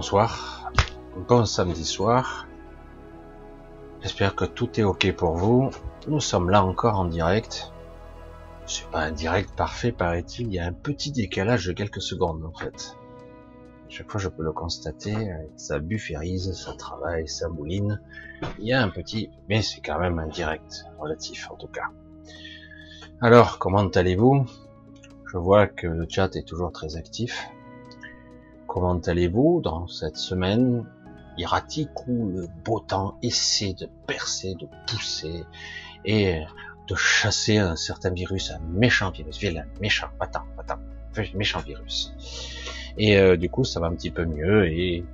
Bonsoir, 0.00 0.72
bon 1.28 1.44
samedi 1.44 1.84
soir. 1.84 2.48
J'espère 4.00 4.34
que 4.34 4.46
tout 4.46 4.80
est 4.80 4.82
ok 4.82 5.12
pour 5.12 5.36
vous. 5.36 5.68
Nous 6.08 6.20
sommes 6.20 6.48
là 6.48 6.64
encore 6.64 6.98
en 6.98 7.04
direct. 7.04 7.70
C'est 8.64 8.88
pas 8.88 9.00
un 9.00 9.12
direct 9.12 9.54
parfait, 9.54 9.92
paraît-il. 9.92 10.46
Il 10.46 10.54
y 10.54 10.58
a 10.58 10.64
un 10.64 10.72
petit 10.72 11.12
décalage 11.12 11.66
de 11.66 11.72
quelques 11.72 12.00
secondes, 12.00 12.42
en 12.46 12.58
fait. 12.58 12.96
Chaque 13.90 14.10
fois, 14.10 14.18
je 14.18 14.30
peux 14.30 14.42
le 14.42 14.52
constater. 14.52 15.34
Ça 15.56 15.78
bufférise, 15.80 16.50
ça 16.54 16.72
travaille, 16.72 17.28
ça 17.28 17.50
mouline. 17.50 18.00
Il 18.58 18.64
y 18.64 18.72
a 18.72 18.82
un 18.82 18.88
petit, 18.88 19.28
mais 19.50 19.60
c'est 19.60 19.82
quand 19.82 19.98
même 19.98 20.18
un 20.18 20.28
direct 20.28 20.86
relatif, 20.98 21.50
en 21.50 21.56
tout 21.56 21.68
cas. 21.68 21.90
Alors, 23.20 23.58
comment 23.58 23.86
allez-vous? 23.86 24.46
Je 25.30 25.36
vois 25.36 25.66
que 25.66 25.86
le 25.86 26.06
chat 26.08 26.34
est 26.36 26.48
toujours 26.48 26.72
très 26.72 26.96
actif. 26.96 27.50
Comment 28.72 29.00
allez-vous 29.00 29.60
dans 29.64 29.88
cette 29.88 30.16
semaine 30.16 30.84
erratique 31.36 32.06
où 32.06 32.28
le 32.28 32.46
beau 32.64 32.78
temps 32.78 33.18
essaie 33.20 33.72
de 33.72 33.88
percer, 34.06 34.54
de 34.54 34.68
pousser 34.86 35.42
et 36.04 36.40
de 36.86 36.94
chasser 36.94 37.58
un 37.58 37.74
certain 37.74 38.10
virus, 38.10 38.52
un 38.52 38.60
méchant 38.60 39.10
virus, 39.10 39.40
vilain, 39.40 39.64
méchant, 39.80 40.06
méchant 41.34 41.58
virus. 41.58 42.14
Et 42.96 43.18
euh, 43.18 43.36
du 43.36 43.50
coup, 43.50 43.64
ça 43.64 43.80
va 43.80 43.88
un 43.88 43.94
petit 43.96 44.12
peu 44.12 44.24
mieux. 44.24 44.68
Et 44.68 45.04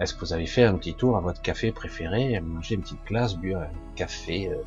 est-ce 0.00 0.12
que 0.12 0.18
vous 0.18 0.32
avez 0.32 0.46
fait 0.46 0.64
un 0.64 0.74
petit 0.74 0.94
tour 0.94 1.16
à 1.16 1.20
votre 1.20 1.40
café 1.40 1.70
préféré, 1.70 2.40
manger 2.40 2.74
une 2.74 2.82
petite 2.82 3.04
glace, 3.06 3.36
bu 3.36 3.54
un 3.54 3.68
café, 3.94 4.48
euh, 4.48 4.64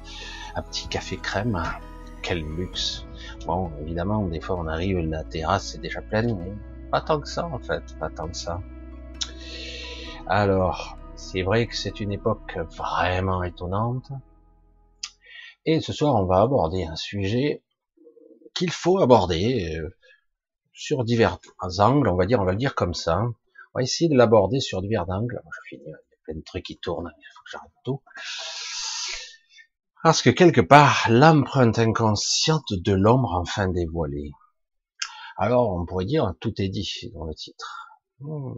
un 0.56 0.62
petit 0.62 0.88
café 0.88 1.18
crème, 1.18 1.62
quel 2.22 2.40
luxe. 2.40 3.06
Bon, 3.46 3.70
évidemment, 3.82 4.26
des 4.28 4.40
fois 4.40 4.56
on 4.58 4.68
arrive, 4.68 5.00
la 5.00 5.26
terrasse 5.26 5.76
est 5.76 5.80
déjà 5.80 6.02
pleine, 6.02 6.38
mais 6.40 6.54
pas 6.92 7.02
tant 7.02 7.20
que 7.20 7.28
ça, 7.28 7.46
en 7.46 7.60
fait, 7.60 7.98
pas 8.00 8.10
tant 8.10 8.28
que 8.28 8.38
ça. 8.38 8.62
Alors, 10.28 10.98
c'est 11.16 11.42
vrai 11.42 11.68
que 11.68 11.76
c'est 11.76 12.00
une 12.00 12.12
époque 12.12 12.58
vraiment 12.78 13.44
étonnante. 13.44 14.12
Et 15.66 15.82
ce 15.82 15.94
soir, 15.94 16.16
on 16.16 16.26
va 16.26 16.42
aborder 16.42 16.84
un 16.84 16.96
sujet 16.96 17.64
qu'il 18.54 18.72
faut 18.72 19.00
aborder 19.00 19.78
euh, 19.78 19.96
sur 20.74 21.04
divers 21.04 21.38
angles, 21.80 22.08
on 22.08 22.16
va 22.16 22.26
dire, 22.26 22.40
on 22.40 22.46
va 22.46 22.54
le 22.54 22.58
dire 22.58 22.76
comme 22.76 22.94
ça. 22.94 23.22
On 23.22 23.80
va 23.80 23.84
essayer 23.84 24.10
de 24.10 24.16
l'aborder 24.16 24.60
sur 24.60 24.82
divers 24.82 25.10
angles. 25.10 25.42
Je 25.46 25.70
finis, 25.70 25.84
il 25.86 25.92
y 25.92 25.94
a 25.94 25.98
plein 26.24 26.36
de 26.36 26.44
trucs 26.44 26.66
qui 26.66 26.78
tournent, 26.78 27.12
il 27.18 27.26
faut 27.36 27.44
que 27.44 27.52
j'arrête 27.52 27.72
tout. 27.84 28.02
Parce 30.02 30.22
que 30.22 30.30
quelque 30.30 30.62
part, 30.62 31.08
l'empreinte 31.10 31.78
inconsciente 31.78 32.72
de 32.72 32.94
l'ombre 32.94 33.34
enfin 33.36 33.68
dévoilée. 33.68 34.32
Alors, 35.42 35.72
on 35.72 35.86
pourrait 35.86 36.04
dire, 36.04 36.34
tout 36.42 36.62
est 36.62 36.68
dit 36.68 37.10
dans 37.14 37.24
le 37.24 37.34
titre. 37.34 37.88
Hmm. 38.20 38.56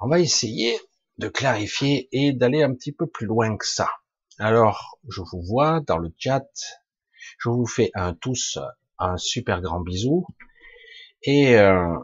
On 0.00 0.08
va 0.08 0.18
essayer 0.18 0.76
de 1.18 1.28
clarifier 1.28 2.08
et 2.10 2.32
d'aller 2.32 2.64
un 2.64 2.74
petit 2.74 2.90
peu 2.90 3.06
plus 3.06 3.26
loin 3.26 3.56
que 3.56 3.64
ça. 3.64 3.88
Alors, 4.40 4.98
je 5.08 5.20
vous 5.20 5.40
vois 5.40 5.82
dans 5.86 5.98
le 5.98 6.12
chat. 6.18 6.50
Je 7.38 7.48
vous 7.48 7.64
fais 7.64 7.92
un 7.94 8.12
tous 8.12 8.58
un 8.98 9.16
super 9.18 9.62
grand 9.62 9.78
bisou. 9.78 10.26
Et 11.22 11.56
euh, 11.56 11.96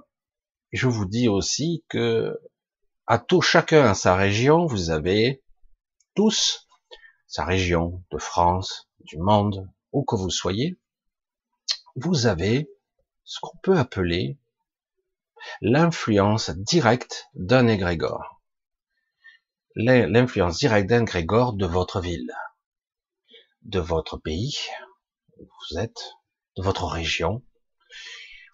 je 0.70 0.87
vous 0.87 1.06
dis 1.06 1.26
aussi 1.26 1.84
que 1.88 2.38
à 3.08 3.19
tout 3.19 3.43
chacun 3.43 3.87
à 3.87 3.94
sa 3.94 4.14
région, 4.14 4.66
vous 4.66 4.91
avez 4.91 5.43
tous 6.14 6.69
sa 7.26 7.44
région 7.44 8.04
de 8.12 8.19
France, 8.19 8.88
du 9.00 9.19
monde, 9.19 9.69
où 9.91 10.04
que 10.04 10.14
vous 10.14 10.31
soyez, 10.31 10.78
vous 11.97 12.26
avez 12.26 12.70
ce 13.26 13.41
qu'on 13.41 13.59
peut 13.59 13.76
appeler 13.76 14.38
l'influence 15.60 16.50
directe 16.50 17.28
d'un 17.34 17.66
égrégore. 17.66 18.41
L'influence 19.75 20.59
directe 20.59 20.88
d'un 20.88 21.03
égrégore 21.03 21.53
de 21.53 21.66
votre 21.66 22.00
ville, 22.00 22.32
de 23.62 23.81
votre 23.81 24.16
pays, 24.16 24.56
où 25.38 25.44
vous 25.44 25.78
êtes, 25.78 26.14
de 26.56 26.62
votre 26.62 26.87
région. 26.87 27.42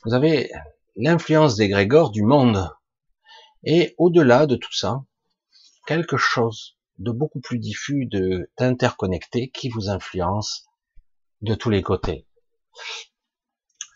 Vous 0.04 0.14
avez 0.14 0.50
l'influence 0.96 1.54
d'égrégore 1.56 2.10
du 2.10 2.22
monde. 2.22 2.74
Et 3.64 3.94
au-delà 3.98 4.46
de 4.46 4.56
tout 4.56 4.72
ça, 4.72 5.04
quelque 5.86 6.16
chose 6.16 6.76
de 6.98 7.12
beaucoup 7.12 7.40
plus 7.40 7.58
diffus, 7.58 8.08
d'interconnecté 8.58 9.50
qui 9.50 9.68
vous 9.68 9.90
influence 9.90 10.66
de 11.42 11.54
tous 11.54 11.70
les 11.70 11.82
côtés. 11.82 12.26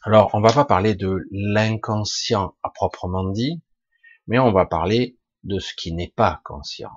Alors, 0.06 0.30
on 0.34 0.40
va 0.40 0.52
pas 0.52 0.64
parler 0.64 0.94
de 0.94 1.26
l'inconscient 1.32 2.56
à 2.62 2.70
proprement 2.70 3.28
dit, 3.28 3.60
mais 4.28 4.38
on 4.38 4.52
va 4.52 4.64
parler 4.64 5.18
de 5.42 5.58
ce 5.58 5.74
qui 5.74 5.92
n'est 5.92 6.12
pas 6.14 6.40
conscient, 6.44 6.92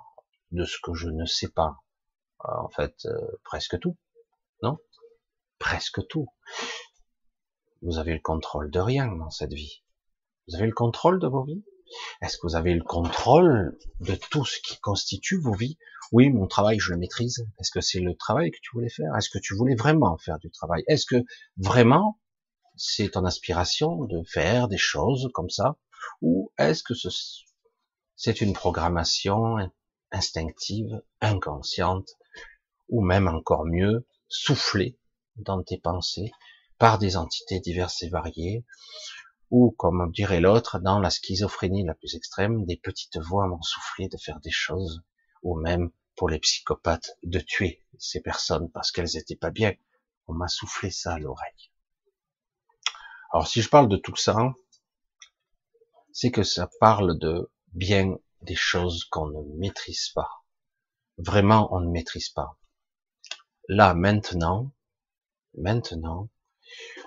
de 0.52 0.64
ce 0.64 0.78
que 0.84 0.94
je 0.94 1.08
ne 1.10 1.26
sais 1.26 1.50
pas. 1.50 1.78
Euh, 2.46 2.52
en 2.64 2.70
fait, 2.70 2.94
euh, 3.08 3.18
presque 3.44 3.80
tout, 3.80 3.98
non? 4.62 4.78
Presque 5.58 6.06
tout. 6.08 6.28
Vous 7.82 7.98
avez 7.98 8.14
le 8.14 8.20
contrôle 8.20 8.70
de 8.70 8.80
rien 8.80 9.08
dans 9.08 9.32
cette 9.32 9.54
vie. 9.54 9.84
Vous 10.48 10.58
avez 10.58 10.68
le 10.68 10.74
contrôle 10.76 11.20
de 11.20 11.26
vos 11.26 11.44
vies? 11.44 11.66
Est-ce 12.22 12.38
que 12.38 12.46
vous 12.46 12.56
avez 12.56 12.76
le 12.76 12.84
contrôle 12.84 13.76
de 14.02 14.14
tout 14.30 14.46
ce 14.46 14.60
qui 14.60 14.80
constitue 14.82 15.42
vos 15.42 15.56
vies? 15.56 15.80
Oui, 16.12 16.30
mon 16.30 16.46
travail, 16.46 16.78
je 16.78 16.92
le 16.92 17.00
maîtrise. 17.00 17.44
Est-ce 17.60 17.72
que 17.72 17.82
c'est 17.82 18.02
le 18.02 18.16
travail 18.16 18.52
que 18.52 18.60
tu 18.62 18.70
voulais 18.72 18.88
faire? 18.88 19.16
Est-ce 19.18 19.32
que 19.32 19.40
tu 19.40 19.56
voulais 19.56 19.76
vraiment 19.76 20.16
faire 20.20 20.38
du 20.38 20.52
travail? 20.52 20.84
Est-ce 20.88 21.08
que 21.08 21.24
vraiment 21.58 22.20
c'est 22.80 23.10
ton 23.10 23.26
aspiration 23.26 24.06
de 24.06 24.24
faire 24.24 24.70
des 24.70 24.78
choses 24.78 25.30
comme 25.34 25.50
ça 25.50 25.76
Ou 26.22 26.52
est-ce 26.58 26.82
que 26.82 26.94
c'est 28.16 28.42
une 28.42 28.54
programmation 28.54 29.58
instinctive, 30.12 31.02
inconsciente, 31.20 32.10
ou 32.88 33.02
même 33.02 33.28
encore 33.28 33.66
mieux, 33.66 34.08
soufflée 34.30 34.98
dans 35.36 35.62
tes 35.62 35.78
pensées 35.78 36.32
par 36.78 37.00
des 37.00 37.18
entités 37.18 37.60
diverses 37.60 38.02
et 38.04 38.10
variées, 38.10 38.66
ou 39.52 39.72
comme 39.72 40.10
dirait 40.14 40.40
l'autre, 40.40 40.80
dans 40.80 41.00
la 41.00 41.10
schizophrénie 41.10 41.84
la 41.84 41.96
plus 41.96 42.16
extrême, 42.16 42.66
des 42.66 42.78
petites 42.78 43.18
voix 43.18 43.48
m'ont 43.48 43.62
soufflé 43.62 44.08
de 44.08 44.18
faire 44.18 44.40
des 44.40 44.52
choses, 44.52 45.04
ou 45.44 45.60
même 45.60 45.92
pour 46.16 46.30
les 46.30 46.40
psychopathes, 46.40 47.18
de 47.24 47.40
tuer 47.40 47.84
ces 47.98 48.22
personnes 48.22 48.72
parce 48.72 48.92
qu'elles 48.92 49.18
étaient 49.18 49.36
pas 49.36 49.52
bien. 49.52 49.74
On 50.28 50.34
m'a 50.34 50.48
soufflé 50.48 50.92
ça 50.92 51.14
à 51.14 51.20
l'oreille. 51.20 51.72
Alors 53.32 53.48
si 53.48 53.62
je 53.62 53.70
parle 53.70 53.90
de 53.90 53.98
tout 53.98 54.16
ça, 54.16 54.54
c'est 56.12 56.32
que 56.32 56.44
ça 56.44 56.70
parle 56.80 57.18
de 57.20 57.52
bien 57.74 58.18
des 58.42 58.56
choses 58.56 59.06
qu'on 59.06 59.28
ne 59.28 59.58
maîtrise 59.58 60.10
pas. 60.10 60.44
Vraiment, 61.18 61.74
on 61.74 61.82
ne 61.82 61.92
maîtrise 61.92 62.30
pas. 62.30 62.58
Là, 63.68 63.94
maintenant, 63.94 64.72
maintenant, 65.56 66.30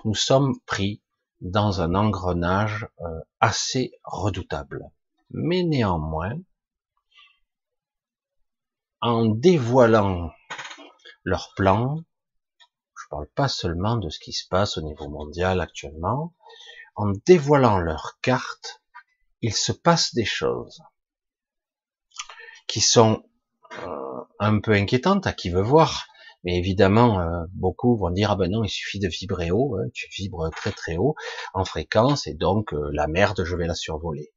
nous 0.05 0.15
sommes 0.15 0.59
pris 0.61 1.01
dans 1.41 1.81
un 1.81 1.93
engrenage 1.93 2.87
euh, 3.01 3.19
assez 3.39 3.91
redoutable. 4.03 4.89
Mais 5.31 5.63
néanmoins, 5.63 6.39
en 9.01 9.25
dévoilant 9.25 10.31
leurs 11.23 11.53
plans, 11.55 12.03
parle 13.13 13.27
pas 13.27 13.47
seulement 13.47 13.97
de 13.97 14.09
ce 14.09 14.17
qui 14.17 14.33
se 14.33 14.47
passe 14.47 14.79
au 14.79 14.81
niveau 14.81 15.07
mondial 15.07 15.61
actuellement. 15.61 16.33
En 16.95 17.11
dévoilant 17.27 17.77
leurs 17.77 18.17
cartes, 18.23 18.81
il 19.41 19.53
se 19.53 19.71
passe 19.71 20.15
des 20.15 20.25
choses 20.25 20.81
qui 22.65 22.81
sont 22.81 23.23
euh, 23.83 24.21
un 24.39 24.59
peu 24.59 24.71
inquiétantes 24.71 25.27
à 25.27 25.33
qui 25.33 25.51
veut 25.51 25.61
voir. 25.61 26.07
Mais 26.43 26.57
évidemment, 26.57 27.19
euh, 27.19 27.45
beaucoup 27.51 27.95
vont 27.95 28.09
dire 28.09 28.31
ah 28.31 28.35
ben 28.35 28.49
non, 28.49 28.63
il 28.63 28.69
suffit 28.69 28.97
de 28.97 29.07
vibrer 29.07 29.51
haut, 29.51 29.75
hein, 29.75 29.89
tu 29.93 30.07
vibres 30.09 30.49
très 30.49 30.71
très 30.71 30.97
haut 30.97 31.13
en 31.53 31.65
fréquence 31.65 32.25
et 32.25 32.33
donc 32.33 32.73
euh, 32.73 32.89
la 32.93 33.05
merde, 33.05 33.43
je 33.45 33.55
vais 33.55 33.67
la 33.67 33.75
survoler. 33.75 34.33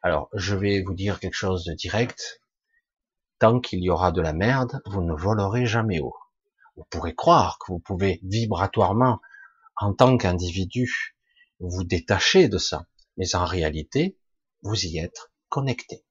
Alors, 0.00 0.30
je 0.32 0.56
vais 0.56 0.80
vous 0.80 0.94
dire 0.94 1.20
quelque 1.20 1.34
chose 1.34 1.64
de 1.64 1.74
direct. 1.74 2.40
Tant 3.38 3.60
qu'il 3.60 3.80
y 3.80 3.90
aura 3.90 4.10
de 4.10 4.22
la 4.22 4.32
merde, 4.32 4.80
vous 4.86 5.02
ne 5.02 5.12
volerez 5.12 5.66
jamais 5.66 6.00
haut 6.00 6.16
vous 6.78 6.86
pourrez 6.90 7.14
croire 7.14 7.58
que 7.58 7.72
vous 7.72 7.80
pouvez 7.80 8.20
vibratoirement, 8.22 9.20
en 9.76 9.92
tant 9.94 10.16
qu'individu, 10.16 11.16
vous 11.58 11.82
détacher 11.82 12.48
de 12.48 12.58
ça. 12.58 12.86
Mais 13.16 13.34
en 13.34 13.44
réalité, 13.44 14.16
vous 14.62 14.86
y 14.86 14.98
êtes 14.98 15.32
connecté. 15.48 16.04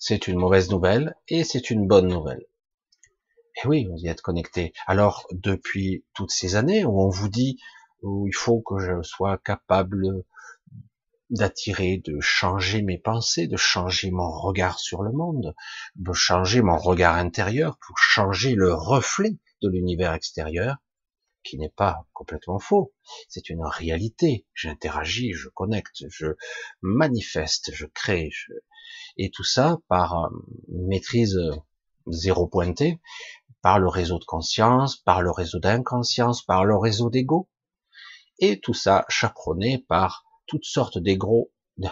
C'est 0.00 0.26
une 0.26 0.40
mauvaise 0.40 0.70
nouvelle 0.70 1.14
et 1.28 1.44
c'est 1.44 1.70
une 1.70 1.86
bonne 1.86 2.08
nouvelle. 2.08 2.44
Et 3.62 3.68
oui, 3.68 3.84
vous 3.84 3.98
y 3.98 4.08
êtes 4.08 4.22
connecté. 4.22 4.72
Alors, 4.88 5.28
depuis 5.30 6.04
toutes 6.14 6.32
ces 6.32 6.56
années 6.56 6.84
où 6.84 7.00
on 7.00 7.08
vous 7.08 7.28
dit 7.28 7.60
où 8.02 8.26
il 8.26 8.34
faut 8.34 8.60
que 8.60 8.80
je 8.80 9.02
sois 9.02 9.38
capable 9.38 10.24
d'attirer, 11.32 11.98
de 12.04 12.20
changer 12.20 12.82
mes 12.82 12.98
pensées, 12.98 13.48
de 13.48 13.56
changer 13.56 14.10
mon 14.10 14.30
regard 14.30 14.78
sur 14.78 15.02
le 15.02 15.12
monde, 15.12 15.54
de 15.96 16.12
changer 16.12 16.62
mon 16.62 16.76
regard 16.76 17.16
intérieur 17.16 17.78
pour 17.84 17.98
changer 17.98 18.54
le 18.54 18.72
reflet 18.72 19.38
de 19.62 19.68
l'univers 19.68 20.12
extérieur. 20.12 20.76
qui 21.44 21.58
n'est 21.58 21.74
pas 21.74 22.06
complètement 22.12 22.60
faux. 22.60 22.94
C'est 23.28 23.48
une 23.48 23.64
réalité. 23.64 24.46
J'interagis, 24.54 25.32
je 25.32 25.48
connecte, 25.48 26.04
je 26.08 26.28
manifeste, 26.82 27.72
je 27.74 27.86
crée, 27.86 28.30
et 29.16 29.30
tout 29.30 29.42
ça 29.42 29.78
par 29.88 30.30
maîtrise 30.68 31.40
zéro 32.06 32.46
pointé, 32.46 33.00
par 33.60 33.78
le 33.78 33.88
réseau 33.88 34.18
de 34.18 34.24
conscience, 34.24 34.96
par 34.96 35.22
le 35.22 35.30
réseau 35.30 35.58
d'inconscience, 35.58 36.42
par 36.44 36.64
le 36.64 36.76
réseau 36.76 37.10
d'ego, 37.10 37.48
et 38.38 38.60
tout 38.60 38.74
ça 38.74 39.04
chaperonné 39.08 39.84
par 39.88 40.24
toutes 40.46 40.64
sortes 40.64 40.98
d'égros, 40.98 41.52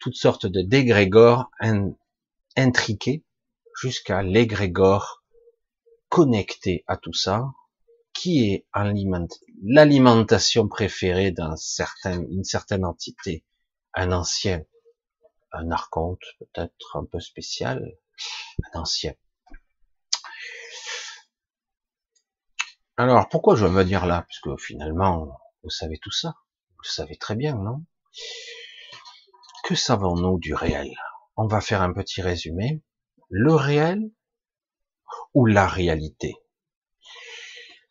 toutes 0.00 0.16
sortes 0.16 0.46
dégrégores 0.46 1.50
intriqués 2.56 3.24
jusqu'à 3.80 4.22
l'égrégore 4.22 5.22
connecté 6.08 6.84
à 6.86 6.96
tout 6.96 7.14
ça, 7.14 7.46
qui 8.12 8.50
est 8.50 8.66
l'alimentation 9.62 10.68
préférée 10.68 11.32
d'un 11.32 11.56
certain, 11.56 12.22
certaine 12.42 12.84
entité, 12.84 13.44
un 13.94 14.12
ancien, 14.12 14.62
un 15.52 15.70
archonte 15.70 16.20
peut-être 16.38 16.96
un 16.96 17.04
peu 17.04 17.20
spécial, 17.20 17.96
un 18.74 18.80
ancien. 18.80 19.14
Alors, 22.98 23.28
pourquoi 23.28 23.56
je 23.56 23.64
veux 23.64 23.72
me 23.72 23.84
dire 23.84 24.04
là? 24.04 24.26
Parce 24.28 24.40
que 24.40 24.62
finalement, 24.62 25.40
vous 25.62 25.70
savez 25.70 25.98
tout 25.98 26.10
ça. 26.10 26.34
Vous 26.82 26.88
le 26.88 26.94
savez 26.94 27.16
très 27.16 27.36
bien, 27.36 27.54
non? 27.54 27.84
Que 29.62 29.76
savons-nous 29.76 30.40
du 30.40 30.52
réel? 30.52 30.90
On 31.36 31.46
va 31.46 31.60
faire 31.60 31.80
un 31.80 31.92
petit 31.92 32.22
résumé. 32.22 32.82
Le 33.28 33.54
réel 33.54 34.10
ou 35.32 35.46
la 35.46 35.68
réalité? 35.68 36.34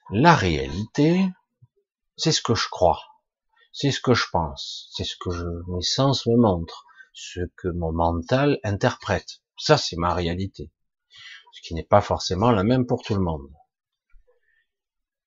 La 0.10 0.36
réalité, 0.36 1.26
c'est 2.18 2.34
ce 2.34 2.42
que 2.42 2.54
je 2.54 2.68
crois, 2.68 3.02
c'est 3.72 3.92
ce 3.92 4.02
que 4.02 4.14
je 4.14 4.26
pense, 4.30 4.90
c'est 4.94 5.06
ce 5.06 5.16
que 5.18 5.32
je, 5.32 5.46
mes 5.70 5.82
sens 5.82 6.26
me 6.26 6.36
montrent, 6.36 6.86
ce 7.14 7.40
que 7.56 7.70
mon 7.70 7.94
mental 7.94 8.60
interprète. 8.66 9.42
Ça, 9.58 9.78
c'est 9.78 9.96
ma 9.96 10.14
réalité. 10.14 10.70
Ce 11.54 11.62
qui 11.62 11.76
n'est 11.76 11.86
pas 11.86 12.02
forcément 12.02 12.52
la 12.52 12.64
même 12.64 12.86
pour 12.86 13.04
tout 13.04 13.16
le 13.16 13.22
monde 13.22 13.50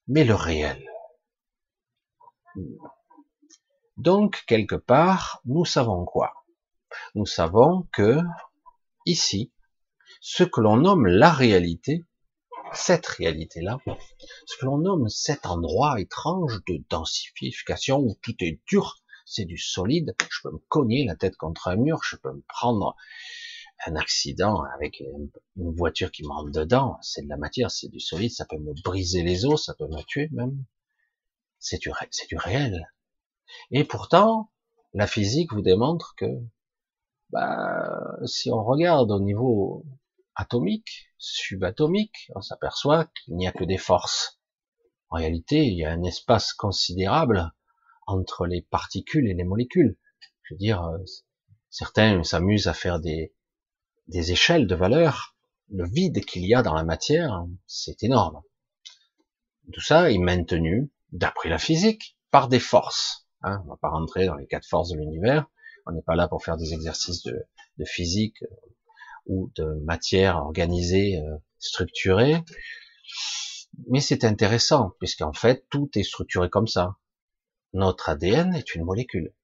mais 0.07 0.25
le 0.25 0.35
réel. 0.35 0.87
Donc, 3.97 4.43
quelque 4.47 4.75
part, 4.75 5.41
nous 5.45 5.65
savons 5.65 6.05
quoi? 6.05 6.33
Nous 7.15 7.27
savons 7.27 7.89
que, 7.93 8.19
ici, 9.07 9.53
ce 10.21 10.43
que 10.43 10.61
l'on 10.61 10.79
nomme 10.79 11.07
la 11.07 11.31
réalité, 11.31 12.03
cette 12.73 13.07
réalité-là, 13.07 13.79
ce 14.47 14.57
que 14.57 14.67
l'on 14.67 14.79
nomme 14.79 15.09
cet 15.09 15.47
endroit 15.47 16.01
étrange 16.01 16.61
de 16.67 16.83
densification 16.91 17.99
où 17.99 18.17
tout 18.21 18.35
est 18.41 18.61
dur, 18.67 18.97
c'est 19.27 19.45
du 19.45 19.59
solide, 19.59 20.15
je 20.31 20.41
peux 20.43 20.51
me 20.51 20.63
cogner 20.69 21.05
la 21.05 21.15
tête 21.15 21.37
contre 21.37 21.69
un 21.69 21.77
mur, 21.77 22.01
je 22.03 22.17
peux 22.17 22.33
me 22.33 22.43
prendre 22.49 22.97
un 23.87 23.97
accident 23.97 24.63
avec 24.75 25.01
une 25.01 25.31
voiture 25.57 26.11
qui 26.11 26.23
me 26.23 26.29
rentre 26.29 26.51
dedans, 26.51 26.99
c'est 27.03 27.23
de 27.23 27.29
la 27.29 27.37
matière, 27.37 27.71
c'est 27.71 27.89
du 27.89 28.01
solide, 28.01 28.33
ça 28.33 28.45
peut 28.45 28.59
me 28.59 28.73
briser 28.83 29.23
les 29.23 29.45
os, 29.45 29.65
ça 29.65 29.75
peut 29.75 29.87
me 29.87 30.03
tuer 30.03 30.29
même. 30.33 30.65
C'est 31.59 31.79
du, 31.79 31.91
c'est 32.11 32.29
du 32.29 32.37
réel. 32.37 32.87
Et 33.71 33.85
pourtant, 33.85 34.51
la 34.93 35.07
physique 35.07 35.53
vous 35.53 35.63
démontre 35.63 36.15
que, 36.17 36.27
bah, 37.31 38.17
si 38.27 38.51
on 38.51 38.63
regarde 38.63 39.11
au 39.11 39.21
niveau 39.21 39.85
atomique, 40.35 41.11
subatomique, 41.19 42.31
on 42.35 42.41
s'aperçoit 42.41 43.07
qu'il 43.07 43.37
n'y 43.37 43.47
a 43.47 43.53
que 43.53 43.65
des 43.65 43.79
forces. 43.79 44.41
En 45.11 45.17
réalité, 45.17 45.67
il 45.67 45.79
y 45.79 45.85
a 45.85 45.93
un 45.93 46.03
espace 46.03 46.53
considérable 46.53 47.53
entre 48.07 48.47
les 48.47 48.63
particules 48.63 49.29
et 49.29 49.35
les 49.35 49.45
molécules. 49.45 49.97
Je 50.43 50.55
veux 50.55 50.59
dire, 50.59 50.83
euh, 50.83 50.99
certains 51.71 52.23
s'amusent 52.23 52.69
à 52.69 52.75
faire 52.75 53.01
des, 53.01 53.35
des 54.09 54.33
échelles 54.33 54.67
de 54.67 54.75
valeur, 54.75 55.35
le 55.71 55.89
vide 55.89 56.25
qu'il 56.25 56.45
y 56.47 56.55
a 56.55 56.63
dans 56.63 56.75
la 56.75 56.85
matière, 56.85 57.45
c'est 57.67 58.03
énorme. 58.03 58.43
Tout 59.73 59.81
ça 59.81 60.11
est 60.11 60.19
maintenu, 60.19 60.93
d'après 61.13 61.49
la 61.49 61.59
physique, 61.59 62.19
par 62.31 62.49
des 62.49 62.61
forces. 62.61 63.24
Hein, 63.47 63.63
on 63.67 63.69
va 63.69 63.77
pas 63.77 63.91
rentrer 63.91 64.25
dans 64.25 64.37
les 64.37 64.47
quatre 64.47 64.67
forces 64.67 64.89
de 64.89 64.97
l'univers. 64.97 65.47
On 65.85 65.93
n'est 65.93 66.03
pas 66.03 66.17
là 66.17 66.29
pour 66.29 66.43
faire 66.43 66.57
des 66.57 66.73
exercices 66.73 67.23
de, 67.25 67.45
physique 67.85 68.43
euh, 68.43 68.57
ou 69.27 69.53
de 69.57 69.65
matière 69.85 70.39
organisée, 70.39 71.21
euh, 71.21 71.37
structurée. 71.59 72.43
Mais 73.89 74.01
c'est 74.01 74.25
intéressant, 74.25 74.93
puisqu'en 74.99 75.35
fait, 75.35 75.67
tout 75.69 75.91
est 75.95 76.05
structuré 76.05 76.49
comme 76.49 76.67
ça. 76.67 76.97
Notre 77.75 78.09
ADN 78.09 78.55
est 78.55 78.75
une 78.75 78.85
molécule. 78.85 79.35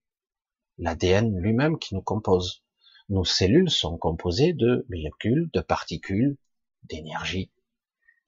L'ADN 0.78 1.37
lui-même 1.37 1.78
qui 1.78 1.95
nous 1.95 2.00
compose. 2.00 2.64
Nos 3.11 3.25
cellules 3.25 3.71
sont 3.71 3.99
composées 3.99 4.54
de 4.54 4.87
molécules, 4.88 5.50
de 5.52 5.61
particules, 5.61 6.38
d'énergie. 6.85 7.50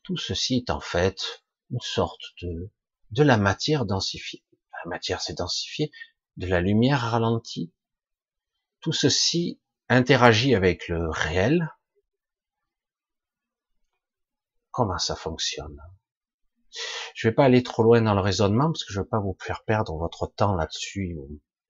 Tout 0.02 0.18
ceci 0.18 0.56
est 0.56 0.70
en 0.70 0.80
fait 0.80 1.44
une 1.70 1.80
sorte 1.80 2.20
de, 2.42 2.70
de 3.12 3.22
la 3.22 3.38
matière 3.38 3.86
densifiée. 3.86 4.42
La 4.84 4.90
matière 4.90 5.20
s'est 5.20 5.34
densifiée, 5.34 5.90
de 6.36 6.46
la 6.46 6.60
lumière 6.60 7.00
ralentie. 7.00 7.72
Tout 8.80 8.92
ceci 8.92 9.60
interagit 9.88 10.54
avec 10.54 10.88
le 10.88 11.08
réel. 11.08 11.68
Comment 14.70 14.98
ça 14.98 15.14
fonctionne? 15.14 15.78
Je 17.14 17.28
vais 17.28 17.34
pas 17.34 17.44
aller 17.44 17.62
trop 17.62 17.82
loin 17.82 18.00
dans 18.00 18.14
le 18.14 18.20
raisonnement 18.20 18.66
parce 18.66 18.84
que 18.84 18.92
je 18.92 19.00
veux 19.00 19.06
pas 19.06 19.20
vous 19.20 19.36
faire 19.40 19.62
perdre 19.64 19.96
votre 19.96 20.26
temps 20.26 20.54
là-dessus, 20.54 21.16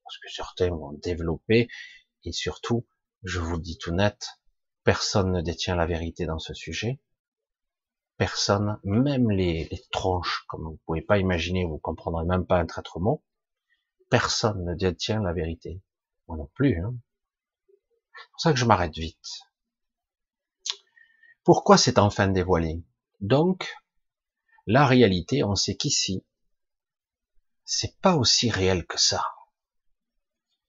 parce 0.04 0.19
que 0.19 0.31
certains 0.31 0.71
vont 0.71 0.92
développer 0.92 1.69
et 2.25 2.33
surtout 2.33 2.87
je 3.25 3.40
vous 3.40 3.59
dis 3.59 3.78
tout 3.78 3.92
net, 3.92 4.26
personne 4.85 5.33
ne 5.33 5.40
détient 5.40 5.76
la 5.76 5.87
vérité 5.87 6.26
dans 6.26 6.38
ce 6.38 6.54
sujet. 6.54 7.00
Personne, 8.16 8.78
même 8.85 9.31
les, 9.31 9.69
tronches, 9.90 10.45
comme 10.49 10.64
vous 10.64 10.81
pouvez 10.87 11.02
pas 11.02 11.19
imaginer, 11.19 11.64
vous 11.64 11.78
comprendrez 11.78 12.25
même 12.25 12.47
pas 12.47 12.59
un 12.59 12.66
traître 12.66 13.00
mot. 13.00 13.25
Personne 14.11 14.64
ne 14.64 14.75
détient 14.75 15.23
la 15.23 15.33
vérité. 15.33 15.83
Moi 16.28 16.37
non 16.37 16.50
plus. 16.54 16.78
Hein. 16.78 16.95
C'est 17.69 18.31
pour 18.31 18.40
ça 18.40 18.52
que 18.52 18.59
je 18.59 18.64
m'arrête 18.64 18.97
vite. 18.97 19.40
Pourquoi 21.45 21.76
c'est 21.76 21.99
enfin 21.99 22.28
dévoilé? 22.28 22.85
Donc, 23.21 23.75
la 24.66 24.87
réalité, 24.87 25.42
on 25.42 25.57
sait 25.57 25.76
qu'ici, 25.76 26.25
c'est 27.64 27.99
pas 28.00 28.16
aussi 28.16 28.50
réel 28.50 28.87
que 28.87 28.99
ça. 28.99 29.25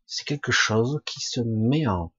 C'est 0.06 0.26
quelque 0.26 0.52
chose 0.52 1.02
qui 1.06 1.20
se 1.20 1.42
met 1.42 1.86
en, 1.86 2.14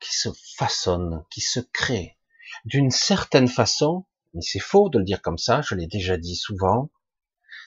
qui 0.00 0.14
se 0.14 0.28
façonne, 0.56 1.24
qui 1.30 1.40
se 1.40 1.60
crée 1.60 2.18
d'une 2.64 2.90
certaine 2.90 3.48
façon, 3.48 4.06
mais 4.34 4.42
c'est 4.42 4.58
faux 4.58 4.88
de 4.88 4.98
le 4.98 5.04
dire 5.04 5.22
comme 5.22 5.38
ça, 5.38 5.62
je 5.62 5.74
l'ai 5.74 5.86
déjà 5.86 6.16
dit 6.16 6.36
souvent, 6.36 6.90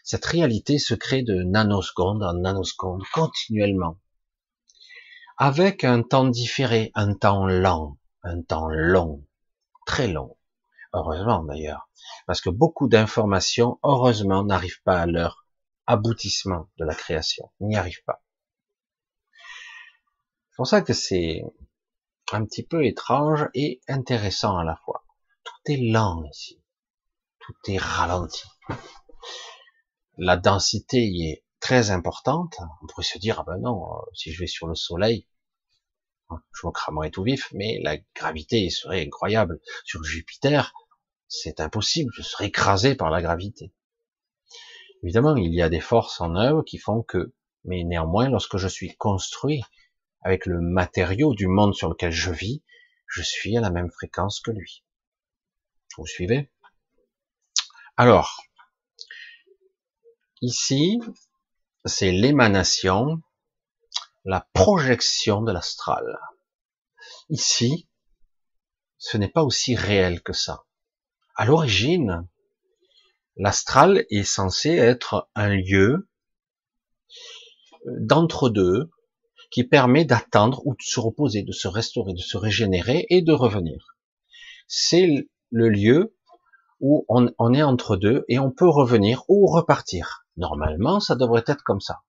cette 0.03 0.25
réalité 0.25 0.77
se 0.77 0.93
crée 0.93 1.23
de 1.23 1.43
nanoseconde 1.43 2.23
en 2.23 2.33
nanoseconde 2.33 3.03
continuellement, 3.13 3.99
avec 5.37 5.83
un 5.83 6.01
temps 6.01 6.27
différé, 6.27 6.91
un 6.95 7.13
temps 7.13 7.45
lent, 7.45 7.97
un 8.23 8.41
temps 8.41 8.69
long, 8.69 9.25
très 9.85 10.07
long, 10.07 10.37
heureusement 10.93 11.43
d'ailleurs, 11.43 11.89
parce 12.27 12.41
que 12.41 12.49
beaucoup 12.49 12.87
d'informations, 12.87 13.79
heureusement, 13.83 14.43
n'arrivent 14.43 14.81
pas 14.83 15.01
à 15.01 15.05
leur 15.05 15.45
aboutissement 15.87 16.69
de 16.77 16.85
la 16.85 16.95
création, 16.95 17.51
n'y 17.59 17.75
arrivent 17.75 18.03
pas. 18.05 18.23
C'est 20.49 20.55
pour 20.57 20.67
ça 20.67 20.81
que 20.81 20.93
c'est 20.93 21.43
un 22.31 22.45
petit 22.45 22.63
peu 22.63 22.85
étrange 22.85 23.47
et 23.53 23.81
intéressant 23.87 24.57
à 24.57 24.63
la 24.63 24.75
fois. 24.77 25.04
Tout 25.45 25.71
est 25.71 25.77
lent 25.77 26.23
ici. 26.31 26.61
Tout 27.39 27.55
est 27.67 27.77
ralenti. 27.77 28.43
La 30.17 30.35
densité 30.35 31.05
y 31.05 31.29
est 31.31 31.45
très 31.59 31.91
importante. 31.91 32.57
On 32.81 32.87
pourrait 32.87 33.03
se 33.03 33.17
dire, 33.17 33.39
ah 33.39 33.43
ben 33.45 33.57
non, 33.57 33.85
euh, 33.85 34.01
si 34.13 34.31
je 34.31 34.39
vais 34.39 34.47
sur 34.47 34.67
le 34.67 34.75
soleil, 34.75 35.27
hein, 36.29 36.41
je 36.53 36.67
me 36.67 36.71
cramerai 36.71 37.11
tout 37.11 37.23
vif, 37.23 37.49
mais 37.53 37.79
la 37.81 37.97
gravité 38.15 38.69
serait 38.69 39.05
incroyable. 39.05 39.59
Sur 39.83 40.03
Jupiter, 40.03 40.73
c'est 41.27 41.59
impossible, 41.59 42.11
je 42.15 42.21
serais 42.21 42.47
écrasé 42.47 42.95
par 42.95 43.09
la 43.09 43.21
gravité. 43.21 43.73
Évidemment, 45.03 45.35
il 45.35 45.53
y 45.53 45.61
a 45.61 45.69
des 45.69 45.81
forces 45.81 46.21
en 46.21 46.35
œuvre 46.35 46.63
qui 46.63 46.77
font 46.77 47.03
que, 47.03 47.33
mais 47.63 47.83
néanmoins, 47.83 48.29
lorsque 48.29 48.57
je 48.57 48.67
suis 48.67 48.95
construit 48.95 49.61
avec 50.21 50.45
le 50.45 50.61
matériau 50.61 51.33
du 51.35 51.47
monde 51.47 51.75
sur 51.75 51.89
lequel 51.89 52.11
je 52.11 52.31
vis, 52.31 52.63
je 53.07 53.21
suis 53.21 53.57
à 53.57 53.61
la 53.61 53.69
même 53.69 53.91
fréquence 53.91 54.39
que 54.39 54.51
lui. 54.51 54.84
Vous 55.97 56.05
suivez 56.05 56.51
Alors, 57.97 58.43
ici, 60.41 60.99
c'est 61.85 62.11
l'émanation, 62.11 63.21
la 64.23 64.47
projection 64.53 65.41
de 65.41 65.51
l'astral. 65.51 66.17
Ici, 67.29 67.87
ce 68.97 69.17
n'est 69.17 69.29
pas 69.29 69.43
aussi 69.43 69.75
réel 69.75 70.21
que 70.21 70.33
ça. 70.33 70.65
À 71.35 71.45
l'origine, 71.45 72.27
L'astral 73.37 74.05
est 74.09 74.23
censé 74.23 74.69
être 74.69 75.29
un 75.35 75.49
lieu 75.49 76.07
d'entre-deux 77.85 78.89
qui 79.51 79.65
permet 79.65 80.05
d'attendre 80.05 80.65
ou 80.65 80.73
de 80.73 80.81
se 80.81 81.01
reposer, 81.01 81.43
de 81.43 81.51
se 81.51 81.67
restaurer, 81.67 82.13
de 82.13 82.19
se 82.19 82.37
régénérer 82.37 83.05
et 83.09 83.21
de 83.21 83.33
revenir. 83.33 83.97
C'est 84.67 85.27
le 85.55 85.69
lieu 85.69 86.13
où 86.81 87.05
on, 87.07 87.53
est 87.53 87.63
entre 87.63 87.95
deux 87.95 88.25
et 88.27 88.39
on 88.39 88.51
peut 88.51 88.67
revenir 88.67 89.23
ou 89.29 89.47
repartir. 89.47 90.27
Normalement, 90.35 90.99
ça 90.99 91.15
devrait 91.15 91.45
être 91.47 91.63
comme 91.63 91.79
ça. 91.79 92.01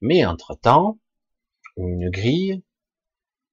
Mais 0.00 0.24
entre-temps, 0.24 0.98
une 1.76 2.08
grille, 2.08 2.64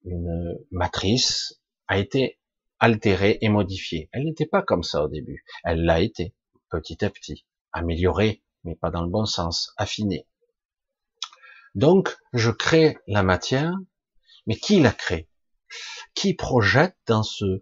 une 0.06 0.58
matrice 0.72 1.62
a 1.90 1.98
été 1.98 2.40
altérée 2.80 3.38
et 3.42 3.50
modifiée. 3.50 4.10
Elle 4.14 4.24
n'était 4.24 4.46
pas 4.46 4.62
comme 4.62 4.84
ça 4.84 5.04
au 5.04 5.10
début. 5.10 5.44
Elle 5.66 5.84
l'a 5.84 6.00
été, 6.00 6.34
petit 6.70 7.04
à 7.04 7.10
petit, 7.10 7.46
améliorée, 7.74 8.44
mais 8.64 8.76
pas 8.76 8.92
dans 8.92 9.04
le 9.04 9.10
bon 9.10 9.26
sens, 9.26 9.74
affinée. 9.76 10.26
Donc, 11.76 12.16
je 12.32 12.50
crée 12.50 12.98
la 13.08 13.24
matière, 13.24 13.74
mais 14.48 14.56
qui 14.56 14.80
la 14.80 14.94
crée? 14.94 15.28
Qui 16.14 16.34
projette 16.34 16.96
dans 17.08 17.24
ce, 17.24 17.62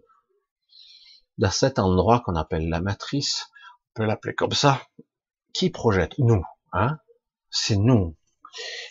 dans 1.42 1.50
cet 1.50 1.80
endroit 1.80 2.20
qu'on 2.20 2.36
appelle 2.36 2.68
la 2.68 2.80
matrice 2.80 3.48
On 3.90 4.00
peut 4.00 4.06
l'appeler 4.06 4.34
comme 4.34 4.52
ça. 4.52 4.80
Qui 5.52 5.70
projette 5.70 6.16
Nous, 6.18 6.44
hein? 6.72 6.98
C'est 7.50 7.76
nous. 7.76 8.16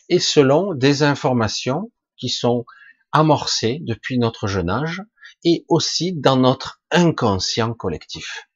Et 0.10 0.20
selon 0.20 0.74
des 0.74 1.02
informations 1.02 1.92
qui 2.18 2.28
sont 2.28 2.66
amorcées 3.14 3.80
depuis 3.82 4.20
notre 4.20 4.48
jeune 4.48 4.70
âge 4.70 5.02
et 5.46 5.66
aussi 5.70 6.14
dans 6.14 6.36
notre 6.36 6.82
inconscient 6.92 7.74
collectif. 7.74 8.50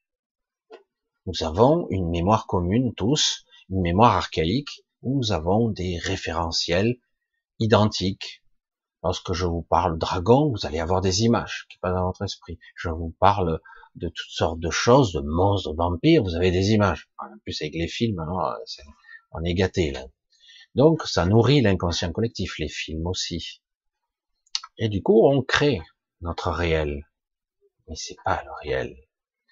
Nous 1.25 1.47
avons 1.47 1.87
une 1.89 2.09
mémoire 2.09 2.47
commune 2.47 2.93
tous, 2.95 3.45
une 3.69 3.81
mémoire 3.81 4.17
archaïque 4.17 4.85
nous 5.03 5.31
avons 5.31 5.69
des 5.69 5.99
référentiels 5.99 6.97
identiques. 7.59 8.43
Lorsque 9.03 9.33
je 9.33 9.45
vous 9.45 9.61
parle 9.61 9.99
dragon, 9.99 10.49
vous 10.49 10.65
allez 10.65 10.79
avoir 10.79 11.01
des 11.01 11.21
images 11.21 11.67
qui 11.69 11.77
passent 11.77 11.93
dans 11.93 12.07
votre 12.07 12.23
esprit. 12.23 12.57
Je 12.75 12.89
vous 12.89 13.15
parle 13.19 13.61
de 13.95 14.07
toutes 14.09 14.31
sortes 14.31 14.59
de 14.59 14.69
choses, 14.69 15.13
de 15.13 15.21
monstres, 15.21 15.71
de 15.71 15.77
vampires, 15.77 16.23
vous 16.23 16.35
avez 16.35 16.51
des 16.51 16.71
images. 16.71 17.09
En 17.17 17.27
plus, 17.43 17.61
avec 17.61 17.73
les 17.75 17.87
films, 17.87 18.19
alors, 18.19 18.55
on 19.31 19.43
est 19.43 19.53
gâté 19.53 19.91
là. 19.91 20.05
Donc, 20.75 21.03
ça 21.03 21.25
nourrit 21.25 21.61
l'inconscient 21.61 22.11
collectif, 22.11 22.59
les 22.59 22.67
films 22.67 23.07
aussi. 23.07 23.61
Et 24.77 24.89
du 24.89 25.01
coup, 25.01 25.25
on 25.25 25.41
crée 25.41 25.81
notre 26.21 26.51
réel. 26.51 27.07
Mais 27.87 27.95
c'est 27.95 28.17
pas 28.25 28.43
le 28.43 28.51
réel. 28.63 28.95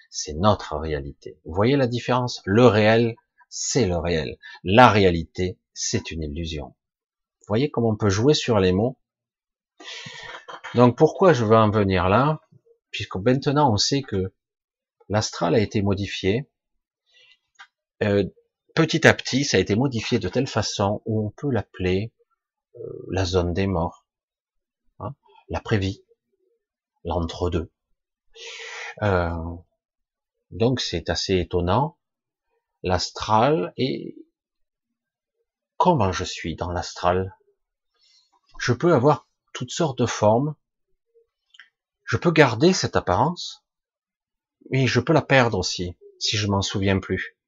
C'est 0.09 0.33
notre 0.33 0.77
réalité. 0.77 1.39
Vous 1.45 1.53
voyez 1.53 1.77
la 1.77 1.87
différence? 1.87 2.41
Le 2.45 2.67
réel, 2.67 3.15
c'est 3.49 3.87
le 3.87 3.97
réel. 3.97 4.37
La 4.63 4.89
réalité, 4.89 5.57
c'est 5.73 6.11
une 6.11 6.23
illusion. 6.23 6.67
Vous 6.67 7.47
voyez 7.47 7.71
comment 7.71 7.89
on 7.89 7.95
peut 7.95 8.09
jouer 8.09 8.33
sur 8.33 8.59
les 8.59 8.73
mots? 8.73 8.99
Donc 10.75 10.97
pourquoi 10.97 11.33
je 11.33 11.45
veux 11.45 11.55
en 11.55 11.69
venir 11.69 12.09
là? 12.09 12.41
Puisque 12.93 13.17
maintenant 13.17 13.73
on 13.73 13.77
sait 13.77 14.03
que 14.03 14.33
l'astral 15.09 15.55
a 15.55 15.59
été 15.59 15.81
modifié. 15.81 16.49
Euh, 18.03 18.23
petit 18.75 19.05
à 19.05 19.13
petit, 19.13 19.43
ça 19.43 19.57
a 19.57 19.59
été 19.59 19.75
modifié 19.75 20.19
de 20.19 20.29
telle 20.29 20.47
façon 20.47 21.01
où 21.05 21.25
on 21.25 21.31
peut 21.31 21.51
l'appeler 21.51 22.13
euh, 22.75 23.05
la 23.11 23.25
zone 23.25 23.53
des 23.53 23.67
morts, 23.67 24.05
hein, 24.99 25.13
la 25.49 25.59
prévie, 25.59 26.05
l'entre-deux. 27.03 27.71
Euh, 29.01 29.55
donc 30.51 30.79
c'est 30.79 31.09
assez 31.09 31.37
étonnant 31.39 31.97
l'astral 32.83 33.73
et 33.75 34.15
comment 35.77 36.11
je 36.11 36.23
suis 36.23 36.55
dans 36.55 36.71
l'astral? 36.71 37.35
Je 38.59 38.73
peux 38.73 38.93
avoir 38.93 39.27
toutes 39.53 39.71
sortes 39.71 39.97
de 39.97 40.05
formes. 40.05 40.55
Je 42.13 42.19
peux 42.19 42.29
garder 42.29 42.73
cette 42.73 42.95
apparence, 42.95 43.65
mais 44.69 44.85
je 44.85 44.99
peux 44.99 45.13
la 45.13 45.23
perdre 45.23 45.57
aussi 45.57 45.97
si 46.19 46.37
je 46.37 46.45
m'en 46.45 46.61
souviens 46.61 46.99
plus. 46.99 47.39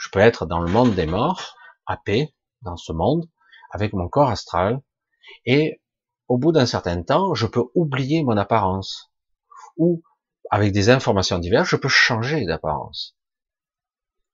Je 0.00 0.08
peux 0.08 0.18
être 0.18 0.46
dans 0.46 0.58
le 0.58 0.68
monde 0.68 0.96
des 0.96 1.06
morts, 1.06 1.56
à 1.86 1.96
paix, 1.96 2.34
dans 2.62 2.76
ce 2.76 2.92
monde, 2.92 3.30
avec 3.70 3.92
mon 3.92 4.08
corps 4.08 4.30
astral, 4.30 4.82
et 5.46 5.80
au 6.26 6.38
bout 6.38 6.50
d'un 6.50 6.66
certain 6.66 7.00
temps, 7.04 7.34
je 7.34 7.46
peux 7.46 7.66
oublier 7.76 8.24
mon 8.24 8.36
apparence, 8.36 9.12
ou 9.76 10.02
avec 10.50 10.72
des 10.72 10.90
informations 10.90 11.38
diverses, 11.38 11.68
je 11.68 11.76
peux 11.76 11.88
changer 11.88 12.46
d'apparence 12.46 13.16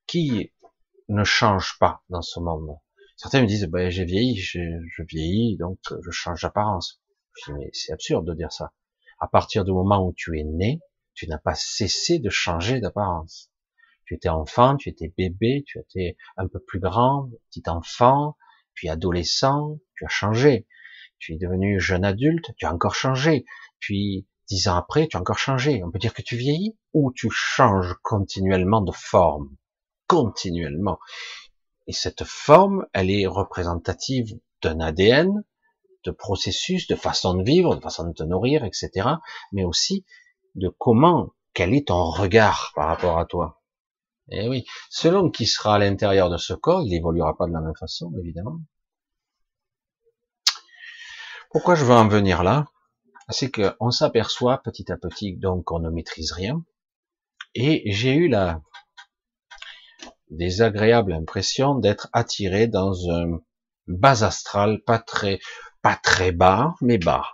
qui 0.06 0.54
ne 1.08 1.22
change 1.22 1.76
pas 1.78 2.02
dans 2.08 2.22
ce 2.22 2.40
monde? 2.40 2.78
Certains 3.18 3.42
me 3.42 3.46
disent, 3.46 3.66
ben, 3.66 3.90
j'ai 3.90 4.06
vieilli, 4.06 4.36
je, 4.36 4.58
vieillis, 5.00 5.58
donc 5.58 5.80
je 6.02 6.10
change 6.12 6.40
d'apparence. 6.40 7.02
Je 7.34 7.52
dis, 7.52 7.58
mais 7.58 7.70
c'est 7.74 7.92
absurde 7.92 8.26
de 8.26 8.32
dire 8.32 8.50
ça. 8.50 8.72
À 9.24 9.26
partir 9.26 9.64
du 9.64 9.72
moment 9.72 10.06
où 10.06 10.12
tu 10.14 10.38
es 10.38 10.44
né, 10.44 10.80
tu 11.14 11.26
n'as 11.28 11.38
pas 11.38 11.54
cessé 11.54 12.18
de 12.18 12.28
changer 12.28 12.78
d'apparence. 12.78 13.50
Tu 14.04 14.14
étais 14.14 14.28
enfant, 14.28 14.76
tu 14.76 14.90
étais 14.90 15.14
bébé, 15.16 15.64
tu 15.66 15.78
étais 15.78 16.18
un 16.36 16.46
peu 16.46 16.60
plus 16.60 16.78
grand, 16.78 17.30
petit 17.48 17.62
enfant, 17.66 18.36
puis 18.74 18.90
adolescent, 18.90 19.80
tu 19.96 20.04
as 20.04 20.10
changé. 20.10 20.66
Tu 21.18 21.32
es 21.32 21.38
devenu 21.38 21.80
jeune 21.80 22.04
adulte, 22.04 22.50
tu 22.58 22.66
as 22.66 22.74
encore 22.74 22.94
changé. 22.94 23.46
Puis 23.78 24.26
dix 24.46 24.68
ans 24.68 24.76
après, 24.76 25.08
tu 25.08 25.16
as 25.16 25.20
encore 25.20 25.38
changé. 25.38 25.82
On 25.82 25.90
peut 25.90 25.98
dire 25.98 26.12
que 26.12 26.20
tu 26.20 26.36
vieillis 26.36 26.76
ou 26.92 27.10
tu 27.10 27.30
changes 27.30 27.94
continuellement 28.02 28.82
de 28.82 28.92
forme 28.92 29.56
continuellement. 30.06 30.98
Et 31.86 31.94
cette 31.94 32.24
forme, 32.24 32.86
elle 32.92 33.10
est 33.10 33.26
représentative 33.26 34.38
d'un 34.60 34.80
ADN, 34.80 35.44
de 36.04 36.10
processus, 36.10 36.86
de 36.86 36.94
façon 36.94 37.34
de 37.34 37.42
vivre, 37.42 37.74
de 37.74 37.80
façon 37.80 38.04
de 38.06 38.12
te 38.12 38.22
nourrir, 38.22 38.64
etc. 38.64 39.08
Mais 39.52 39.64
aussi 39.64 40.04
de 40.54 40.68
comment, 40.68 41.30
quel 41.52 41.74
est 41.74 41.88
ton 41.88 42.10
regard 42.10 42.72
par 42.74 42.88
rapport 42.88 43.18
à 43.18 43.26
toi. 43.26 43.62
Eh 44.30 44.48
oui, 44.48 44.64
selon 44.90 45.30
qui 45.30 45.46
sera 45.46 45.74
à 45.74 45.78
l'intérieur 45.78 46.30
de 46.30 46.36
ce 46.36 46.54
corps, 46.54 46.82
il 46.82 46.94
évoluera 46.94 47.36
pas 47.36 47.46
de 47.46 47.52
la 47.52 47.60
même 47.60 47.76
façon, 47.78 48.12
évidemment. 48.18 48.58
Pourquoi 51.50 51.74
je 51.74 51.84
veux 51.84 51.94
en 51.94 52.08
venir 52.08 52.42
là? 52.42 52.66
C'est 53.28 53.50
qu'on 53.50 53.90
s'aperçoit 53.90 54.58
petit 54.62 54.90
à 54.90 54.96
petit 54.96 55.36
donc 55.36 55.64
qu'on 55.64 55.80
ne 55.80 55.90
maîtrise 55.90 56.32
rien. 56.32 56.64
Et 57.54 57.82
j'ai 57.92 58.14
eu 58.14 58.28
la, 58.28 58.60
désagréable 60.30 61.12
impression 61.12 61.74
d'être 61.74 62.08
attiré 62.12 62.66
dans 62.66 63.10
un 63.10 63.40
bas 63.86 64.24
astral, 64.24 64.82
pas 64.84 64.98
très, 64.98 65.38
pas 65.84 65.96
très 65.96 66.32
bas, 66.32 66.74
mais 66.80 66.96
bas. 66.96 67.26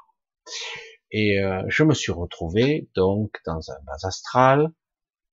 Et 1.12 1.38
euh, 1.38 1.62
je 1.68 1.84
me 1.84 1.94
suis 1.94 2.10
retrouvé 2.10 2.90
donc 2.96 3.40
dans 3.46 3.70
un 3.70 3.78
bas 3.86 3.96
astral 4.02 4.72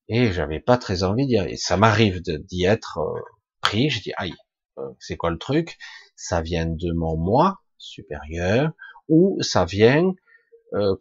et 0.07 0.31
j'avais 0.31 0.59
pas 0.59 0.77
très 0.77 1.01
envie 1.01 1.25
d'y 1.25 1.35
aller. 1.35 1.57
Ça 1.57 1.77
m'arrive 1.77 2.21
d'y 2.21 2.65
être 2.65 2.99
euh, 2.99 3.19
pris. 3.59 3.89
Je 3.89 4.03
dis 4.03 4.13
aïe, 4.17 4.35
euh, 4.77 4.89
c'est 4.99 5.17
quoi 5.17 5.31
le 5.31 5.39
truc? 5.39 5.79
Ça 6.15 6.41
vient 6.41 6.67
de 6.67 6.93
mon 6.93 7.17
moi 7.17 7.57
supérieur 7.79 8.71
ou 9.09 9.41
ça 9.41 9.65
vient 9.65 10.13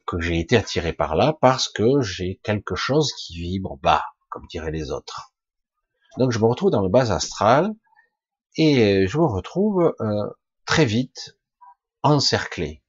que 0.06 0.20
j'ai 0.20 0.38
été 0.38 0.56
attiré 0.56 0.92
par 0.92 1.16
là 1.16 1.36
parce 1.40 1.68
que 1.68 2.00
j'ai 2.00 2.38
quelque 2.44 2.76
chose 2.76 3.12
qui 3.14 3.34
vibre 3.40 3.78
bas, 3.82 4.04
comme 4.28 4.46
diraient 4.48 4.70
les 4.70 4.92
autres. 4.92 5.34
Donc 6.18 6.30
je 6.30 6.38
me 6.38 6.44
retrouve 6.44 6.70
dans 6.70 6.82
le 6.82 6.88
bas 6.88 7.10
astral 7.10 7.72
et 8.56 9.08
je 9.08 9.18
me 9.18 9.24
retrouve 9.24 9.92
très 10.66 10.84
vite 10.84 11.35
encerclé 12.10 12.82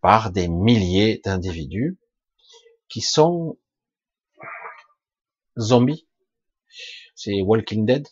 par 0.00 0.30
des 0.30 0.48
milliers 0.48 1.20
d'individus 1.24 1.98
qui 2.88 3.00
sont 3.00 3.58
zombies. 5.58 6.06
C'est 7.14 7.40
Walking 7.42 7.86
Dead. 7.86 8.06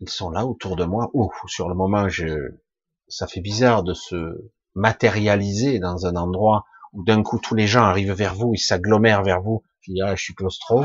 Ils 0.00 0.08
sont 0.08 0.30
là 0.30 0.46
autour 0.46 0.76
de 0.76 0.84
moi. 0.84 1.10
Ouf, 1.12 1.34
sur 1.46 1.68
le 1.68 1.74
moment, 1.74 2.08
je, 2.08 2.54
ça 3.08 3.26
fait 3.26 3.40
bizarre 3.40 3.82
de 3.82 3.94
se 3.94 4.50
matérialiser 4.74 5.78
dans 5.78 6.06
un 6.06 6.16
endroit 6.16 6.64
où 6.92 7.04
d'un 7.04 7.22
coup 7.22 7.38
tous 7.38 7.54
les 7.54 7.66
gens 7.66 7.82
arrivent 7.82 8.12
vers 8.12 8.34
vous, 8.34 8.52
ils 8.54 8.58
s'agglomèrent 8.58 9.22
vers 9.22 9.42
vous. 9.42 9.62
Je 9.80 9.92
dis, 9.92 10.02
ah, 10.02 10.14
je 10.16 10.22
suis 10.22 10.34
claustro. 10.34 10.84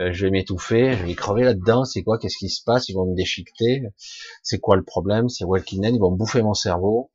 Euh, 0.00 0.12
je 0.12 0.26
vais 0.26 0.30
m'étouffer, 0.30 0.92
je 0.96 1.04
vais 1.04 1.14
crever 1.16 1.42
là-dedans, 1.42 1.84
c'est 1.84 2.04
quoi, 2.04 2.18
qu'est-ce 2.18 2.36
qui 2.38 2.50
se 2.50 2.62
passe, 2.62 2.88
ils 2.88 2.94
vont 2.94 3.06
me 3.06 3.16
déchiqueter, 3.16 3.82
c'est 4.44 4.60
quoi 4.60 4.76
le 4.76 4.84
problème, 4.84 5.28
c'est 5.28 5.44
Walking 5.44 5.82
Dead, 5.82 5.92
ils 5.92 6.00
vont 6.00 6.12
bouffer 6.12 6.40
mon 6.40 6.54
cerveau, 6.54 7.10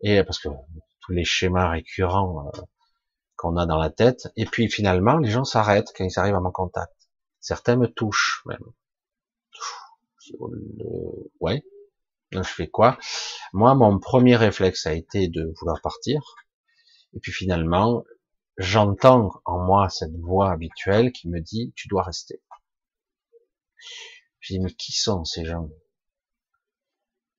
et 0.00 0.22
parce 0.24 0.38
que 0.38 0.48
tous 1.00 1.12
les 1.12 1.24
schémas 1.24 1.70
récurrents 1.70 2.48
euh, 2.48 2.60
qu'on 3.36 3.56
a 3.56 3.66
dans 3.66 3.78
la 3.78 3.90
tête, 3.90 4.28
et 4.36 4.44
puis 4.46 4.70
finalement, 4.70 5.16
les 5.18 5.30
gens 5.30 5.44
s'arrêtent 5.44 5.92
quand 5.96 6.04
ils 6.04 6.18
arrivent 6.18 6.34
à 6.34 6.40
mon 6.40 6.52
contact. 6.52 6.92
Certains 7.40 7.76
me 7.76 7.88
touchent 7.88 8.42
même. 8.46 8.64
Ouais. 11.40 11.62
je 12.32 12.42
fais 12.42 12.68
quoi? 12.68 12.98
Moi, 13.52 13.74
mon 13.74 13.98
premier 13.98 14.36
réflexe 14.36 14.86
a 14.86 14.94
été 14.94 15.28
de 15.28 15.52
vouloir 15.60 15.80
partir. 15.82 16.22
Et 17.12 17.20
puis 17.20 17.32
finalement, 17.32 18.04
j'entends 18.56 19.30
en 19.44 19.58
moi 19.58 19.88
cette 19.88 20.16
voix 20.16 20.50
habituelle 20.50 21.12
qui 21.12 21.28
me 21.28 21.40
dit 21.40 21.72
tu 21.76 21.88
dois 21.88 22.02
rester. 22.02 22.42
Je 24.40 24.54
dis, 24.54 24.60
mais 24.60 24.72
qui 24.72 24.92
sont 24.92 25.24
ces 25.24 25.44
gens? 25.44 25.70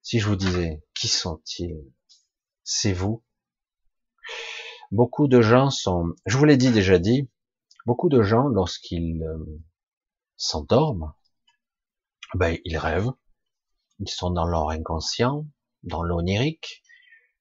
Si 0.01 0.19
je 0.19 0.27
vous 0.27 0.35
disais, 0.35 0.83
qui 0.93 1.07
sont-ils? 1.07 1.91
C'est 2.67 2.93
vous 2.93 3.23
Beaucoup 4.89 5.27
de 5.27 5.39
gens 5.39 5.69
sont, 5.69 6.15
je 6.25 6.35
vous 6.35 6.45
l'ai 6.45 6.57
dit 6.57 6.71
déjà 6.71 6.97
dit, 6.97 7.29
beaucoup 7.85 8.09
de 8.09 8.23
gens, 8.23 8.47
lorsqu'ils 8.47 9.21
euh, 9.21 9.61
s'endorment, 10.35 11.13
ben, 12.33 12.57
ils 12.65 12.79
rêvent, 12.79 13.13
ils 13.99 14.09
sont 14.09 14.31
dans 14.31 14.47
leur 14.47 14.71
inconscient, 14.71 15.45
dans 15.83 16.01
l'onirique, 16.01 16.81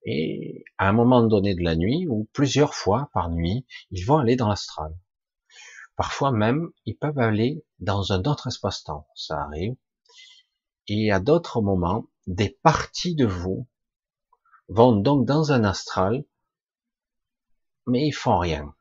et 0.04 0.62
à 0.76 0.90
un 0.90 0.92
moment 0.92 1.22
donné 1.22 1.54
de 1.54 1.62
la 1.62 1.74
nuit, 1.74 2.06
ou 2.06 2.28
plusieurs 2.34 2.74
fois 2.74 3.08
par 3.14 3.30
nuit, 3.30 3.66
ils 3.92 4.04
vont 4.04 4.18
aller 4.18 4.36
dans 4.36 4.48
l'astral. 4.48 4.94
Parfois 5.96 6.32
même, 6.32 6.68
ils 6.84 6.98
peuvent 6.98 7.18
aller 7.18 7.64
dans 7.78 8.12
un 8.12 8.22
autre 8.24 8.48
espace-temps, 8.48 9.08
ça 9.14 9.40
arrive. 9.40 9.74
Et 10.86 11.10
à 11.10 11.18
d'autres 11.18 11.62
moments, 11.62 12.10
des 12.26 12.50
parties 12.62 13.14
de 13.14 13.24
vous 13.24 13.66
vont 14.68 14.96
donc 14.96 15.26
dans 15.26 15.52
un 15.52 15.64
astral, 15.64 16.24
mais 17.86 18.06
ils 18.06 18.12
font 18.12 18.38
rien. 18.38 18.74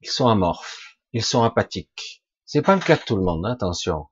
Ils 0.00 0.08
sont 0.08 0.28
amorphes, 0.28 0.98
ils 1.12 1.24
sont 1.24 1.42
apathiques. 1.42 2.22
C'est 2.44 2.62
pas 2.62 2.76
le 2.76 2.82
cas 2.82 2.96
de 2.96 3.02
tout 3.02 3.16
le 3.16 3.24
monde, 3.24 3.44
hein, 3.44 3.52
attention. 3.52 4.06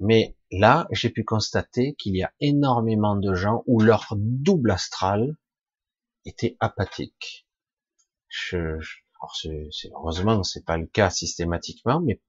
Mais 0.00 0.36
là, 0.50 0.86
j'ai 0.90 1.10
pu 1.10 1.24
constater 1.24 1.94
qu'il 1.94 2.16
y 2.16 2.22
a 2.22 2.32
énormément 2.40 3.16
de 3.16 3.34
gens 3.34 3.62
où 3.66 3.80
leur 3.80 4.14
double 4.16 4.70
astral 4.70 5.36
était 6.24 6.56
apathique. 6.60 7.46
Je, 8.28 8.80
je 8.80 8.96
alors 9.20 9.34
c'est, 9.34 9.68
c'est, 9.70 9.90
heureusement, 9.92 10.42
c'est 10.42 10.64
pas 10.64 10.76
le 10.76 10.86
cas 10.86 11.10
systématiquement, 11.10 12.00
mais 12.00 12.20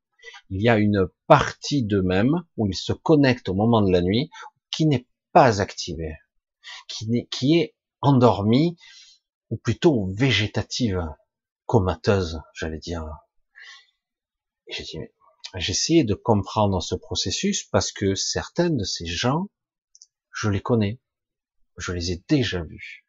il 0.50 0.62
y 0.62 0.70
a 0.70 0.78
une 0.78 1.08
partie 1.28 1.84
d'eux-mêmes 1.84 2.44
où 2.56 2.68
ils 2.68 2.76
se 2.76 2.94
connectent 2.94 3.50
au 3.50 3.54
moment 3.54 3.82
de 3.82 3.92
la 3.92 4.02
nuit 4.02 4.30
qui 4.72 4.86
n'est 4.86 5.08
pas 5.34 5.62
activée, 5.62 6.16
qui, 6.88 7.28
qui 7.30 7.60
est 7.60 7.76
endormie 8.02 8.78
ou 9.50 9.58
plutôt 9.58 10.12
végétative, 10.14 11.02
comateuse, 11.66 12.42
j'allais 12.54 12.80
dire. 12.80 13.06
j'ai 14.68 15.10
essayé 15.56 16.04
de 16.04 16.14
comprendre 16.14 16.82
ce 16.82 16.96
processus 16.96 17.64
parce 17.64 17.92
que 17.92 18.16
certains 18.16 18.70
de 18.70 18.84
ces 18.84 19.06
gens, 19.06 19.50
je 20.32 20.50
les 20.50 20.62
connais, 20.62 21.00
je 21.78 21.94
les 21.94 22.12
ai 22.12 22.24
déjà 22.28 22.64
vus. 22.64 23.06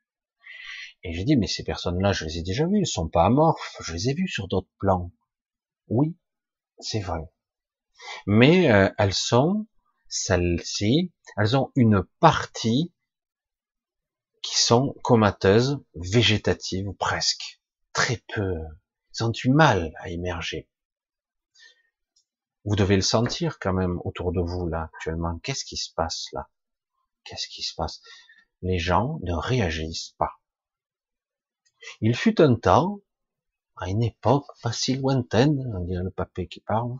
Et 1.02 1.12
j'ai 1.12 1.24
dit, 1.24 1.36
mais 1.36 1.46
ces 1.46 1.62
personnes-là, 1.62 2.12
je 2.12 2.24
les 2.24 2.38
ai 2.38 2.42
déjà 2.42 2.66
vues, 2.66 2.80
elles 2.80 2.86
sont 2.86 3.08
pas 3.08 3.24
amorphes, 3.24 3.76
je 3.80 3.92
les 3.92 4.08
ai 4.08 4.14
vues 4.14 4.28
sur 4.28 4.48
d'autres 4.48 4.70
plans. 4.78 5.12
Oui, 5.88 6.16
c'est 6.80 7.00
vrai. 7.00 7.20
Mais 8.26 8.70
euh, 8.70 8.90
elles 8.98 9.14
sont, 9.14 9.66
celles-ci, 10.08 11.12
elles 11.36 11.56
ont 11.56 11.70
une 11.76 12.04
partie 12.20 12.92
qui 14.48 14.62
sont 14.62 14.94
comateuses, 15.02 15.78
végétatives, 15.94 16.88
ou 16.88 16.94
presque. 16.94 17.60
Très 17.92 18.22
peu. 18.32 18.54
Elles 18.54 19.26
ont 19.26 19.28
du 19.28 19.50
mal 19.50 19.92
à 19.98 20.08
émerger. 20.08 20.70
Vous 22.64 22.74
devez 22.74 22.96
le 22.96 23.02
sentir 23.02 23.58
quand 23.58 23.74
même 23.74 24.00
autour 24.04 24.32
de 24.32 24.40
vous 24.40 24.66
là 24.66 24.90
actuellement. 24.94 25.38
Qu'est-ce 25.40 25.66
qui 25.66 25.76
se 25.76 25.92
passe 25.92 26.28
là? 26.32 26.48
Qu'est-ce 27.24 27.48
qui 27.48 27.62
se 27.62 27.74
passe? 27.74 28.00
Les 28.62 28.78
gens 28.78 29.18
ne 29.22 29.34
réagissent 29.34 30.14
pas. 30.16 30.40
Il 32.00 32.16
fut 32.16 32.40
un 32.40 32.54
temps, 32.54 33.00
à 33.76 33.90
une 33.90 34.02
époque 34.02 34.46
pas 34.62 34.72
si 34.72 34.96
lointaine, 34.96 35.58
on 35.76 35.84
dirait 35.84 36.02
le 36.02 36.10
papé 36.10 36.48
qui 36.48 36.60
parle, 36.60 36.98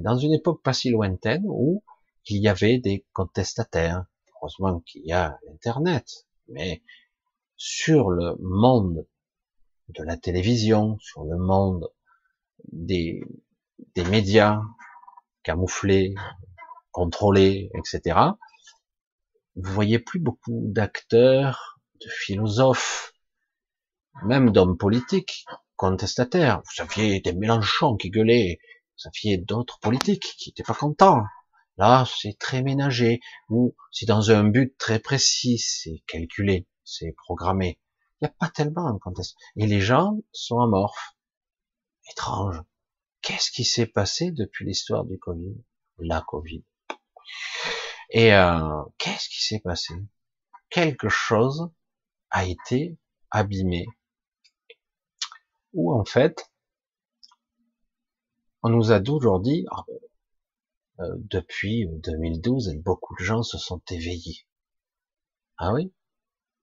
dans 0.00 0.16
une 0.16 0.32
époque 0.32 0.62
pas 0.62 0.72
si 0.72 0.88
lointaine 0.90 1.44
où 1.44 1.84
il 2.24 2.38
y 2.38 2.48
avait 2.48 2.78
des 2.78 3.04
contestataires. 3.12 4.06
Heureusement 4.42 4.80
qu'il 4.80 5.06
y 5.06 5.12
a 5.12 5.38
l'Internet, 5.46 6.26
mais 6.48 6.82
sur 7.56 8.10
le 8.10 8.34
monde 8.40 9.06
de 9.90 10.02
la 10.02 10.16
télévision, 10.16 10.98
sur 10.98 11.22
le 11.22 11.38
monde 11.38 11.88
des, 12.72 13.22
médias 13.96 14.60
camouflés, 15.44 16.16
contrôlés, 16.90 17.70
etc., 17.76 18.18
vous 19.54 19.72
voyez 19.72 20.00
plus 20.00 20.18
beaucoup 20.18 20.62
d'acteurs, 20.64 21.78
de 22.00 22.08
philosophes, 22.08 23.12
même 24.24 24.50
d'hommes 24.50 24.76
politiques, 24.76 25.44
contestataires. 25.76 26.62
Vous 26.64 26.82
aviez 26.82 27.20
des 27.20 27.32
Mélenchon 27.32 27.96
qui 27.96 28.10
gueulaient, 28.10 28.58
vous 28.98 29.08
aviez 29.08 29.36
d'autres 29.36 29.78
politiques 29.78 30.34
qui 30.36 30.50
n'étaient 30.50 30.64
pas 30.64 30.74
contents. 30.74 31.22
Là, 31.78 32.04
c'est 32.20 32.38
très 32.38 32.62
ménagé, 32.62 33.20
ou 33.48 33.74
c'est 33.90 34.06
dans 34.06 34.30
un 34.30 34.44
but 34.44 34.76
très 34.78 34.98
précis, 34.98 35.58
c'est 35.58 36.02
calculé, 36.06 36.68
c'est 36.84 37.12
programmé. 37.12 37.80
Il 38.20 38.26
n'y 38.26 38.28
a 38.28 38.34
pas 38.38 38.50
tellement 38.50 38.92
de 38.92 38.98
contestation. 38.98 39.38
Et 39.56 39.66
les 39.66 39.80
gens 39.80 40.18
sont 40.32 40.60
amorphes. 40.60 41.16
Étrange. 42.10 42.62
Qu'est-ce 43.22 43.50
qui 43.50 43.64
s'est 43.64 43.86
passé 43.86 44.32
depuis 44.32 44.66
l'histoire 44.66 45.04
du 45.04 45.18
Covid? 45.18 45.56
La 45.98 46.20
Covid. 46.20 46.64
Et 48.10 48.34
euh, 48.34 48.82
qu'est-ce 48.98 49.28
qui 49.28 49.42
s'est 49.42 49.60
passé? 49.60 49.94
Quelque 50.68 51.08
chose 51.08 51.70
a 52.30 52.44
été 52.44 52.98
abîmé, 53.30 53.86
où 55.72 55.92
en 55.92 56.04
fait, 56.04 56.50
on 58.62 58.68
nous 58.68 58.92
a 58.92 59.00
toujours 59.00 59.40
dit, 59.40 59.64
ah, 59.70 59.84
depuis 61.18 61.86
2012, 61.88 62.76
beaucoup 62.76 63.14
de 63.18 63.24
gens 63.24 63.42
se 63.42 63.58
sont 63.58 63.80
éveillés. 63.90 64.46
Ah 65.56 65.72
oui? 65.72 65.92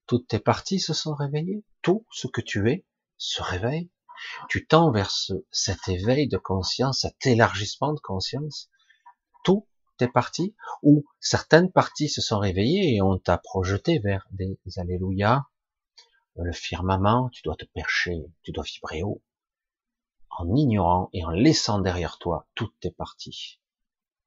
Toutes 0.08 0.28
tes 0.28 0.40
parties 0.40 0.80
se 0.80 0.94
sont 0.94 1.14
réveillées? 1.14 1.64
Tout 1.82 2.06
ce 2.12 2.28
que 2.28 2.42
tu 2.42 2.70
es 2.70 2.86
se 3.18 3.42
réveille? 3.42 3.90
Tu 4.50 4.68
tends 4.68 4.92
vers 4.92 5.12
cet 5.52 5.88
éveil 5.88 6.28
de 6.28 6.38
conscience, 6.38 7.02
cet 7.02 7.26
élargissement 7.26 7.94
de 7.94 8.00
conscience? 8.00 8.70
Tout 9.44 9.68
tes 9.98 10.08
parties? 10.08 10.56
Ou 10.84 11.06
certaines 11.20 11.72
parties 11.72 12.10
se 12.10 12.22
sont 12.22 12.40
réveillées 12.40 12.96
et 12.96 13.02
on 13.02 13.18
t'a 13.18 13.38
projeté 13.38 14.00
vers 14.00 14.28
des 14.32 14.58
alléluia, 14.78 15.48
le 16.36 16.52
firmament, 16.54 17.30
tu 17.30 17.42
dois 17.44 17.56
te 17.56 17.66
percher, 17.66 18.26
tu 18.44 18.52
dois 18.52 18.64
vibrer 18.64 19.04
haut, 19.04 19.22
en 20.30 20.56
ignorant 20.56 21.10
et 21.14 21.24
en 21.26 21.32
laissant 21.32 21.80
derrière 21.80 22.18
toi 22.18 22.48
toutes 22.56 22.78
tes 22.80 22.92
parties. 22.92 23.60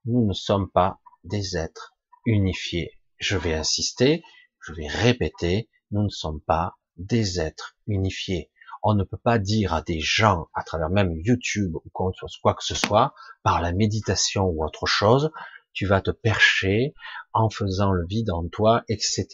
Nous 0.04 0.26
ne 0.26 0.32
sommes 0.32 0.70
pas 0.70 1.00
des 1.24 1.56
êtres 1.56 1.94
unifiés. 2.26 2.98
Je 3.18 3.36
vais 3.36 3.54
insister, 3.54 4.24
je 4.60 4.72
vais 4.72 4.88
répéter, 4.88 5.70
nous 5.92 6.02
ne 6.02 6.08
sommes 6.08 6.40
pas 6.40 6.76
des 6.96 7.38
êtres 7.38 7.76
unifiés. 7.86 8.50
On 8.82 8.94
ne 8.94 9.04
peut 9.04 9.16
pas 9.16 9.38
dire 9.38 9.72
à 9.72 9.80
des 9.80 10.00
gens, 10.00 10.48
à 10.54 10.64
travers 10.64 10.90
même 10.90 11.12
YouTube 11.16 11.76
ou 11.76 11.88
quoi 11.92 12.10
que 12.12 12.64
ce 12.64 12.74
soit, 12.74 13.14
par 13.44 13.60
la 13.60 13.72
méditation 13.72 14.46
ou 14.46 14.64
autre 14.64 14.86
chose, 14.86 15.30
tu 15.72 15.86
vas 15.86 16.00
te 16.00 16.10
percher 16.10 16.94
en 17.32 17.48
faisant 17.48 17.92
le 17.92 18.04
vide 18.06 18.30
en 18.30 18.48
toi, 18.48 18.82
etc. 18.88 19.28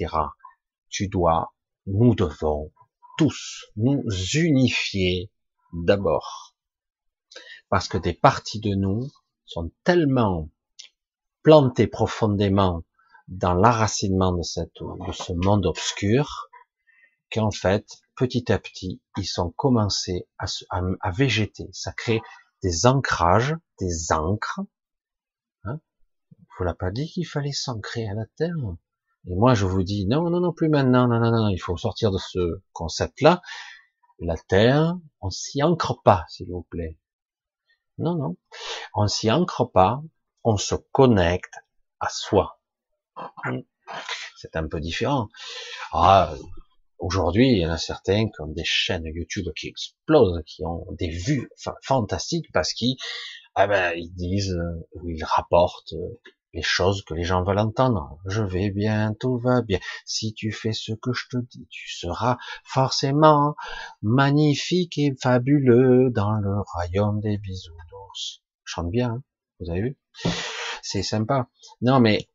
Tu 0.90 1.08
dois 1.08 1.54
nous 1.86 2.14
devons 2.14 2.72
tous 3.16 3.64
nous 3.76 4.04
unifier 4.34 5.32
d'abord. 5.72 6.54
Parce 7.70 7.88
que 7.88 7.96
des 7.96 8.12
parties 8.12 8.60
de 8.60 8.74
nous 8.74 9.10
sont 9.46 9.72
tellement 9.82 10.50
plantées 11.48 11.86
profondément 11.86 12.84
dans 13.26 13.54
l'enracinement 13.54 14.32
de, 14.32 14.42
cette, 14.42 14.82
de 14.82 15.12
ce 15.12 15.32
monde 15.32 15.64
obscur 15.64 16.50
qu'en 17.32 17.50
fait, 17.50 17.86
petit 18.16 18.52
à 18.52 18.58
petit, 18.58 19.00
ils 19.16 19.24
sont 19.24 19.50
commencés 19.52 20.28
à, 20.36 20.44
à, 21.00 21.10
végéter. 21.10 21.70
Ça 21.72 21.92
crée 21.92 22.20
des 22.62 22.84
ancrages, 22.84 23.56
des 23.80 24.12
ancres. 24.12 24.60
Hein? 25.64 25.80
Vous 26.58 26.64
l'a 26.64 26.74
pas 26.74 26.90
dit 26.90 27.08
qu'il 27.08 27.26
fallait 27.26 27.52
s'ancrer 27.52 28.06
à 28.06 28.12
la 28.12 28.26
terre 28.36 28.52
et 29.26 29.34
moi, 29.34 29.54
je 29.54 29.64
vous 29.64 29.82
dis, 29.82 30.06
non, 30.06 30.28
non, 30.28 30.40
non, 30.40 30.52
plus 30.52 30.68
maintenant, 30.68 31.08
non, 31.08 31.18
non, 31.18 31.30
non, 31.30 31.48
il 31.48 31.58
faut 31.58 31.78
sortir 31.78 32.10
de 32.10 32.18
ce 32.18 32.60
concept-là. 32.74 33.40
La 34.18 34.36
Terre, 34.36 34.98
on 35.22 35.30
s'y 35.30 35.62
ancre 35.62 36.02
pas, 36.02 36.26
s'il 36.28 36.48
vous 36.48 36.66
plaît. 36.68 36.98
Non, 37.96 38.16
non, 38.16 38.36
on 38.94 39.06
s'y 39.06 39.30
ancre 39.30 39.64
pas, 39.64 40.02
on 40.48 40.56
se 40.56 40.74
connecte 40.92 41.56
à 42.00 42.08
soi. 42.08 42.58
C'est 44.36 44.56
un 44.56 44.66
peu 44.66 44.80
différent. 44.80 45.28
Ah, 45.92 46.32
aujourd'hui, 46.98 47.52
il 47.52 47.58
y 47.58 47.66
en 47.66 47.70
a 47.70 47.76
certains 47.76 48.28
qui 48.28 48.40
ont 48.40 48.46
des 48.46 48.64
chaînes 48.64 49.04
YouTube 49.04 49.48
qui 49.54 49.68
explosent, 49.68 50.42
qui 50.46 50.64
ont 50.64 50.86
des 50.92 51.10
vues 51.10 51.50
fantastiques 51.82 52.50
parce 52.54 52.72
qu'ils, 52.72 52.96
ah 53.54 53.66
ben, 53.66 53.94
disent, 54.16 54.58
ou 54.94 55.10
ils 55.10 55.22
rapportent 55.22 55.94
les 56.54 56.62
choses 56.62 57.04
que 57.04 57.12
les 57.12 57.24
gens 57.24 57.44
veulent 57.44 57.58
entendre. 57.58 58.18
Je 58.24 58.42
vais 58.42 58.70
bien, 58.70 59.14
tout 59.20 59.36
va 59.36 59.60
bien. 59.60 59.80
Si 60.06 60.32
tu 60.32 60.50
fais 60.50 60.72
ce 60.72 60.92
que 60.92 61.12
je 61.12 61.26
te 61.30 61.36
dis, 61.36 61.66
tu 61.68 61.90
seras 61.90 62.38
forcément 62.64 63.54
magnifique 64.00 64.96
et 64.96 65.14
fabuleux 65.20 66.08
dans 66.10 66.32
le 66.32 66.60
royaume 66.72 67.20
des 67.20 67.36
bisounours. 67.36 68.42
Chante 68.64 68.90
bien, 68.90 69.10
hein 69.10 69.22
vous 69.60 69.70
avez 69.70 69.80
vu? 69.80 69.96
C'est 70.82 71.02
sympa. 71.02 71.48
Non, 71.80 72.00
mais 72.00 72.28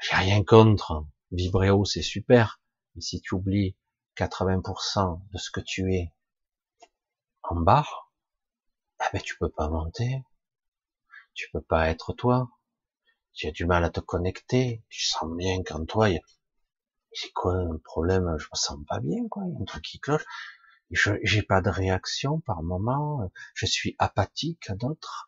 j'ai 0.00 0.16
rien 0.16 0.42
contre. 0.42 1.04
Haut, 1.32 1.84
c'est 1.84 2.02
super. 2.02 2.60
Mais 2.94 3.02
si 3.02 3.20
tu 3.20 3.34
oublies 3.34 3.76
80% 4.16 5.20
de 5.32 5.38
ce 5.38 5.50
que 5.50 5.60
tu 5.60 5.94
es 5.94 6.12
en 7.42 7.56
bas, 7.56 7.86
ah 9.00 9.08
ben 9.12 9.20
tu 9.20 9.36
peux 9.36 9.48
pas 9.48 9.68
monter. 9.68 10.22
Tu 11.34 11.50
peux 11.52 11.60
pas 11.60 11.90
être 11.90 12.12
toi. 12.12 12.48
Tu 13.32 13.48
as 13.48 13.50
du 13.50 13.66
mal 13.66 13.84
à 13.84 13.90
te 13.90 14.00
connecter. 14.00 14.82
Tu 14.88 15.04
sens 15.06 15.28
bien 15.36 15.62
qu'en 15.64 15.84
toi, 15.84 16.08
c'est 17.12 17.32
quoi 17.32 17.64
le 17.64 17.78
problème? 17.78 18.36
Je 18.38 18.46
me 18.46 18.56
sens 18.56 18.78
pas 18.88 19.00
bien, 19.00 19.26
quoi. 19.28 19.42
Il 19.46 19.54
y 19.54 19.56
a 19.56 19.60
un 19.60 19.64
truc 19.64 19.84
qui 19.84 19.98
cloche. 19.98 20.24
Je 20.90 21.12
j'ai 21.22 21.42
pas 21.42 21.60
de 21.60 21.70
réaction 21.70 22.40
par 22.40 22.62
moment. 22.62 23.28
Je 23.54 23.66
suis 23.66 23.96
apathique 23.98 24.70
à 24.70 24.74
d'autres. 24.74 25.26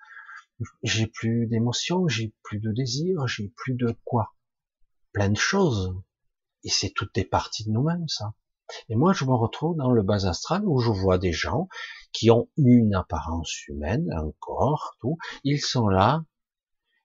J'ai 0.83 1.07
plus 1.07 1.47
d'émotion, 1.47 2.09
j'ai 2.09 2.35
plus 2.43 2.61
de 2.61 2.73
désir, 2.73 3.27
j'ai 3.27 3.53
plus 3.57 3.75
de 3.75 3.95
quoi 4.05 4.35
Plein 5.13 5.29
de 5.29 5.37
choses. 5.37 5.95
Et 6.65 6.71
c'est 6.71 6.91
toutes 6.91 7.15
des 7.15 7.25
parties 7.25 7.65
de 7.65 7.71
nous-mêmes, 7.71 8.09
ça. 8.09 8.35
Et 8.89 8.97
moi, 8.97 9.13
je 9.13 9.25
me 9.25 9.35
retrouve 9.35 9.77
dans 9.77 9.93
le 9.93 10.03
bas 10.03 10.27
astral 10.27 10.63
où 10.67 10.81
je 10.81 10.91
vois 10.91 11.19
des 11.19 11.33
gens 11.33 11.69
qui 12.13 12.31
ont 12.31 12.49
une 12.57 12.95
apparence 12.95 13.67
humaine, 13.69 14.11
un 14.13 14.33
corps, 14.41 14.97
tout. 15.01 15.19
Ils 15.45 15.61
sont 15.61 15.89
là 15.89 16.25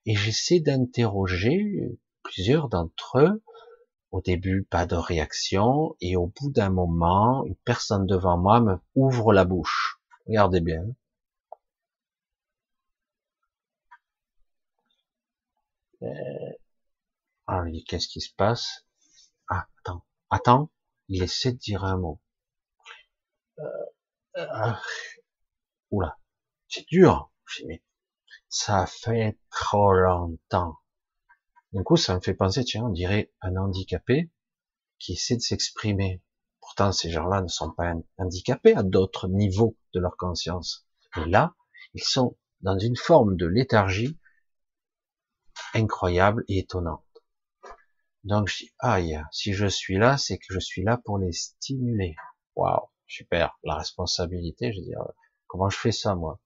et 0.06 0.16
j'essaie 0.16 0.60
d'interroger 0.60 1.98
plusieurs 2.22 2.68
d'entre 2.68 3.18
eux. 3.18 3.42
Au 4.10 4.20
début, 4.20 4.64
pas 4.64 4.86
de 4.86 4.96
réaction 4.96 5.96
et 6.00 6.16
au 6.16 6.26
bout 6.26 6.50
d'un 6.50 6.70
moment, 6.70 7.44
une 7.44 7.56
personne 7.64 8.06
devant 8.06 8.38
moi 8.38 8.60
me 8.60 8.78
ouvre 8.94 9.32
la 9.32 9.44
bouche. 9.44 10.00
Regardez 10.26 10.60
bien. 10.60 10.84
Ah, 17.46 17.64
qu'est-ce 17.86 18.08
qui 18.08 18.20
se 18.20 18.34
passe? 18.34 18.86
Ah, 19.48 19.66
attends, 19.78 20.04
attends, 20.30 20.70
il 21.08 21.22
essaie 21.22 21.52
de 21.52 21.58
dire 21.58 21.84
un 21.84 21.98
mot. 21.98 22.20
Euh, 23.58 23.62
euh, 24.38 24.72
oula, 25.90 26.18
c'est 26.68 26.86
dur. 26.88 27.30
Mais 27.66 27.82
ça 28.48 28.86
fait 28.86 29.38
trop 29.50 29.92
longtemps. 29.92 30.78
Du 31.72 31.82
coup, 31.84 31.96
ça 31.96 32.14
me 32.14 32.20
fait 32.20 32.34
penser, 32.34 32.64
tiens, 32.64 32.84
on 32.84 32.90
dirait 32.90 33.32
un 33.40 33.56
handicapé 33.56 34.30
qui 34.98 35.12
essaie 35.14 35.36
de 35.36 35.40
s'exprimer. 35.40 36.22
Pourtant, 36.60 36.92
ces 36.92 37.10
gens-là 37.10 37.42
ne 37.42 37.48
sont 37.48 37.72
pas 37.72 37.92
handicapés 38.18 38.74
à 38.74 38.82
d'autres 38.82 39.28
niveaux 39.28 39.76
de 39.94 40.00
leur 40.00 40.16
conscience. 40.16 40.86
Et 41.16 41.28
là, 41.28 41.54
ils 41.94 42.02
sont 42.02 42.38
dans 42.60 42.78
une 42.78 42.96
forme 42.96 43.36
de 43.36 43.46
léthargie 43.46 44.18
incroyable 45.74 46.44
et 46.48 46.58
étonnante. 46.58 47.04
Donc 48.24 48.48
je 48.48 48.58
dis, 48.58 48.72
aïe, 48.78 49.20
si 49.32 49.52
je 49.52 49.66
suis 49.66 49.98
là, 49.98 50.16
c'est 50.16 50.38
que 50.38 50.46
je 50.50 50.60
suis 50.60 50.84
là 50.84 51.00
pour 51.04 51.18
les 51.18 51.32
stimuler. 51.32 52.14
Waouh, 52.54 52.88
super, 53.06 53.58
la 53.64 53.76
responsabilité, 53.76 54.72
je 54.72 54.78
veux 54.78 54.86
dire, 54.86 55.02
comment 55.46 55.68
je 55.68 55.78
fais 55.78 55.92
ça 55.92 56.14
moi? 56.14 56.40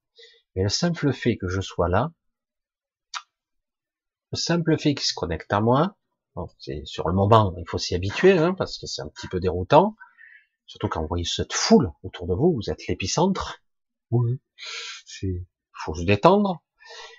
Mais 0.54 0.62
le 0.62 0.68
simple 0.68 1.12
fait 1.12 1.36
que 1.36 1.48
je 1.48 1.60
sois 1.60 1.88
là, 1.88 2.12
le 4.32 4.38
simple 4.38 4.78
fait 4.78 4.94
qu'ils 4.94 5.06
se 5.06 5.14
connectent 5.14 5.52
à 5.52 5.60
moi, 5.60 5.96
c'est 6.58 6.84
sur 6.84 7.08
le 7.08 7.14
moment, 7.14 7.54
il 7.58 7.68
faut 7.68 7.78
s'y 7.78 7.94
habituer, 7.94 8.38
hein, 8.38 8.54
parce 8.54 8.78
que 8.78 8.86
c'est 8.86 9.02
un 9.02 9.08
petit 9.08 9.28
peu 9.28 9.40
déroutant, 9.40 9.96
surtout 10.66 10.88
quand 10.88 11.00
vous 11.00 11.08
voyez 11.08 11.24
cette 11.24 11.52
foule 11.52 11.90
autour 12.02 12.26
de 12.26 12.34
vous, 12.34 12.54
vous 12.54 12.70
êtes 12.70 12.86
l'épicentre, 12.86 13.62
oui, 14.10 14.40
c'est, 15.04 15.46
faut 15.72 15.94
se 15.94 16.04
détendre, 16.04 16.62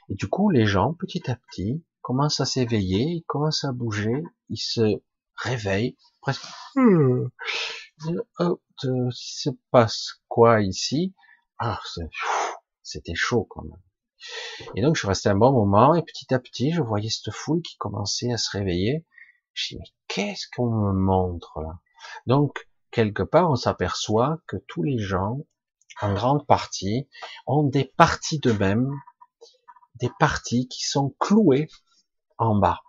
et 0.09 0.15
du 0.15 0.27
coup, 0.27 0.49
les 0.49 0.65
gens, 0.65 0.93
petit 0.93 1.29
à 1.29 1.35
petit, 1.35 1.83
commence 2.07 2.39
à 2.39 2.45
s'éveiller, 2.45 3.01
il 3.01 3.23
commence 3.27 3.65
à 3.65 3.73
bouger, 3.73 4.23
il 4.47 4.57
se 4.57 5.01
réveille, 5.35 5.97
presque, 6.21 6.45
hmm, 6.75 7.27
oh, 8.39 8.61
il 8.83 9.09
se 9.11 9.49
passe 9.71 10.21
quoi 10.29 10.61
ici? 10.61 11.13
Ah, 11.59 11.81
c'était 12.81 13.13
chaud 13.13 13.45
quand 13.49 13.63
même. 13.63 13.81
Et 14.75 14.81
donc 14.81 14.95
je 14.95 14.99
suis 14.99 15.07
resté 15.09 15.27
un 15.27 15.35
bon 15.35 15.51
moment 15.51 15.95
et 15.95 16.01
petit 16.01 16.33
à 16.33 16.39
petit 16.39 16.71
je 16.71 16.81
voyais 16.81 17.09
cette 17.09 17.33
foule 17.33 17.61
qui 17.61 17.75
commençait 17.75 18.31
à 18.31 18.37
se 18.37 18.51
réveiller. 18.51 19.05
Je 19.51 19.67
dis 19.67 19.77
mais 19.77 19.91
qu'est-ce 20.07 20.47
qu'on 20.55 20.71
me 20.71 20.93
montre 20.93 21.59
là? 21.59 21.81
Donc 22.25 22.69
quelque 22.89 23.23
part 23.23 23.51
on 23.51 23.57
s'aperçoit 23.57 24.39
que 24.47 24.55
tous 24.55 24.81
les 24.81 24.97
gens, 24.97 25.39
en 25.99 26.13
grande 26.13 26.47
partie, 26.47 27.09
ont 27.47 27.63
des 27.63 27.83
parties 27.83 28.39
d'eux-mêmes, 28.39 28.89
des 29.95 30.11
parties 30.19 30.69
qui 30.69 30.87
sont 30.87 31.13
clouées 31.19 31.67
en 32.37 32.55
bas. 32.55 32.81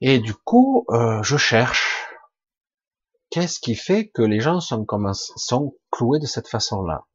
Et 0.00 0.18
du 0.18 0.34
coup, 0.34 0.86
euh, 0.90 1.22
je 1.22 1.36
cherche. 1.36 2.06
Qu'est-ce 3.30 3.60
qui 3.60 3.76
fait 3.76 4.08
que 4.08 4.22
les 4.22 4.40
gens 4.40 4.60
sont, 4.60 4.84
comme, 4.84 5.12
sont 5.14 5.76
cloués 5.90 6.18
de 6.18 6.26
cette 6.26 6.48
façon-là? 6.48 7.06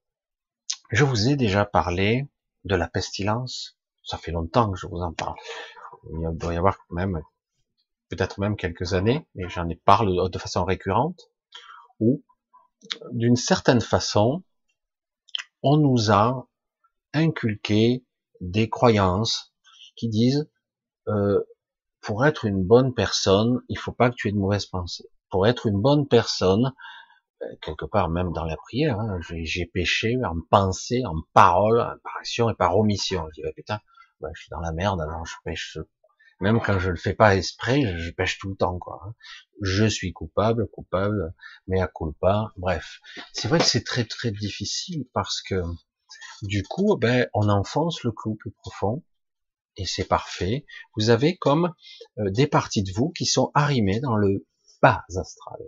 Je 0.92 1.04
vous 1.04 1.30
ai 1.30 1.36
déjà 1.36 1.66
parlé 1.66 2.28
de 2.64 2.76
la 2.76 2.88
pestilence. 2.88 3.78
Ça 4.04 4.18
fait 4.18 4.32
longtemps 4.32 4.72
que 4.72 4.78
je 4.78 4.88
vous 4.88 5.02
en 5.02 5.14
parle. 5.14 5.36
Il 6.12 6.30
doit 6.38 6.54
y 6.54 6.58
avoir 6.58 6.78
même, 6.92 7.22
peut-être 8.10 8.40
même 8.40 8.56
quelques 8.56 8.94
années, 8.94 9.28
mais 9.34 9.50
j'en 9.50 9.68
ai 9.68 9.76
parlé 9.76 10.18
de 10.30 10.38
façon 10.38 10.64
récurrente, 10.64 11.32
où, 12.00 12.24
d'une 13.12 13.36
certaine 13.36 13.82
façon, 13.82 14.44
on 15.64 15.78
nous 15.78 16.12
a 16.12 16.48
inculqué 17.14 18.06
des 18.42 18.70
croyances 18.70 19.54
qui 19.96 20.10
disent 20.10 20.50
euh, 21.08 21.42
pour 22.02 22.26
être 22.26 22.46
une 22.46 22.64
bonne 22.64 22.94
personne, 22.94 23.62
il 23.68 23.78
faut 23.78 23.92
pas 23.92 24.10
que 24.10 24.16
tu 24.16 24.30
aies 24.30 24.32
de 24.32 24.38
mauvaises 24.38 24.68
pensées. 24.68 25.10
Pour 25.30 25.48
être 25.48 25.66
une 25.66 25.82
bonne 25.82 26.08
personne, 26.08 26.74
euh, 27.42 27.46
quelque 27.62 27.86
part 27.86 28.10
même 28.10 28.32
dans 28.32 28.46
la 28.46 28.58
prière, 28.58 29.00
hein, 29.00 29.20
j'ai 29.22 29.66
péché 29.66 30.16
en 30.24 30.40
pensée, 30.50 31.04
en 31.06 31.16
parole, 31.34 31.78
par 32.04 32.18
action 32.20 32.50
et 32.50 32.56
par 32.56 32.78
omission. 32.78 33.28
Je 33.36 33.42
dis 33.42 33.54
putain, 33.56 33.80
bah, 34.22 34.30
je 34.34 34.42
suis 34.42 34.50
dans 34.50 34.60
la 34.60 34.72
merde, 34.72 35.02
alors 35.02 35.26
je 35.26 35.36
pêche. 35.44 35.78
Même 36.42 36.60
quand 36.62 36.80
je 36.80 36.92
le 36.92 36.98
fais 36.98 37.14
pas 37.14 37.36
exprès, 37.36 37.98
je, 37.98 38.12
pêche 38.12 38.38
tout 38.40 38.50
le 38.50 38.56
temps 38.56 38.78
quoi. 38.78 39.02
Hein. 39.06 39.14
Je 39.62 39.86
suis 39.86 40.12
coupable, 40.12 40.68
coupable, 40.68 41.34
mais 41.68 41.82
à 41.82 41.88
culpa. 41.88 42.52
Bref, 42.58 43.00
c'est 43.34 43.48
vrai 43.48 43.60
que 43.60 43.66
c'est 43.66 43.86
très 43.86 44.06
très 44.06 44.32
difficile 44.32 45.06
parce 45.14 45.42
que 45.42 45.62
du 46.42 46.64
coup, 46.64 46.98
ben, 46.98 47.28
on 47.34 47.50
enfonce 47.50 48.04
le 48.04 48.12
clou 48.12 48.36
plus 48.36 48.52
profond, 48.52 49.04
et 49.78 49.86
c'est 49.86 50.08
parfait. 50.08 50.66
Vous 50.96 51.10
avez 51.10 51.38
comme 51.38 51.74
euh, 52.20 52.30
des 52.32 52.48
parties 52.48 52.84
de 52.84 52.92
vous 52.96 53.10
qui 53.10 53.26
sont 53.26 53.52
arrimées 53.54 54.00
dans 54.00 54.16
le 54.16 54.46
bas 54.82 55.04
astral. 55.16 55.60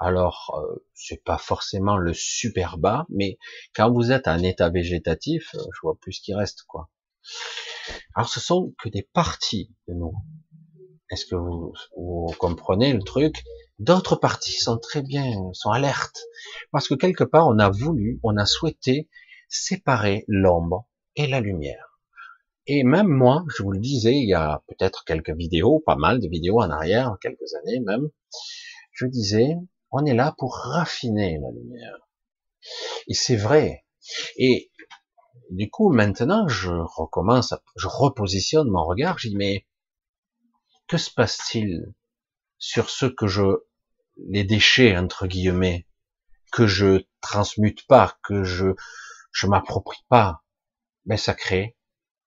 Alors, 0.00 0.58
euh, 0.58 0.84
c'est 0.94 1.22
pas 1.22 1.38
forcément 1.38 1.96
le 1.96 2.12
super 2.12 2.78
bas, 2.78 3.06
mais 3.08 3.38
quand 3.74 3.92
vous 3.92 4.10
êtes 4.12 4.28
un 4.28 4.42
état 4.42 4.70
végétatif, 4.70 5.54
euh, 5.54 5.58
je 5.58 5.80
vois 5.82 5.96
plus 6.00 6.14
ce 6.14 6.22
qui 6.22 6.34
reste, 6.34 6.64
quoi. 6.66 6.90
Alors, 8.14 8.28
ce 8.28 8.40
sont 8.40 8.74
que 8.82 8.88
des 8.88 9.02
parties 9.02 9.72
de 9.88 9.94
nous. 9.94 10.14
Est-ce 11.10 11.26
que 11.26 11.36
vous 11.36 12.34
comprenez 12.38 12.92
le 12.92 13.02
truc? 13.02 13.44
D'autres 13.78 14.16
parties 14.16 14.58
sont 14.58 14.78
très 14.78 15.02
bien, 15.02 15.32
sont 15.52 15.70
alertes, 15.70 16.22
parce 16.70 16.88
que 16.88 16.94
quelque 16.94 17.24
part, 17.24 17.46
on 17.48 17.58
a 17.58 17.70
voulu, 17.70 18.20
on 18.22 18.36
a 18.36 18.46
souhaité 18.46 19.08
séparer 19.48 20.24
l'ombre 20.28 20.86
et 21.16 21.26
la 21.26 21.40
lumière. 21.40 22.00
Et 22.66 22.82
même 22.82 23.08
moi, 23.08 23.44
je 23.54 23.62
vous 23.62 23.72
le 23.72 23.78
disais, 23.78 24.14
il 24.14 24.28
y 24.28 24.34
a 24.34 24.62
peut-être 24.68 25.04
quelques 25.04 25.34
vidéos, 25.34 25.82
pas 25.84 25.96
mal 25.96 26.20
de 26.20 26.28
vidéos 26.28 26.60
en 26.60 26.70
arrière, 26.70 27.16
quelques 27.20 27.54
années 27.62 27.80
même, 27.80 28.08
je 28.92 29.06
disais, 29.06 29.56
on 29.90 30.04
est 30.06 30.14
là 30.14 30.34
pour 30.38 30.56
raffiner 30.56 31.38
la 31.40 31.50
lumière. 31.50 32.08
Et 33.06 33.14
c'est 33.14 33.36
vrai. 33.36 33.84
Et 34.36 34.70
du 35.50 35.68
coup, 35.70 35.92
maintenant, 35.92 36.48
je 36.48 36.70
recommence, 36.70 37.54
je 37.76 37.86
repositionne 37.86 38.68
mon 38.68 38.84
regard, 38.84 39.18
je 39.18 39.28
dis, 39.28 39.36
mais 39.36 39.66
que 40.88 40.96
se 40.96 41.10
passe-t-il 41.10 41.92
sur 42.58 42.88
ce 42.88 43.06
que 43.06 43.26
je, 43.26 43.42
les 44.28 44.44
déchets, 44.44 44.96
entre 44.96 45.26
guillemets, 45.26 45.86
que 46.52 46.66
je 46.66 47.04
transmute 47.20 47.86
pas, 47.86 48.16
que 48.22 48.42
je, 48.44 48.74
je 49.34 49.46
m'approprie 49.46 50.04
pas, 50.08 50.42
mais 51.04 51.18
ça 51.18 51.34
crée 51.34 51.76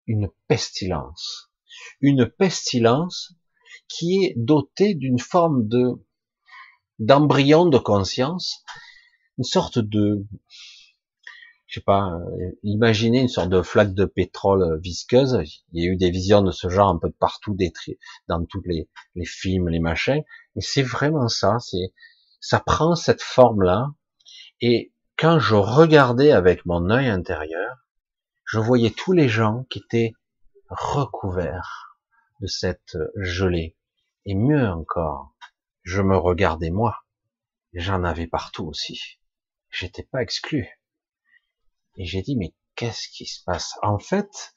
une 0.06 0.30
pestilence. 0.48 1.50
Une 2.02 2.28
pestilence 2.28 3.34
qui 3.88 4.26
est 4.26 4.34
dotée 4.38 4.93
d'une 4.93 5.20
forme 5.20 5.67
de 5.67 6.04
d'embryon 7.00 7.67
de 7.67 7.78
conscience, 7.78 8.63
une 9.38 9.43
sorte 9.43 9.78
de, 9.78 10.26
je 11.67 11.76
sais 11.76 11.84
pas, 11.84 12.10
euh, 12.10 12.52
imaginez 12.63 13.20
une 13.22 13.28
sorte 13.28 13.50
de 13.50 13.62
flaque 13.62 13.93
de 13.93 14.06
pétrole 14.06 14.80
visqueuse. 14.82 15.39
Il 15.74 15.84
y 15.84 15.88
a 15.88 15.91
eu 15.91 15.96
des 15.96 16.10
visions 16.10 16.41
de 16.41 16.52
ce 16.52 16.70
genre 16.70 16.89
un 16.89 16.98
peu 16.98 17.10
de 17.10 17.13
partout, 17.13 17.56
dans 18.28 18.43
tous 18.46 18.63
les, 18.65 18.89
films, 19.26 19.70
les 19.70 19.80
machins. 19.80 20.24
Et 20.56 20.62
c'est 20.62 20.82
vraiment 20.82 21.28
ça. 21.28 21.58
C'est, 21.60 21.93
ça 22.39 22.60
prend 22.60 22.96
cette 22.96 23.22
forme-là. 23.22 23.91
Et 24.60 24.91
quand 25.17 25.39
je 25.39 25.56
regardais 25.56 26.32
avec 26.32 26.65
mon 26.65 26.89
œil 26.89 27.08
intérieur, 27.08 27.75
je 28.45 28.60
voyais 28.60 28.91
tous 28.91 29.13
les 29.13 29.27
gens 29.27 29.65
qui 29.69 29.80
étaient 29.80 30.13
recouverts 30.69 31.97
de 32.39 32.47
cette 32.47 32.97
gelée. 33.15 33.75
Et 34.25 34.36
mieux 34.36 34.67
encore, 34.67 35.36
je 35.84 36.01
me 36.01 36.17
regardais 36.17 36.69
moi. 36.69 36.99
J'en 37.73 38.03
avais 38.03 38.27
partout 38.27 38.65
aussi. 38.67 39.19
J'étais 39.69 40.03
pas 40.03 40.21
exclu. 40.21 40.67
Et 41.95 42.06
j'ai 42.06 42.21
dit, 42.21 42.36
mais 42.36 42.53
qu'est-ce 42.75 43.10
qui 43.10 43.25
se 43.25 43.43
passe? 43.43 43.73
En 43.82 43.97
fait, 43.97 44.53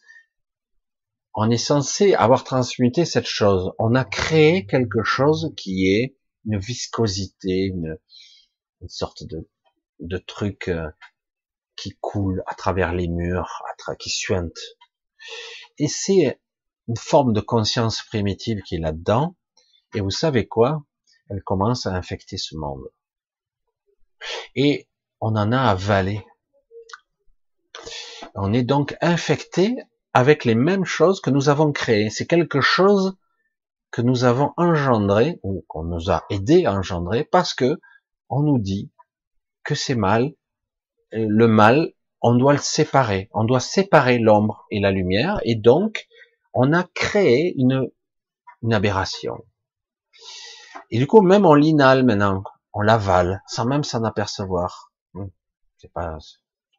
on 1.34 1.50
est 1.50 1.56
censé 1.56 2.14
avoir 2.14 2.44
transmuté 2.44 3.04
cette 3.04 3.26
chose. 3.26 3.72
On 3.78 3.94
a 3.94 4.04
créé 4.04 4.66
quelque 4.66 5.02
chose 5.02 5.54
qui 5.56 5.86
est 5.86 6.18
une 6.44 6.58
viscosité, 6.58 7.64
une, 7.64 7.96
sorte 8.88 9.24
de, 9.24 9.48
de 10.00 10.18
truc 10.18 10.68
euh, 10.68 10.90
qui 11.76 11.96
coule 12.00 12.42
à 12.46 12.54
travers 12.54 12.92
les 12.92 13.08
murs, 13.08 13.62
qui 13.98 14.10
suinte. 14.10 14.58
Et 15.78 15.88
c'est 15.88 16.40
une 16.88 16.96
forme 16.96 17.32
de 17.32 17.40
conscience 17.40 18.02
primitive 18.02 18.62
qui 18.62 18.76
est 18.76 18.80
là-dedans. 18.80 19.36
Et 19.94 20.00
vous 20.00 20.10
savez 20.10 20.46
quoi? 20.46 20.84
Elle 21.28 21.42
commence 21.42 21.86
à 21.86 21.94
infecter 21.94 22.36
ce 22.36 22.56
monde. 22.56 22.82
Et 24.54 24.88
on 25.20 25.36
en 25.36 25.52
a 25.52 25.58
avalé. 25.58 26.26
On 28.34 28.52
est 28.52 28.62
donc 28.62 28.96
infecté 29.00 29.76
avec 30.12 30.44
les 30.44 30.54
mêmes 30.54 30.84
choses 30.84 31.20
que 31.20 31.30
nous 31.30 31.48
avons 31.48 31.72
créées. 31.72 32.10
C'est 32.10 32.26
quelque 32.26 32.60
chose 32.60 33.16
que 33.90 34.02
nous 34.02 34.24
avons 34.24 34.52
engendré 34.56 35.40
ou 35.42 35.64
qu'on 35.68 35.84
nous 35.84 36.10
a 36.10 36.24
aidé 36.30 36.66
à 36.66 36.72
engendrer 36.72 37.24
parce 37.24 37.54
que 37.54 37.80
on 38.28 38.42
nous 38.42 38.58
dit 38.58 38.90
que 39.64 39.74
c'est 39.74 39.94
mal. 39.94 40.32
Le 41.12 41.46
mal, 41.46 41.92
on 42.22 42.34
doit 42.34 42.52
le 42.52 42.58
séparer. 42.58 43.28
On 43.32 43.44
doit 43.44 43.60
séparer 43.60 44.18
l'ombre 44.18 44.66
et 44.70 44.80
la 44.80 44.90
lumière 44.90 45.40
et 45.44 45.54
donc 45.54 46.06
on 46.52 46.72
a 46.72 46.84
créé 46.94 47.54
une, 47.56 47.88
une 48.62 48.74
aberration. 48.74 49.44
Et 50.90 50.98
du 50.98 51.06
coup, 51.06 51.22
même 51.22 51.46
on 51.46 51.54
l'inhale 51.54 52.04
maintenant, 52.04 52.42
on 52.72 52.80
l'avale 52.80 53.42
sans 53.46 53.64
même 53.64 53.84
s'en 53.84 54.04
apercevoir. 54.04 54.92
Hum, 55.14 55.30
c'est 55.78 55.92
pas, 55.92 56.18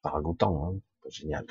pas 0.01 0.09
ragoûtant, 0.09 0.65
hein 0.65 0.79
génial. 1.09 1.45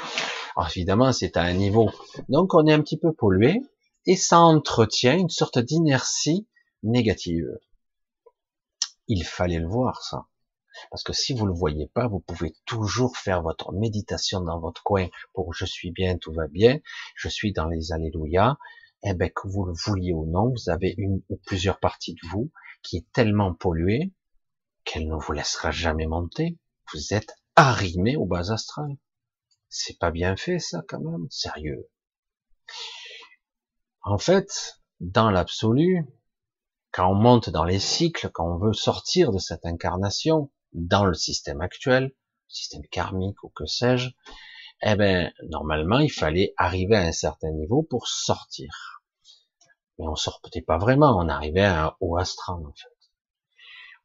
Alors 0.56 0.70
évidemment, 0.70 1.12
c'est 1.12 1.36
à 1.36 1.42
un 1.42 1.52
niveau. 1.52 1.90
Donc 2.28 2.54
on 2.54 2.66
est 2.66 2.72
un 2.72 2.80
petit 2.80 2.98
peu 2.98 3.12
pollué 3.12 3.60
et 4.06 4.16
ça 4.16 4.40
entretient 4.40 5.16
une 5.16 5.28
sorte 5.28 5.58
d'inertie 5.58 6.46
négative. 6.82 7.58
Il 9.08 9.24
fallait 9.24 9.58
le 9.58 9.68
voir 9.68 10.02
ça. 10.02 10.26
Parce 10.90 11.02
que 11.02 11.12
si 11.12 11.35
vous 11.35 11.46
le 11.46 11.52
voyez 11.52 11.88
pas, 11.88 12.06
vous 12.09 12.20
pouvez 12.20 12.54
toujours 12.64 13.16
faire 13.16 13.42
votre 13.42 13.72
méditation 13.72 14.40
dans 14.40 14.61
votre 14.61 14.83
coin 14.83 15.09
pour 15.33 15.52
je 15.54 15.64
suis 15.64 15.90
bien, 15.90 16.16
tout 16.18 16.33
va 16.33 16.46
bien, 16.46 16.78
je 17.16 17.28
suis 17.28 17.52
dans 17.52 17.66
les 17.66 17.92
alléluia. 17.92 18.59
Eh 19.02 19.14
ben, 19.14 19.30
que 19.30 19.48
vous 19.48 19.64
le 19.64 19.72
vouliez 19.72 20.12
ou 20.12 20.26
non, 20.26 20.50
vous 20.50 20.68
avez 20.68 20.94
une 20.98 21.22
ou 21.30 21.40
plusieurs 21.46 21.80
parties 21.80 22.14
de 22.14 22.28
vous 22.30 22.50
qui 22.83 22.98
est 22.98 23.12
tellement 23.12 23.54
polluée 23.54 24.12
qu'elle 24.85 25.09
ne 25.09 25.14
vous 25.14 25.33
laissera 25.33 25.70
jamais 25.70 26.06
monter. 26.06 26.59
Vous 26.92 27.14
êtes 27.14 27.35
arrimé 27.56 28.16
au 28.16 28.26
bas 28.26 28.52
astral. 28.52 28.96
C'est 29.68 29.98
pas 29.98 30.11
bien 30.11 30.37
fait, 30.37 30.59
ça, 30.59 30.83
quand 30.88 31.00
même. 31.00 31.26
Sérieux. 31.30 31.88
En 34.02 34.18
fait, 34.18 34.80
dans 34.98 35.30
l'absolu, 35.30 36.06
quand 36.92 37.11
on 37.11 37.14
monte 37.14 37.50
dans 37.50 37.64
les 37.64 37.78
cycles, 37.78 38.30
quand 38.33 38.46
on 38.46 38.59
veut 38.59 38.72
sortir 38.72 39.30
de 39.30 39.38
cette 39.38 39.64
incarnation, 39.64 40.50
dans 40.72 41.04
le 41.04 41.14
système 41.14 41.61
actuel, 41.61 42.12
système 42.48 42.87
karmique 42.90 43.42
ou 43.44 43.48
que 43.50 43.66
sais-je, 43.66 44.11
eh 44.83 44.94
ben, 44.94 45.33
normalement, 45.48 45.98
il 45.98 46.11
fallait 46.11 46.54
arriver 46.56 46.96
à 46.96 47.02
un 47.02 47.12
certain 47.12 47.50
niveau 47.50 47.83
pour 47.83 48.09
sortir. 48.09 49.02
Mais 49.98 50.06
on 50.09 50.16
sortait 50.16 50.62
pas 50.62 50.78
vraiment, 50.78 51.18
on 51.18 51.28
arrivait 51.28 51.64
à 51.64 51.96
haut 52.00 52.16
astral, 52.16 52.56
en 52.66 52.72
fait. 52.72 52.88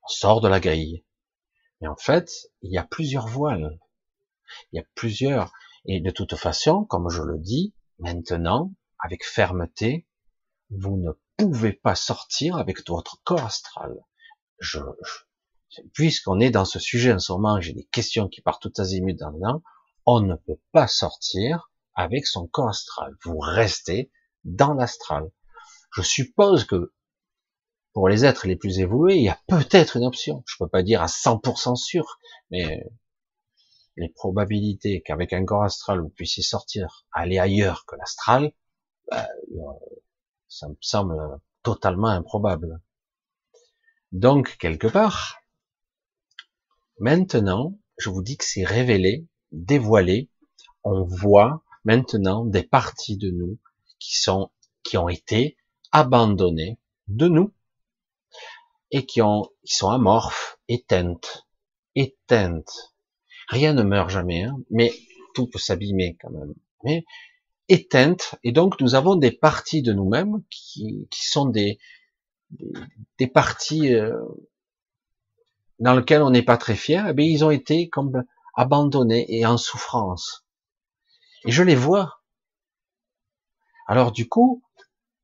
On 0.03 0.07
sort 0.07 0.41
de 0.41 0.49
la 0.49 0.59
grille. 0.59 1.05
Mais 1.79 1.87
en 1.87 1.95
fait, 1.95 2.31
il 2.61 2.73
y 2.73 2.77
a 2.77 2.83
plusieurs 2.83 3.27
voiles. 3.27 3.79
Il 4.71 4.77
y 4.77 4.79
a 4.79 4.85
plusieurs. 4.95 5.53
Et 5.85 6.01
de 6.01 6.11
toute 6.11 6.35
façon, 6.35 6.83
comme 6.83 7.09
je 7.09 7.21
le 7.21 7.39
dis, 7.39 7.73
maintenant, 7.99 8.73
avec 8.99 9.25
fermeté, 9.25 10.07
vous 10.69 10.97
ne 10.97 11.11
pouvez 11.37 11.73
pas 11.73 11.95
sortir 11.95 12.57
avec 12.57 12.87
votre 12.87 13.21
corps 13.23 13.45
astral. 13.45 13.95
Je, 14.59 14.79
puisqu'on 15.93 16.39
est 16.39 16.51
dans 16.51 16.65
ce 16.65 16.79
sujet 16.79 17.13
en 17.13 17.19
ce 17.19 17.31
moment, 17.31 17.59
j'ai 17.61 17.73
des 17.73 17.85
questions 17.85 18.27
qui 18.27 18.41
partent 18.41 18.61
tout 18.61 18.73
azimut 18.77 19.17
dedans, 19.17 19.61
on 20.05 20.21
ne 20.21 20.35
peut 20.35 20.59
pas 20.71 20.87
sortir 20.87 21.69
avec 21.95 22.27
son 22.27 22.47
corps 22.47 22.69
astral. 22.69 23.15
Vous 23.23 23.39
restez 23.39 24.11
dans 24.43 24.73
l'astral. 24.73 25.31
Je 25.91 26.01
suppose 26.01 26.65
que 26.65 26.93
pour 27.93 28.09
les 28.09 28.25
êtres 28.25 28.47
les 28.47 28.57
plus 28.57 28.79
évolués, 28.79 29.15
il 29.15 29.23
y 29.23 29.29
a 29.29 29.39
peut-être 29.47 29.97
une 29.97 30.05
option. 30.05 30.43
Je 30.45 30.55
peux 30.59 30.67
pas 30.67 30.83
dire 30.83 31.01
à 31.01 31.07
100% 31.07 31.75
sûr, 31.75 32.19
mais 32.51 32.83
les 33.95 34.09
probabilités 34.09 35.01
qu'avec 35.01 35.31
un 35.31 35.45
corps 35.45 35.63
astral 35.63 36.01
vous 36.01 36.09
puissiez 36.09 36.43
sortir, 36.43 37.05
aller 37.13 37.39
ailleurs 37.39 37.85
que 37.85 37.95
l'astral, 37.95 38.51
bah, 39.09 39.27
ça 40.49 40.67
me 40.67 40.75
semble 40.81 41.15
totalement 41.63 42.09
improbable. 42.09 42.81
Donc, 44.11 44.57
quelque 44.57 44.87
part, 44.87 45.37
maintenant, 46.99 47.77
je 47.97 48.09
vous 48.09 48.21
dis 48.21 48.37
que 48.37 48.45
c'est 48.45 48.65
révélé, 48.65 49.27
dévoilé, 49.51 50.29
on 50.83 51.03
voit 51.03 51.63
maintenant 51.83 52.45
des 52.45 52.63
parties 52.63 53.17
de 53.17 53.29
nous 53.31 53.57
qui 53.99 54.17
sont, 54.19 54.51
qui 54.83 54.97
ont 54.97 55.09
été 55.09 55.57
abandonnées 55.91 56.77
de 57.07 57.27
nous 57.27 57.53
et 58.91 59.05
qui 59.05 59.21
ont, 59.21 59.49
qui 59.65 59.75
sont 59.75 59.89
amorphes, 59.89 60.59
éteintes, 60.67 61.45
éteintes, 61.95 62.95
Rien 63.47 63.73
ne 63.73 63.83
meurt 63.83 64.09
jamais, 64.09 64.43
hein, 64.43 64.57
mais 64.69 64.91
tout 65.33 65.47
peut 65.47 65.59
s'abîmer 65.59 66.17
quand 66.19 66.31
même. 66.31 66.53
Mais 66.83 67.05
éteinte, 67.67 68.35
et 68.43 68.51
donc 68.51 68.79
nous 68.79 68.95
avons 68.95 69.15
des 69.15 69.31
parties 69.31 69.81
de 69.81 69.93
nous-mêmes 69.93 70.43
qui, 70.49 71.07
qui, 71.11 71.25
sont 71.25 71.45
des, 71.45 71.79
des, 73.19 73.27
parties 73.27 73.93
euh, 73.93 74.19
dans 75.79 75.95
lesquelles 75.95 76.21
on 76.21 76.29
n'est 76.29 76.41
pas 76.41 76.57
très 76.57 76.75
fier, 76.75 77.07
eh 77.07 77.23
ils 77.23 77.43
ont 77.43 77.51
été 77.51 77.89
comme 77.89 78.23
abandonnés 78.55 79.25
et 79.29 79.45
en 79.45 79.57
souffrance. 79.57 80.45
Et 81.45 81.51
je 81.51 81.63
les 81.63 81.75
vois. 81.75 82.21
Alors 83.87 84.11
du 84.11 84.27
coup, 84.27 84.63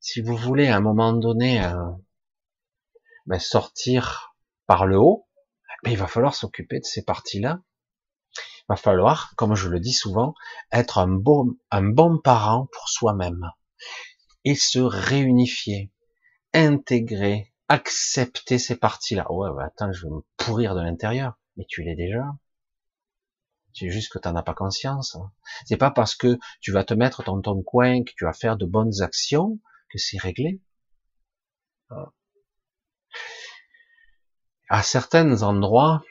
si 0.00 0.20
vous 0.20 0.36
voulez 0.36 0.68
à 0.68 0.76
un 0.76 0.80
moment 0.80 1.12
donné 1.12 1.64
euh, 1.64 1.90
ben, 3.26 3.38
sortir 3.38 4.34
par 4.66 4.86
le 4.86 4.98
haut, 4.98 5.26
ben, 5.82 5.90
il 5.90 5.98
va 5.98 6.06
falloir 6.06 6.34
s'occuper 6.34 6.78
de 6.78 6.84
ces 6.84 7.04
parties-là 7.04 7.60
va 8.68 8.76
falloir, 8.76 9.34
comme 9.36 9.54
je 9.54 9.68
le 9.68 9.80
dis 9.80 9.92
souvent, 9.92 10.34
être 10.72 10.98
un 10.98 11.08
bon, 11.08 11.56
un 11.70 11.82
bon 11.82 12.18
parent 12.18 12.68
pour 12.72 12.88
soi-même 12.88 13.50
et 14.44 14.54
se 14.54 14.78
réunifier, 14.78 15.92
intégrer, 16.54 17.51
accepter 17.68 18.58
ces 18.58 18.76
parties-là. 18.76 19.30
Ouais, 19.32 19.50
bah 19.54 19.64
attends, 19.66 19.92
je 19.92 20.06
vais 20.06 20.12
me 20.12 20.22
pourrir 20.36 20.74
de 20.74 20.80
l'intérieur, 20.80 21.38
mais 21.56 21.64
tu 21.68 21.82
l'es 21.82 21.96
déjà. 21.96 22.26
C'est 23.74 23.88
juste 23.88 24.12
que 24.12 24.18
tu 24.18 24.28
n'en 24.28 24.36
as 24.36 24.42
pas 24.42 24.54
conscience. 24.54 25.16
C'est 25.64 25.78
pas 25.78 25.90
parce 25.90 26.14
que 26.14 26.38
tu 26.60 26.72
vas 26.72 26.84
te 26.84 26.94
mettre 26.94 27.22
dans 27.24 27.40
ton 27.40 27.62
coin, 27.62 28.04
que 28.04 28.12
tu 28.16 28.24
vas 28.24 28.32
faire 28.34 28.56
de 28.56 28.66
bonnes 28.66 29.00
actions, 29.00 29.58
que 29.90 29.98
c'est 29.98 30.18
réglé. 30.18 30.60
À 34.68 34.82
certains 34.82 35.42
endroits, 35.42 36.02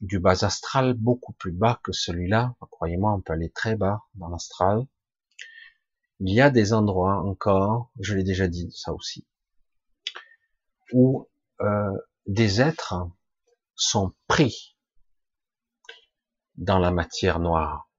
du 0.00 0.18
bas 0.18 0.44
astral 0.44 0.94
beaucoup 0.94 1.32
plus 1.32 1.52
bas 1.52 1.80
que 1.82 1.92
celui-là. 1.92 2.54
Croyez-moi, 2.70 3.12
on 3.14 3.20
peut 3.20 3.32
aller 3.32 3.50
très 3.50 3.76
bas 3.76 4.02
dans 4.14 4.28
l'astral. 4.28 4.86
Il 6.20 6.32
y 6.32 6.40
a 6.40 6.50
des 6.50 6.72
endroits 6.72 7.22
encore, 7.22 7.90
je 8.00 8.14
l'ai 8.14 8.24
déjà 8.24 8.46
dit 8.48 8.70
ça 8.72 8.92
aussi, 8.92 9.26
où 10.92 11.28
euh, 11.60 11.90
des 12.26 12.60
êtres 12.60 12.94
sont 13.74 14.12
pris 14.28 14.76
dans 16.56 16.78
la 16.78 16.90
matière 16.90 17.40
noire. 17.40 17.90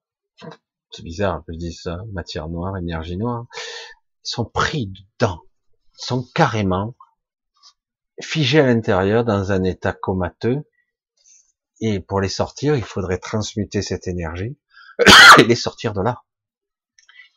C'est 0.92 1.04
bizarre 1.04 1.44
que 1.46 1.54
je 1.54 1.58
dise 1.58 1.82
ça, 1.82 2.00
matière 2.14 2.48
noire, 2.48 2.78
énergie 2.78 3.18
noire. 3.18 3.46
Ils 4.24 4.30
sont 4.30 4.46
pris 4.46 4.88
dedans, 4.88 5.42
ils 6.00 6.06
sont 6.06 6.24
carrément 6.34 6.96
figés 8.22 8.60
à 8.60 8.66
l'intérieur 8.66 9.26
dans 9.26 9.52
un 9.52 9.64
état 9.64 9.92
comateux 9.92 10.64
et 11.82 12.00
pour 12.00 12.22
les 12.22 12.30
sortir, 12.30 12.76
il 12.76 12.84
faudrait 12.84 13.20
transmuter 13.20 13.82
cette 13.82 14.08
énergie 14.08 14.58
et 15.40 15.44
les 15.44 15.56
sortir 15.56 15.94
de 15.94 16.02
là. 16.02 16.24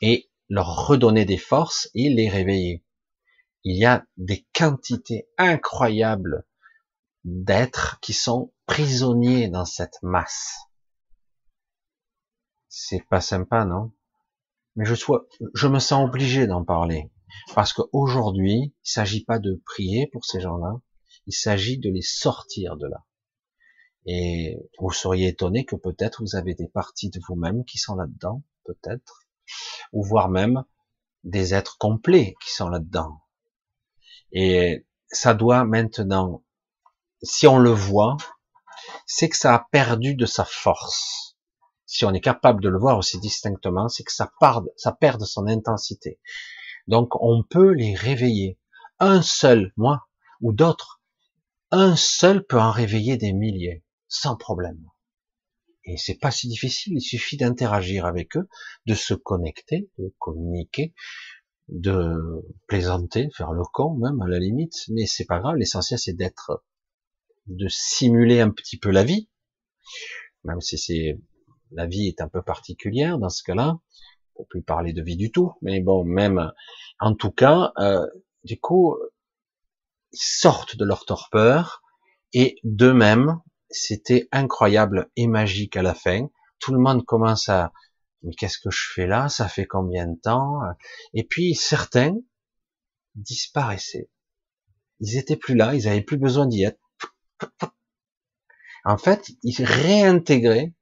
Et 0.01 0.31
leur 0.49 0.87
redonner 0.87 1.25
des 1.25 1.39
forces 1.39 1.91
et 1.95 2.09
les 2.09 2.29
réveiller. 2.29 2.85
Il 3.71 3.77
y 3.77 3.85
a 3.85 4.07
des 4.17 4.47
quantités 4.55 5.29
incroyables 5.37 6.47
d'êtres 7.25 8.01
qui 8.01 8.15
sont 8.15 8.51
prisonniers 8.65 9.51
dans 9.51 9.67
cette 9.67 10.03
masse. 10.03 10.57
C'est 12.71 13.07
pas 13.11 13.21
sympa, 13.21 13.67
non? 13.67 13.93
Mais 14.75 14.87
je, 14.87 15.67
me 15.67 15.79
sens 15.81 16.09
obligé 16.09 16.47
d'en 16.47 16.65
parler. 16.65 17.13
Parce 17.55 17.75
qu'aujourd'hui, 17.75 18.55
il 18.55 18.69
ne 18.69 18.73
s'agit 18.91 19.23
pas 19.23 19.39
de 19.39 19.61
prier 19.67 20.07
pour 20.07 20.25
ces 20.25 20.41
gens-là, 20.41 20.81
il 21.27 21.35
s'agit 21.35 21.77
de 21.77 21.91
les 21.91 22.01
sortir 22.01 22.79
de 22.79 22.87
là. 22.87 23.05
Et 24.07 24.57
vous 24.79 24.93
seriez 24.93 25.29
étonné 25.29 25.67
que 25.67 25.77
peut-être 25.77 26.23
vous 26.23 26.37
avez 26.37 26.55
des 26.55 26.69
parties 26.69 27.11
de 27.11 27.21
vous-même 27.29 27.67
qui 27.67 27.77
sont 27.77 27.97
là-dedans, 27.97 28.43
peut-être, 28.65 29.27
ou 29.93 30.03
voire 30.03 30.31
même 30.31 30.65
des 31.23 31.53
êtres 31.53 31.77
complets 31.77 32.35
qui 32.43 32.51
sont 32.51 32.71
là-dedans. 32.71 33.21
Et 34.33 34.87
ça 35.09 35.35
doit 35.35 35.65
maintenant, 35.65 36.45
si 37.23 37.47
on 37.47 37.59
le 37.59 37.71
voit, 37.71 38.17
c'est 39.07 39.29
que 39.29 39.37
ça 39.37 39.55
a 39.55 39.67
perdu 39.71 40.15
de 40.15 40.27
sa 40.27 40.45
force. 40.45 41.37
Si 41.87 42.05
on 42.05 42.13
est 42.13 42.21
capable 42.21 42.63
de 42.63 42.69
le 42.69 42.79
voir 42.79 42.99
aussi 42.99 43.19
distinctement, 43.19 43.89
c'est 43.89 44.05
que 44.05 44.13
ça, 44.13 44.31
part, 44.41 44.63
ça 44.77 44.93
perd 44.93 45.21
de 45.21 45.27
son 45.27 45.47
intensité. 45.47 46.21
Donc 46.87 47.15
on 47.21 47.43
peut 47.43 47.73
les 47.73 47.95
réveiller. 47.95 48.59
Un 48.99 49.23
seul, 49.23 49.73
moi, 49.77 50.09
ou 50.41 50.53
d'autres, 50.53 51.01
un 51.71 51.97
seul 51.97 52.45
peut 52.45 52.61
en 52.61 52.71
réveiller 52.71 53.17
des 53.17 53.33
milliers, 53.33 53.85
sans 54.09 54.37
problème. 54.37 54.85
Et 55.85 55.97
c'est 55.97 56.19
pas 56.19 56.31
si 56.31 56.49
difficile, 56.49 56.95
il 56.97 57.01
suffit 57.01 57.39
d'interagir 57.39 58.05
avec 58.05 58.37
eux, 58.37 58.49
de 58.87 58.95
se 58.95 59.15
connecter, 59.15 59.91
de 59.99 60.15
communiquer, 60.19 60.95
de 61.69 62.45
plaisanter, 62.67 63.29
faire 63.37 63.53
le 63.53 63.63
con 63.63 63.95
même 63.95 64.21
à 64.23 64.29
la 64.29 64.39
limite, 64.39 64.89
mais 64.89 65.07
c'est 65.07 65.27
pas 65.27 65.39
grave, 65.39 65.57
l'essentiel 65.57 65.99
c'est 65.99 66.15
d'être, 66.15 66.65
de 67.47 67.69
simuler 67.69 68.41
un 68.41 68.51
petit 68.51 68.79
peu 68.79 68.91
la 68.91 69.05
vie, 69.05 69.29
même 70.45 70.61
si 70.61 70.79
c'est, 70.79 71.19
la 71.73 71.87
vie 71.87 72.09
est 72.09 72.21
un 72.21 72.29
peu 72.29 72.43
particulière 72.43 73.19
dans 73.19 73.29
ce 73.29 73.43
cas-là, 73.43 73.79
pour 74.35 74.47
plus 74.49 74.63
parler 74.63 74.93
de 74.93 75.03
vie 75.03 75.17
du 75.17 75.31
tout, 75.31 75.53
mais 75.63 75.81
bon, 75.81 76.05
même, 76.05 76.53
en 77.01 77.15
tout 77.15 77.33
cas, 77.33 77.73
euh, 77.79 78.07
du 78.45 78.59
coup, 78.59 78.97
ils 80.13 80.19
sortent 80.19 80.77
de 80.77 80.85
leur 80.85 81.05
torpeur, 81.05 81.83
et 82.33 82.57
d'eux-mêmes, 82.63 83.41
c'était 83.71 84.29
incroyable 84.33 85.11
et 85.17 85.27
magique 85.27 85.77
à 85.77 85.83
la 85.83 85.95
fin, 85.95 86.29
tout 86.59 86.73
le 86.73 86.79
monde 86.79 87.05
commence 87.05 87.49
à, 87.49 87.73
mais 88.23 88.35
qu'est-ce 88.35 88.59
que 88.59 88.71
je 88.71 88.93
fais 88.95 89.07
là? 89.07 89.29
Ça 89.29 89.49
fait 89.49 89.67
combien 89.67 90.07
de 90.07 90.19
temps? 90.19 90.61
Et 91.15 91.25
puis 91.25 91.55
certains 91.55 92.17
disparaissaient. 93.15 94.11
Ils 95.01 95.17
étaient 95.17 95.37
plus 95.37 95.55
là, 95.55 95.75
ils 95.75 95.89
avaient 95.89 96.03
plus 96.03 96.19
besoin 96.19 96.47
d'y 96.47 96.65
être. 96.65 96.81
En 98.85 98.99
fait, 98.99 99.31
ils 99.43 99.65
réintégraient, 99.65 100.73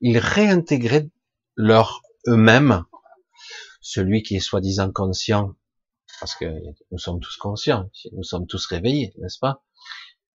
ils 0.00 0.18
réintégraient 0.18 1.10
leur 1.56 2.02
eux-mêmes, 2.26 2.84
celui 3.80 4.22
qui 4.22 4.36
est 4.36 4.40
soi-disant 4.40 4.90
conscient, 4.90 5.54
parce 6.20 6.34
que 6.34 6.46
nous 6.90 6.98
sommes 6.98 7.20
tous 7.20 7.36
conscients, 7.36 7.90
nous 8.12 8.22
sommes 8.22 8.46
tous 8.46 8.66
réveillés, 8.66 9.12
n'est-ce 9.18 9.38
pas? 9.38 9.65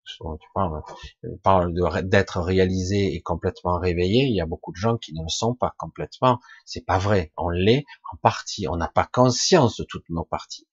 Tu 0.05 1.29
parles, 1.43 1.73
d'être 2.09 2.41
réalisé 2.41 3.15
et 3.15 3.23
complètement 3.23 3.79
réveillé. 3.79 4.25
Il 4.25 4.35
y 4.35 4.41
a 4.41 4.47
beaucoup 4.47 4.73
de 4.73 4.77
gens 4.77 4.97
qui 4.97 5.15
ne 5.15 5.23
le 5.23 5.29
sont 5.29 5.55
pas 5.55 5.75
complètement. 5.79 6.41
C'est 6.65 6.85
pas 6.85 6.99
vrai. 6.99 7.33
On 7.37 7.49
l'est 7.49 7.85
en 8.13 8.17
partie. 8.17 8.69
On 8.69 8.77
n'a 8.77 8.89
pas 8.89 9.07
conscience 9.07 9.77
de 9.77 9.85
toutes 9.85 10.09
nos 10.09 10.25
parties. 10.25 10.69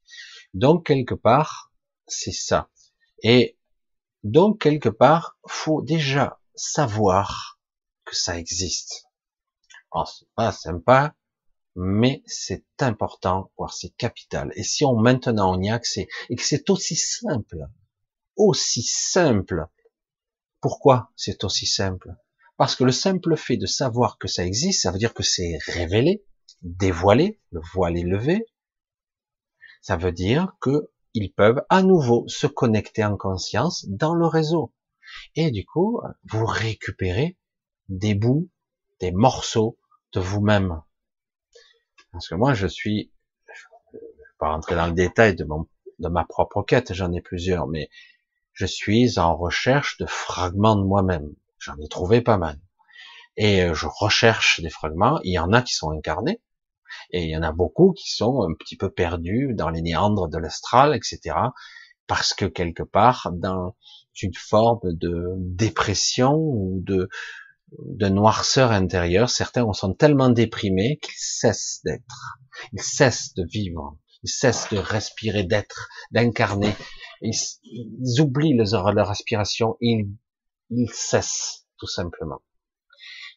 Donc 0.53 0.87
quelque 0.87 1.15
part, 1.15 1.71
c'est 2.07 2.31
ça. 2.31 2.69
Et 3.23 3.57
donc 4.23 4.61
quelque 4.61 4.89
part, 4.89 5.37
faut 5.47 5.81
déjà 5.81 6.39
savoir 6.55 7.59
que 8.05 8.15
ça 8.15 8.37
existe. 8.37 9.05
C'est 10.05 10.29
pas 10.35 10.51
sympa, 10.51 11.15
mais 11.75 12.21
c'est 12.25 12.65
important, 12.79 13.51
voire 13.57 13.73
c'est 13.73 13.95
capital. 13.97 14.51
Et 14.55 14.63
si 14.63 14.85
on 14.85 14.95
maintenant 14.95 15.55
on 15.55 15.61
y 15.61 15.69
a 15.69 15.75
accès 15.75 16.07
et 16.29 16.35
que 16.35 16.43
c'est 16.43 16.69
aussi 16.69 16.95
simple 16.95 17.67
aussi 18.38 18.84
simple. 18.84 19.67
Pourquoi 20.62 21.12
c'est 21.15 21.43
aussi 21.43 21.65
simple? 21.65 22.15
Parce 22.58 22.76
que 22.76 22.84
le 22.84 22.91
simple 22.91 23.36
fait 23.36 23.58
de 23.58 23.67
savoir 23.67 24.17
que 24.17 24.28
ça 24.28 24.45
existe, 24.45 24.82
ça 24.82 24.91
veut 24.91 24.97
dire 24.97 25.13
que 25.13 25.23
c'est 25.23 25.58
révélé, 25.67 26.23
dévoilé, 26.62 27.39
le 27.52 27.62
voile 27.73 27.97
est 27.97 28.04
levé. 28.04 28.45
Ça 29.82 29.97
veut 29.97 30.12
dire 30.12 30.56
que 30.60 30.89
ils 31.13 31.32
peuvent 31.34 31.63
à 31.69 31.84
nouveau 31.84 32.28
se 32.28 32.47
connecter 32.47 33.04
en 33.04 33.17
conscience 33.17 33.86
dans 33.89 34.13
le 34.13 34.26
réseau. 34.26 34.73
Et 35.36 35.52
du 35.52 35.65
coup, 35.65 36.02
vous 36.26 36.45
récupérez 36.45 37.38
des 37.89 38.13
bouts, 38.13 38.50
des 39.00 39.12
morceaux 39.12 39.78
de 40.13 40.19
vous-même. 40.19 40.82
Parce 42.12 42.28
que 42.28 42.36
moi, 42.36 42.54
je 42.54 42.67
suis, 42.67 43.12
je 43.93 43.97
vais 43.97 44.04
pas 44.39 44.50
rentrer 44.50 44.76
dans 44.76 44.88
le 44.88 44.93
détail 44.93 45.36
de 45.36 45.43
mon, 45.43 45.67
de 46.00 46.10
ma 46.10 46.26
propre 46.26 46.63
quête, 46.63 46.93
j'en 46.93 47.12
ai 47.13 47.21
plusieurs, 47.21 47.67
mais 47.67 47.89
je 48.57 48.65
suis 48.65 49.19
en 49.19 49.37
recherche 49.37 49.99
de 49.99 50.07
fragments 50.07 50.75
de 50.75 50.83
moi-même. 50.83 51.29
J'en 51.59 51.77
ai 51.77 51.87
trouvé 51.87 52.21
pas 52.21 52.37
mal. 52.37 52.59
Et 53.35 53.61
euh, 53.61 53.75
je 53.75 53.85
recherche 53.85 54.61
des 54.61 54.71
fragments. 54.71 55.19
Il 55.23 55.31
y 55.31 55.37
en 55.37 55.53
a 55.53 55.61
qui 55.61 55.75
sont 55.75 55.91
incarnés. 55.91 56.41
Et 57.11 57.25
il 57.25 57.29
y 57.29 57.37
en 57.37 57.43
a 57.43 57.51
beaucoup 57.51 57.93
qui 57.93 58.09
sont 58.11 58.41
un 58.41 58.55
petit 58.55 58.75
peu 58.75 58.89
perdus 58.89 59.53
dans 59.53 59.69
les 59.69 59.83
néandres 59.83 60.27
de 60.27 60.39
l'astral, 60.39 60.95
etc. 60.95 61.35
Parce 62.07 62.33
que 62.33 62.45
quelque 62.45 62.81
part, 62.81 63.29
dans 63.31 63.75
une 64.23 64.33
forme 64.33 64.79
de 64.85 65.35
dépression 65.37 66.33
ou 66.33 66.81
de, 66.83 67.09
de 67.77 68.08
noirceur 68.08 68.71
intérieure, 68.71 69.29
certains 69.29 69.71
sont 69.73 69.93
tellement 69.93 70.29
déprimés 70.29 70.97
qu'ils 70.97 71.13
cessent 71.15 71.81
d'être. 71.85 72.39
Ils 72.73 72.81
cessent 72.81 73.35
de 73.35 73.45
vivre. 73.45 73.99
Ils 74.23 74.29
cessent 74.29 74.69
de 74.71 74.77
respirer, 74.77 75.43
d'être, 75.43 75.89
d'incarner. 76.11 76.73
Ils, 77.21 78.21
oublient 78.21 78.57
leur, 78.57 78.93
leur 78.93 79.13
ils, 79.81 80.09
ils 80.69 80.91
cessent 80.91 81.65
tout 81.77 81.87
simplement. 81.87 82.41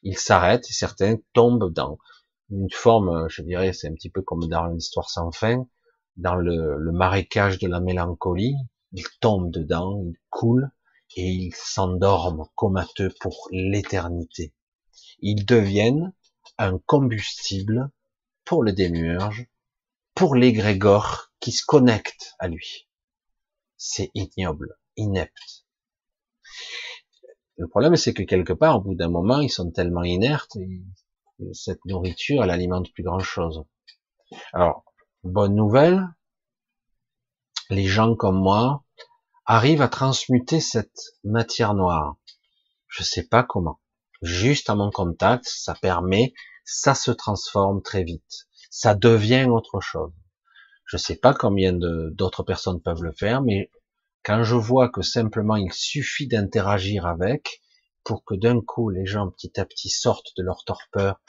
Ils 0.02 0.18
s'arrêtent 0.18 0.68
et 0.70 0.72
certains 0.72 1.16
tombent 1.32 1.72
dans 1.72 1.98
une 2.50 2.70
forme, 2.70 3.28
je 3.28 3.42
dirais, 3.42 3.72
c'est 3.72 3.88
un 3.88 3.94
petit 3.94 4.10
peu 4.10 4.22
comme 4.22 4.48
dans 4.48 4.66
l'histoire 4.66 5.08
sans 5.08 5.30
fin, 5.30 5.66
dans 6.16 6.34
le, 6.34 6.76
le 6.76 6.92
marécage 6.92 7.58
de 7.58 7.68
la 7.68 7.80
mélancolie. 7.80 8.56
Ils 8.92 9.06
tombent 9.20 9.52
dedans, 9.52 10.02
ils 10.04 10.18
coulent 10.30 10.70
et 11.16 11.28
ils 11.28 11.54
s'endorment 11.54 12.46
comateux 12.54 13.12
pour 13.20 13.48
l'éternité. 13.52 14.52
Ils 15.20 15.44
deviennent 15.44 16.12
un 16.58 16.78
combustible 16.78 17.90
pour 18.44 18.64
le 18.64 18.72
démiurge, 18.72 19.46
pour 20.20 20.34
l'égrégore 20.34 21.32
qui 21.40 21.50
se 21.50 21.64
connecte 21.64 22.34
à 22.38 22.46
lui 22.46 22.86
c'est 23.78 24.10
ignoble, 24.12 24.76
inepte. 24.98 25.64
Le 27.56 27.66
problème, 27.66 27.96
c'est 27.96 28.12
que 28.12 28.22
quelque 28.22 28.52
part, 28.52 28.76
au 28.76 28.80
bout 28.82 28.94
d'un 28.94 29.08
moment, 29.08 29.40
ils 29.40 29.48
sont 29.48 29.70
tellement 29.70 30.02
inertes, 30.02 30.56
et 30.56 30.82
cette 31.54 31.82
nourriture, 31.86 32.44
elle 32.44 32.50
alimente 32.50 32.92
plus 32.92 33.02
grand 33.02 33.20
chose. 33.20 33.64
Alors, 34.52 34.84
bonne 35.24 35.54
nouvelle, 35.54 36.06
les 37.70 37.86
gens 37.86 38.14
comme 38.14 38.38
moi 38.38 38.84
arrivent 39.46 39.80
à 39.80 39.88
transmuter 39.88 40.60
cette 40.60 41.00
matière 41.24 41.72
noire. 41.72 42.16
Je 42.88 43.02
sais 43.02 43.26
pas 43.26 43.42
comment. 43.42 43.80
Juste 44.20 44.68
à 44.68 44.74
mon 44.74 44.90
contact, 44.90 45.46
ça 45.46 45.72
permet, 45.72 46.34
ça 46.66 46.94
se 46.94 47.10
transforme 47.10 47.80
très 47.80 48.04
vite. 48.04 48.49
Ça 48.70 48.94
devient 48.94 49.44
autre 49.44 49.80
chose. 49.80 50.12
Je 50.86 50.96
sais 50.96 51.16
pas 51.16 51.34
combien 51.34 51.72
d'autres 51.72 52.42
personnes 52.42 52.80
peuvent 52.80 53.02
le 53.02 53.12
faire, 53.12 53.42
mais 53.42 53.70
quand 54.24 54.42
je 54.42 54.54
vois 54.54 54.88
que 54.88 55.02
simplement 55.02 55.56
il 55.56 55.72
suffit 55.72 56.26
d'interagir 56.26 57.06
avec 57.06 57.62
pour 58.04 58.24
que 58.24 58.34
d'un 58.34 58.60
coup 58.60 58.90
les 58.90 59.06
gens 59.06 59.30
petit 59.30 59.58
à 59.60 59.64
petit 59.64 59.88
sortent 59.88 60.36
de 60.36 60.42
leur 60.42 60.64
torpeur, 60.64 61.20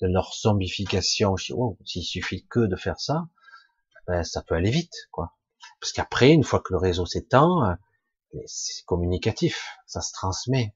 de 0.00 0.06
leur 0.06 0.32
zombification, 0.34 1.36
je 1.36 1.46
dis, 1.46 1.52
oh, 1.56 1.78
s'il 1.84 2.04
suffit 2.04 2.46
que 2.46 2.60
de 2.60 2.76
faire 2.76 3.00
ça, 3.00 3.28
ben, 4.06 4.24
ça 4.24 4.42
peut 4.42 4.54
aller 4.54 4.70
vite, 4.70 4.94
quoi. 5.10 5.34
Parce 5.80 5.92
qu'après, 5.92 6.30
une 6.30 6.44
fois 6.44 6.60
que 6.60 6.72
le 6.72 6.78
réseau 6.78 7.06
s'étend, 7.06 7.64
euh, 7.64 7.74
c'est 8.46 8.84
communicatif, 8.84 9.66
ça 9.86 10.00
se 10.00 10.12
transmet. 10.12 10.74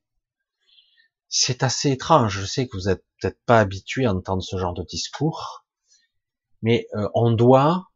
C'est 1.29 1.63
assez 1.63 1.91
étrange. 1.91 2.41
Je 2.41 2.47
sais 2.47 2.67
que 2.67 2.77
vous 2.77 2.89
êtes 2.89 3.05
peut-être 3.21 3.41
pas 3.47 3.61
habitué 3.61 4.05
à 4.05 4.13
entendre 4.13 4.43
ce 4.43 4.59
genre 4.59 4.75
de 4.75 4.85
discours, 4.85 5.62
mais 6.63 6.87
euh, 6.95 7.09
on 7.15 7.33
doit 7.33 7.93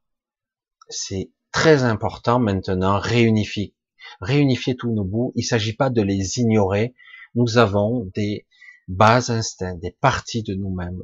c'est 0.88 1.30
très 1.52 1.82
important 1.82 2.38
maintenant, 2.38 2.98
réunifier, 2.98 3.74
réunifier 4.20 4.76
tous 4.76 4.92
nos 4.92 5.04
bouts. 5.04 5.32
Il 5.34 5.40
ne 5.40 5.46
s'agit 5.46 5.74
pas 5.74 5.90
de 5.90 6.02
les 6.02 6.38
ignorer. 6.38 6.94
Nous 7.34 7.58
avons 7.58 8.10
des 8.14 8.46
bas 8.88 9.30
instincts, 9.30 9.76
des 9.76 9.90
parties 9.90 10.42
de 10.42 10.54
nous-mêmes 10.54 11.02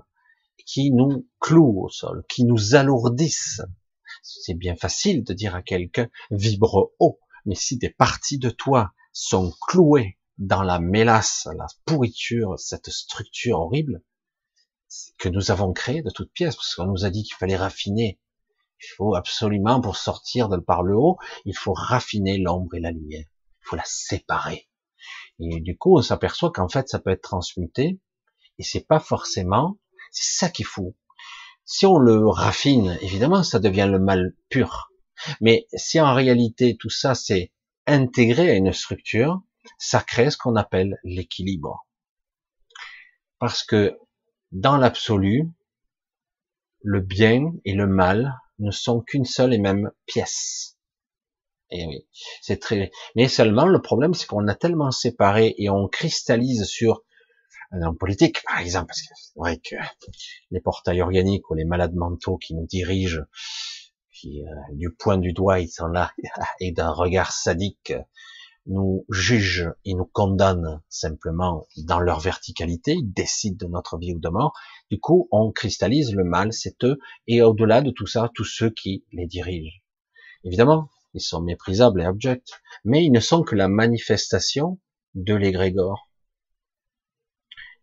qui 0.64 0.92
nous 0.92 1.26
clouent 1.40 1.84
au 1.84 1.88
sol, 1.88 2.24
qui 2.28 2.44
nous 2.44 2.74
alourdissent. 2.74 3.62
C'est 4.22 4.54
bien 4.54 4.76
facile 4.76 5.24
de 5.24 5.32
dire 5.32 5.54
à 5.56 5.62
quelqu'un 5.62 6.08
vibre 6.30 6.92
haut, 7.00 7.18
mais 7.44 7.56
si 7.56 7.76
des 7.76 7.90
parties 7.90 8.38
de 8.38 8.50
toi 8.50 8.92
sont 9.12 9.52
clouées 9.62 10.18
dans 10.38 10.62
la 10.62 10.78
mélasse, 10.78 11.48
la 11.56 11.66
pourriture, 11.84 12.58
cette 12.58 12.90
structure 12.90 13.58
horrible, 13.58 14.02
que 15.18 15.28
nous 15.28 15.51
avons 15.51 15.72
créé 15.72 16.03
de 16.03 16.11
toutes 16.11 16.32
pièces, 16.32 16.57
parce 16.57 16.74
qu'on 16.74 16.86
nous 16.86 17.05
a 17.05 17.11
dit 17.11 17.22
qu'il 17.22 17.36
fallait 17.36 17.57
raffiner. 17.57 18.20
Il 18.80 18.86
faut 18.97 19.14
absolument, 19.14 19.80
pour 19.80 19.97
sortir 19.97 20.49
de 20.49 20.57
par 20.57 20.82
le 20.82 20.97
haut, 20.97 21.18
il 21.45 21.57
faut 21.57 21.72
raffiner 21.72 22.38
l'ombre 22.38 22.74
et 22.74 22.80
la 22.80 22.90
lumière. 22.90 23.26
Il 23.26 23.64
faut 23.64 23.76
la 23.76 23.84
séparer. 23.84 24.68
Et 25.38 25.61
du 25.61 25.76
coup, 25.76 25.99
on 25.99 26.03
s'aperçoit 26.03 26.51
qu'en 26.51 26.68
fait, 26.68 26.88
ça 26.88 26.99
peut 26.99 27.11
être 27.11 27.22
transmuté, 27.22 28.01
et 28.59 28.62
c'est 28.62 28.86
pas 28.86 29.01
forcément, 29.01 29.78
c'est 30.11 30.38
ça 30.38 30.51
qu'il 30.51 30.66
faut. 30.66 30.97
Si 31.64 31.86
on 31.86 31.99
le 31.99 32.26
raffine, 32.28 32.99
évidemment, 33.01 33.43
ça 33.43 33.59
devient 33.59 33.88
le 33.90 33.99
mal 33.99 34.34
pur. 34.49 34.93
Mais 35.40 35.66
si 35.74 36.01
en 36.01 36.14
réalité 36.14 36.76
tout 36.78 36.90
ça 36.90 37.14
c'est 37.14 37.53
intégré 37.86 38.51
à 38.51 38.55
une 38.55 38.72
structure, 38.72 39.40
ça 39.78 40.01
crée 40.01 40.30
ce 40.30 40.36
qu'on 40.36 40.57
appelle 40.57 40.99
l'équilibre. 41.05 41.86
Parce 43.38 43.64
que 43.64 43.97
dans 44.53 44.76
l'absolu, 44.76 45.50
le 46.82 47.00
bien 47.00 47.53
et 47.64 47.74
le 47.74 47.86
mal 47.86 48.38
ne 48.59 48.70
sont 48.70 49.00
qu'une 49.00 49.24
seule 49.24 49.55
et 49.55 49.59
même 49.59 49.90
pièce. 50.07 50.76
Et 51.70 51.86
oui, 51.86 52.07
c'est 52.42 52.61
très. 52.61 52.90
Mais 53.16 53.28
seulement 53.28 53.66
le 53.66 53.80
problème, 53.80 54.12
c'est 54.12 54.26
qu'on 54.26 54.46
a 54.46 54.55
tellement 54.55 54.90
séparé 54.90 55.55
et 55.57 55.70
on 55.70 55.88
cristallise 55.88 56.64
sur 56.64 57.03
un 57.70 57.94
politique, 57.94 58.42
par 58.44 58.59
exemple, 58.59 58.88
parce 58.88 59.00
que 59.00 59.14
c'est 59.16 59.38
vrai 59.38 59.59
que 59.59 59.76
les 60.50 60.61
portails 60.61 61.00
organiques 61.00 61.50
ou 61.50 61.55
les 61.55 61.64
malades 61.64 61.94
mentaux 61.94 62.36
qui 62.36 62.55
nous 62.55 62.66
dirigent, 62.66 63.22
qui 64.12 64.42
euh, 64.42 64.74
du 64.74 64.92
point 64.92 65.16
du 65.16 65.32
doigt 65.32 65.61
ils 65.61 65.70
sont 65.70 65.86
là 65.86 66.12
et 66.61 66.72
d'un 66.72 66.90
regard 66.90 67.32
sadique 67.32 67.94
nous 68.66 69.04
jugent 69.10 69.72
et 69.84 69.94
nous 69.94 70.04
condamnent 70.04 70.80
simplement 70.88 71.66
dans 71.78 71.98
leur 71.98 72.20
verticalité, 72.20 72.92
ils 72.92 73.12
décident 73.12 73.66
de 73.66 73.70
notre 73.70 73.98
vie 73.98 74.14
ou 74.14 74.20
de 74.20 74.28
mort. 74.28 74.52
Du 74.90 75.00
coup, 75.00 75.28
on 75.30 75.50
cristallise 75.50 76.14
le 76.14 76.24
mal, 76.24 76.52
c'est 76.52 76.84
eux, 76.84 76.98
et 77.26 77.42
au-delà 77.42 77.82
de 77.82 77.90
tout 77.90 78.06
ça, 78.06 78.30
tous 78.34 78.44
ceux 78.44 78.70
qui 78.70 79.04
les 79.12 79.26
dirigent. 79.26 79.80
Évidemment, 80.44 80.88
ils 81.14 81.20
sont 81.20 81.42
méprisables 81.42 82.00
et 82.00 82.04
abjects, 82.04 82.52
mais 82.84 83.04
ils 83.04 83.12
ne 83.12 83.20
sont 83.20 83.42
que 83.42 83.56
la 83.56 83.68
manifestation 83.68 84.78
de 85.14 85.34
l'égrégore 85.34 86.08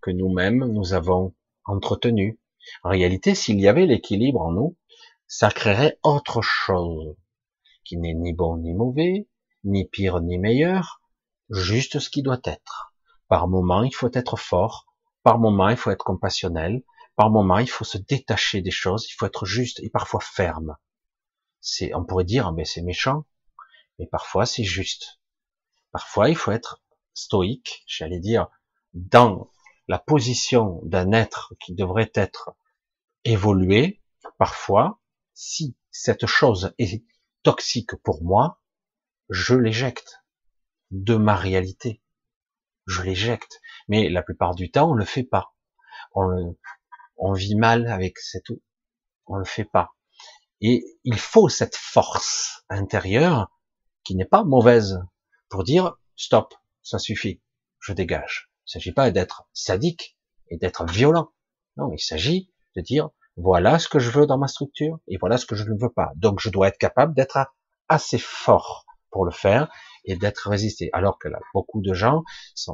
que 0.02 0.12
nous-mêmes 0.12 0.66
nous 0.66 0.94
avons 0.94 1.36
entretenu. 1.66 2.40
En 2.84 2.90
réalité, 2.90 3.36
s'il 3.36 3.60
y 3.60 3.68
avait 3.68 3.86
l'équilibre 3.86 4.42
en 4.42 4.52
nous, 4.52 4.78
ça 5.28 5.50
créerait 5.50 6.00
autre 6.04 6.42
chose, 6.42 7.16
qui 7.84 7.98
n'est 7.98 8.14
ni 8.14 8.34
bon 8.34 8.58
ni 8.58 8.74
mauvais, 8.74 9.28
ni 9.64 9.86
pire 9.86 10.22
ni 10.22 10.38
meilleur, 10.38 11.02
juste 11.50 12.00
ce 12.00 12.10
qui 12.10 12.22
doit 12.22 12.42
être. 12.44 12.94
Par 13.28 13.48
moment, 13.48 13.84
il 13.84 13.94
faut 13.94 14.12
être 14.14 14.38
fort, 14.38 14.88
par 15.24 15.40
moment, 15.40 15.70
il 15.70 15.78
faut 15.78 15.92
être 15.92 16.04
compassionnel, 16.04 16.84
par 17.16 17.30
moment, 17.30 17.60
il 17.60 17.70
faut 17.70 17.84
se 17.84 17.98
détacher 17.98 18.62
des 18.62 18.72
choses, 18.72 19.08
il 19.10 19.14
faut 19.14 19.26
être 19.26 19.46
juste 19.46 19.80
et 19.82 19.90
parfois 19.90 20.22
ferme. 20.22 20.78
C'est, 21.62 21.94
on 21.94 22.06
pourrait 22.06 22.24
dire, 22.24 22.52
mais 22.54 22.66
c'est 22.66 22.82
méchant, 22.82 23.26
mais 23.98 24.08
parfois 24.08 24.46
c'est 24.46 24.64
juste. 24.64 25.20
Parfois, 25.92 26.30
il 26.30 26.36
faut 26.36 26.52
être 26.52 26.82
stoïque, 27.14 27.84
j'allais 27.88 28.20
dire, 28.20 28.48
dans 28.94 29.52
la 29.88 30.00
position 30.00 30.80
d'un 30.84 31.12
être 31.12 31.54
qui 31.60 31.74
devrait 31.74 32.12
être 32.14 32.56
évolué. 33.26 34.02
Parfois, 34.38 35.00
si 35.34 35.76
cette 35.92 36.28
chose 36.28 36.74
est 36.78 37.04
toxique 37.44 37.96
pour 38.04 38.24
moi, 38.24 38.59
je 39.30 39.56
l'éjecte 39.56 40.24
de 40.92 41.16
ma 41.16 41.36
réalité. 41.36 42.02
Je 42.88 43.04
l'éjecte. 43.04 43.62
Mais 43.88 44.10
la 44.10 44.24
plupart 44.24 44.56
du 44.56 44.72
temps, 44.72 44.92
on 44.92 44.94
le 44.94 45.06
fait 45.06 45.24
pas. 45.24 45.54
On, 46.14 47.34
vit 47.34 47.56
mal 47.56 47.88
avec 47.88 48.18
c'est 48.18 48.44
tout. 48.44 48.62
On 49.28 49.36
le 49.36 49.46
fait 49.46 49.66
pas. 49.66 49.92
Et 50.62 50.84
il 51.04 51.20
faut 51.20 51.50
cette 51.50 51.76
force 51.76 52.64
intérieure 52.70 53.52
qui 54.04 54.16
n'est 54.16 54.26
pas 54.26 54.44
mauvaise 54.44 55.00
pour 55.50 55.64
dire 55.64 55.96
stop, 56.16 56.54
ça 56.82 57.00
suffit, 57.00 57.42
je 57.80 57.94
dégage. 57.94 58.50
Il 58.62 58.70
ne 58.70 58.72
s'agit 58.72 58.92
pas 58.92 59.12
d'être 59.12 59.48
sadique 59.54 60.18
et 60.50 60.58
d'être 60.58 60.86
violent. 60.86 61.32
Non, 61.78 61.92
il 61.94 62.00
s'agit 62.00 62.52
de 62.76 62.82
dire 62.82 63.10
voilà 63.38 63.80
ce 63.80 63.88
que 63.88 64.00
je 64.00 64.10
veux 64.10 64.26
dans 64.26 64.38
ma 64.38 64.48
structure 64.48 65.00
et 65.08 65.18
voilà 65.18 65.38
ce 65.38 65.46
que 65.46 65.56
je 65.56 65.64
ne 65.64 65.80
veux 65.80 65.92
pas. 65.92 66.12
Donc 66.16 66.40
je 66.40 66.50
dois 66.50 66.68
être 66.68 66.78
capable 66.78 67.14
d'être 67.14 67.38
assez 67.88 68.18
fort 68.18 68.86
pour 69.12 69.26
le 69.26 69.32
faire 69.32 69.70
et 70.06 70.16
d'être 70.16 70.50
résisté. 70.50 70.90
Alors 70.94 71.20
que 71.20 71.28
là, 71.28 71.40
beaucoup 71.54 71.82
de 71.82 71.94
gens 71.94 72.24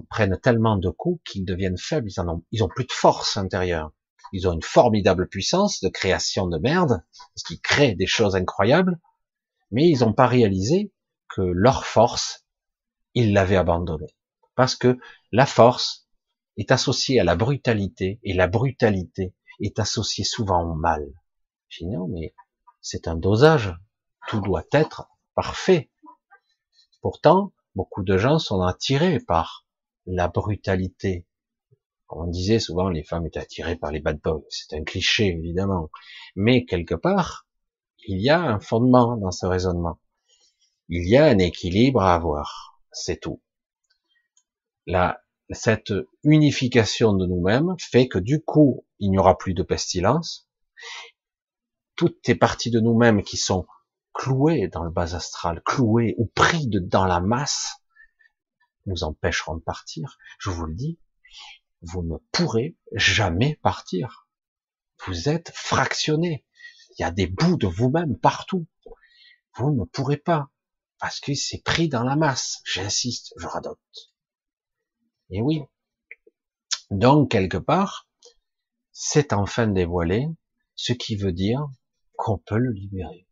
prennent 0.10 0.40
tellement 0.42 0.78
de 0.78 0.90
coups 0.90 1.22
qu'ils 1.26 1.46
deviennent 1.46 1.78
faibles, 1.78 2.10
ils 2.10 2.20
en 2.20 2.28
ont, 2.28 2.44
ils 2.52 2.64
ont 2.64 2.70
plus 2.70 2.86
de 2.86 2.92
force 2.92 3.38
intérieure. 3.38 3.92
Ils 4.34 4.48
ont 4.48 4.54
une 4.54 4.64
formidable 4.64 5.28
puissance 5.28 5.82
de 5.82 5.90
création 5.90 6.48
de 6.48 6.58
merde, 6.58 7.04
parce 7.14 7.44
qu'ils 7.46 7.62
créent 7.62 7.96
des 7.96 8.08
choses 8.08 8.36
incroyables, 8.36 9.00
mais 9.72 9.88
ils 9.88 10.00
n'ont 10.00 10.14
pas 10.14 10.28
réalisé 10.28 10.92
que 11.30 11.42
leur 11.42 11.86
force, 11.86 12.46
ils 13.14 13.34
l'avaient 13.34 13.56
abandonnée. 13.56 14.16
Parce 14.56 14.76
que 14.76 14.98
la 15.32 15.46
force 15.46 16.08
est 16.58 16.72
associée 16.72 17.20
à 17.20 17.24
la 17.24 17.36
brutalité, 17.36 18.20
et 18.24 18.34
la 18.34 18.48
brutalité 18.48 19.34
est 19.62 19.80
associée 19.80 20.24
souvent 20.24 20.64
au 20.64 20.74
mal. 20.74 21.06
Je 21.70 21.84
dis 21.84 21.90
non, 21.90 22.08
mais 22.08 22.34
c'est 22.82 23.08
un 23.08 23.16
dosage. 23.16 23.76
Tout 24.28 24.42
doit 24.42 24.66
être 24.72 25.08
parfait. 25.36 25.92
Pourtant, 27.06 27.54
beaucoup 27.76 28.02
de 28.02 28.18
gens 28.18 28.40
sont 28.40 28.62
attirés 28.62 29.20
par 29.20 29.68
la 30.08 30.28
brutalité. 30.28 31.28
On 32.10 32.26
disait 32.26 32.58
souvent, 32.58 32.90
les 32.90 33.04
femmes 33.04 33.28
étaient 33.28 33.40
attirées 33.40 33.76
par 33.76 33.92
les 33.92 34.00
bad 34.00 34.20
boys. 34.20 34.42
C'est 34.50 34.76
un 34.76 34.84
cliché, 34.84 35.28
évidemment. 35.28 35.92
Mais 36.36 36.66
quelque 36.66 36.96
part, 36.96 37.46
il 38.08 38.20
y 38.20 38.32
a 38.32 38.42
un 38.42 38.60
fondement 38.60 39.18
dans 39.18 39.30
ce 39.30 39.46
raisonnement. 39.46 40.00
Il 40.90 41.08
y 41.08 41.16
a 41.16 41.26
un 41.26 41.38
équilibre 41.38 42.02
à 42.02 42.16
avoir. 42.16 42.82
C'est 42.92 43.20
tout. 43.22 43.40
Cette 45.52 45.94
unification 46.24 47.14
de 47.14 47.28
nous-mêmes 47.28 47.76
fait 47.78 48.08
que 48.08 48.18
du 48.18 48.42
coup, 48.42 48.84
il 48.98 49.12
n'y 49.12 49.20
aura 49.20 49.38
plus 49.38 49.54
de 49.54 49.62
pestilence. 49.62 50.50
Toutes 51.96 52.18
ces 52.26 52.34
parties 52.34 52.72
de 52.72 52.80
nous-mêmes 52.80 53.22
qui 53.22 53.38
sont 53.38 53.68
cloués 54.16 54.70
dans 54.70 54.84
le 54.84 54.90
bas 54.90 55.14
astral, 55.14 55.62
cloués 55.64 56.16
ou 56.18 56.26
pris 56.26 56.68
dans 56.68 57.06
la 57.06 57.20
masse, 57.20 57.84
nous 58.86 59.04
empêcheront 59.04 59.58
de 59.58 59.62
partir. 59.62 60.18
Je 60.40 60.50
vous 60.50 60.66
le 60.66 60.74
dis, 60.74 61.00
vous 61.82 62.02
ne 62.02 62.18
pourrez 62.32 62.78
jamais 62.94 63.60
partir. 63.62 64.28
Vous 65.06 65.30
êtes 65.30 65.52
fractionné. 65.54 66.46
Il 66.92 67.02
y 67.02 67.06
a 67.06 67.12
des 67.12 67.28
bouts 67.28 67.58
de 67.58 67.68
vous-même 67.68 68.18
partout. 68.18 68.66
Vous 69.56 69.72
ne 69.72 69.84
pourrez 69.84 70.18
pas, 70.18 70.50
parce 70.98 71.20
que 71.20 71.34
c'est 71.34 71.62
pris 71.62 71.90
dans 71.90 72.04
la 72.04 72.16
masse. 72.16 72.62
J'insiste, 72.64 73.34
je 73.38 73.48
radote. 73.48 73.80
Et 75.30 75.42
oui. 75.42 75.62
Donc, 76.90 77.32
quelque 77.32 77.58
part, 77.58 78.08
c'est 78.92 79.34
enfin 79.34 79.68
dévoilé, 79.68 80.28
ce 80.76 80.94
qui 80.94 81.18
veut 81.18 81.34
dire 81.34 81.68
qu'on 82.16 82.38
peut 82.38 82.58
le 82.58 82.72
libérer. 82.72 83.28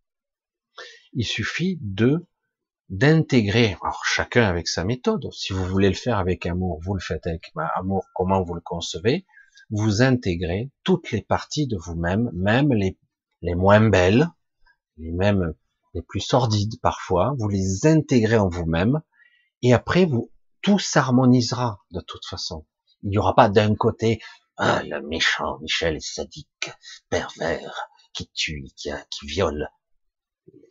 Il 1.15 1.25
suffit 1.25 1.77
de 1.81 2.25
d'intégrer, 2.89 3.77
alors 3.81 4.03
chacun 4.03 4.43
avec 4.43 4.67
sa 4.67 4.83
méthode. 4.83 5.31
Si 5.31 5.53
vous 5.53 5.65
voulez 5.65 5.89
le 5.89 5.95
faire 5.95 6.17
avec 6.17 6.45
amour, 6.45 6.79
vous 6.83 6.93
le 6.93 6.99
faites 6.99 7.25
avec 7.27 7.51
amour, 7.75 8.05
comment 8.13 8.43
vous 8.43 8.55
le 8.55 8.61
concevez? 8.61 9.25
Vous 9.69 10.01
intégrez 10.01 10.71
toutes 10.83 11.11
les 11.11 11.21
parties 11.21 11.67
de 11.67 11.77
vous-même, 11.77 12.29
même 12.33 12.73
les, 12.73 12.97
les 13.41 13.55
moins 13.55 13.89
belles, 13.89 14.29
les 14.97 15.11
mêmes 15.11 15.53
les 15.93 16.01
plus 16.01 16.19
sordides 16.19 16.79
parfois. 16.81 17.35
Vous 17.37 17.47
les 17.47 17.85
intégrez 17.85 18.37
en 18.37 18.49
vous-même, 18.49 19.01
et 19.61 19.73
après 19.73 20.05
vous 20.05 20.31
tout 20.61 20.79
s'harmonisera 20.79 21.79
de 21.91 22.01
toute 22.01 22.25
façon. 22.25 22.65
Il 23.03 23.09
n'y 23.09 23.17
aura 23.17 23.35
pas 23.35 23.49
d'un 23.49 23.75
côté 23.75 24.19
ah, 24.57 24.81
le 24.83 25.01
méchant 25.01 25.59
Michel 25.59 26.01
sadique, 26.01 26.71
pervers, 27.09 27.89
qui 28.13 28.29
tue, 28.33 28.65
qui, 28.75 28.89
qui 29.09 29.27
viole, 29.27 29.69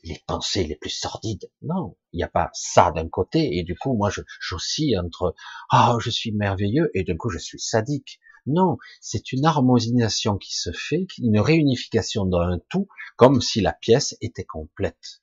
les 0.02 0.22
pensées 0.26 0.64
les 0.64 0.76
plus 0.76 0.90
sordides. 0.90 1.50
Non, 1.62 1.96
il 2.12 2.18
n'y 2.18 2.22
a 2.22 2.28
pas 2.28 2.50
ça 2.52 2.90
d'un 2.92 3.08
côté 3.08 3.56
et 3.56 3.62
du 3.62 3.76
coup 3.76 3.94
moi 3.96 4.10
je 4.10 4.20
j'oscille 4.40 4.98
entre 4.98 5.34
ah 5.70 5.96
je 6.00 6.10
suis 6.10 6.32
merveilleux 6.32 6.90
et 6.94 7.04
d'un 7.04 7.16
coup 7.16 7.30
je 7.30 7.38
suis 7.38 7.60
sadique. 7.60 8.20
Non, 8.46 8.76
c'est 9.00 9.32
une 9.32 9.44
harmonisation 9.44 10.36
qui 10.36 10.52
se 10.52 10.72
fait, 10.72 11.06
une 11.18 11.38
réunification 11.38 12.26
d'un 12.26 12.58
tout, 12.68 12.88
comme 13.16 13.40
si 13.40 13.60
la 13.60 13.72
pièce 13.72 14.16
était 14.20 14.44
complète. 14.44 15.22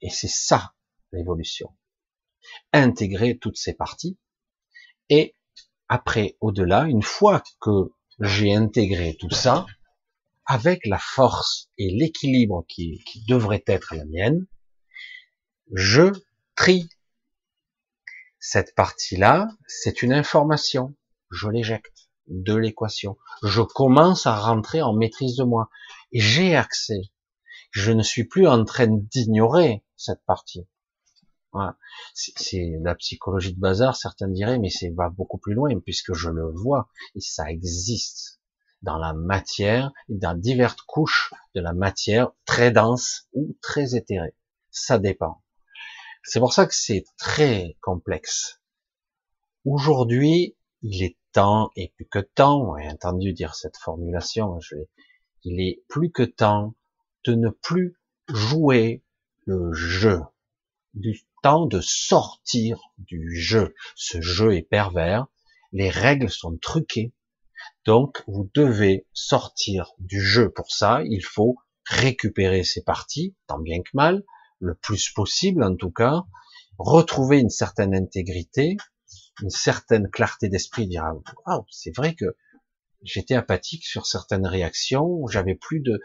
Et 0.00 0.10
c'est 0.10 0.28
ça 0.28 0.74
l'évolution. 1.12 1.72
Intégrer 2.72 3.38
toutes 3.38 3.56
ces 3.56 3.74
parties 3.74 4.18
et 5.08 5.34
après, 5.88 6.36
au-delà, 6.40 6.84
une 6.84 7.02
fois 7.02 7.42
que 7.60 7.92
j'ai 8.20 8.54
intégré 8.54 9.16
tout 9.18 9.30
ça, 9.30 9.66
avec 10.46 10.86
la 10.86 10.98
force 10.98 11.70
et 11.78 11.90
l'équilibre 11.90 12.64
qui, 12.68 13.02
devrait 13.28 13.64
être 13.66 13.94
la 13.94 14.04
mienne, 14.04 14.46
je 15.72 16.12
trie. 16.54 16.88
Cette 18.38 18.74
partie-là, 18.74 19.48
c'est 19.66 20.02
une 20.02 20.12
information. 20.12 20.94
Je 21.30 21.48
l'éjecte. 21.48 22.08
de 22.26 22.54
l'équation. 22.54 23.18
Je 23.42 23.60
commence 23.60 24.26
à 24.26 24.34
rentrer 24.36 24.80
en 24.80 24.94
maîtrise 24.94 25.36
de 25.36 25.44
moi. 25.44 25.68
J'ai 26.12 26.56
accès. 26.56 27.12
Je 27.70 27.92
ne 27.92 28.02
suis 28.02 28.24
plus 28.24 28.46
en 28.46 28.64
train 28.64 28.86
d'ignorer 28.88 29.84
cette 29.96 30.24
partie. 30.24 30.66
Voilà. 31.52 31.76
C'est 32.14 32.78
la 32.82 32.94
psychologie 32.94 33.54
de 33.54 33.60
bazar, 33.60 33.94
certains 33.96 34.28
diraient, 34.28 34.58
mais 34.58 34.70
c'est 34.70 34.90
va 34.90 35.08
beaucoup 35.10 35.38
plus 35.38 35.54
loin 35.54 35.78
puisque 35.80 36.14
je 36.14 36.30
le 36.30 36.50
vois 36.50 36.88
et 37.14 37.20
ça 37.20 37.50
existe 37.50 38.33
dans 38.84 38.98
la 38.98 39.14
matière, 39.14 39.92
dans 40.08 40.38
diverses 40.38 40.80
couches 40.86 41.32
de 41.54 41.60
la 41.60 41.72
matière 41.72 42.30
très 42.44 42.70
dense 42.70 43.28
ou 43.32 43.56
très 43.62 43.96
éthérée. 43.96 44.34
Ça 44.70 44.98
dépend. 44.98 45.42
C'est 46.22 46.38
pour 46.38 46.52
ça 46.52 46.66
que 46.66 46.74
c'est 46.74 47.04
très 47.16 47.76
complexe. 47.80 48.60
Aujourd'hui, 49.64 50.56
il 50.82 51.02
est 51.02 51.16
temps, 51.32 51.70
et 51.76 51.92
plus 51.96 52.06
que 52.06 52.18
temps, 52.18 52.76
j'ai 52.78 52.88
entendu 52.88 53.32
dire 53.32 53.54
cette 53.54 53.78
formulation, 53.78 54.58
il 55.44 55.60
est 55.60 55.82
plus 55.88 56.10
que 56.10 56.22
temps 56.22 56.74
de 57.24 57.34
ne 57.34 57.48
plus 57.48 57.96
jouer 58.28 59.02
le 59.46 59.72
jeu, 59.72 60.20
du 60.92 61.24
temps 61.42 61.66
de 61.66 61.80
sortir 61.80 62.78
du 62.98 63.34
jeu. 63.34 63.74
Ce 63.96 64.20
jeu 64.20 64.54
est 64.54 64.62
pervers, 64.62 65.26
les 65.72 65.90
règles 65.90 66.30
sont 66.30 66.56
truquées, 66.58 67.12
donc 67.84 68.22
vous 68.26 68.50
devez 68.54 69.06
sortir 69.12 69.92
du 69.98 70.20
jeu. 70.20 70.50
Pour 70.50 70.70
ça, 70.70 71.02
il 71.04 71.24
faut 71.24 71.56
récupérer 71.86 72.64
ces 72.64 72.82
parties, 72.82 73.36
tant 73.46 73.58
bien 73.58 73.82
que 73.82 73.90
mal, 73.92 74.22
le 74.58 74.74
plus 74.74 75.10
possible 75.10 75.62
en 75.62 75.76
tout 75.76 75.90
cas, 75.90 76.24
retrouver 76.78 77.40
une 77.40 77.50
certaine 77.50 77.94
intégrité, 77.94 78.76
une 79.42 79.50
certaine 79.50 80.08
clarté 80.10 80.48
d'esprit, 80.48 80.86
dire 80.86 81.04
ah, 81.46 81.60
c'est 81.70 81.94
vrai 81.94 82.14
que 82.14 82.36
j'étais 83.02 83.34
apathique 83.34 83.84
sur 83.84 84.06
certaines 84.06 84.46
réactions, 84.46 85.26
j'avais 85.26 85.54
plus 85.54 85.80
de 85.80 86.00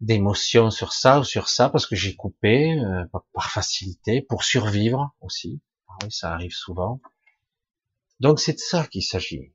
d'émotions 0.00 0.70
sur 0.70 0.92
ça 0.92 1.18
ou 1.18 1.24
sur 1.24 1.48
ça 1.48 1.70
parce 1.70 1.84
que 1.84 1.96
j'ai 1.96 2.14
coupé 2.14 2.78
euh, 2.78 3.04
par 3.32 3.50
facilité 3.50 4.22
pour 4.22 4.44
survivre 4.44 5.12
aussi. 5.20 5.60
Ah 5.88 5.94
oui, 6.04 6.12
ça 6.12 6.32
arrive 6.32 6.52
souvent. 6.52 7.00
Donc 8.20 8.38
c'est 8.38 8.52
de 8.52 8.58
ça 8.58 8.86
qu'il 8.86 9.02
s'agit. 9.02 9.52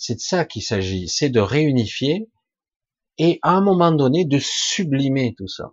C'est 0.00 0.14
de 0.14 0.20
ça 0.20 0.44
qu'il 0.44 0.62
s'agit, 0.62 1.08
c'est 1.08 1.28
de 1.28 1.40
réunifier 1.40 2.30
et 3.18 3.40
à 3.42 3.50
un 3.50 3.60
moment 3.60 3.90
donné 3.90 4.24
de 4.24 4.38
sublimer 4.38 5.34
tout 5.36 5.48
ça. 5.48 5.72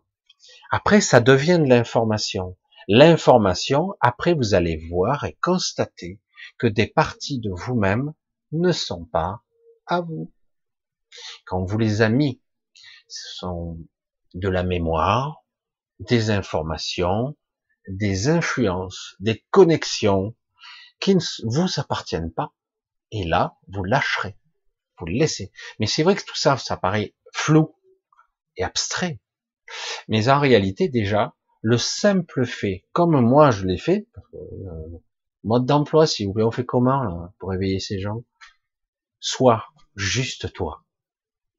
Après, 0.72 1.00
ça 1.00 1.20
devient 1.20 1.60
de 1.60 1.70
l'information. 1.70 2.58
L'information, 2.88 3.94
après, 4.02 4.34
vous 4.34 4.56
allez 4.56 4.78
voir 4.90 5.26
et 5.26 5.38
constater 5.42 6.20
que 6.58 6.66
des 6.66 6.88
parties 6.88 7.40
de 7.40 7.52
vous-même 7.52 8.14
ne 8.52 8.72
sont 8.72 9.06
pas 9.06 9.44
à 9.86 10.02
vous. 10.02 10.34
Quand 11.46 11.64
vous 11.64 11.78
les 11.78 12.02
avez 12.02 12.16
mis, 12.16 12.42
ce 13.08 13.38
sont 13.38 13.78
de 14.34 14.50
la 14.50 14.64
mémoire, 14.64 15.46
des 16.00 16.32
informations, 16.32 17.38
des 17.88 18.28
influences, 18.28 19.16
des 19.20 19.46
connexions 19.52 20.36
qui 21.00 21.16
ne 21.16 21.22
vous 21.44 21.80
appartiennent 21.80 22.34
pas. 22.34 22.54
Et 23.12 23.24
là, 23.24 23.58
vous 23.68 23.84
lâcherez, 23.84 24.36
vous 25.00 25.06
le 25.06 25.14
laissez. 25.14 25.52
Mais 25.80 25.86
c'est 25.86 26.04
vrai 26.04 26.16
que 26.16 26.24
tout 26.24 26.36
ça, 26.36 26.58
ça 26.58 26.78
paraît 26.78 27.16
flou 27.34 27.76
et 28.58 28.64
abstrait. 28.64 29.20
Mais 30.08 30.30
en 30.30 30.40
réalité, 30.40 30.90
déjà, 30.90 31.36
le 31.62 31.78
simple 31.78 32.46
fait, 32.46 32.86
comme 32.92 33.20
moi 33.20 33.52
je 33.52 33.66
l'ai 33.66 33.78
fait, 33.78 34.08
euh, 34.34 35.02
mode 35.44 35.66
d'emploi, 35.66 36.08
si 36.08 36.26
vous 36.26 36.34
voulez, 36.34 36.44
on 36.44 36.52
fait 36.52 36.66
comment 36.66 37.34
pour 37.40 37.54
éveiller 37.54 37.80
ces 37.80 38.00
gens? 38.00 38.24
Sois 39.20 39.66
juste 39.96 40.54
toi. 40.54 40.84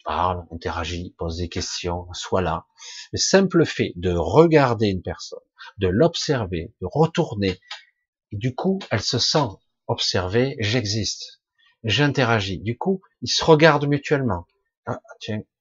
Parle, 0.05 0.47
interagis, 0.53 1.15
pose 1.19 1.39
des 1.39 1.49
questions, 1.49 2.07
sois 2.13 2.41
là. 2.41 2.67
Le 3.13 3.19
simple 3.19 3.65
fait 3.67 3.93
de 3.97 4.13
regarder 4.13 4.87
une 4.87 5.03
personne, 5.03 5.41
de 5.79 5.89
l'observer, 5.89 6.73
de 6.81 6.87
retourner, 6.87 7.59
et 8.31 8.37
du 8.37 8.55
coup, 8.55 8.79
elle 8.91 9.03
se 9.03 9.19
sent 9.19 9.49
observée, 9.87 10.57
j'existe, 10.61 11.43
j'interagis. 11.85 12.59
Du 12.59 12.77
coup, 12.77 13.01
ils 13.23 13.31
se 13.31 13.45
regardent 13.45 13.87
mutuellement. 13.87 14.47
Ah, 14.87 15.01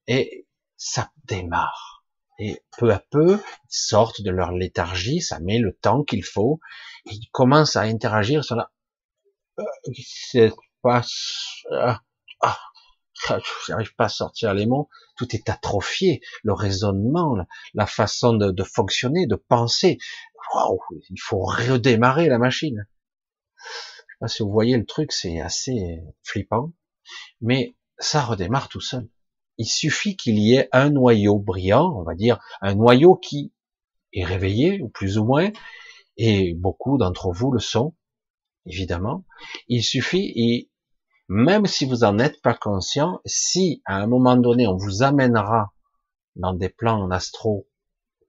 et 0.08 0.48
ça 0.78 1.12
démarre. 1.26 2.04
Et 2.38 2.62
peu 2.78 2.92
à 2.92 3.00
peu, 3.00 3.40
ils 3.64 3.68
sortent 3.70 4.22
de 4.22 4.30
leur 4.30 4.52
léthargie, 4.52 5.22
ça 5.22 5.40
met 5.40 5.58
le 5.58 5.74
temps 5.74 6.04
qu'il 6.04 6.24
faut, 6.24 6.60
ils 7.06 7.30
commencent 7.32 7.78
à 7.78 7.82
interagir 7.82 8.44
sur 8.44 8.56
la... 8.56 8.72
J'arrive 13.68 13.96
pas 13.96 14.06
à 14.06 14.10
sortir 14.10 14.54
les 14.54 14.66
mots, 14.66 14.90
tout 15.16 15.34
est 15.34 15.50
atrophié, 15.50 16.22
le 16.44 16.52
raisonnement, 16.52 17.38
la, 17.74 17.86
façon 17.86 18.34
de, 18.34 18.52
de, 18.52 18.64
fonctionner, 18.64 19.28
de 19.28 19.36
penser. 19.36 19.98
Waouh, 20.54 20.80
il 21.10 21.20
faut 21.20 21.40
redémarrer 21.40 22.28
la 22.28 22.38
machine. 22.38 22.86
Pas 24.20 24.28
si 24.28 24.44
vous 24.44 24.52
voyez 24.52 24.78
le 24.78 24.86
truc, 24.86 25.12
c'est 25.12 25.40
assez 25.40 26.02
flippant, 26.24 26.74
mais 27.42 27.76
ça 27.98 28.24
redémarre 28.24 28.70
tout 28.70 28.82
seul. 28.82 29.10
Il 29.58 29.66
suffit 29.66 30.16
qu'il 30.18 30.38
y 30.38 30.56
ait 30.56 30.70
un 30.72 30.90
noyau 30.90 31.40
brillant, 31.40 31.94
on 31.98 32.04
va 32.04 32.16
dire, 32.16 32.40
un 32.62 32.76
noyau 32.76 33.16
qui 33.16 33.54
est 34.14 34.26
réveillé, 34.26 34.82
ou 34.82 34.90
plus 34.90 35.18
ou 35.18 35.26
moins, 35.26 35.52
et 36.18 36.54
beaucoup 36.54 36.98
d'entre 36.98 37.32
vous 37.32 37.52
le 37.52 37.60
sont, 37.60 37.96
évidemment. 38.66 39.26
Il 39.68 39.84
suffit, 39.84 40.32
et 40.36 40.72
même 41.28 41.66
si 41.66 41.86
vous 41.86 42.04
en 42.04 42.20
êtes 42.20 42.42
pas 42.42 42.54
conscient, 42.54 43.20
si 43.26 43.82
à 43.86 43.98
un 43.98 44.08
moment 44.08 44.36
donné 44.36 44.68
on 44.68 44.78
vous 44.78 45.04
amènera 45.04 45.74
dans 46.36 46.54
des 46.54 46.70
plans 46.70 47.02
en 47.02 47.12
astro, 47.12 47.68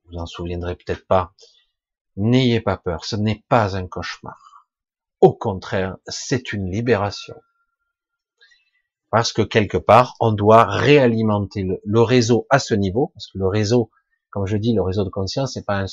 vous 0.04 0.18
en 0.18 0.26
souviendrez 0.26 0.76
peut-être 0.76 1.06
pas, 1.06 1.34
n'ayez 2.16 2.60
pas 2.60 2.76
peur, 2.76 3.04
ce 3.04 3.16
n'est 3.16 3.44
pas 3.48 3.76
un 3.76 3.86
cauchemar. 3.86 4.55
Au 5.26 5.32
contraire, 5.32 5.96
c'est 6.06 6.52
une 6.52 6.70
libération 6.70 7.34
parce 9.10 9.32
que 9.32 9.42
quelque 9.42 9.76
part, 9.76 10.14
on 10.20 10.30
doit 10.30 10.64
réalimenter 10.66 11.66
le, 11.84 12.00
réseau 12.00 12.46
à 12.48 12.60
ce 12.60 12.74
niveau, 12.74 13.10
parce 13.12 13.26
que 13.26 13.38
le 13.38 13.48
réseau, 13.48 13.90
comme 14.30 14.46
je 14.46 14.56
dis, 14.56 14.72
le 14.72 14.82
réseau 14.82 15.02
de 15.02 15.10
conscience, 15.10 15.54
c'est 15.54 15.66
pas 15.66 15.84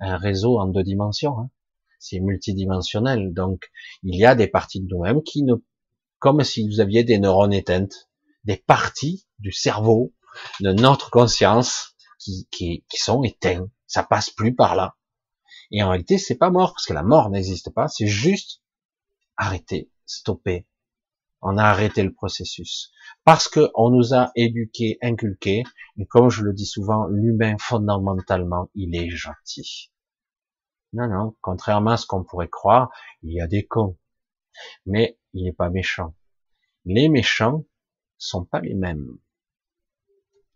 un, 0.00 0.16
réseau 0.16 0.58
en 0.58 0.68
deux 0.68 0.84
dimensions, 0.84 1.38
hein. 1.38 1.50
c'est 1.98 2.18
multidimensionnel. 2.18 3.34
Donc, 3.34 3.70
il 4.04 4.18
y 4.18 4.24
a 4.24 4.34
des 4.34 4.48
parties 4.48 4.80
de 4.80 4.86
nous-mêmes 4.88 5.22
qui 5.22 5.42
ne, 5.42 5.56
comme 6.18 6.42
si 6.42 6.66
vous 6.66 6.80
aviez 6.80 7.04
des 7.04 7.18
neurones 7.18 7.52
éteintes, 7.52 8.08
des 8.44 8.56
parties 8.56 9.26
du 9.38 9.52
cerveau, 9.52 10.14
de 10.62 10.72
notre 10.72 11.10
conscience, 11.10 11.94
qui, 12.18 12.48
qui, 12.50 12.86
qui 12.88 12.96
sont 12.96 13.22
éteintes. 13.22 13.68
Ça 13.86 14.02
passe 14.02 14.30
plus 14.30 14.54
par 14.54 14.76
là. 14.76 14.96
Et 15.72 15.82
en 15.82 15.90
réalité, 15.90 16.16
c'est 16.16 16.38
pas 16.38 16.48
mort, 16.48 16.72
parce 16.72 16.86
que 16.86 16.94
la 16.94 17.02
mort 17.02 17.28
n'existe 17.28 17.68
pas, 17.68 17.86
c'est 17.88 18.06
juste 18.06 18.62
arrêter, 19.38 19.90
stopper, 20.04 20.66
on 21.40 21.56
a 21.56 21.64
arrêté 21.64 22.02
le 22.02 22.12
processus. 22.12 22.92
Parce 23.24 23.48
que 23.48 23.70
on 23.74 23.90
nous 23.90 24.14
a 24.14 24.30
éduqués, 24.34 24.98
inculqués, 25.02 25.62
et 25.96 26.06
comme 26.06 26.30
je 26.30 26.42
le 26.42 26.52
dis 26.52 26.66
souvent, 26.66 27.06
l'humain 27.06 27.56
fondamentalement, 27.58 28.70
il 28.74 28.96
est 28.96 29.10
gentil. 29.10 29.90
Non, 30.92 31.08
non, 31.08 31.36
contrairement 31.40 31.92
à 31.92 31.96
ce 31.96 32.06
qu'on 32.06 32.24
pourrait 32.24 32.48
croire, 32.48 32.90
il 33.22 33.32
y 33.32 33.40
a 33.40 33.46
des 33.46 33.66
cons. 33.66 33.96
Mais 34.86 35.18
il 35.32 35.44
n'est 35.44 35.52
pas 35.52 35.70
méchant. 35.70 36.14
Les 36.84 37.08
méchants 37.08 37.64
sont 38.16 38.44
pas 38.44 38.60
les 38.60 38.74
mêmes. 38.74 39.18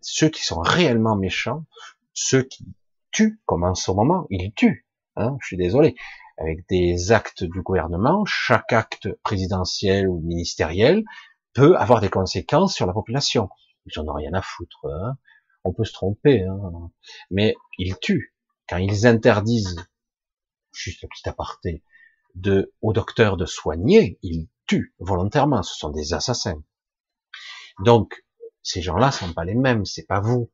Ceux 0.00 0.30
qui 0.30 0.42
sont 0.42 0.60
réellement 0.60 1.16
méchants, 1.16 1.64
ceux 2.12 2.42
qui 2.42 2.66
tuent, 3.12 3.40
comme 3.44 3.62
en 3.62 3.74
ce 3.74 3.92
moment, 3.92 4.26
ils 4.30 4.52
tuent. 4.54 4.86
Hein, 5.14 5.36
je 5.40 5.46
suis 5.48 5.56
désolé 5.56 5.94
avec 6.38 6.66
des 6.68 7.12
actes 7.12 7.44
du 7.44 7.62
gouvernement, 7.62 8.24
chaque 8.24 8.72
acte 8.72 9.08
présidentiel 9.22 10.08
ou 10.08 10.20
ministériel 10.20 11.04
peut 11.54 11.76
avoir 11.76 12.00
des 12.00 12.10
conséquences 12.10 12.74
sur 12.74 12.86
la 12.86 12.92
population. 12.92 13.48
Ils 13.86 13.98
en 14.00 14.08
ont 14.08 14.14
rien 14.14 14.32
à 14.34 14.42
foutre. 14.42 14.86
Hein. 14.86 15.16
On 15.64 15.72
peut 15.72 15.84
se 15.84 15.92
tromper, 15.92 16.42
hein. 16.42 16.90
mais 17.30 17.54
ils 17.78 17.98
tuent. 17.98 18.34
Quand 18.68 18.78
ils 18.78 19.06
interdisent, 19.06 19.86
juste 20.72 21.04
un 21.04 21.08
petit 21.08 21.28
aparté, 21.28 21.82
de, 22.34 22.72
aux 22.80 22.92
docteurs 22.92 23.36
de 23.36 23.44
soigner, 23.44 24.18
ils 24.22 24.48
tuent 24.66 24.94
volontairement. 24.98 25.62
Ce 25.62 25.76
sont 25.76 25.90
des 25.90 26.14
assassins. 26.14 26.62
Donc, 27.80 28.24
ces 28.62 28.80
gens-là 28.80 29.10
sont 29.10 29.32
pas 29.32 29.44
les 29.44 29.54
mêmes. 29.54 29.84
C'est 29.84 30.06
pas 30.06 30.20
vous. 30.20 30.50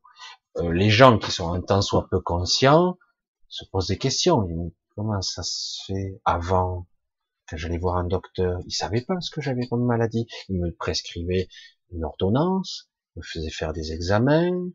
Euh, 0.57 0.71
les 0.71 0.89
gens 0.89 1.17
qui 1.17 1.31
sont 1.31 1.53
un 1.53 1.61
temps 1.61 1.81
soit 1.81 2.07
peu 2.09 2.19
conscients 2.19 2.97
se 3.47 3.65
posent 3.71 3.87
des 3.87 3.97
questions. 3.97 4.47
Comment 4.99 5.21
ça 5.21 5.43
se 5.43 5.85
fait 5.85 6.19
avant 6.25 6.85
quand 7.47 7.55
j'allais 7.55 7.77
voir 7.77 7.95
un 7.95 8.03
docteur, 8.03 8.59
il 8.65 8.71
savait 8.73 8.99
pas 8.99 9.21
ce 9.21 9.31
que 9.31 9.39
j'avais 9.39 9.65
comme 9.65 9.85
maladie. 9.85 10.27
Il 10.49 10.59
me 10.59 10.75
prescrivait 10.75 11.47
une 11.93 12.03
ordonnance, 12.03 12.89
me 13.15 13.21
faisait 13.21 13.49
faire 13.49 13.71
des 13.71 13.93
examens, 13.93 14.67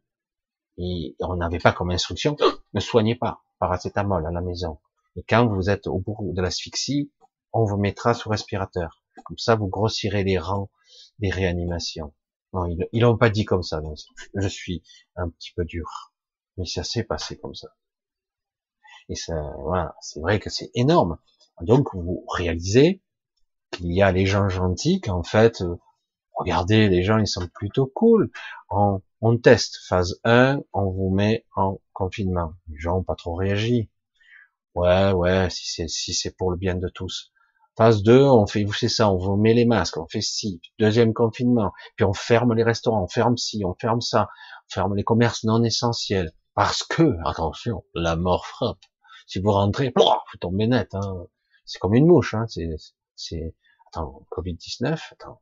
et 0.79 1.15
on 1.21 1.37
n'avait 1.37 1.59
pas 1.59 1.73
comme 1.73 1.91
instruction, 1.91 2.39
ne 2.73 2.81
soignez 2.81 3.17
pas, 3.17 3.45
paracétamol 3.59 4.27
à 4.27 4.31
la 4.31 4.41
maison. 4.41 4.79
Et 5.17 5.23
quand 5.25 5.47
vous 5.47 5.69
êtes 5.69 5.89
au 5.89 5.99
bout 5.99 6.17
de 6.33 6.41
l'asphyxie, 6.41 7.13
on 7.53 7.67
vous 7.67 7.77
mettra 7.77 8.15
sous 8.15 8.31
respirateur. 8.31 9.03
Comme 9.27 9.37
ça, 9.37 9.57
vous 9.57 9.69
grossirez 9.69 10.25
les 10.25 10.39
rangs 10.39 10.71
des 11.19 11.29
réanimations. 11.29 12.15
Non, 12.55 12.65
ils 12.65 13.01
l'ont 13.03 13.19
pas 13.19 13.29
dit 13.29 13.45
comme 13.45 13.63
ça. 13.63 13.83
je 14.35 14.49
suis 14.49 14.83
un 15.17 15.29
petit 15.29 15.53
peu 15.53 15.67
dur, 15.67 16.15
mais 16.57 16.65
ça 16.65 16.83
s'est 16.83 17.05
passé 17.05 17.37
comme 17.37 17.55
ça. 17.55 17.69
Et 19.09 19.17
ça, 19.17 19.35
voilà, 19.59 19.95
c'est 20.01 20.21
vrai 20.21 20.41
que 20.41 20.51
c'est 20.51 20.71
énorme. 20.75 21.19
Donc 21.61 21.95
vous 21.95 22.25
réalisez 22.29 23.03
qu'il 23.71 23.93
y 23.93 24.03
a 24.03 24.13
les 24.13 24.27
gens 24.27 24.49
gentils 24.49 25.01
qu'en 25.01 25.23
fait, 25.23 25.61
euh, 25.63 25.77
regardez, 26.35 26.89
les 26.89 27.03
gens 27.03 27.19
ils 27.19 27.29
sont 27.29 27.49
plutôt 27.55 27.87
cool. 27.87 28.31
On, 28.71 29.03
on 29.21 29.39
teste 29.39 29.79
phase 29.89 30.21
1, 30.25 30.61
on 30.73 30.91
vous 30.91 31.11
met 31.11 31.45
en 31.57 31.81
confinement. 31.93 32.55
Les 32.69 32.79
gens 32.79 32.99
ont 32.99 33.05
pas 33.05 33.15
trop 33.17 33.35
réagi. 33.35 33.91
Ouais, 34.75 35.13
ouais, 35.13 35.49
si 35.51 35.67
c'est 35.71 35.89
si 35.89 36.15
c'est 36.15 36.37
pour 36.37 36.51
le 36.51 36.57
bien 36.57 36.75
de 36.75 36.89
tous. 36.89 37.33
Phase 37.77 38.03
2, 38.05 38.23
on 38.23 38.47
fait, 38.47 38.63
vous 38.65 38.73
c'est 38.73 38.89
ça, 38.89 39.11
on 39.11 39.17
vous 39.19 39.37
met 39.37 39.53
les 39.53 39.65
masques, 39.65 39.97
on 39.99 40.07
fait 40.07 40.21
ci, 40.21 40.61
deuxième 40.79 41.13
confinement, 41.13 41.73
puis 41.97 42.05
on 42.05 42.13
ferme 42.13 42.55
les 42.55 42.63
restaurants, 42.63 43.03
on 43.03 43.09
ferme 43.09 43.37
ci, 43.37 43.65
on 43.65 43.75
ferme 43.75 44.01
ça, 44.01 44.29
on 44.71 44.75
ferme 44.75 44.95
les 44.95 45.03
commerces 45.03 45.43
non 45.45 45.63
essentiels. 45.65 46.33
Parce 46.55 46.85
que, 46.85 47.17
attention, 47.25 47.85
la 47.95 48.15
mort 48.15 48.47
frappe. 48.47 48.79
Si 49.27 49.41
vous 49.41 49.53
rentrez, 49.53 49.93
vous 49.97 50.39
tombez 50.41 50.67
net, 50.67 50.95
hein. 50.95 51.27
C'est 51.65 51.79
comme 51.79 51.95
une 51.95 52.07
mouche, 52.07 52.35
hein. 52.35 52.47
C'est, 52.49 52.69
c'est, 53.17 53.55
attends, 53.89 54.27
Covid-19, 54.31 55.01
attends, 55.13 55.41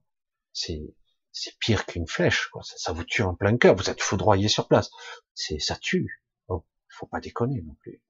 c'est, 0.52 0.94
c'est 1.32 1.58
pire 1.58 1.86
qu'une 1.86 2.06
flèche, 2.06 2.48
quoi. 2.52 2.62
Ça, 2.64 2.92
vous 2.92 3.04
tue 3.04 3.22
en 3.22 3.34
plein 3.34 3.56
cœur. 3.56 3.74
Vous 3.74 3.90
êtes 3.90 4.00
foudroyé 4.00 4.48
sur 4.48 4.68
place. 4.68 4.90
C'est, 5.34 5.58
ça 5.58 5.76
tue. 5.76 6.22
Oh, 6.48 6.64
faut 6.88 7.06
pas 7.06 7.20
déconner 7.20 7.62
non 7.62 7.74
plus. 7.80 8.02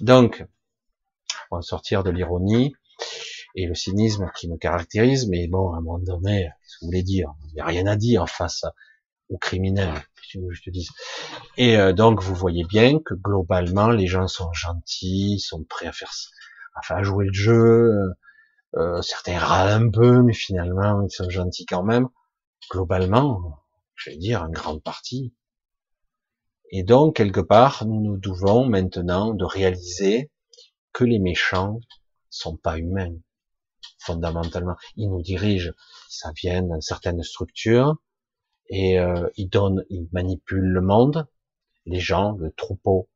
Donc, 0.00 0.44
on 1.50 1.56
va 1.56 1.62
sortir 1.62 2.02
de 2.02 2.10
l'ironie 2.10 2.74
et 3.54 3.66
le 3.66 3.74
cynisme 3.74 4.30
qui 4.36 4.48
me 4.48 4.56
caractérise, 4.56 5.28
mais 5.28 5.48
bon, 5.48 5.72
à 5.72 5.78
un 5.78 5.80
moment 5.80 5.98
donné, 5.98 6.44
qu'est-ce 6.44 6.76
que 6.76 6.84
vous 6.84 6.88
voulez 6.88 7.02
dire? 7.02 7.34
Il 7.48 7.54
n'y 7.54 7.60
a 7.60 7.66
rien 7.66 7.86
à 7.86 7.96
dire 7.96 8.28
face 8.28 8.64
aux 9.28 9.38
criminels, 9.38 9.92
je 10.32 10.62
te 10.62 10.70
dis. 10.70 10.88
Et 11.56 11.76
euh, 11.76 11.92
donc, 11.92 12.22
vous 12.22 12.34
voyez 12.34 12.64
bien 12.64 12.98
que 12.98 13.14
globalement, 13.14 13.88
les 13.88 14.06
gens 14.06 14.28
sont 14.28 14.52
gentils, 14.52 15.40
sont 15.40 15.64
prêts 15.64 15.86
à 15.86 15.92
faire, 15.92 16.12
à 16.88 17.02
jouer 17.02 17.26
le 17.26 17.32
jeu. 17.32 17.54
Euh, 17.54 18.14
euh, 18.76 19.02
certains 19.02 19.38
râlent 19.38 19.82
un 19.82 19.90
peu, 19.90 20.22
mais 20.22 20.34
finalement, 20.34 21.02
ils 21.02 21.10
sont 21.10 21.30
gentils 21.30 21.66
quand 21.66 21.82
même. 21.82 22.08
Globalement, 22.70 23.64
je 23.94 24.10
vais 24.10 24.16
dire, 24.16 24.42
en 24.42 24.50
grande 24.50 24.82
partie. 24.82 25.34
Et 26.70 26.82
donc, 26.82 27.16
quelque 27.16 27.40
part, 27.40 27.86
nous 27.86 28.16
devons 28.18 28.66
maintenant 28.66 29.32
de 29.32 29.44
réaliser 29.44 30.30
que 30.92 31.04
les 31.04 31.18
méchants 31.18 31.80
sont 32.28 32.56
pas 32.56 32.78
humains 32.78 33.14
fondamentalement. 33.98 34.76
Ils 34.96 35.08
nous 35.08 35.22
dirigent, 35.22 35.72
ça 36.08 36.32
vient 36.36 36.62
d'une 36.62 36.80
certaine 36.80 37.22
structure, 37.22 37.96
et 38.68 38.98
euh, 38.98 39.28
ils 39.36 39.48
donnent, 39.48 39.84
ils 39.90 40.08
manipulent 40.12 40.72
le 40.72 40.80
monde, 40.80 41.26
les 41.84 42.00
gens, 42.00 42.32
le 42.32 42.52
troupeau. 42.52 43.08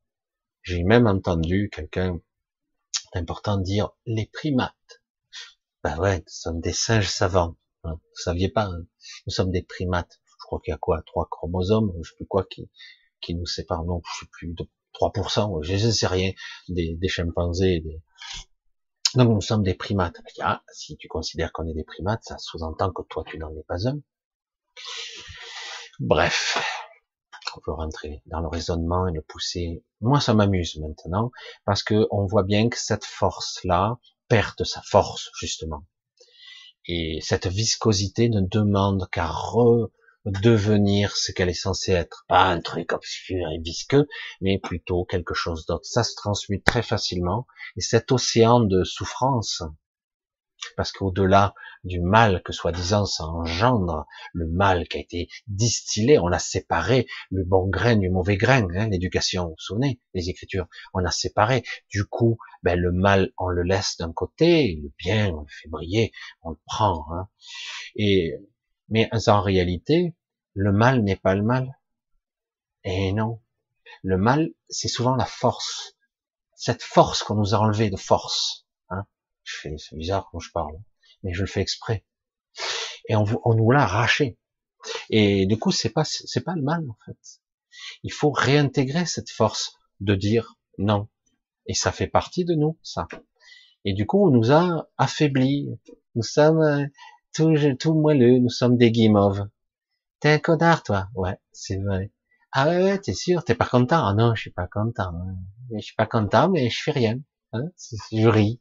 J'ai 0.62 0.82
même 0.82 1.06
entendu 1.06 1.70
quelqu'un 1.72 2.20
d'important 3.14 3.56
dire 3.56 3.90
les 4.06 4.26
primates. 4.26 5.02
Ben 5.82 5.98
ouais, 5.98 6.18
nous 6.18 6.24
sommes 6.26 6.60
des 6.60 6.72
singes 6.72 7.08
savants. 7.08 7.56
Hein. 7.84 7.94
Vous 7.94 8.20
saviez 8.22 8.48
pas, 8.48 8.66
hein. 8.66 8.84
nous 9.26 9.32
sommes 9.32 9.50
des 9.50 9.62
primates. 9.62 10.20
Je 10.26 10.44
crois 10.46 10.60
qu'il 10.60 10.72
y 10.72 10.74
a 10.74 10.78
quoi, 10.78 11.02
trois 11.06 11.28
chromosomes, 11.30 11.92
je 12.02 12.10
sais 12.10 12.16
plus 12.16 12.26
quoi, 12.26 12.44
qui, 12.44 12.70
qui 13.20 13.34
nous 13.34 13.46
séparent. 13.46 13.84
Non, 13.84 14.02
je 14.04 14.20
sais 14.20 14.30
plus 14.30 14.48
de 14.54 14.68
3%, 14.94 15.62
je 15.62 15.86
ne 15.86 15.90
sais 15.90 16.06
rien, 16.06 16.32
des, 16.68 16.96
des 16.96 17.08
chimpanzés, 17.08 17.80
des, 17.80 18.02
donc 19.16 19.28
nous 19.28 19.40
sommes 19.40 19.64
des 19.64 19.74
primates. 19.74 20.16
Ah, 20.40 20.62
si 20.72 20.96
tu 20.96 21.08
considères 21.08 21.52
qu'on 21.52 21.66
est 21.66 21.74
des 21.74 21.84
primates, 21.84 22.22
ça 22.24 22.38
sous-entend 22.38 22.92
que 22.92 23.02
toi 23.02 23.24
tu 23.26 23.38
n'en 23.38 23.50
es 23.56 23.64
pas 23.64 23.88
un. 23.88 24.00
Bref, 26.02 26.56
on 27.54 27.60
peut 27.60 27.72
rentrer 27.72 28.22
dans 28.24 28.40
le 28.40 28.48
raisonnement 28.48 29.06
et 29.06 29.12
le 29.12 29.20
pousser. 29.20 29.84
Moi, 30.00 30.18
ça 30.18 30.32
m'amuse 30.32 30.78
maintenant 30.78 31.30
parce 31.66 31.82
que 31.82 32.06
on 32.10 32.24
voit 32.24 32.42
bien 32.42 32.70
que 32.70 32.78
cette 32.78 33.04
force-là 33.04 33.98
perd 34.26 34.64
sa 34.64 34.80
force 34.80 35.30
justement. 35.38 35.84
Et 36.86 37.18
cette 37.20 37.48
viscosité 37.48 38.30
ne 38.30 38.40
demande 38.40 39.10
qu'à 39.10 39.26
re 39.26 39.90
devenir 40.24 41.14
ce 41.18 41.32
qu'elle 41.32 41.50
est 41.50 41.52
censée 41.52 41.92
être. 41.92 42.24
Pas 42.28 42.44
un 42.44 42.62
truc 42.62 42.94
obscur 42.94 43.50
et 43.50 43.58
visqueux, 43.58 44.08
mais 44.40 44.58
plutôt 44.58 45.04
quelque 45.04 45.34
chose 45.34 45.66
d'autre. 45.66 45.84
Ça 45.84 46.02
se 46.02 46.14
transmute 46.14 46.64
très 46.64 46.82
facilement. 46.82 47.46
Et 47.76 47.82
cet 47.82 48.10
océan 48.10 48.60
de 48.60 48.84
souffrance, 48.84 49.62
parce 50.76 50.92
qu'au-delà 50.92 51.54
du 51.84 52.00
mal 52.00 52.42
que 52.42 52.52
soi-disant 52.52 53.06
ça 53.06 53.24
engendre, 53.24 54.06
le 54.32 54.46
mal 54.46 54.86
qui 54.88 54.98
a 54.98 55.00
été 55.00 55.28
distillé, 55.46 56.18
on 56.18 56.28
a 56.28 56.38
séparé 56.38 57.06
le 57.30 57.44
bon 57.44 57.68
grain 57.68 57.96
du 57.96 58.10
mauvais 58.10 58.36
grain, 58.36 58.66
hein, 58.74 58.88
l'éducation, 58.88 59.48
vous 59.48 59.54
souvenez, 59.58 60.00
les 60.14 60.28
écritures, 60.28 60.66
on 60.92 61.04
a 61.04 61.10
séparé. 61.10 61.64
Du 61.90 62.04
coup, 62.04 62.38
ben, 62.62 62.78
le 62.78 62.92
mal, 62.92 63.32
on 63.38 63.48
le 63.48 63.62
laisse 63.62 63.96
d'un 63.98 64.12
côté, 64.12 64.78
le 64.82 64.90
bien, 64.98 65.30
on 65.30 65.40
le 65.40 65.48
fait 65.48 65.68
briller, 65.68 66.12
on 66.42 66.50
le 66.50 66.58
prend. 66.66 67.06
Hein. 67.12 67.28
Et 67.96 68.34
mais 68.90 69.08
en 69.28 69.40
réalité, 69.40 70.14
le 70.54 70.72
mal 70.72 71.02
n'est 71.02 71.16
pas 71.16 71.34
le 71.34 71.42
mal. 71.42 71.78
Et 72.84 73.12
non. 73.12 73.40
Le 74.02 74.18
mal, 74.18 74.50
c'est 74.68 74.88
souvent 74.88 75.14
la 75.14 75.26
force. 75.26 75.96
Cette 76.56 76.82
force 76.82 77.22
qu'on 77.22 77.36
nous 77.36 77.54
a 77.54 77.58
enlevée 77.58 77.90
de 77.90 77.96
force. 77.96 78.66
Hein 79.56 79.58
fais, 79.62 79.76
c'est 79.78 79.96
bizarre 79.96 80.28
quand 80.30 80.40
je 80.40 80.50
parle, 80.52 80.78
mais 81.22 81.32
je 81.32 81.40
le 81.40 81.46
fais 81.46 81.60
exprès. 81.60 82.04
Et 83.08 83.16
on, 83.16 83.24
nous 83.54 83.70
l'a 83.70 83.82
arraché. 83.82 84.38
Et 85.10 85.46
du 85.46 85.58
coup, 85.58 85.72
c'est 85.72 85.90
pas, 85.90 86.04
c'est 86.04 86.42
pas 86.42 86.54
le 86.54 86.62
mal, 86.62 86.88
en 86.88 86.96
fait. 87.04 87.40
Il 88.02 88.12
faut 88.12 88.30
réintégrer 88.30 89.06
cette 89.06 89.30
force 89.30 89.78
de 90.00 90.14
dire 90.14 90.56
non. 90.78 91.08
Et 91.66 91.74
ça 91.74 91.92
fait 91.92 92.06
partie 92.06 92.44
de 92.44 92.54
nous, 92.54 92.78
ça. 92.82 93.06
Et 93.84 93.92
du 93.92 94.06
coup, 94.06 94.26
on 94.26 94.30
nous 94.30 94.52
a 94.52 94.88
affaiblis. 94.98 95.68
Nous 96.14 96.22
sommes, 96.22 96.88
tout, 97.34 97.54
tout 97.78 97.94
moelleux, 97.94 98.38
nous 98.38 98.50
sommes 98.50 98.76
des 98.76 98.90
guimauves. 98.90 99.48
T'es 100.20 100.30
un 100.30 100.38
connard, 100.38 100.82
toi. 100.82 101.08
Ouais, 101.14 101.38
c'est 101.52 101.78
vrai. 101.78 102.12
Ah 102.52 102.68
ouais, 102.68 102.82
ouais, 102.82 102.98
t'es 102.98 103.14
sûr, 103.14 103.44
t'es 103.44 103.54
pas 103.54 103.66
content. 103.66 104.04
Ah 104.06 104.14
non, 104.14 104.34
je 104.34 104.40
suis 104.42 104.50
pas 104.50 104.66
content. 104.66 105.12
Hein. 105.14 105.36
Je 105.72 105.80
suis 105.80 105.94
pas 105.94 106.06
content, 106.06 106.48
mais 106.50 106.68
je 106.68 106.82
fais 106.82 106.90
rien. 106.90 107.20
Hein. 107.52 107.70
Je 108.12 108.28
ris. 108.28 108.60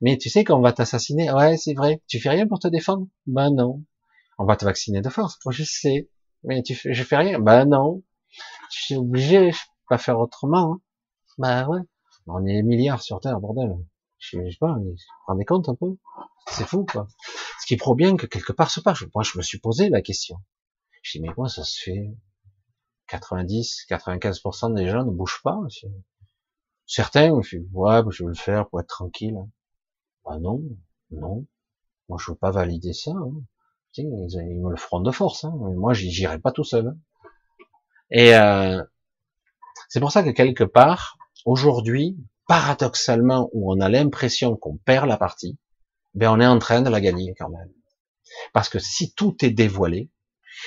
Mais 0.00 0.16
tu 0.16 0.30
sais 0.30 0.44
qu'on 0.44 0.60
va 0.60 0.72
t'assassiner. 0.72 1.30
Ouais, 1.30 1.56
c'est 1.56 1.74
vrai. 1.74 2.02
Tu 2.06 2.20
fais 2.20 2.30
rien 2.30 2.46
pour 2.46 2.58
te 2.58 2.68
défendre? 2.68 3.06
Ben 3.26 3.50
non. 3.50 3.84
On 4.38 4.44
va 4.44 4.56
te 4.56 4.64
vacciner 4.64 5.02
de 5.02 5.08
force. 5.10 5.38
je 5.50 5.64
sais. 5.64 6.08
Mais 6.44 6.62
tu 6.62 6.74
fais, 6.74 6.94
je 6.94 7.02
fais 7.02 7.16
rien? 7.16 7.38
Ben 7.38 7.66
non. 7.66 8.02
Je 8.72 8.82
suis 8.82 8.96
obligé. 8.96 9.52
Je 9.52 9.58
peux 9.58 9.88
pas 9.90 9.98
faire 9.98 10.18
autrement. 10.18 10.74
Hein. 10.74 10.80
Ben 11.38 11.68
ouais. 11.68 11.80
On 12.26 12.46
est 12.46 12.62
milliards 12.62 13.02
sur 13.02 13.20
Terre, 13.20 13.40
bordel. 13.40 13.76
Je, 14.18 14.38
sais 14.50 14.56
pas, 14.60 14.74
vous 14.74 14.94
rendez 15.26 15.44
compte 15.44 15.68
un 15.68 15.74
peu? 15.74 15.96
C'est 16.46 16.66
fou, 16.66 16.84
quoi. 16.84 17.08
Ce 17.60 17.66
qui 17.66 17.76
prouve 17.76 17.96
bien 17.96 18.16
que 18.16 18.26
quelque 18.26 18.52
part 18.52 18.70
se 18.70 18.80
passe. 18.80 19.02
Moi, 19.14 19.24
je 19.24 19.38
me 19.38 19.42
suis 19.42 19.58
posé 19.58 19.88
la 19.88 20.02
question. 20.02 20.36
Je 21.02 21.12
dis, 21.12 21.20
mais 21.20 21.32
quoi, 21.32 21.48
ça 21.48 21.64
se 21.64 21.80
fait 21.80 22.14
90, 23.08 23.86
95% 23.88 24.74
des 24.74 24.88
gens 24.88 25.04
ne 25.04 25.10
bougent 25.10 25.40
pas. 25.42 25.58
Certains, 26.92 27.40
je 27.40 27.56
dis, 27.56 27.68
ouais, 27.72 28.02
je 28.10 28.24
veux 28.24 28.30
le 28.30 28.34
faire 28.34 28.68
pour 28.68 28.80
être 28.80 28.88
tranquille. 28.88 29.38
Bah 30.24 30.38
non, 30.40 30.60
non. 31.12 31.46
Moi, 32.08 32.18
je 32.20 32.32
veux 32.32 32.36
pas 32.36 32.50
valider 32.50 32.92
ça. 32.92 33.12
Hein. 33.12 33.30
Ils, 33.94 34.08
me 34.08 34.70
le 34.70 34.76
feront 34.76 34.98
de 34.98 35.12
force. 35.12 35.44
Hein. 35.44 35.52
Moi, 35.54 35.92
j'irai 35.92 36.40
pas 36.40 36.50
tout 36.50 36.64
seul. 36.64 36.88
Hein. 36.88 36.96
Et 38.10 38.34
euh, 38.34 38.82
c'est 39.88 40.00
pour 40.00 40.10
ça 40.10 40.24
que 40.24 40.30
quelque 40.30 40.64
part, 40.64 41.16
aujourd'hui, 41.44 42.18
paradoxalement, 42.48 43.50
où 43.52 43.72
on 43.72 43.78
a 43.78 43.88
l'impression 43.88 44.56
qu'on 44.56 44.76
perd 44.76 45.06
la 45.06 45.16
partie, 45.16 45.60
ben 46.14 46.32
on 46.32 46.40
est 46.40 46.46
en 46.46 46.58
train 46.58 46.82
de 46.82 46.90
la 46.90 47.00
gagner 47.00 47.36
quand 47.38 47.50
même. 47.50 47.72
Parce 48.52 48.68
que 48.68 48.80
si 48.80 49.14
tout 49.14 49.36
est 49.44 49.50
dévoilé, 49.50 50.10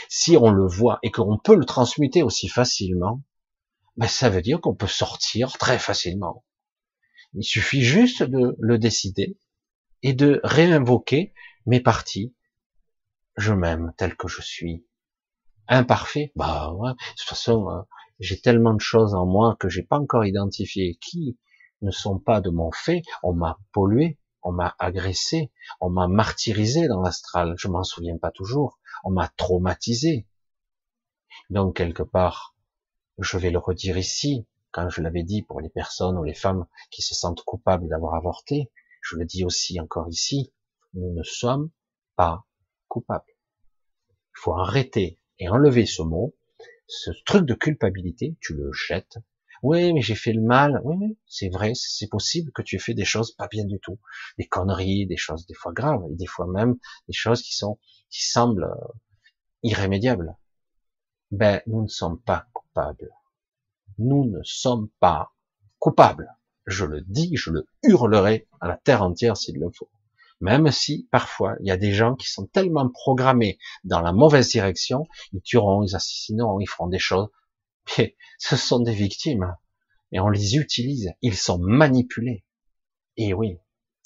si 0.07 0.37
on 0.37 0.51
le 0.51 0.65
voit 0.65 0.99
et 1.03 1.11
qu'on 1.11 1.37
peut 1.37 1.57
le 1.57 1.65
transmuter 1.65 2.23
aussi 2.23 2.47
facilement, 2.47 3.21
ben 3.97 4.07
ça 4.07 4.29
veut 4.29 4.41
dire 4.41 4.61
qu'on 4.61 4.75
peut 4.75 4.87
sortir 4.87 5.57
très 5.57 5.79
facilement. 5.79 6.43
Il 7.33 7.43
suffit 7.43 7.81
juste 7.81 8.23
de 8.23 8.55
le 8.59 8.77
décider 8.77 9.37
et 10.01 10.13
de 10.13 10.39
réinvoquer 10.43 11.33
mes 11.65 11.79
parties. 11.79 12.35
Je 13.37 13.53
m'aime 13.53 13.93
tel 13.97 14.15
que 14.15 14.27
je 14.27 14.41
suis. 14.41 14.85
Imparfait, 15.67 16.31
bah 16.35 16.73
ouais. 16.73 16.91
De 16.91 16.97
toute 17.17 17.27
façon, 17.27 17.69
euh, 17.69 17.81
j'ai 18.19 18.39
tellement 18.39 18.73
de 18.73 18.81
choses 18.81 19.15
en 19.15 19.25
moi 19.25 19.55
que 19.59 19.69
j'ai 19.69 19.83
pas 19.83 19.97
encore 19.97 20.25
identifié 20.25 20.97
qui 21.01 21.37
ne 21.81 21.91
sont 21.91 22.19
pas 22.19 22.41
de 22.41 22.49
mon 22.49 22.71
fait. 22.71 23.01
On 23.23 23.33
m'a 23.33 23.59
pollué, 23.71 24.19
on 24.43 24.51
m'a 24.51 24.75
agressé, 24.77 25.51
on 25.79 25.89
m'a 25.89 26.07
martyrisé 26.07 26.87
dans 26.87 27.01
l'astral. 27.01 27.55
Je 27.57 27.67
m'en 27.67 27.83
souviens 27.83 28.17
pas 28.17 28.31
toujours. 28.31 28.79
On 29.03 29.11
m'a 29.11 29.29
traumatisé. 29.29 30.27
Donc 31.49 31.77
quelque 31.77 32.03
part, 32.03 32.52
je 33.19 33.37
vais 33.37 33.51
le 33.51 33.59
redire 33.59 33.97
ici, 33.97 34.45
quand 34.71 34.89
je 34.89 35.01
l'avais 35.01 35.23
dit 35.23 35.43
pour 35.43 35.61
les 35.61 35.69
personnes 35.69 36.17
ou 36.17 36.23
les 36.23 36.33
femmes 36.33 36.65
qui 36.89 37.01
se 37.01 37.13
sentent 37.13 37.43
coupables 37.43 37.87
d'avoir 37.87 38.15
avorté, 38.15 38.71
je 39.01 39.15
le 39.15 39.25
dis 39.25 39.45
aussi 39.45 39.79
encore 39.79 40.09
ici, 40.09 40.51
nous 40.93 41.13
ne 41.13 41.23
sommes 41.23 41.69
pas 42.15 42.45
coupable. 42.87 43.25
Il 44.35 44.39
faut 44.39 44.55
arrêter 44.55 45.19
et 45.39 45.49
enlever 45.49 45.85
ce 45.85 46.01
mot, 46.01 46.35
ce 46.87 47.11
truc 47.25 47.45
de 47.45 47.53
culpabilité, 47.53 48.35
tu 48.41 48.53
le 48.55 48.71
jettes. 48.71 49.17
Oui, 49.61 49.93
mais 49.93 50.01
j'ai 50.01 50.15
fait 50.15 50.33
le 50.33 50.41
mal. 50.41 50.81
Oui, 50.83 50.97
mais 50.99 51.15
c'est 51.25 51.49
vrai, 51.49 51.71
c'est 51.73 52.09
possible 52.09 52.51
que 52.51 52.61
tu 52.61 52.75
aies 52.75 52.79
fait 52.79 52.93
des 52.93 53.05
choses 53.05 53.33
pas 53.33 53.47
bien 53.47 53.63
du 53.65 53.79
tout. 53.79 53.99
Des 54.37 54.45
conneries, 54.45 55.07
des 55.07 55.17
choses 55.17 55.45
des 55.45 55.53
fois 55.53 55.71
graves, 55.71 56.03
et 56.11 56.15
des 56.15 56.25
fois 56.25 56.47
même 56.47 56.77
des 57.07 57.13
choses 57.13 57.41
qui 57.41 57.55
sont, 57.55 57.79
qui 58.09 58.23
semblent 58.25 58.69
irrémédiables. 59.63 60.35
Ben, 61.33 61.63
nous 61.65 61.81
ne 61.81 61.87
sommes 61.87 62.19
pas 62.19 62.45
coupables. 62.53 63.09
Nous 63.97 64.25
ne 64.25 64.43
sommes 64.43 64.89
pas 64.99 65.33
coupables. 65.79 66.29
Je 66.67 66.85
le 66.85 67.01
dis, 67.01 67.35
je 67.35 67.49
le 67.49 67.65
hurlerai 67.81 68.47
à 68.61 68.67
la 68.67 68.77
terre 68.77 69.01
entière 69.01 69.35
s'il 69.35 69.57
le 69.57 69.71
faut. 69.71 69.89
Même 70.41 70.69
si 70.69 71.07
parfois 71.09 71.55
il 71.59 71.65
y 71.65 71.71
a 71.71 71.77
des 71.77 71.91
gens 71.91 72.13
qui 72.13 72.29
sont 72.29 72.45
tellement 72.45 72.87
programmés 72.87 73.57
dans 73.83 73.99
la 73.99 74.13
mauvaise 74.13 74.47
direction, 74.49 75.07
ils 75.31 75.41
tueront, 75.41 75.81
ils 75.81 75.95
assassineront, 75.95 76.59
ils 76.59 76.69
feront 76.69 76.85
des 76.85 76.99
choses. 76.99 77.29
Ce 78.37 78.55
sont 78.55 78.81
des 78.81 78.93
victimes 78.93 79.55
et 80.11 80.19
on 80.19 80.29
les 80.29 80.57
utilise. 80.57 81.13
Ils 81.23 81.35
sont 81.35 81.57
manipulés. 81.57 82.45
Et 83.17 83.33
oui, 83.33 83.57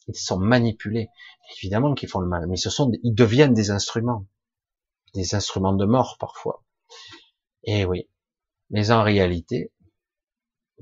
ils 0.08 0.16
sont 0.16 0.40
manipulés. 0.40 1.10
Évidemment 1.58 1.94
qu'ils 1.94 2.08
font 2.08 2.22
le 2.22 2.30
mal, 2.30 2.48
mais 2.48 2.56
ce 2.56 2.70
sont, 2.70 2.90
ils 3.04 3.14
deviennent 3.14 3.54
des 3.54 3.70
instruments, 3.70 4.26
des 5.14 5.36
instruments 5.36 5.74
de 5.74 5.86
mort 5.86 6.16
parfois. 6.22 6.64
Et 7.68 7.84
oui, 7.84 8.10
mais 8.70 8.92
en 8.92 9.04
réalité, 9.04 9.74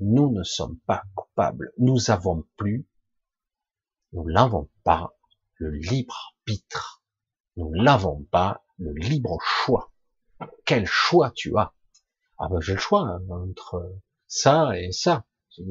nous 0.00 0.30
ne 0.30 0.44
sommes 0.44 0.78
pas 0.86 1.02
coupables. 1.16 1.72
Nous 1.78 2.12
avons 2.12 2.46
plus, 2.56 2.88
nous 4.12 4.30
n'avons 4.30 4.70
pas 4.84 5.12
le 5.56 5.72
libre 5.72 6.34
arbitre. 6.46 7.02
Nous 7.56 7.70
n'avons 7.82 8.22
pas 8.30 8.64
le 8.78 8.92
libre 8.92 9.36
choix. 9.42 9.92
Quel 10.64 10.86
choix 10.86 11.32
tu 11.32 11.58
as? 11.58 11.74
Ah 12.38 12.48
ben 12.48 12.60
j'ai 12.60 12.74
le 12.74 12.78
choix 12.78 13.00
hein, 13.00 13.20
entre 13.30 13.98
ça 14.28 14.78
et 14.78 14.92
ça. 14.92 15.24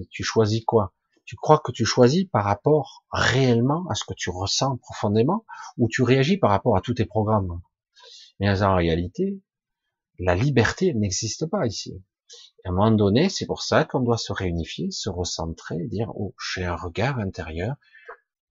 Tu 0.09 0.24
choisis 0.24 0.66
quoi? 0.66 0.93
Tu 1.24 1.38
crois 1.38 1.59
que 1.59 1.72
tu 1.72 1.86
choisis 1.86 2.26
par 2.26 2.43
rapport 2.43 3.05
réellement 3.11 3.88
à 3.89 3.95
ce 3.95 4.03
que 4.03 4.13
tu 4.16 4.32
ressens 4.32 4.78
profondément 4.78 5.45
ou 5.78 5.88
tu 5.88 6.01
réagis 6.01 6.38
par 6.38 6.49
rapport 6.49 6.76
à 6.76 6.82
tous 6.82 6.95
tes 6.95 7.05
programmes? 7.05 7.61
Mais 8.41 8.63
en 8.63 8.76
réalité, 8.76 9.39
la 10.20 10.36
liberté 10.36 10.93
n'existe 10.93 11.45
pas 11.47 11.66
ici. 11.66 12.03
À 12.63 12.70
un 12.70 12.72
moment 12.72 12.91
donné, 12.91 13.30
c'est 13.30 13.45
pour 13.45 13.61
ça 13.61 13.86
qu'on 13.86 13.99
doit 13.99 14.18
se 14.18 14.34
réunifier, 14.34 14.89
se 14.91 15.09
recentrer, 15.09 15.86
dire, 15.88 16.11
oh, 16.16 16.34
j'ai 16.53 16.66
un 16.66 16.76
regard 16.76 17.20
intérieur, 17.20 17.76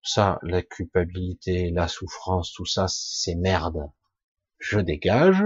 ça, 0.03 0.39
la 0.43 0.63
culpabilité, 0.63 1.71
la 1.71 1.89
souffrance, 1.89 2.53
tout 2.53 2.67
ça, 2.67 2.87
c'est 2.89 3.35
merde. 3.35 3.91
Je 4.59 4.79
dégage. 4.79 5.45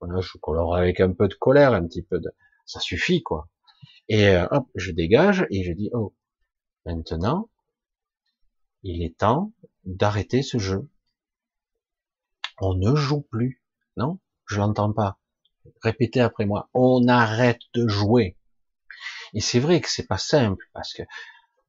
Voilà, 0.00 0.20
je 0.20 0.36
colore 0.38 0.76
avec 0.76 1.00
un 1.00 1.12
peu 1.12 1.26
de 1.28 1.34
colère, 1.34 1.72
un 1.72 1.86
petit 1.86 2.02
peu 2.02 2.20
de, 2.20 2.30
ça 2.66 2.80
suffit, 2.80 3.22
quoi. 3.22 3.48
Et 4.08 4.28
euh, 4.28 4.46
hop, 4.50 4.68
je 4.74 4.92
dégage 4.92 5.46
et 5.50 5.64
je 5.64 5.72
dis, 5.72 5.90
oh, 5.94 6.14
maintenant, 6.84 7.48
il 8.82 9.02
est 9.02 9.16
temps 9.16 9.52
d'arrêter 9.84 10.42
ce 10.42 10.58
jeu. 10.58 10.88
On 12.60 12.74
ne 12.74 12.94
joue 12.94 13.22
plus. 13.22 13.62
Non? 13.96 14.18
Je 14.46 14.58
l'entends 14.58 14.92
pas. 14.92 15.18
Répétez 15.82 16.20
après 16.20 16.46
moi. 16.46 16.68
On 16.74 17.08
arrête 17.08 17.60
de 17.74 17.88
jouer. 17.88 18.36
Et 19.34 19.40
c'est 19.40 19.60
vrai 19.60 19.80
que 19.80 19.88
c'est 19.88 20.06
pas 20.06 20.18
simple 20.18 20.64
parce 20.72 20.92
que 20.92 21.02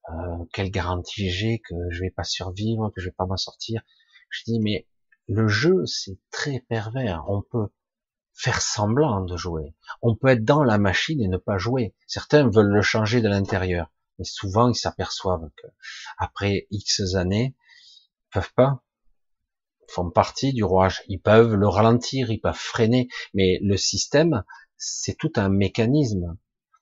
euh, 0.09 0.45
quelle 0.53 0.69
garantie 0.69 1.29
j'ai 1.29 1.59
que 1.59 1.75
je 1.89 2.01
vais 2.01 2.09
pas 2.09 2.23
survivre, 2.23 2.91
que 2.93 3.01
je 3.01 3.07
vais 3.07 3.15
pas 3.17 3.25
m'en 3.25 3.37
sortir. 3.37 3.81
Je 4.29 4.43
dis 4.45 4.59
mais 4.59 4.87
le 5.27 5.47
jeu 5.47 5.85
c'est 5.85 6.17
très 6.31 6.59
pervers. 6.67 7.23
On 7.27 7.41
peut 7.41 7.69
faire 8.33 8.61
semblant 8.61 9.21
de 9.21 9.37
jouer. 9.37 9.75
On 10.01 10.15
peut 10.15 10.29
être 10.29 10.43
dans 10.43 10.63
la 10.63 10.77
machine 10.77 11.21
et 11.21 11.27
ne 11.27 11.37
pas 11.37 11.57
jouer. 11.57 11.95
Certains 12.07 12.49
veulent 12.49 12.73
le 12.73 12.81
changer 12.81 13.21
de 13.21 13.29
l'intérieur, 13.29 13.91
mais 14.17 14.25
souvent 14.25 14.69
ils 14.69 14.75
s'aperçoivent 14.75 15.49
que 15.55 15.67
après 16.17 16.67
X 16.71 17.15
années, 17.15 17.55
ils 17.55 18.33
peuvent 18.33 18.53
pas. 18.55 18.83
Font 19.93 20.09
partie 20.09 20.53
du 20.53 20.63
rouage. 20.63 21.03
Ils 21.07 21.19
peuvent 21.19 21.55
le 21.55 21.67
ralentir, 21.67 22.31
ils 22.31 22.39
peuvent 22.39 22.55
freiner, 22.55 23.07
mais 23.33 23.59
le 23.61 23.77
système, 23.77 24.43
c'est 24.77 25.17
tout 25.17 25.31
un 25.35 25.49
mécanisme 25.49 26.35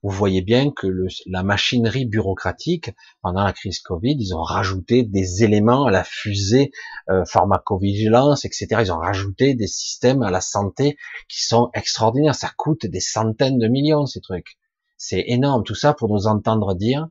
vous 0.03 0.09
voyez 0.09 0.41
bien 0.41 0.71
que 0.71 0.87
la 1.27 1.43
machinerie 1.43 2.05
bureaucratique, 2.05 2.89
pendant 3.21 3.43
la 3.43 3.53
crise 3.53 3.79
Covid, 3.79 4.15
ils 4.19 4.33
ont 4.35 4.41
rajouté 4.41 5.03
des 5.03 5.43
éléments 5.43 5.85
à 5.85 5.91
la 5.91 6.03
fusée 6.03 6.71
euh, 7.09 7.23
pharmacovigilance, 7.25 8.43
etc. 8.45 8.67
Ils 8.79 8.91
ont 8.91 8.97
rajouté 8.97 9.53
des 9.53 9.67
systèmes 9.67 10.23
à 10.23 10.31
la 10.31 10.41
santé 10.41 10.97
qui 11.29 11.43
sont 11.43 11.69
extraordinaires. 11.75 12.33
Ça 12.33 12.49
coûte 12.57 12.87
des 12.87 12.99
centaines 12.99 13.59
de 13.59 13.67
millions, 13.67 14.07
ces 14.07 14.21
trucs. 14.21 14.57
C'est 14.97 15.23
énorme, 15.27 15.63
tout 15.63 15.75
ça 15.75 15.93
pour 15.93 16.09
nous 16.09 16.25
entendre 16.25 16.73
dire, 16.73 17.07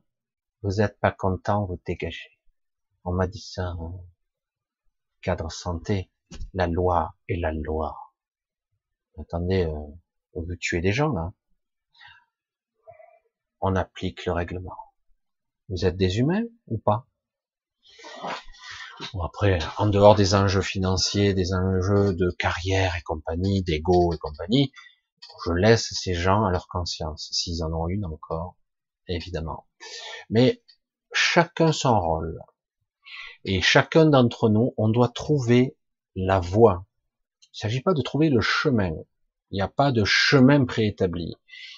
vous 0.61 0.75
n'êtes 0.77 0.99
pas 0.99 1.11
content, 1.11 1.65
vous 1.65 1.79
dégagez. 1.87 2.37
On 3.05 3.13
m'a 3.13 3.27
dit 3.27 3.39
ça, 3.41 3.67
hein. 3.67 3.93
Cadre 5.21 5.51
santé, 5.51 6.11
la 6.53 6.67
loi 6.67 7.15
est 7.29 7.37
la 7.37 7.51
loi. 7.51 7.97
Attendez, 9.19 9.65
euh, 9.65 9.75
on 10.33 10.41
veut 10.43 10.57
tuer 10.57 10.81
des 10.81 10.91
gens, 10.91 11.11
là 11.11 11.33
on 13.61 13.75
applique 13.75 14.25
le 14.25 14.33
règlement. 14.33 14.77
Vous 15.69 15.85
êtes 15.85 15.95
des 15.95 16.19
humains 16.19 16.43
ou 16.67 16.77
pas? 16.79 17.07
Après, 19.23 19.59
en 19.77 19.87
dehors 19.87 20.15
des 20.15 20.35
enjeux 20.35 20.61
financiers, 20.61 21.33
des 21.33 21.53
enjeux 21.53 22.13
de 22.13 22.29
carrière 22.31 22.95
et 22.95 23.01
compagnie, 23.01 23.63
d'ego 23.63 24.13
et 24.13 24.17
compagnie, 24.17 24.71
je 25.45 25.53
laisse 25.53 25.93
ces 25.93 26.13
gens 26.13 26.43
à 26.45 26.51
leur 26.51 26.67
conscience, 26.67 27.29
s'ils 27.31 27.63
en 27.63 27.71
ont 27.73 27.87
une 27.87 28.05
encore, 28.05 28.57
évidemment. 29.07 29.67
Mais 30.29 30.63
chacun 31.13 31.71
son 31.71 31.99
rôle. 31.99 32.39
Et 33.43 33.61
chacun 33.61 34.05
d'entre 34.05 34.49
nous, 34.49 34.73
on 34.77 34.89
doit 34.89 35.09
trouver 35.09 35.75
la 36.15 36.39
voie. 36.39 36.85
Il 37.43 37.47
ne 37.53 37.57
s'agit 37.57 37.81
pas 37.81 37.93
de 37.93 38.01
trouver 38.01 38.29
le 38.29 38.41
chemin. 38.41 38.91
Il 39.49 39.55
n'y 39.55 39.61
a 39.61 39.67
pas 39.67 39.91
de 39.91 40.03
chemin 40.05 40.65
préétabli. 40.65 41.35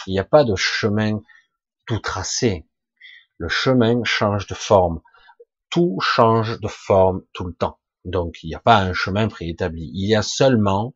Il 0.08 0.12
n'y 0.12 0.20
a 0.20 0.26
pas 0.26 0.44
de 0.44 0.56
chemin 0.56 1.22
tout 1.86 2.00
tracé. 2.00 2.68
Le 3.38 3.48
chemin 3.48 4.04
change 4.04 4.48
de 4.48 4.54
forme. 4.54 5.02
Tout 5.70 6.00
change 6.02 6.60
de 6.60 6.68
forme 6.68 7.24
tout 7.34 7.46
le 7.46 7.54
temps. 7.54 7.80
Donc 8.06 8.44
il 8.44 8.48
n'y 8.48 8.56
a 8.56 8.60
pas 8.60 8.80
un 8.80 8.94
chemin 8.94 9.28
préétabli. 9.28 9.90
Il 9.94 10.08
y 10.08 10.16
a 10.16 10.22
seulement 10.22 10.94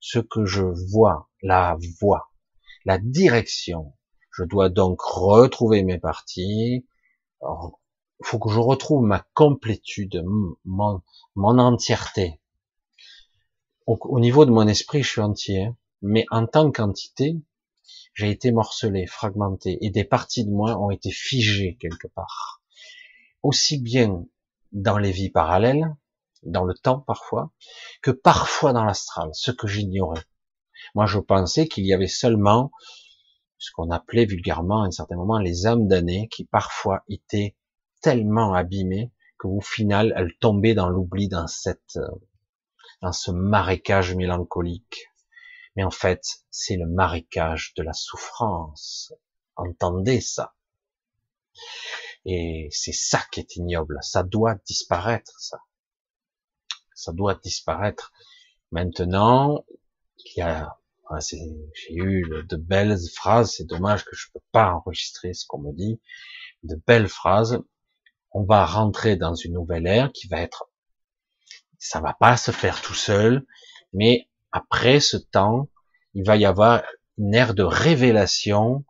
ce 0.00 0.18
que 0.18 0.44
je 0.44 0.64
vois, 0.92 1.28
la 1.42 1.76
voie, 2.00 2.30
la 2.84 2.98
direction. 2.98 3.94
Je 4.30 4.44
dois 4.44 4.68
donc 4.68 5.00
retrouver 5.00 5.82
mes 5.82 5.98
parties. 5.98 6.86
Faut 8.22 8.38
que 8.38 8.50
je 8.50 8.58
retrouve 8.58 9.04
ma 9.04 9.24
complétude, 9.34 10.24
mon, 10.64 11.02
mon 11.34 11.58
entièreté. 11.58 12.40
Au, 13.86 13.96
au, 14.02 14.20
niveau 14.20 14.44
de 14.44 14.50
mon 14.50 14.66
esprit, 14.66 15.02
je 15.02 15.08
suis 15.08 15.20
entier, 15.20 15.70
mais 16.02 16.26
en 16.30 16.46
tant 16.46 16.70
qu'entité, 16.70 17.36
j'ai 18.14 18.30
été 18.30 18.50
morcelé, 18.50 19.06
fragmenté, 19.06 19.78
et 19.80 19.90
des 19.90 20.04
parties 20.04 20.44
de 20.44 20.50
moi 20.50 20.76
ont 20.78 20.90
été 20.90 21.10
figées 21.10 21.76
quelque 21.80 22.08
part. 22.08 22.62
Aussi 23.42 23.80
bien 23.80 24.26
dans 24.72 24.98
les 24.98 25.12
vies 25.12 25.30
parallèles, 25.30 25.96
dans 26.42 26.64
le 26.64 26.74
temps 26.74 27.00
parfois, 27.00 27.52
que 28.02 28.10
parfois 28.10 28.72
dans 28.72 28.84
l'astral, 28.84 29.30
ce 29.32 29.50
que 29.50 29.66
j'ignorais. 29.66 30.24
Moi, 30.94 31.06
je 31.06 31.18
pensais 31.18 31.68
qu'il 31.68 31.86
y 31.86 31.92
avait 31.92 32.08
seulement 32.08 32.70
ce 33.58 33.70
qu'on 33.72 33.90
appelait 33.90 34.24
vulgairement 34.24 34.82
à 34.82 34.86
un 34.86 34.90
certain 34.90 35.16
moment 35.16 35.38
les 35.38 35.66
âmes 35.66 35.88
damnées 35.88 36.28
qui 36.28 36.44
parfois 36.44 37.02
étaient 37.08 37.56
tellement 38.00 38.54
abîmées 38.54 39.12
qu'au 39.38 39.60
final, 39.60 40.12
elles 40.16 40.36
tombaient 40.40 40.74
dans 40.74 40.88
l'oubli 40.88 41.28
dans 41.28 41.46
cette, 41.46 41.98
dans 43.02 43.12
ce 43.12 43.30
marécage 43.30 44.14
mélancolique 44.14 45.08
mais 45.78 45.84
en 45.84 45.92
fait, 45.92 46.40
c'est 46.50 46.74
le 46.74 46.88
marécage 46.88 47.72
de 47.76 47.84
la 47.84 47.92
souffrance. 47.92 49.12
Entendez 49.54 50.20
ça. 50.20 50.56
Et 52.24 52.68
c'est 52.72 52.92
ça 52.92 53.22
qui 53.30 53.38
est 53.38 53.54
ignoble. 53.54 53.96
Ça 54.02 54.24
doit 54.24 54.56
disparaître, 54.66 55.38
ça. 55.38 55.60
Ça 56.96 57.12
doit 57.12 57.36
disparaître. 57.36 58.12
Maintenant, 58.72 59.64
il 60.24 60.38
y 60.38 60.42
a, 60.42 60.76
j'ai 61.20 61.38
eu 61.90 62.26
de 62.48 62.56
belles 62.56 62.98
phrases. 63.14 63.52
C'est 63.52 63.64
dommage 63.64 64.04
que 64.04 64.16
je 64.16 64.32
peux 64.34 64.42
pas 64.50 64.72
enregistrer 64.72 65.32
ce 65.32 65.46
qu'on 65.46 65.60
me 65.60 65.72
dit. 65.72 66.00
De 66.64 66.74
belles 66.88 67.08
phrases. 67.08 67.62
On 68.32 68.44
va 68.44 68.64
rentrer 68.64 69.16
dans 69.16 69.34
une 69.34 69.54
nouvelle 69.54 69.86
ère 69.86 70.12
qui 70.12 70.28
va 70.28 70.40
être, 70.40 70.70
ça 71.78 72.00
va 72.00 72.14
pas 72.14 72.36
se 72.36 72.50
faire 72.50 72.80
tout 72.82 72.94
seul, 72.94 73.44
mais 73.92 74.28
après 74.52 75.00
ce 75.00 75.16
temps, 75.16 75.68
il 76.14 76.24
va 76.24 76.36
y 76.36 76.44
avoir 76.44 76.82
une 77.16 77.34
ère 77.34 77.54
de 77.54 77.62
révélation 77.62 78.84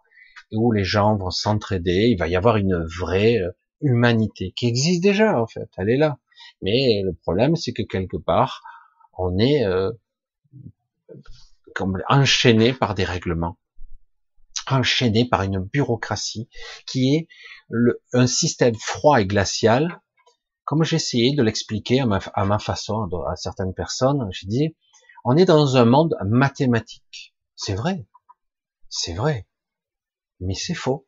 où 0.53 0.72
les 0.72 0.84
gens 0.84 1.16
vont 1.16 1.30
s'entraider, 1.30 2.09
il 2.11 2.18
va 2.18 2.28
y 2.28 2.36
avoir 2.36 2.57
une 2.57 2.84
vraie 2.84 3.39
euh, 3.39 3.51
humanité 3.80 4.53
qui 4.57 4.66
existe 4.66 5.03
déjà 5.03 5.41
en 5.41 5.47
fait, 5.47 5.68
elle 5.76 5.91
est 5.91 5.97
là. 5.97 6.18
Mais 6.62 7.03
le 7.05 7.12
problème 7.12 7.57
c'est 7.57 7.72
que 7.72 7.82
quelque 7.82 8.16
part, 8.16 8.62
On 9.20 9.39
est 9.39 9.64
euh, 9.66 9.91
comme 11.74 12.01
enchaîné 12.09 12.72
par 12.72 12.95
des 12.95 13.05
règlements, 13.05 13.59
enchaîné 14.68 15.28
par 15.28 15.43
une 15.43 15.59
bureaucratie 15.61 16.49
qui 16.86 17.14
est 17.14 17.28
le, 17.68 18.02
un 18.12 18.26
système 18.26 18.74
froid 18.74 19.20
et 19.20 19.26
glacial. 19.26 20.00
Comme 20.64 20.82
essayé 20.82 21.34
de 21.34 21.42
l'expliquer 21.42 22.00
à 22.00 22.44
ma, 22.44 22.58
façon 22.58 23.08
à 23.26 23.36
certaines 23.36 23.72
personnes, 23.72 24.28
j'ai 24.32 24.46
dit, 24.46 24.76
on 25.24 25.36
est 25.36 25.46
dans 25.46 25.76
un 25.76 25.86
monde 25.86 26.14
mathématique. 26.26 27.34
C'est 27.56 27.74
vrai, 27.74 28.06
c'est 28.90 29.14
vrai, 29.14 29.46
mais 30.40 30.54
c'est 30.54 30.74
faux. 30.74 31.06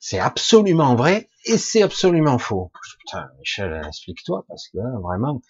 C'est 0.00 0.18
absolument 0.18 0.94
vrai 0.96 1.28
et 1.44 1.58
c'est 1.58 1.82
absolument 1.82 2.38
faux. 2.38 2.72
Putain, 3.00 3.28
Michel, 3.38 3.82
explique-toi, 3.86 4.44
parce 4.48 4.68
que 4.68 4.78
là, 4.78 4.90
vraiment, 5.02 5.42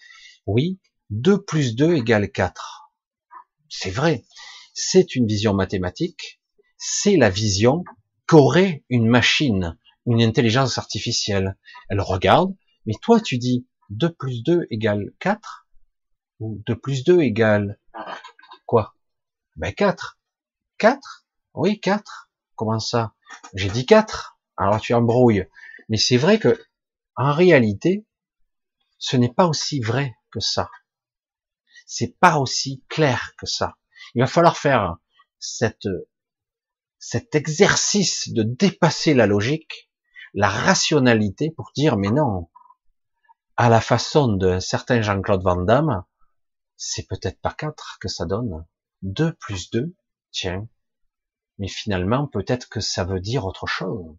oui, 0.45 0.79
2 1.09 1.41
plus 1.41 1.75
2 1.75 1.95
égale 1.95 2.31
4. 2.31 2.91
C'est 3.69 3.91
vrai. 3.91 4.25
C'est 4.73 5.15
une 5.15 5.25
vision 5.25 5.53
mathématique. 5.53 6.41
C'est 6.77 7.17
la 7.17 7.29
vision 7.29 7.83
qu'aurait 8.27 8.83
une 8.89 9.07
machine, 9.07 9.77
une 10.05 10.21
intelligence 10.21 10.77
artificielle? 10.77 11.57
Elle 11.89 12.01
regarde, 12.01 12.55
mais 12.85 12.93
toi, 13.01 13.19
tu 13.19 13.37
dis 13.37 13.67
2 13.89 14.13
plus 14.13 14.43
2 14.43 14.67
égale 14.69 15.11
4 15.19 15.67
ou 16.39 16.61
2 16.65 16.75
plus 16.75 17.03
2 17.03 17.21
égale 17.21 17.79
quoi? 18.65 18.95
Ben 19.55 19.73
4. 19.73 20.19
4 20.77 21.25
Oui, 21.53 21.79
4. 21.79 22.29
Comment 22.55 22.79
ça? 22.79 23.13
J'ai 23.53 23.69
dit 23.69 23.85
4. 23.85 24.37
Alors 24.57 24.79
tu 24.79 24.93
embrouilles. 24.93 25.47
Mais 25.89 25.97
c'est 25.97 26.17
vrai 26.17 26.39
que, 26.39 26.59
en 27.15 27.31
réalité, 27.31 28.05
ce 28.97 29.17
n'est 29.17 29.33
pas 29.33 29.45
aussi 29.45 29.79
vrai 29.79 30.15
que 30.31 30.39
ça. 30.39 30.69
C'est 31.85 32.17
pas 32.19 32.37
aussi 32.37 32.83
clair 32.89 33.33
que 33.37 33.45
ça. 33.45 33.77
Il 34.15 34.21
va 34.21 34.27
falloir 34.27 34.57
faire 34.57 34.97
cette, 35.39 35.87
cet 37.07 37.35
exercice 37.35 38.33
de 38.33 38.41
dépasser 38.41 39.13
la 39.13 39.27
logique, 39.27 39.91
la 40.33 40.49
rationalité 40.49 41.51
pour 41.51 41.71
dire, 41.75 41.97
mais 41.97 42.09
non, 42.09 42.49
à 43.57 43.69
la 43.69 43.79
façon 43.79 44.27
d'un 44.27 44.59
certain 44.59 45.03
Jean-Claude 45.03 45.43
Van 45.43 45.61
Damme, 45.61 46.03
c'est 46.77 47.07
peut-être 47.07 47.39
pas 47.41 47.53
4 47.53 47.99
que 48.01 48.07
ça 48.07 48.25
donne. 48.25 48.65
2 49.03 49.33
plus 49.33 49.69
2, 49.69 49.93
tiens. 50.31 50.67
Mais 51.59 51.67
finalement, 51.67 52.25
peut-être 52.25 52.69
que 52.69 52.79
ça 52.79 53.03
veut 53.03 53.19
dire 53.19 53.45
autre 53.45 53.67
chose. 53.67 54.17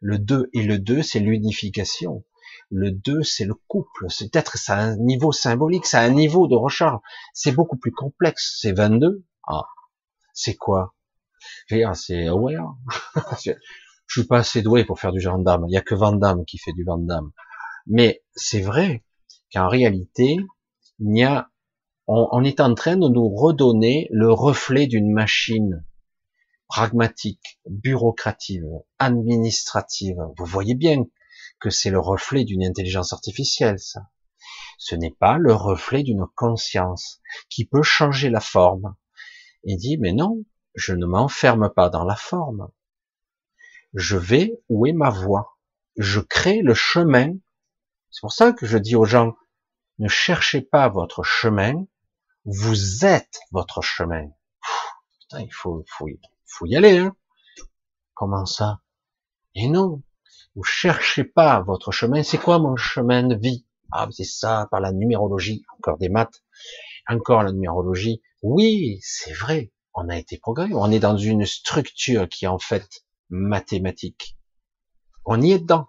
Le 0.00 0.20
2 0.20 0.50
et 0.52 0.62
le 0.62 0.78
2, 0.78 1.02
c'est 1.02 1.18
l'unification. 1.18 2.24
Le 2.70 2.92
2, 2.92 3.24
c'est 3.24 3.44
le 3.44 3.54
couple. 3.66 4.06
C'est 4.08 4.30
peut-être 4.30 4.56
ça 4.56 4.76
un 4.78 4.96
niveau 4.98 5.32
symbolique, 5.32 5.84
ça 5.84 5.98
un 6.02 6.10
niveau 6.10 6.46
de 6.46 6.54
recharge. 6.54 7.00
C'est 7.34 7.50
beaucoup 7.50 7.76
plus 7.76 7.92
complexe. 7.92 8.56
C'est 8.60 8.72
22. 8.72 9.26
Ah, 9.48 9.66
c'est 10.32 10.54
quoi? 10.54 10.94
C'est 11.68 12.26
aware. 12.26 12.76
je 13.44 13.52
suis 14.06 14.26
pas 14.26 14.38
assez 14.38 14.62
doué 14.62 14.84
pour 14.84 14.98
faire 15.00 15.12
du 15.12 15.20
gendarme. 15.20 15.66
Il 15.68 15.72
y 15.72 15.76
a 15.76 15.82
que 15.82 15.94
Van 15.94 16.18
qui 16.44 16.58
fait 16.58 16.72
du 16.72 16.84
Van 16.84 17.04
Mais 17.86 18.22
c'est 18.34 18.60
vrai 18.60 19.04
qu'en 19.52 19.68
réalité, 19.68 20.36
il 20.98 21.16
y 21.16 21.24
a, 21.24 21.50
on 22.06 22.42
est 22.42 22.60
en 22.60 22.74
train 22.74 22.96
de 22.96 23.08
nous 23.08 23.28
redonner 23.28 24.08
le 24.10 24.32
reflet 24.32 24.86
d'une 24.86 25.12
machine 25.12 25.84
pragmatique, 26.68 27.60
bureaucrative, 27.66 28.66
administrative. 28.98 30.18
Vous 30.36 30.44
voyez 30.44 30.74
bien 30.74 31.04
que 31.60 31.70
c'est 31.70 31.90
le 31.90 31.98
reflet 31.98 32.44
d'une 32.44 32.64
intelligence 32.64 33.12
artificielle, 33.12 33.78
ça. 33.78 34.02
Ce 34.78 34.94
n'est 34.94 35.14
pas 35.18 35.38
le 35.38 35.52
reflet 35.52 36.04
d'une 36.04 36.24
conscience 36.36 37.20
qui 37.48 37.64
peut 37.64 37.82
changer 37.82 38.30
la 38.30 38.40
forme. 38.40 38.94
Et 39.64 39.76
dit, 39.76 39.98
mais 39.98 40.12
non, 40.12 40.44
je 40.74 40.94
ne 40.94 41.06
m'enferme 41.06 41.70
pas 41.70 41.88
dans 41.88 42.04
la 42.04 42.16
forme. 42.16 42.68
Je 43.94 44.16
vais 44.16 44.52
où 44.68 44.86
est 44.86 44.92
ma 44.92 45.10
voie. 45.10 45.58
Je 45.96 46.20
crée 46.20 46.62
le 46.62 46.74
chemin. 46.74 47.34
C'est 48.10 48.20
pour 48.20 48.32
ça 48.32 48.52
que 48.52 48.66
je 48.66 48.78
dis 48.78 48.96
aux 48.96 49.04
gens, 49.04 49.36
ne 49.98 50.08
cherchez 50.08 50.60
pas 50.60 50.88
votre 50.88 51.22
chemin, 51.22 51.86
vous 52.44 53.04
êtes 53.04 53.40
votre 53.50 53.82
chemin. 53.82 54.28
putain, 55.20 55.40
il 55.40 55.52
faut, 55.52 55.84
faut, 55.88 56.06
faut 56.46 56.66
y 56.66 56.76
aller. 56.76 56.98
Hein 56.98 57.16
Comment 58.14 58.46
ça? 58.46 58.80
Et 59.54 59.68
non, 59.68 60.02
vous 60.54 60.62
cherchez 60.62 61.24
pas 61.24 61.60
votre 61.60 61.92
chemin. 61.92 62.22
C'est 62.22 62.38
quoi 62.38 62.58
mon 62.58 62.76
chemin 62.76 63.22
de 63.24 63.36
vie? 63.36 63.66
Ah, 63.90 64.08
c'est 64.10 64.24
ça, 64.24 64.68
par 64.70 64.80
la 64.80 64.92
numérologie. 64.92 65.64
Encore 65.76 65.98
des 65.98 66.08
maths. 66.08 66.42
Encore 67.08 67.42
la 67.42 67.52
numérologie. 67.52 68.22
Oui, 68.42 68.98
c'est 69.02 69.32
vrai. 69.32 69.72
On 70.00 70.08
a 70.08 70.16
été 70.16 70.38
programmé. 70.38 70.74
On 70.76 70.92
est 70.92 71.00
dans 71.00 71.16
une 71.16 71.44
structure 71.44 72.28
qui 72.28 72.44
est 72.44 72.48
en 72.48 72.60
fait 72.60 73.04
mathématique. 73.30 74.38
On 75.24 75.42
y 75.42 75.50
est 75.50 75.58
dedans. 75.58 75.88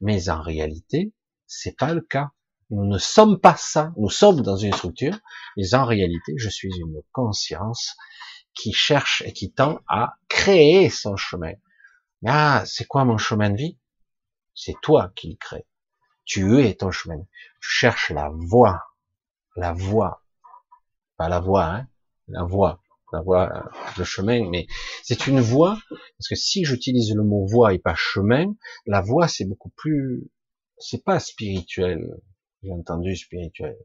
Mais 0.00 0.28
en 0.30 0.42
réalité, 0.42 1.14
c'est 1.46 1.76
pas 1.76 1.94
le 1.94 2.00
cas. 2.00 2.32
Nous 2.70 2.84
ne 2.84 2.98
sommes 2.98 3.38
pas 3.38 3.54
ça. 3.54 3.92
Nous 3.98 4.10
sommes 4.10 4.40
dans 4.40 4.56
une 4.56 4.72
structure, 4.72 5.16
mais 5.56 5.74
en 5.76 5.84
réalité, 5.84 6.34
je 6.38 6.48
suis 6.48 6.74
une 6.76 7.02
conscience 7.12 7.94
qui 8.52 8.72
cherche 8.72 9.22
et 9.24 9.32
qui 9.32 9.52
tend 9.52 9.78
à 9.86 10.16
créer 10.28 10.90
son 10.90 11.14
chemin. 11.14 11.52
Ah, 12.26 12.64
c'est 12.66 12.86
quoi 12.86 13.04
mon 13.04 13.16
chemin 13.16 13.50
de 13.50 13.56
vie? 13.56 13.78
C'est 14.56 14.74
toi 14.82 15.12
qui 15.14 15.30
le 15.30 15.36
crée. 15.36 15.68
Tu 16.24 16.64
es 16.64 16.74
ton 16.74 16.90
chemin. 16.90 17.22
Tu 17.60 17.68
cherches 17.68 18.10
la 18.10 18.28
voie, 18.32 18.82
la 19.54 19.72
voie, 19.72 20.24
pas 21.16 21.28
la 21.28 21.38
voie, 21.38 21.66
hein, 21.66 21.88
la 22.26 22.42
voie, 22.42 22.82
la 23.14 23.22
voie, 23.22 23.70
le 23.96 24.04
chemin. 24.04 24.48
Mais 24.50 24.66
c'est 25.02 25.26
une 25.26 25.40
voie 25.40 25.78
parce 25.90 26.28
que 26.28 26.34
si 26.34 26.64
j'utilise 26.64 27.14
le 27.14 27.22
mot 27.22 27.46
voie 27.46 27.74
et 27.74 27.78
pas 27.78 27.94
chemin, 27.94 28.54
la 28.86 29.00
voie 29.00 29.28
c'est 29.28 29.44
beaucoup 29.44 29.70
plus, 29.70 30.30
c'est 30.78 31.04
pas 31.04 31.20
spirituel. 31.20 32.20
J'ai 32.62 32.72
entendu 32.72 33.16
spirituel. 33.16 33.76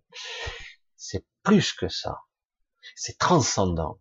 C'est 0.96 1.26
plus 1.44 1.74
que 1.74 1.88
ça. 1.88 2.20
C'est 2.96 3.18
transcendant 3.18 4.00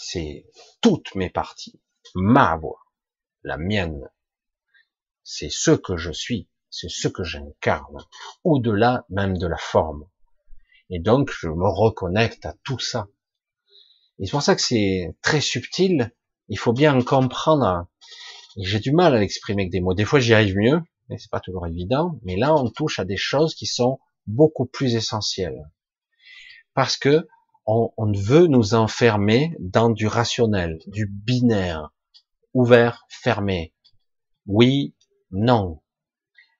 c'est 0.00 0.46
toutes 0.80 1.14
mes 1.14 1.28
parties, 1.28 1.78
ma 2.14 2.56
voix, 2.56 2.80
la 3.42 3.58
mienne. 3.58 4.10
C'est 5.22 5.50
ce 5.50 5.72
que 5.72 5.98
je 5.98 6.10
suis, 6.10 6.48
c'est 6.70 6.88
ce 6.88 7.06
que 7.06 7.22
j'incarne, 7.22 7.98
au-delà 8.42 9.04
même 9.10 9.36
de 9.36 9.46
la 9.46 9.58
forme. 9.58 10.08
Et 10.88 11.00
donc, 11.00 11.30
je 11.30 11.48
me 11.48 11.68
reconnecte 11.68 12.46
à 12.46 12.54
tout 12.64 12.78
ça. 12.78 13.08
Et 14.20 14.26
c'est 14.26 14.32
pour 14.32 14.42
ça 14.42 14.54
que 14.54 14.60
c'est 14.62 15.16
très 15.22 15.40
subtil. 15.40 16.12
Il 16.48 16.58
faut 16.58 16.72
bien 16.72 17.00
comprendre. 17.02 17.86
J'ai 18.58 18.78
du 18.78 18.92
mal 18.92 19.14
à 19.14 19.18
l'exprimer 19.18 19.62
avec 19.62 19.72
des 19.72 19.80
mots. 19.80 19.94
Des 19.94 20.04
fois, 20.04 20.20
j'y 20.20 20.34
arrive 20.34 20.56
mieux, 20.56 20.80
mais 21.08 21.16
c'est 21.18 21.30
pas 21.30 21.40
toujours 21.40 21.66
évident. 21.66 22.18
Mais 22.22 22.36
là, 22.36 22.54
on 22.54 22.68
touche 22.68 22.98
à 22.98 23.04
des 23.04 23.16
choses 23.16 23.54
qui 23.54 23.66
sont 23.66 23.98
beaucoup 24.26 24.66
plus 24.66 24.94
essentielles. 24.94 25.70
Parce 26.74 26.96
que 26.96 27.26
on, 27.66 27.90
on 27.96 28.12
veut 28.12 28.46
nous 28.46 28.74
enfermer 28.74 29.56
dans 29.58 29.90
du 29.90 30.06
rationnel, 30.06 30.78
du 30.86 31.06
binaire, 31.06 31.90
ouvert, 32.52 33.06
fermé. 33.08 33.72
Oui, 34.46 34.94
non. 35.30 35.80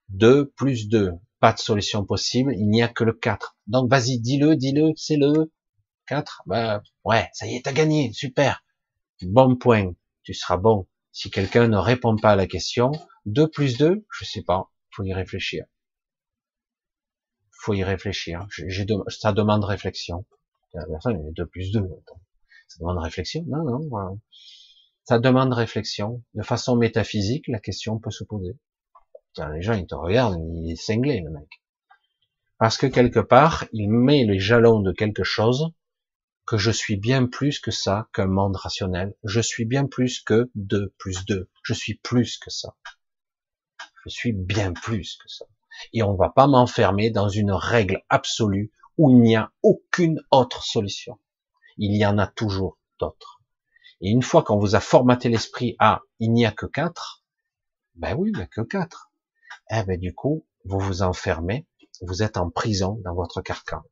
2 0.09 0.51
plus 0.51 0.89
2, 0.89 1.13
pas 1.41 1.53
de 1.53 1.59
solution 1.59 2.05
possible, 2.05 2.55
il 2.57 2.69
n'y 2.69 2.83
a 2.83 2.89
que 2.89 3.05
le 3.05 3.13
4. 3.13 3.57
Donc 3.67 3.91
vas-y, 3.91 4.19
dis-le, 4.19 4.57
dis-le, 4.57 4.93
c'est 4.97 5.17
le 5.17 5.53
4. 6.11 6.43
Bah, 6.47 6.83
ouais, 7.05 7.29
ça 7.33 7.47
y 7.47 7.55
est, 7.55 7.65
t'as 7.65 7.73
gagné, 7.73 8.13
super. 8.13 8.65
Bon 9.23 9.55
point, 9.55 9.93
tu 10.25 10.35
seras 10.35 10.57
bon. 10.57 10.89
Si 11.13 11.31
quelqu'un 11.31 11.69
ne 11.69 11.77
répond 11.77 12.17
pas 12.17 12.33
à 12.33 12.37
la 12.37 12.49
question, 12.49 12.91
2 13.27 13.49
plus 13.49 13.79
2, 13.79 14.05
je 14.11 14.25
sais 14.25 14.43
pas, 14.43 14.73
faut 14.91 15.05
y 15.05 15.15
réfléchir. 15.15 15.67
Faut 17.63 17.75
y 17.75 17.85
réfléchir. 17.85 18.45
ça 19.09 19.33
demande 19.33 19.65
réflexion. 19.65 20.27
Personne, 20.73 21.25
il 21.25 21.33
2 21.33 21.47
plus 21.47 21.71
2. 21.71 21.89
Ça 22.67 22.79
demande 22.81 22.99
réflexion? 22.99 23.45
Non, 23.47 23.63
non. 23.63 24.21
Ça 25.05 25.21
demande 25.21 25.53
réflexion. 25.53 26.25
De 26.35 26.43
façon 26.43 26.75
métaphysique, 26.75 27.47
la 27.47 27.61
question 27.61 28.01
peut 28.01 28.11
se 28.11 28.25
poser. 28.25 28.59
les 29.53 29.63
gens, 29.63 29.75
ils 29.75 29.87
te 29.87 29.95
regardent, 29.95 30.41
il 30.41 30.73
est 30.73 30.77
cinglé, 30.77 31.21
le 31.21 31.31
mec. 31.31 31.49
Parce 32.59 32.77
que 32.77 32.89
quelque 32.89 33.21
part, 33.21 33.67
il 33.73 33.89
met 33.89 34.25
les 34.25 34.41
jalons 34.41 34.81
de 34.81 34.91
quelque 34.91 35.23
chose 35.23 35.73
que 36.51 36.59
je 36.59 36.73
suis 36.73 36.97
bien 36.97 37.27
plus 37.27 37.61
que 37.61 37.71
ça, 37.71 38.09
qu'un 38.13 38.27
monde 38.27 38.57
rationnel. 38.57 39.15
Je 39.23 39.41
suis 39.41 39.65
bien 39.65 39.87
plus 39.87 40.21
que 40.21 40.51
2 40.57 40.93
plus 40.99 41.25
2. 41.25 41.49
Je 41.63 41.75
suis 41.75 41.95
plus 41.95 42.39
que 42.39 42.51
ça. 42.51 42.75
Je 44.05 44.09
suis 44.09 44.33
bien 44.33 44.73
plus 44.73 45.17
que 45.23 45.29
ça. 45.29 45.45
Et 45.93 46.03
on 46.03 46.17
va 46.17 46.29
pas 46.29 46.49
m'enfermer 46.49 47.13
dans 47.13 47.29
une 47.29 47.53
règle 47.53 48.03
absolue 48.09 48.73
où 48.99 49.11
il 49.11 49.21
n'y 49.21 49.37
a 49.37 49.53
aucune 49.63 50.21
autre 50.33 50.65
solution. 50.65 51.21
Il 51.77 51.97
y 51.97 52.05
en 52.05 52.19
a 52.19 52.27
toujours 52.27 52.81
d'autres. 52.99 53.41
Et 54.01 54.11
une 54.11 54.23
fois 54.23 54.43
qu'on 54.43 54.59
vous 54.59 54.75
a 54.75 54.81
formaté 54.81 55.29
l'esprit 55.29 55.77
à 55.79 56.01
il 56.19 56.33
n'y 56.33 56.47
a 56.47 56.51
que 56.51 56.67
quatre, 56.67 57.23
ben 57.95 58.17
oui, 58.17 58.33
il 58.35 58.39
n'y 58.39 58.43
a 58.43 58.49
que 58.49 58.63
quatre. 58.63 59.13
Eh 59.71 59.85
ben 59.85 60.01
du 60.01 60.17
coup, 60.17 60.45
vous 60.65 60.81
vous 60.81 61.03
enfermez 61.03 61.69
Vous 62.01 62.25
êtes 62.25 62.39
en 62.39 62.51
prison 62.51 63.01
dans 63.05 63.15
votre 63.15 63.41
carcan 63.41 63.85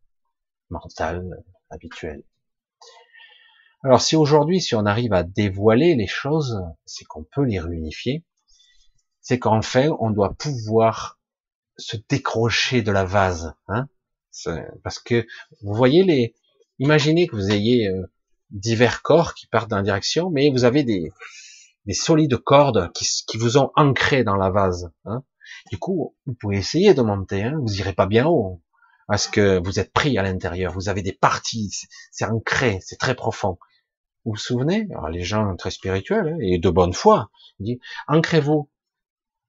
mental 0.71 1.45
habituel. 1.71 2.25
Alors 3.85 4.01
si 4.01 4.17
aujourd'hui, 4.17 4.61
si 4.61 4.75
on 4.75 4.87
arrive 4.87 5.13
à 5.13 5.23
dévoiler 5.23 5.95
les 5.95 6.07
choses, 6.07 6.61
c'est 6.85 7.05
qu'on 7.05 7.25
peut 7.25 7.45
les 7.45 7.61
réunifier, 7.61 8.25
c'est 9.21 9.39
qu'enfin 9.39 9.91
on 10.01 10.11
doit 10.11 10.35
pouvoir 10.35 11.21
se 11.77 11.97
décrocher 12.09 12.83
de 12.83 12.91
la 12.91 13.05
vase, 13.05 13.55
hein 13.69 13.87
parce 14.83 14.99
que 14.99 15.27
vous 15.63 15.75
voyez 15.75 16.03
les, 16.05 16.35
imaginez 16.79 17.27
que 17.27 17.37
vous 17.37 17.51
ayez 17.51 17.89
euh, 17.89 18.11
divers 18.51 19.03
corps 19.03 19.35
qui 19.35 19.47
partent 19.47 19.71
dans 19.71 19.77
la 19.77 19.83
direction, 19.83 20.31
mais 20.31 20.51
vous 20.51 20.65
avez 20.65 20.85
des, 20.85 21.13
des 21.87 21.95
solides 21.95 22.37
cordes 22.37 22.91
qui, 22.93 23.07
qui 23.27 23.37
vous 23.37 23.59
ont 23.59 23.71
ancré 23.77 24.25
dans 24.25 24.37
la 24.37 24.51
vase. 24.51 24.91
Hein 25.05 25.23
du 25.71 25.79
coup, 25.79 26.17
vous 26.27 26.35
pouvez 26.35 26.59
essayer 26.59 26.95
de 26.95 27.03
monter, 27.03 27.43
hein 27.43 27.59
vous 27.63 27.81
irez 27.81 27.93
pas 27.93 28.07
bien 28.07 28.27
haut, 28.27 28.63
parce 29.07 29.27
que 29.27 29.59
vous 29.65 29.79
êtes 29.79 29.93
pris 29.93 30.19
à 30.19 30.23
l'intérieur, 30.23 30.73
vous 30.73 30.89
avez 30.89 31.03
des 31.03 31.13
parties, 31.13 31.71
c'est 32.11 32.27
ancré, 32.27 32.79
c'est 32.83 32.99
très 32.99 33.15
profond. 33.15 33.59
Vous 34.29 34.35
vous 34.35 34.39
souvenez? 34.39 34.87
Les 35.11 35.23
gens 35.23 35.57
très 35.57 35.71
spirituels 35.71 36.35
hein, 36.35 36.39
et 36.43 36.59
de 36.59 36.69
bonne 36.69 36.93
foi, 36.93 37.31
dit 37.61 37.81
ancrez-vous, 38.09 38.69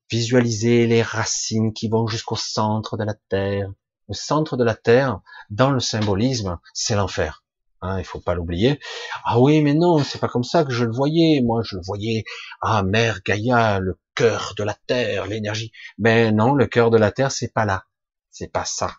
visualisez 0.09 0.87
les 0.87 1.01
racines 1.01 1.73
qui 1.73 1.89
vont 1.89 2.07
jusqu'au 2.07 2.37
centre 2.37 2.95
de 2.95 3.03
la 3.03 3.13
terre. 3.27 3.73
Le 4.07 4.13
centre 4.13 4.55
de 4.55 4.63
la 4.63 4.75
terre, 4.75 5.19
dans 5.49 5.71
le 5.71 5.81
symbolisme, 5.81 6.59
c'est 6.73 6.95
l'enfer. 6.95 7.43
Hein, 7.81 7.99
il 7.99 8.05
faut 8.05 8.21
pas 8.21 8.35
l'oublier. 8.35 8.79
Ah 9.25 9.41
oui, 9.41 9.61
mais 9.61 9.73
non, 9.73 10.01
c'est 10.01 10.19
pas 10.19 10.29
comme 10.29 10.45
ça 10.45 10.63
que 10.63 10.71
je 10.71 10.85
le 10.85 10.93
voyais. 10.93 11.41
Moi, 11.43 11.61
je 11.61 11.75
le 11.75 11.81
voyais. 11.83 12.23
Ah, 12.61 12.81
mère 12.81 13.19
Gaïa, 13.25 13.79
le 13.79 13.99
cœur 14.15 14.53
de 14.57 14.63
la 14.63 14.75
terre, 14.87 15.27
l'énergie. 15.27 15.73
Ben 15.97 16.33
non, 16.33 16.53
le 16.53 16.67
cœur 16.67 16.89
de 16.89 16.97
la 16.97 17.11
terre, 17.11 17.33
c'est 17.33 17.51
pas 17.51 17.65
là. 17.65 17.83
C'est 18.31 18.47
pas 18.47 18.63
ça. 18.63 18.95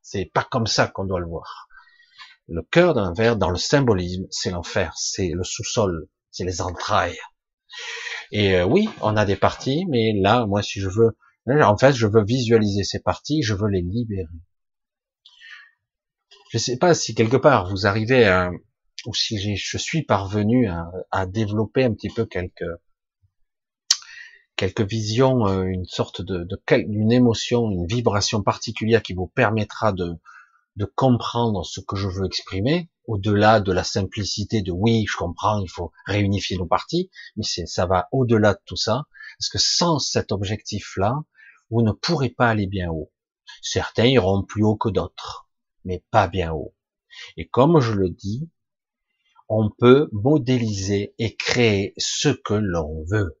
C'est 0.00 0.24
pas 0.24 0.44
comme 0.50 0.66
ça 0.66 0.86
qu'on 0.86 1.04
doit 1.04 1.20
le 1.20 1.26
voir. 1.26 1.68
Le 2.48 2.62
cœur 2.62 2.94
d'un 2.94 3.12
verre, 3.12 3.36
dans 3.36 3.50
le 3.50 3.56
symbolisme, 3.56 4.26
c'est 4.30 4.50
l'enfer, 4.50 4.92
c'est 4.96 5.30
le 5.30 5.44
sous-sol, 5.44 6.08
c'est 6.30 6.44
les 6.44 6.60
entrailles. 6.60 7.18
Et 8.30 8.56
euh, 8.56 8.64
oui, 8.64 8.88
on 9.00 9.16
a 9.16 9.24
des 9.24 9.36
parties, 9.36 9.86
mais 9.88 10.12
là, 10.14 10.46
moi, 10.46 10.62
si 10.62 10.80
je 10.80 10.88
veux, 10.88 11.16
en 11.46 11.76
fait, 11.76 11.92
je 11.92 12.06
veux 12.06 12.24
visualiser 12.24 12.84
ces 12.84 13.00
parties, 13.00 13.42
je 13.42 13.54
veux 13.54 13.68
les 13.68 13.82
libérer. 13.82 14.26
Je 16.50 16.58
sais 16.58 16.76
pas 16.76 16.94
si 16.94 17.14
quelque 17.14 17.36
part 17.36 17.70
vous 17.70 17.86
arrivez 17.86 18.26
à, 18.26 18.50
ou 19.06 19.14
si 19.14 19.56
je 19.56 19.78
suis 19.78 20.02
parvenu 20.02 20.68
à, 21.10 21.26
développer 21.26 21.84
un 21.84 21.94
petit 21.94 22.10
peu 22.10 22.26
quelques 22.26 22.64
quelques 24.56 24.82
visions, 24.82 25.46
euh, 25.48 25.64
une 25.64 25.86
sorte 25.86 26.22
de, 26.22 26.46
d'une 26.86 27.10
émotion, 27.10 27.70
une 27.70 27.86
vibration 27.86 28.42
particulière 28.42 29.02
qui 29.02 29.14
vous 29.14 29.26
permettra 29.26 29.92
de 29.92 30.12
de 30.76 30.84
comprendre 30.84 31.64
ce 31.64 31.80
que 31.80 31.96
je 31.96 32.08
veux 32.08 32.26
exprimer, 32.26 32.90
au-delà 33.06 33.60
de 33.60 33.72
la 33.72 33.84
simplicité 33.84 34.62
de 34.62 34.72
oui, 34.72 35.04
je 35.08 35.16
comprends, 35.16 35.60
il 35.60 35.68
faut 35.68 35.92
réunifier 36.06 36.56
nos 36.56 36.66
parties, 36.66 37.10
mais 37.36 37.44
ça 37.44 37.86
va 37.86 38.08
au-delà 38.12 38.54
de 38.54 38.60
tout 38.64 38.76
ça, 38.76 39.06
parce 39.38 39.48
que 39.48 39.58
sans 39.58 39.98
cet 39.98 40.32
objectif-là, 40.32 41.22
vous 41.70 41.82
ne 41.82 41.92
pourrez 41.92 42.30
pas 42.30 42.48
aller 42.48 42.66
bien 42.66 42.90
haut. 42.90 43.12
Certains 43.60 44.06
iront 44.06 44.42
plus 44.42 44.62
haut 44.62 44.76
que 44.76 44.88
d'autres, 44.88 45.48
mais 45.84 46.04
pas 46.10 46.28
bien 46.28 46.52
haut. 46.52 46.74
Et 47.36 47.48
comme 47.48 47.80
je 47.80 47.92
le 47.92 48.08
dis, 48.08 48.48
on 49.48 49.68
peut 49.68 50.08
modéliser 50.12 51.14
et 51.18 51.36
créer 51.36 51.92
ce 51.98 52.28
que 52.28 52.54
l'on 52.54 53.04
veut. 53.04 53.38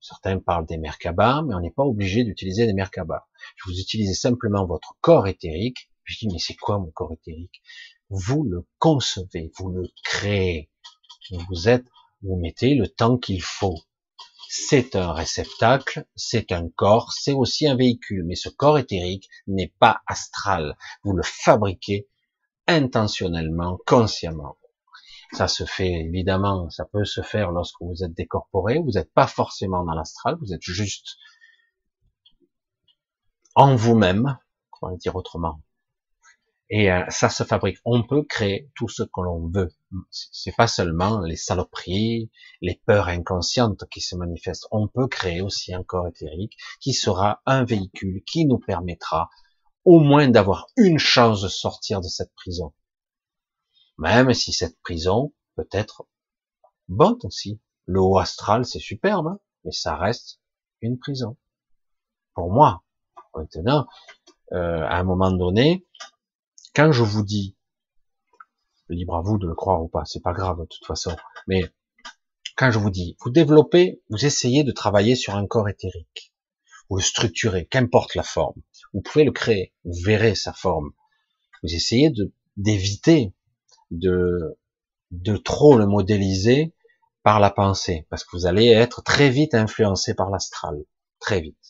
Certains 0.00 0.38
parlent 0.38 0.66
des 0.66 0.78
Merkabah, 0.78 1.42
mais 1.46 1.54
on 1.54 1.60
n'est 1.60 1.70
pas 1.70 1.84
obligé 1.84 2.24
d'utiliser 2.24 2.66
des 2.66 2.72
Merkabah. 2.72 3.26
Je 3.56 3.70
vous 3.70 3.78
utilisez 3.78 4.14
simplement 4.14 4.66
votre 4.66 4.96
corps 5.00 5.28
éthérique 5.28 5.90
je 6.04 6.18
dis, 6.18 6.28
mais 6.28 6.38
c'est 6.38 6.56
quoi 6.56 6.78
mon 6.78 6.90
corps 6.90 7.12
éthérique? 7.12 7.62
Vous 8.10 8.44
le 8.44 8.66
concevez, 8.78 9.50
vous 9.56 9.70
le 9.70 9.88
créez. 10.02 10.70
Vous 11.48 11.68
êtes, 11.68 11.86
vous 12.22 12.36
mettez 12.36 12.74
le 12.74 12.88
temps 12.88 13.18
qu'il 13.18 13.42
faut. 13.42 13.80
C'est 14.48 14.94
un 14.94 15.12
réceptacle, 15.12 16.06
c'est 16.14 16.52
un 16.52 16.68
corps, 16.68 17.12
c'est 17.12 17.32
aussi 17.32 17.66
un 17.66 17.76
véhicule, 17.76 18.24
mais 18.24 18.36
ce 18.36 18.48
corps 18.48 18.78
éthérique 18.78 19.28
n'est 19.46 19.74
pas 19.80 20.02
astral. 20.06 20.76
Vous 21.02 21.12
le 21.12 21.22
fabriquez 21.24 22.08
intentionnellement, 22.66 23.78
consciemment. 23.86 24.58
Ça 25.32 25.48
se 25.48 25.64
fait 25.64 25.90
évidemment, 25.90 26.70
ça 26.70 26.84
peut 26.84 27.04
se 27.04 27.22
faire 27.22 27.50
lorsque 27.50 27.80
vous 27.80 28.04
êtes 28.04 28.14
décorporé, 28.14 28.78
vous 28.78 28.92
n'êtes 28.92 29.12
pas 29.12 29.26
forcément 29.26 29.84
dans 29.84 29.94
l'astral, 29.94 30.36
vous 30.40 30.52
êtes 30.52 30.62
juste 30.62 31.16
en 33.56 33.74
vous-même, 33.74 34.38
comment 34.70 34.92
le 34.92 34.98
dire 34.98 35.16
autrement, 35.16 35.60
et 36.76 36.90
euh, 36.90 37.04
ça 37.08 37.28
se 37.28 37.44
fabrique. 37.44 37.78
On 37.84 38.02
peut 38.02 38.24
créer 38.24 38.68
tout 38.74 38.88
ce 38.88 39.04
que 39.04 39.20
l'on 39.20 39.48
veut. 39.48 39.70
C'est 40.10 40.56
pas 40.56 40.66
seulement 40.66 41.20
les 41.20 41.36
saloperies, 41.36 42.32
les 42.60 42.82
peurs 42.84 43.06
inconscientes 43.06 43.84
qui 43.92 44.00
se 44.00 44.16
manifestent. 44.16 44.66
On 44.72 44.88
peut 44.88 45.06
créer 45.06 45.40
aussi 45.40 45.72
un 45.72 45.84
corps 45.84 46.08
éthérique 46.08 46.56
qui 46.80 46.92
sera 46.92 47.40
un 47.46 47.62
véhicule 47.62 48.24
qui 48.26 48.44
nous 48.44 48.58
permettra 48.58 49.30
au 49.84 50.00
moins 50.00 50.26
d'avoir 50.26 50.66
une 50.76 50.98
chance 50.98 51.42
de 51.42 51.48
sortir 51.48 52.00
de 52.00 52.08
cette 52.08 52.34
prison. 52.34 52.74
Même 53.96 54.34
si 54.34 54.52
cette 54.52 54.76
prison 54.82 55.32
peut 55.54 55.68
être 55.70 56.08
bonne 56.88 57.18
aussi. 57.22 57.60
Le 57.86 58.00
haut 58.00 58.18
astral, 58.18 58.64
c'est 58.64 58.80
superbe, 58.80 59.28
hein, 59.28 59.38
mais 59.62 59.70
ça 59.70 59.94
reste 59.94 60.40
une 60.80 60.98
prison. 60.98 61.36
Pour 62.34 62.50
moi. 62.50 62.82
Maintenant, 63.36 63.86
euh, 64.50 64.82
à 64.82 64.96
un 64.96 65.04
moment 65.04 65.30
donné, 65.30 65.86
quand 66.74 66.92
je 66.92 67.02
vous 67.02 67.22
dis, 67.22 67.56
libre 68.88 69.16
à 69.16 69.22
vous 69.22 69.38
de 69.38 69.46
le 69.46 69.54
croire 69.54 69.82
ou 69.82 69.88
pas, 69.88 70.04
c'est 70.04 70.22
pas 70.22 70.32
grave 70.32 70.60
de 70.60 70.66
toute 70.66 70.84
façon, 70.86 71.16
mais 71.46 71.64
quand 72.56 72.70
je 72.70 72.78
vous 72.78 72.90
dis, 72.90 73.16
vous 73.20 73.30
développez, 73.30 74.02
vous 74.10 74.26
essayez 74.26 74.64
de 74.64 74.72
travailler 74.72 75.16
sur 75.16 75.36
un 75.36 75.46
corps 75.46 75.68
éthérique, 75.68 76.32
vous 76.88 76.96
le 76.96 77.02
structurez, 77.02 77.66
qu'importe 77.66 78.14
la 78.14 78.22
forme, 78.22 78.60
vous 78.92 79.00
pouvez 79.00 79.24
le 79.24 79.32
créer, 79.32 79.72
vous 79.84 80.02
verrez 80.04 80.34
sa 80.34 80.52
forme, 80.52 80.92
vous 81.62 81.74
essayez 81.74 82.12
d'éviter 82.56 83.32
de 83.90 84.58
de 85.10 85.36
trop 85.36 85.76
le 85.76 85.86
modéliser 85.86 86.74
par 87.22 87.38
la 87.38 87.50
pensée, 87.50 88.06
parce 88.10 88.24
que 88.24 88.36
vous 88.36 88.46
allez 88.46 88.66
être 88.66 89.02
très 89.02 89.30
vite 89.30 89.54
influencé 89.54 90.14
par 90.14 90.28
l'astral, 90.28 90.84
très 91.20 91.40
vite 91.40 91.63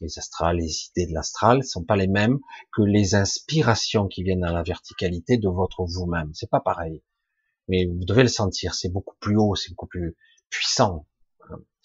les 0.00 0.18
astrales, 0.18 0.56
les 0.56 0.86
idées 0.86 1.06
de 1.06 1.14
l'astral 1.14 1.62
sont 1.62 1.84
pas 1.84 1.96
les 1.96 2.08
mêmes 2.08 2.38
que 2.72 2.82
les 2.82 3.14
inspirations 3.14 4.08
qui 4.08 4.22
viennent 4.22 4.40
dans 4.40 4.52
la 4.52 4.62
verticalité 4.62 5.36
de 5.36 5.48
votre 5.48 5.84
vous-même. 5.84 6.30
C'est 6.34 6.50
pas 6.50 6.60
pareil. 6.60 7.02
Mais 7.68 7.86
vous 7.86 8.04
devez 8.04 8.22
le 8.22 8.28
sentir. 8.28 8.74
C'est 8.74 8.88
beaucoup 8.88 9.16
plus 9.20 9.36
haut, 9.36 9.54
c'est 9.54 9.70
beaucoup 9.70 9.86
plus 9.86 10.16
puissant. 10.48 11.06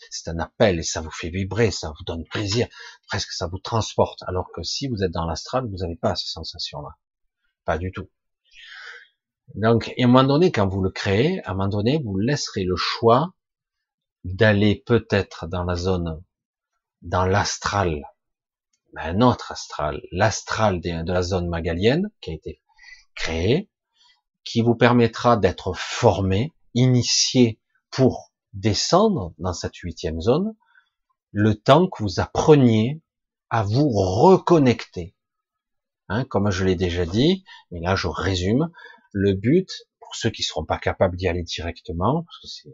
C'est 0.10 0.30
un 0.30 0.40
appel 0.40 0.80
et 0.80 0.84
ça 0.84 1.02
vous 1.02 1.12
fait 1.12 1.30
vibrer, 1.30 1.72
ça 1.72 1.90
vous 1.90 2.04
donne 2.06 2.24
plaisir. 2.26 2.68
Presque 3.08 3.32
ça 3.32 3.48
vous 3.48 3.60
transporte. 3.60 4.20
Alors 4.28 4.52
que 4.54 4.64
si 4.64 4.88
vous 4.88 5.04
êtes 5.04 5.12
dans 5.12 5.26
l'astral, 5.26 5.68
vous 5.70 5.78
n'avez 5.78 5.96
pas 5.96 6.16
ces 6.16 6.28
sensations-là. 6.28 6.90
Pas 7.66 7.78
du 7.78 7.92
tout. 7.92 8.10
Donc, 9.54 9.90
à 9.90 10.04
un 10.04 10.08
moment 10.08 10.24
donné, 10.24 10.52
quand 10.52 10.68
vous 10.68 10.82
le 10.82 10.90
créez, 10.90 11.44
à 11.44 11.52
un 11.52 11.54
moment 11.54 11.70
donné, 11.70 12.02
vous 12.04 12.18
laisserez 12.18 12.64
le 12.64 12.76
choix 12.76 13.34
d'aller 14.24 14.84
peut-être 14.86 15.48
dans 15.48 15.64
la 15.64 15.76
zone 15.76 16.24
dans 17.06 17.26
l'astral, 17.26 18.04
un 18.98 19.22
autre 19.22 19.52
astral, 19.52 20.02
l'astral 20.12 20.82
de 20.82 21.12
la 21.12 21.22
zone 21.22 21.48
magalienne 21.48 22.10
qui 22.20 22.32
a 22.32 22.34
été 22.34 22.62
créé, 23.14 23.70
qui 24.44 24.62
vous 24.62 24.76
permettra 24.76 25.38
d'être 25.38 25.74
formé, 25.74 26.54
initié 26.74 27.60
pour 27.92 28.32
descendre 28.54 29.34
dans 29.38 29.54
cette 29.54 29.76
huitième 29.78 30.20
zone, 30.20 30.56
le 31.32 31.54
temps 31.54 31.88
que 31.88 32.02
vous 32.02 32.20
appreniez 32.20 33.02
à 33.52 33.64
vous 33.64 33.90
reconnecter. 33.90 35.16
Hein, 36.10 36.26
comme 36.26 36.50
je 36.50 36.66
l'ai 36.66 36.76
déjà 36.76 37.06
dit, 37.06 37.46
mais 37.70 37.82
là 37.82 37.96
je 37.96 38.08
résume, 38.08 38.72
le 39.12 39.34
but 39.34 39.70
ceux 40.16 40.30
qui 40.30 40.44
seront 40.44 40.66
pas 40.66 40.78
capables 40.78 41.18
d'y 41.18 41.28
aller 41.28 41.44
directement, 41.44 42.24
parce 42.24 42.62
que 42.64 42.70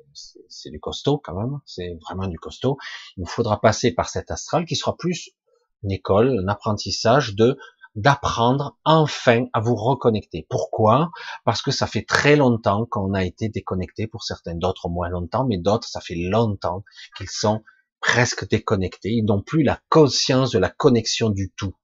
c'est 0.48 0.70
du 0.70 0.80
costaud 0.80 1.18
quand 1.18 1.36
même, 1.36 1.60
c'est 1.66 1.98
vraiment 2.08 2.28
du 2.28 2.40
costaud, 2.40 2.78
il 3.18 3.28
faudra 3.28 3.60
passer 3.60 3.92
par 3.94 4.10
cet 4.10 4.32
astral 4.32 4.66
qui 4.66 4.76
sera 4.76 4.96
plus 4.98 5.32
une 5.84 5.92
école, 5.92 6.40
un 6.44 6.48
apprentissage 6.48 7.36
de 7.36 7.58
d'apprendre 7.96 8.78
enfin 8.86 9.48
à 9.52 9.60
vous 9.60 9.76
reconnecter. 9.76 10.48
Pourquoi? 10.50 11.12
Parce 11.44 11.62
que 11.62 11.72
ça 11.72 11.88
fait 11.88 12.06
très 12.06 12.38
longtemps 12.38 12.86
qu'on 12.86 13.14
a 13.14 13.26
été 13.26 13.50
déconnecté 13.50 14.08
pour 14.08 14.24
certains, 14.24 14.56
d'autres 14.56 14.88
moins 14.88 15.10
longtemps, 15.10 15.46
mais 15.46 15.58
d'autres 15.58 15.90
ça 15.90 16.00
fait 16.00 16.16
longtemps 16.16 16.86
qu'ils 17.18 17.30
sont 17.30 17.64
presque 18.00 18.48
déconnectés, 18.48 19.10
ils 19.10 19.26
n'ont 19.26 19.42
plus 19.42 19.64
la 19.64 19.80
conscience 19.90 20.52
de 20.52 20.60
la 20.60 20.70
connexion 20.70 21.30
du 21.30 21.52
tout. 21.52 21.76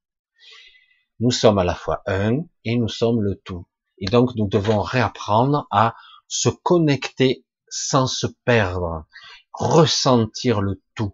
Nous 1.19 1.31
sommes 1.31 1.57
à 1.57 1.63
la 1.63 1.75
fois 1.75 2.01
un 2.05 2.43
et 2.63 2.77
nous 2.77 2.87
sommes 2.87 3.21
le 3.21 3.35
tout. 3.35 3.65
Et 3.99 4.05
donc, 4.05 4.35
nous 4.35 4.47
devons 4.47 4.81
réapprendre 4.81 5.67
à 5.71 5.95
se 6.27 6.49
connecter 6.49 7.45
sans 7.69 8.07
se 8.07 8.27
perdre, 8.45 9.05
ressentir 9.53 10.61
le 10.61 10.81
tout. 10.95 11.13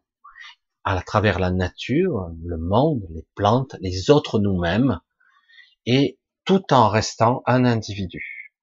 à 0.85 1.01
travers 1.01 1.39
la 1.39 1.49
nature, 1.49 2.29
le 2.43 2.57
monde, 2.57 3.07
les 3.11 3.25
plantes, 3.35 3.75
les 3.79 4.09
autres 4.09 4.37
nous-mêmes, 4.39 4.99
et 5.85 6.19
tout 6.45 6.73
en 6.73 6.89
restant 6.89 7.41
un 7.45 7.63
individu. 7.63 8.53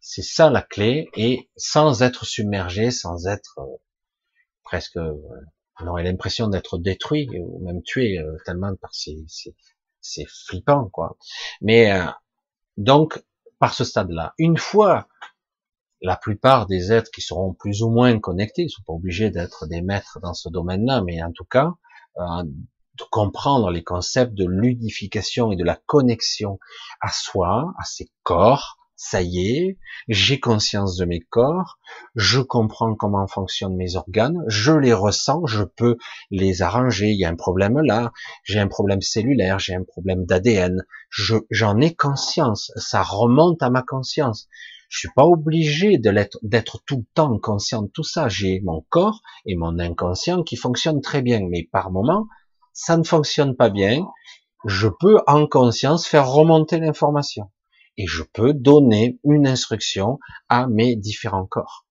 C'est 0.00 0.22
ça 0.22 0.50
la 0.50 0.62
clé, 0.62 1.10
et 1.16 1.50
sans 1.56 2.02
être 2.02 2.24
submergé, 2.24 2.90
sans 2.90 3.26
être 3.26 3.58
euh, 3.58 3.76
presque, 4.62 4.96
euh, 4.96 5.14
on 5.80 5.86
aurait 5.86 6.04
l'impression 6.04 6.48
d'être 6.48 6.78
détruit 6.78 7.28
ou 7.38 7.64
même 7.64 7.82
tué 7.82 8.18
euh, 8.18 8.36
tellement 8.44 8.74
par 8.76 8.94
ces, 8.94 9.24
c'est 10.00 10.26
flippant 10.26 10.88
quoi. 10.90 11.16
Mais 11.60 11.90
donc 12.76 13.22
par 13.64 13.72
ce 13.72 13.84
stade-là, 13.84 14.34
une 14.36 14.58
fois 14.58 15.08
la 16.02 16.16
plupart 16.16 16.66
des 16.66 16.92
êtres 16.92 17.10
qui 17.10 17.22
seront 17.22 17.54
plus 17.54 17.80
ou 17.80 17.88
moins 17.88 18.20
connectés, 18.20 18.64
ils 18.64 18.68
sont 18.68 18.82
pas 18.86 18.92
obligés 18.92 19.30
d'être 19.30 19.66
des 19.66 19.80
maîtres 19.80 20.20
dans 20.20 20.34
ce 20.34 20.50
domaine-là, 20.50 21.00
mais 21.00 21.22
en 21.22 21.32
tout 21.32 21.46
cas, 21.46 21.72
euh, 22.18 22.42
de 22.42 23.04
comprendre 23.10 23.70
les 23.70 23.82
concepts 23.82 24.34
de 24.34 24.44
ludification 24.44 25.50
et 25.50 25.56
de 25.56 25.64
la 25.64 25.76
connexion 25.86 26.58
à 27.00 27.08
soi, 27.10 27.72
à 27.78 27.84
ses 27.84 28.10
corps, 28.22 28.76
ça 28.96 29.22
y 29.22 29.48
est, 29.48 29.78
j'ai 30.08 30.38
conscience 30.38 30.96
de 30.96 31.04
mes 31.04 31.20
corps, 31.20 31.78
je 32.14 32.40
comprends 32.40 32.94
comment 32.94 33.26
fonctionnent 33.26 33.76
mes 33.76 33.96
organes, 33.96 34.42
je 34.46 34.72
les 34.72 34.92
ressens, 34.92 35.46
je 35.46 35.64
peux 35.64 35.96
les 36.30 36.62
arranger. 36.62 37.08
Il 37.08 37.18
y 37.18 37.24
a 37.24 37.28
un 37.28 37.36
problème 37.36 37.80
là, 37.80 38.12
j'ai 38.44 38.60
un 38.60 38.68
problème 38.68 39.00
cellulaire, 39.00 39.58
j'ai 39.58 39.74
un 39.74 39.84
problème 39.84 40.24
d'ADN, 40.24 40.84
j'en 41.50 41.80
ai 41.80 41.94
conscience, 41.94 42.70
ça 42.76 43.02
remonte 43.02 43.62
à 43.62 43.70
ma 43.70 43.82
conscience. 43.82 44.48
Je 44.88 45.00
suis 45.00 45.12
pas 45.16 45.24
obligé 45.24 45.98
d'être 45.98 46.82
tout 46.86 46.98
le 46.98 47.06
temps 47.14 47.36
conscient 47.40 47.82
de 47.82 47.88
tout 47.88 48.04
ça. 48.04 48.28
J'ai 48.28 48.60
mon 48.60 48.86
corps 48.90 49.22
et 49.44 49.56
mon 49.56 49.80
inconscient 49.80 50.44
qui 50.44 50.54
fonctionnent 50.54 51.00
très 51.00 51.20
bien, 51.20 51.40
mais 51.50 51.68
par 51.72 51.90
moment, 51.90 52.28
ça 52.72 52.96
ne 52.96 53.02
fonctionne 53.02 53.56
pas 53.56 53.70
bien. 53.70 54.06
Je 54.66 54.86
peux 54.86 55.16
en 55.26 55.48
conscience 55.48 56.06
faire 56.06 56.28
remonter 56.28 56.78
l'information 56.78 57.50
et 57.96 58.06
je 58.06 58.22
peux 58.22 58.52
donner 58.52 59.18
une 59.24 59.46
instruction 59.46 60.18
à 60.48 60.66
mes 60.66 60.96
différents 60.96 61.46
corps. 61.46 61.86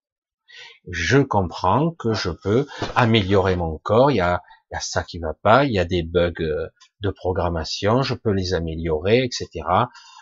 Je 0.89 1.19
comprends 1.19 1.91
que 1.91 2.13
je 2.13 2.29
peux 2.29 2.67
améliorer 2.95 3.55
mon 3.55 3.77
corps. 3.77 4.11
Il 4.11 4.17
y 4.17 4.21
a, 4.21 4.41
ça 4.81 5.03
qui 5.03 5.19
va 5.19 5.33
pas, 5.33 5.65
il 5.65 5.73
y 5.73 5.79
a 5.79 5.85
des 5.85 6.03
bugs 6.03 6.33
euh, 6.41 6.67
de 7.01 7.11
programmation, 7.11 8.01
je 8.01 8.15
peux 8.15 8.31
les 8.31 8.53
améliorer, 8.55 9.23
etc. 9.23 9.49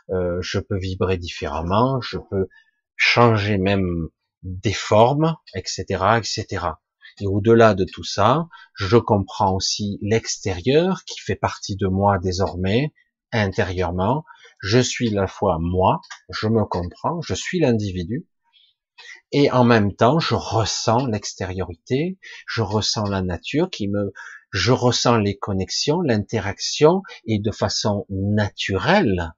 Euh, 0.10 0.40
je 0.42 0.60
peux 0.60 0.78
vibrer 0.78 1.18
différemment, 1.18 2.02
je 2.02 2.18
peux 2.18 2.50
changer 2.98 3.58
même 3.58 4.10
des 4.44 4.74
formes, 4.74 5.38
etc., 5.56 5.86
etc. 6.18 6.66
Et 7.20 7.28
au-delà 7.28 7.74
de 7.76 7.86
tout 7.86 8.04
ça, 8.04 8.48
je 8.74 8.98
comprends 8.98 9.54
aussi 9.54 10.00
l'extérieur 10.02 11.04
qui 11.06 11.20
fait 11.20 11.36
partie 11.36 11.76
de 11.76 11.88
moi 11.88 12.18
désormais, 12.20 12.94
intérieurement. 13.32 14.26
Je 14.60 14.80
suis 14.80 15.10
la 15.10 15.28
fois 15.28 15.58
moi, 15.60 16.02
je 16.30 16.48
me 16.48 16.66
comprends, 16.66 17.22
je 17.22 17.34
suis 17.34 17.60
l'individu. 17.60 18.28
Et 19.32 19.50
en 19.52 19.64
même 19.64 19.96
temps, 19.96 20.20
je 20.20 20.36
ressens 20.36 21.08
l'extériorité, 21.08 22.20
je 22.48 22.62
ressens 22.62 23.06
la 23.06 23.22
nature 23.22 23.70
qui 23.70 23.88
me, 23.88 24.14
je 24.52 24.72
ressens 24.72 25.18
les 25.18 25.38
connexions, 25.38 26.02
l'interaction, 26.02 27.02
et 27.26 27.40
de 27.40 27.52
façon 27.52 28.06
naturelle, 28.10 29.34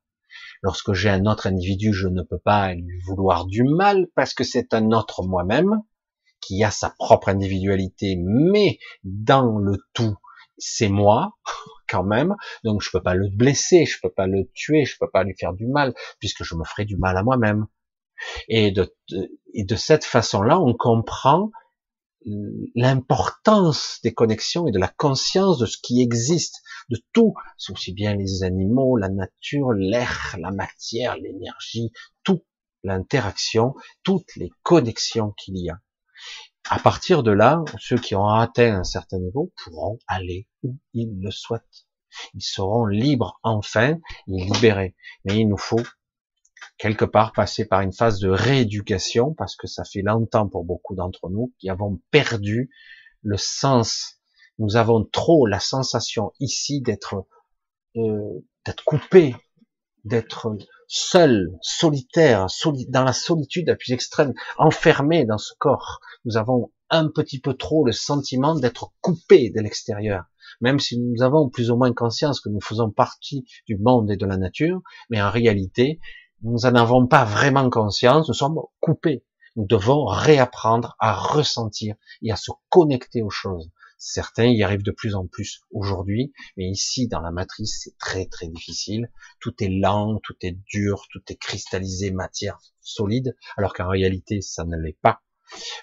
Lorsque 0.64 0.94
j'ai 0.94 1.10
un 1.10 1.26
autre 1.26 1.48
individu, 1.48 1.94
je 1.94 2.08
ne 2.08 2.22
peux 2.22 2.40
pas 2.40 2.74
lui 2.74 2.98
vouloir 3.02 3.46
du 3.46 3.64
mal 3.64 4.08
parce 4.16 4.34
que 4.34 4.46
c'est 4.46 4.74
un 4.74 4.92
autre 4.92 5.22
moi-même 5.22 5.82
qui 6.40 6.64
a 6.64 6.72
sa 6.72 6.90
propre 6.98 7.28
individualité, 7.28 8.16
mais 8.18 8.80
dans 9.04 9.58
le 9.58 9.78
tout, 9.94 10.16
c'est 10.64 10.90
moi 10.90 11.38
quand 11.90 12.04
même. 12.04 12.36
Donc 12.64 12.82
je 12.82 12.90
peux 12.92 13.02
pas 13.02 13.14
le 13.14 13.30
blesser, 13.30 13.86
je 13.86 14.00
peux 14.02 14.12
pas 14.12 14.28
le 14.28 14.50
tuer, 14.54 14.86
je 14.86 14.98
peux 15.00 15.10
pas 15.10 15.24
lui 15.24 15.36
faire 15.38 15.54
du 15.54 15.68
mal 15.68 15.94
puisque 16.20 16.44
je 16.44 16.56
me 16.56 16.64
ferai 16.64 16.86
du 16.86 16.98
mal 16.98 17.18
à 17.18 17.24
moi-même. 17.24 17.68
Et 18.48 18.72
de, 18.72 18.96
et 19.54 19.66
de 19.66 19.76
cette 19.76 20.06
façon-là, 20.06 20.60
on 20.60 20.74
comprend 20.74 21.52
l'importance 22.76 24.00
des 24.04 24.14
connexions 24.14 24.68
et 24.68 24.72
de 24.72 24.80
la 24.80 24.88
conscience 24.88 25.58
de 25.58 25.66
ce 25.66 25.78
qui 25.82 26.02
existe, 26.02 26.62
de 26.90 26.98
tout, 27.12 27.34
aussi 27.70 27.94
bien 27.94 28.16
les 28.16 28.44
animaux, 28.44 28.98
la 28.98 29.10
nature, 29.10 29.74
l'air, 29.74 30.36
la 30.40 30.52
matière, 30.52 31.18
l'énergie, 31.18 31.92
tout, 32.24 32.46
l'interaction, 32.84 33.76
toutes 34.04 34.36
les 34.36 34.52
connexions 34.64 35.32
qu'il 35.32 35.58
y 35.58 35.70
a. 35.70 35.80
À 36.70 36.80
partir 36.80 37.24
de 37.24 37.32
là, 37.32 37.64
ceux 37.80 37.98
qui 37.98 38.16
ont 38.16 38.28
atteint 38.28 38.80
un 38.80 38.84
certain 38.84 39.20
niveau 39.20 39.52
pourront 39.64 40.00
aller 40.08 40.48
où 40.64 40.78
ils 40.94 41.20
le 41.22 41.30
souhaitent. 41.30 41.88
Ils 42.34 42.44
seront 42.44 42.86
libres 42.86 43.40
enfin 43.44 43.98
et 44.28 44.46
libérés. 44.46 44.96
Mais 45.26 45.40
il 45.40 45.48
nous 45.48 45.58
faut 45.58 45.82
quelque 46.78 47.06
part 47.06 47.34
passer 47.34 47.66
par 47.66 47.82
une 47.82 47.94
phase 47.94 48.20
de 48.20 48.30
rééducation 48.30 49.34
parce 49.34 49.56
que 49.56 49.68
ça 49.68 49.84
fait 49.84 50.02
longtemps 50.02 50.48
pour 50.48 50.64
beaucoup 50.64 50.96
d'entre 50.96 51.30
nous 51.30 51.54
qui 51.60 51.70
avons 51.70 52.02
perdu 52.12 52.70
le 53.22 53.38
sens. 53.38 54.20
Nous 54.60 54.76
avons 54.78 55.04
trop 55.04 55.46
la 55.46 55.60
sensation 55.60 56.32
ici 56.40 56.82
d'être 56.82 57.26
euh, 57.98 58.46
d'être 58.66 58.84
coupé, 58.86 59.36
d'être 60.06 60.56
seul, 60.96 61.58
solitaire, 61.62 62.46
dans 62.90 63.04
la 63.04 63.14
solitude 63.14 63.68
la 63.68 63.76
plus 63.76 63.94
extrême, 63.94 64.34
enfermé 64.58 65.26
dans 65.26 65.40
ce 65.40 65.54
corps. 65.58 66.00
Nous 66.24 66.38
avons 66.38 66.72
un 66.90 67.10
petit 67.10 67.40
peu 67.40 67.56
trop 67.56 67.84
le 67.84 67.92
sentiment 67.92 68.56
d'être 68.56 68.92
coupé 69.02 69.50
de 69.50 69.60
l'extérieur 69.60 70.26
même 70.62 70.80
si 70.80 71.00
nous 71.00 71.24
avons 71.24 71.50
plus 71.50 71.72
ou 71.72 71.78
moins 71.78 71.94
conscience 71.94 72.40
que 72.40 72.48
nous 72.48 72.62
faisons 72.62 72.92
partie 72.92 73.44
du 73.68 73.78
monde 73.78 74.12
et 74.12 74.18
de 74.18 74.26
la 74.26 74.38
nature, 74.38 74.82
mais 75.10 75.22
en 75.22 75.32
réalité, 75.32 76.00
nous 76.44 76.60
n'en 76.60 76.76
avons 76.76 77.08
pas 77.08 77.26
vraiment 77.26 77.70
conscience, 77.70 78.28
nous 78.28 78.34
sommes 78.34 78.60
coupés. 78.80 79.26
Nous 79.56 79.66
devons 79.66 80.06
réapprendre 80.06 80.96
à 81.00 81.14
ressentir 81.14 81.96
et 82.22 82.32
à 82.32 82.36
se 82.36 82.52
connecter 82.70 83.22
aux 83.22 83.30
choses. 83.30 83.70
Certains 84.06 84.48
y 84.48 84.64
arrivent 84.64 84.84
de 84.84 84.92
plus 84.92 85.16
en 85.16 85.28
plus 85.28 85.62
aujourd'hui, 85.72 86.34
mais 86.58 86.66
ici, 86.66 87.08
dans 87.08 87.22
la 87.22 87.32
matrice, 87.32 87.80
c'est 87.82 87.98
très 87.98 88.26
très 88.26 88.50
difficile. 88.50 89.10
Tout 89.40 89.64
est 89.64 89.70
lent, 89.70 90.20
tout 90.22 90.36
est 90.42 90.58
dur, 90.68 91.08
tout 91.10 91.22
est 91.30 91.38
cristallisé, 91.38 92.12
matière 92.12 92.60
solide, 92.82 93.34
alors 93.56 93.74
qu'en 93.74 93.88
réalité, 93.88 94.42
ça 94.42 94.66
ne 94.66 94.76
l'est 94.76 95.00
pas. 95.02 95.22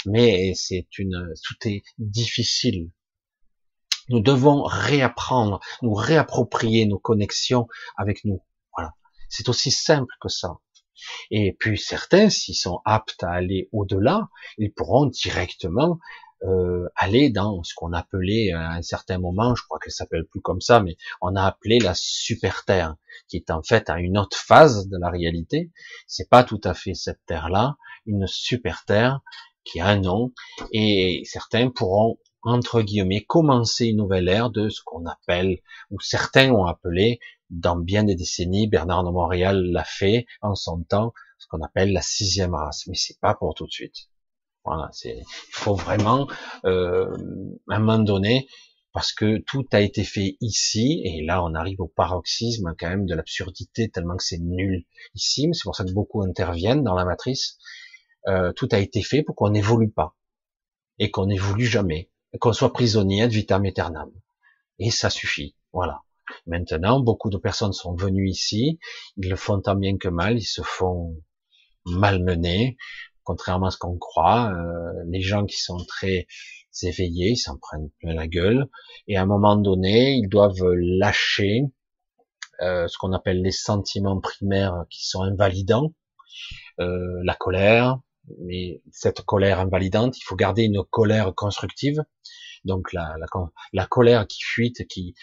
Mais 0.04 0.52
c'est 0.54 0.86
une, 0.98 1.32
tout 1.42 1.56
est 1.66 1.82
difficile. 1.96 2.90
Nous 4.10 4.20
devons 4.20 4.64
réapprendre, 4.64 5.58
nous 5.80 5.94
réapproprier 5.94 6.84
nos 6.84 6.98
connexions 6.98 7.68
avec 7.96 8.26
nous. 8.26 8.42
C'est 9.30 9.48
aussi 9.48 9.70
simple 9.70 10.12
que 10.20 10.28
ça. 10.28 10.58
Et 11.30 11.56
puis 11.58 11.78
certains, 11.78 12.28
s'ils 12.28 12.56
sont 12.56 12.82
aptes 12.84 13.22
à 13.22 13.30
aller 13.30 13.70
au-delà, 13.72 14.28
ils 14.58 14.74
pourront 14.74 15.06
directement 15.06 15.98
euh, 16.42 16.88
aller 16.96 17.30
dans 17.30 17.62
ce 17.62 17.74
qu'on 17.74 17.92
appelait 17.92 18.52
à 18.52 18.72
un 18.72 18.82
certain 18.82 19.18
moment, 19.18 19.54
je 19.54 19.62
crois 19.64 19.78
qu'elle 19.78 19.92
s'appelle 19.92 20.24
plus 20.24 20.40
comme 20.40 20.60
ça, 20.60 20.80
mais 20.80 20.96
on 21.20 21.36
a 21.36 21.44
appelé 21.44 21.78
la 21.78 21.94
super 21.94 22.64
terre, 22.64 22.96
qui 23.28 23.36
est 23.36 23.50
en 23.50 23.62
fait 23.62 23.90
à 23.90 23.98
une 23.98 24.18
autre 24.18 24.36
phase 24.36 24.88
de 24.88 24.96
la 24.98 25.10
réalité. 25.10 25.70
C'est 26.06 26.28
pas 26.28 26.44
tout 26.44 26.60
à 26.64 26.74
fait 26.74 26.94
cette 26.94 27.20
terre-là, 27.26 27.76
une 28.06 28.26
super 28.26 28.84
terre 28.84 29.20
qui 29.64 29.80
a 29.80 29.86
un 29.86 30.00
nom, 30.00 30.32
et 30.72 31.22
certains 31.24 31.70
pourront 31.70 32.18
entre 32.42 32.80
guillemets 32.80 33.22
commencer 33.22 33.86
une 33.86 33.98
nouvelle 33.98 34.28
ère 34.28 34.50
de 34.50 34.70
ce 34.70 34.80
qu'on 34.84 35.04
appelle, 35.04 35.58
ou 35.90 36.00
certains 36.00 36.50
ont 36.50 36.64
appelé 36.64 37.20
dans 37.50 37.76
bien 37.76 38.04
des 38.04 38.14
décennies, 38.14 38.68
Bernard 38.68 39.04
de 39.04 39.10
Montréal 39.10 39.62
l'a 39.64 39.84
fait 39.84 40.26
en 40.40 40.54
son 40.54 40.82
temps, 40.84 41.12
ce 41.38 41.46
qu'on 41.48 41.62
appelle 41.62 41.92
la 41.92 42.02
sixième 42.02 42.54
race, 42.54 42.86
mais 42.86 42.94
c'est 42.94 43.18
pas 43.20 43.34
pour 43.34 43.54
tout 43.54 43.66
de 43.66 43.72
suite. 43.72 44.09
Voilà, 44.64 44.88
c'est, 44.92 45.16
il 45.18 45.52
faut 45.52 45.74
vraiment, 45.74 46.28
euh, 46.64 47.06
à 47.68 47.76
un 47.76 47.78
moment 47.78 47.98
donné, 47.98 48.46
parce 48.92 49.12
que 49.12 49.38
tout 49.46 49.64
a 49.72 49.80
été 49.80 50.04
fait 50.04 50.36
ici, 50.40 51.00
et 51.04 51.24
là 51.24 51.42
on 51.42 51.54
arrive 51.54 51.80
au 51.80 51.88
paroxysme 51.88 52.74
quand 52.78 52.88
même 52.88 53.06
de 53.06 53.14
l'absurdité, 53.14 53.88
tellement 53.88 54.16
que 54.16 54.24
c'est 54.24 54.38
nul 54.38 54.84
ici, 55.14 55.48
c'est 55.52 55.62
pour 55.62 55.76
ça 55.76 55.84
que 55.84 55.92
beaucoup 55.92 56.22
interviennent 56.22 56.82
dans 56.82 56.94
la 56.94 57.04
matrice. 57.04 57.58
Euh, 58.28 58.52
tout 58.52 58.68
a 58.72 58.78
été 58.78 59.02
fait 59.02 59.22
pour 59.22 59.34
qu'on 59.34 59.50
n'évolue 59.50 59.90
pas, 59.90 60.14
et 60.98 61.10
qu'on 61.10 61.26
n'évolue 61.26 61.64
jamais, 61.64 62.10
qu'on 62.38 62.52
soit 62.52 62.72
prisonnier 62.72 63.26
de 63.26 63.32
vitam 63.32 63.64
aeternam. 63.64 64.10
Et 64.78 64.90
ça 64.90 65.08
suffit, 65.08 65.56
voilà. 65.72 66.02
Maintenant, 66.46 67.00
beaucoup 67.00 67.30
de 67.30 67.38
personnes 67.38 67.72
sont 67.72 67.94
venues 67.94 68.28
ici, 68.28 68.78
ils 69.16 69.30
le 69.30 69.36
font 69.36 69.60
tant 69.60 69.74
bien 69.74 69.96
que 69.96 70.08
mal, 70.08 70.38
ils 70.38 70.44
se 70.44 70.62
font 70.62 71.16
malmener, 71.86 72.76
contrairement 73.30 73.66
à 73.66 73.70
ce 73.70 73.78
qu'on 73.78 73.96
croit. 73.96 74.52
Euh, 74.52 75.04
les 75.06 75.20
gens 75.20 75.46
qui 75.46 75.60
sont 75.60 75.78
très 75.86 76.26
éveillés, 76.82 77.36
s'en 77.36 77.56
prennent 77.58 77.90
plein 78.00 78.14
la 78.14 78.26
gueule, 78.26 78.68
et 79.06 79.16
à 79.16 79.22
un 79.22 79.26
moment 79.26 79.54
donné, 79.54 80.14
ils 80.14 80.28
doivent 80.28 80.66
lâcher 80.74 81.62
euh, 82.60 82.88
ce 82.88 82.98
qu'on 82.98 83.12
appelle 83.12 83.40
les 83.40 83.52
sentiments 83.52 84.20
primaires 84.20 84.84
qui 84.90 85.06
sont 85.06 85.22
invalidants, 85.22 85.94
euh, 86.80 87.20
la 87.22 87.34
colère, 87.34 88.00
mais 88.40 88.82
cette 88.90 89.22
colère 89.22 89.60
invalidante, 89.60 90.18
il 90.18 90.24
faut 90.24 90.36
garder 90.36 90.64
une 90.64 90.82
colère 90.90 91.32
constructive, 91.36 92.02
donc 92.64 92.92
la, 92.92 93.14
la, 93.20 93.26
la 93.72 93.86
colère 93.86 94.26
qui 94.26 94.42
fuite, 94.42 94.88
qui, 94.88 95.14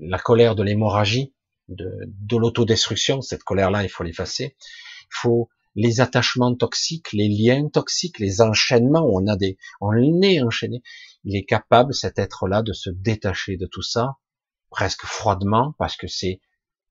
la 0.00 0.18
colère 0.18 0.56
de 0.56 0.64
l'hémorragie, 0.64 1.32
de, 1.68 1.90
de 2.06 2.36
l'autodestruction, 2.36 3.22
cette 3.22 3.44
colère-là, 3.44 3.84
il 3.84 3.88
faut 3.88 4.04
l'effacer. 4.04 4.56
Il 5.02 5.16
faut 5.22 5.48
les 5.76 6.00
attachements 6.00 6.54
toxiques, 6.54 7.12
les 7.12 7.28
liens 7.28 7.68
toxiques, 7.68 8.18
les 8.18 8.40
enchaînements 8.40 9.06
on 9.06 9.26
a 9.28 9.36
des, 9.36 9.58
on 9.80 9.92
est 10.22 10.42
enchaîné. 10.42 10.82
Il 11.24 11.36
est 11.36 11.44
capable, 11.44 11.94
cet 11.94 12.18
être-là, 12.18 12.62
de 12.62 12.72
se 12.72 12.90
détacher 12.90 13.56
de 13.56 13.66
tout 13.66 13.82
ça, 13.82 14.16
presque 14.70 15.04
froidement, 15.04 15.74
parce 15.78 15.96
que 15.96 16.08
c'est 16.08 16.40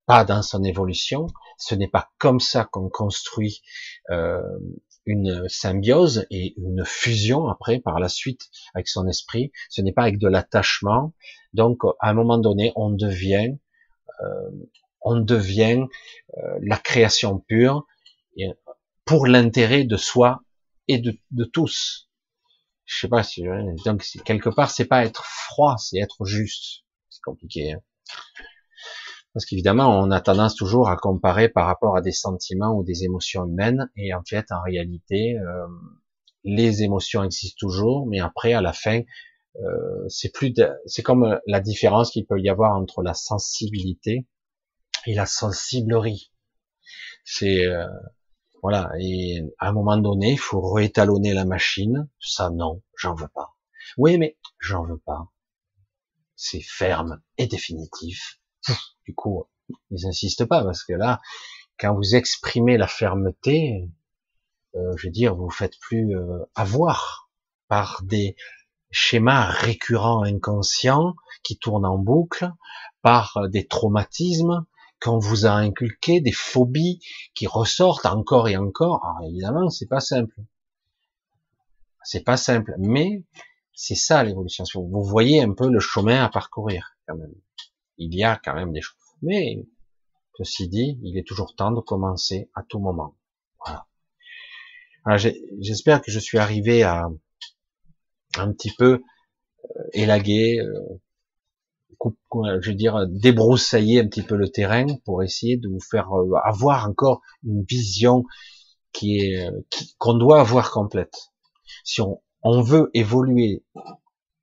pas 0.06 0.24
dans 0.24 0.44
son 0.44 0.64
évolution. 0.64 1.28
Ce 1.58 1.74
n'est 1.74 1.88
pas 1.88 2.12
comme 2.20 2.40
ça 2.40 2.66
qu'on 2.66 2.90
construit 2.90 3.62
euh, 4.12 4.40
une 5.06 5.48
symbiose 5.50 6.28
et 6.30 6.54
une 6.58 6.84
fusion 6.86 7.48
après 7.48 7.80
par 7.80 8.00
la 8.00 8.10
suite 8.10 8.50
avec 8.76 8.88
son 8.88 9.08
esprit. 9.08 9.52
Ce 9.70 9.82
n'est 9.82 9.94
pas 9.94 10.04
avec 10.04 10.20
de 10.20 10.28
l'attachement. 10.28 11.14
Donc 11.54 11.80
à 12.00 12.10
un 12.10 12.14
moment 12.14 12.38
donné, 12.38 12.72
on 12.76 12.92
devient, 12.92 13.56
euh, 14.22 14.50
on 15.02 15.20
devient 15.20 15.86
euh, 16.38 16.60
la 16.62 16.78
création 16.78 17.40
pure 17.40 17.88
pour 19.06 19.28
l'intérêt 19.28 19.84
de 19.84 19.98
soi 19.98 20.42
et 20.88 21.00
de, 21.00 21.18
tous. 21.46 22.10
Je 22.86 23.00
sais 23.00 23.08
pas 23.08 23.24
si 23.24 23.44
donc 23.86 24.06
quelque 24.26 24.50
part 24.50 24.70
c'est 24.70 24.86
pas 24.86 25.06
être 25.06 25.26
froid, 25.26 25.78
c'est 25.78 25.98
être 25.98 26.26
juste. 26.26 26.84
C'est 27.10 27.22
compliqué. 27.22 27.74
Hein 27.74 27.80
parce 29.36 29.46
qu'évidemment, 29.46 30.00
on 30.00 30.12
a 30.12 30.22
tendance 30.22 30.56
toujours 30.56 30.88
à 30.88 30.96
comparer 30.96 31.50
par 31.50 31.66
rapport 31.66 31.98
à 31.98 32.02
des 32.02 32.14
sentiments 32.14 32.74
ou 32.74 32.86
des 32.86 33.04
émotions 33.04 33.46
humaines, 33.46 33.92
et 33.98 34.14
en 34.14 34.24
fait, 34.24 34.50
en 34.50 34.62
réalité, 34.62 35.38
euh, 35.38 35.68
les 36.46 36.84
émotions 36.84 37.22
existent 37.22 37.58
toujours, 37.60 38.08
mais 38.08 38.22
après, 38.22 38.54
à 38.54 38.62
la 38.62 38.72
fin, 38.72 39.02
euh, 39.62 40.08
c'est 40.08 40.32
plus, 40.32 40.54
c'est 40.86 41.04
comme 41.04 41.38
la 41.48 41.60
différence 41.60 42.12
qu'il 42.12 42.26
peut 42.26 42.40
y 42.40 42.48
avoir 42.48 42.78
entre 42.78 43.02
la 43.02 43.14
sensibilité 43.14 44.26
et 45.06 45.14
la 45.14 45.26
sensiblerie. 45.26 46.32
C'est 47.26 47.66
euh, 47.66 47.88
voilà, 48.62 48.90
et 49.00 49.42
à 49.60 49.70
un 49.70 49.74
moment 49.74 49.98
donné, 49.98 50.34
il 50.34 50.40
faut 50.40 50.62
réétalonner 50.74 51.34
la 51.34 51.46
machine. 51.46 52.10
Ça, 52.20 52.50
non, 52.50 52.82
j'en 52.98 53.14
veux 53.14 53.28
pas. 53.28 53.56
Oui, 53.98 54.18
mais 54.18 54.38
j'en 54.60 54.84
veux 54.84 54.98
pas. 54.98 55.32
C'est 56.36 56.62
ferme 56.62 57.22
et 57.38 57.48
définitif 57.48 58.40
du 59.06 59.14
coup, 59.14 59.46
ils 59.92 60.08
insistent 60.08 60.46
pas 60.46 60.64
parce 60.64 60.84
que 60.84 60.94
là, 60.94 61.22
quand 61.80 61.94
vous 61.94 62.16
exprimez 62.16 62.78
la 62.78 62.88
fermeté, 62.88 63.90
euh, 64.76 64.94
je 64.98 65.08
veux 65.08 65.12
dire, 65.12 65.36
vous 65.36 65.50
faites 65.50 65.78
plus 65.80 66.16
euh, 66.18 66.40
avoir 66.56 67.30
par 67.68 68.02
des 68.04 68.36
schémas 68.92 69.46
récurrents 69.46 70.24
inconscients 70.24 71.16
qui 71.44 71.58
tournent 71.58 71.86
en 71.86 71.98
boucle, 71.98 72.52
par 73.02 73.50
des 73.50 73.68
traumatismes 73.68 74.66
qu'on 75.02 75.20
vous 75.20 75.46
a 75.46 75.52
inculqués, 75.52 76.22
des 76.22 76.32
phobies 76.32 77.00
qui 77.34 77.48
ressortent 77.48 78.06
encore 78.06 78.48
et 78.48 78.58
encore. 78.58 79.06
Alors 79.06 79.30
évidemment, 79.30 79.70
c'est 79.70 79.88
pas 79.88 80.00
simple. 80.00 80.36
C'est 82.04 82.24
pas 82.24 82.38
simple, 82.38 82.76
mais 82.78 83.24
c'est 83.74 83.96
ça 83.96 84.24
l'évolution. 84.24 84.64
Vous 84.76 85.04
voyez 85.04 85.42
un 85.42 85.54
peu 85.54 85.70
le 85.70 85.80
chemin 85.80 86.24
à 86.24 86.30
parcourir 86.30 86.96
quand 87.08 87.16
même 87.16 87.34
il 87.98 88.16
y 88.16 88.24
a 88.24 88.40
quand 88.44 88.56
même 88.56 88.72
des 88.72 88.82
choses. 88.82 88.96
Mais, 89.22 89.66
ceci 90.38 90.68
dit, 90.68 91.00
il 91.04 91.18
est 91.18 91.28
toujours 91.28 91.56
temps 91.56 91.72
de 91.72 91.82
commencer 91.82 92.50
à 92.54 92.64
tout 92.64 92.80
moment. 92.80 93.16
Voilà. 93.66 93.86
J'espère 95.60 96.02
que 96.02 96.12
je 96.12 96.20
suis 96.20 96.38
arrivé 96.38 96.84
à 96.84 97.08
un 98.38 98.52
petit 98.52 98.72
peu 98.78 99.02
euh, 99.64 99.84
élaguer, 99.94 100.60
euh, 102.06 102.60
je 102.62 102.70
veux 102.70 102.76
dire, 102.76 103.06
débroussailler 103.08 104.00
un 104.00 104.08
petit 104.08 104.22
peu 104.22 104.36
le 104.36 104.50
terrain 104.50 104.86
pour 105.06 105.24
essayer 105.24 105.58
de 105.58 105.68
vous 105.68 105.80
faire 105.80 106.12
euh, 106.14 106.34
avoir 106.44 106.88
encore 106.88 107.22
une 107.44 107.64
vision 107.64 108.24
qui 108.92 109.20
est 109.20 109.50
qu'on 109.98 110.14
doit 110.14 110.40
avoir 110.40 110.72
complète. 110.72 111.32
Si 111.84 112.02
on, 112.02 112.22
on 112.44 112.62
veut 112.62 112.90
évoluer 112.94 113.64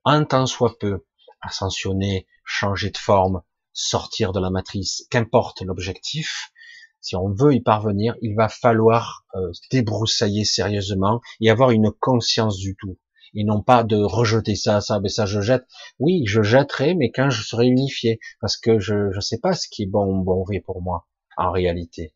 un 0.04 0.24
temps 0.24 0.46
soit 0.46 0.78
peu, 0.78 1.04
ascensionner, 1.40 2.26
changer 2.44 2.90
de 2.90 2.98
forme, 2.98 3.42
sortir 3.72 4.32
de 4.32 4.40
la 4.40 4.50
matrice, 4.50 5.06
qu'importe 5.10 5.62
l'objectif, 5.62 6.52
si 7.00 7.16
on 7.16 7.32
veut 7.32 7.54
y 7.54 7.60
parvenir, 7.60 8.14
il 8.22 8.36
va 8.36 8.48
falloir 8.48 9.24
euh, 9.34 9.50
débroussailler 9.70 10.44
sérieusement 10.44 11.20
et 11.40 11.50
avoir 11.50 11.72
une 11.72 11.90
conscience 11.90 12.58
du 12.58 12.76
tout. 12.76 12.96
Et 13.34 13.44
non 13.44 13.62
pas 13.62 13.82
de 13.82 13.96
rejeter 13.96 14.56
ça, 14.56 14.80
ça, 14.80 15.00
ça 15.06 15.26
je 15.26 15.40
jette. 15.40 15.64
Oui, 15.98 16.24
je 16.26 16.42
jetterai, 16.42 16.94
mais 16.94 17.10
quand 17.10 17.30
je 17.30 17.42
serai 17.42 17.66
unifié, 17.66 18.20
parce 18.40 18.56
que 18.56 18.78
je 18.78 19.14
ne 19.14 19.20
sais 19.20 19.38
pas 19.38 19.54
ce 19.54 19.68
qui 19.68 19.84
est 19.84 19.86
bon 19.86 20.06
ou 20.06 20.22
bon 20.22 20.44
pour 20.64 20.82
moi, 20.82 21.06
en 21.36 21.50
réalité. 21.50 22.14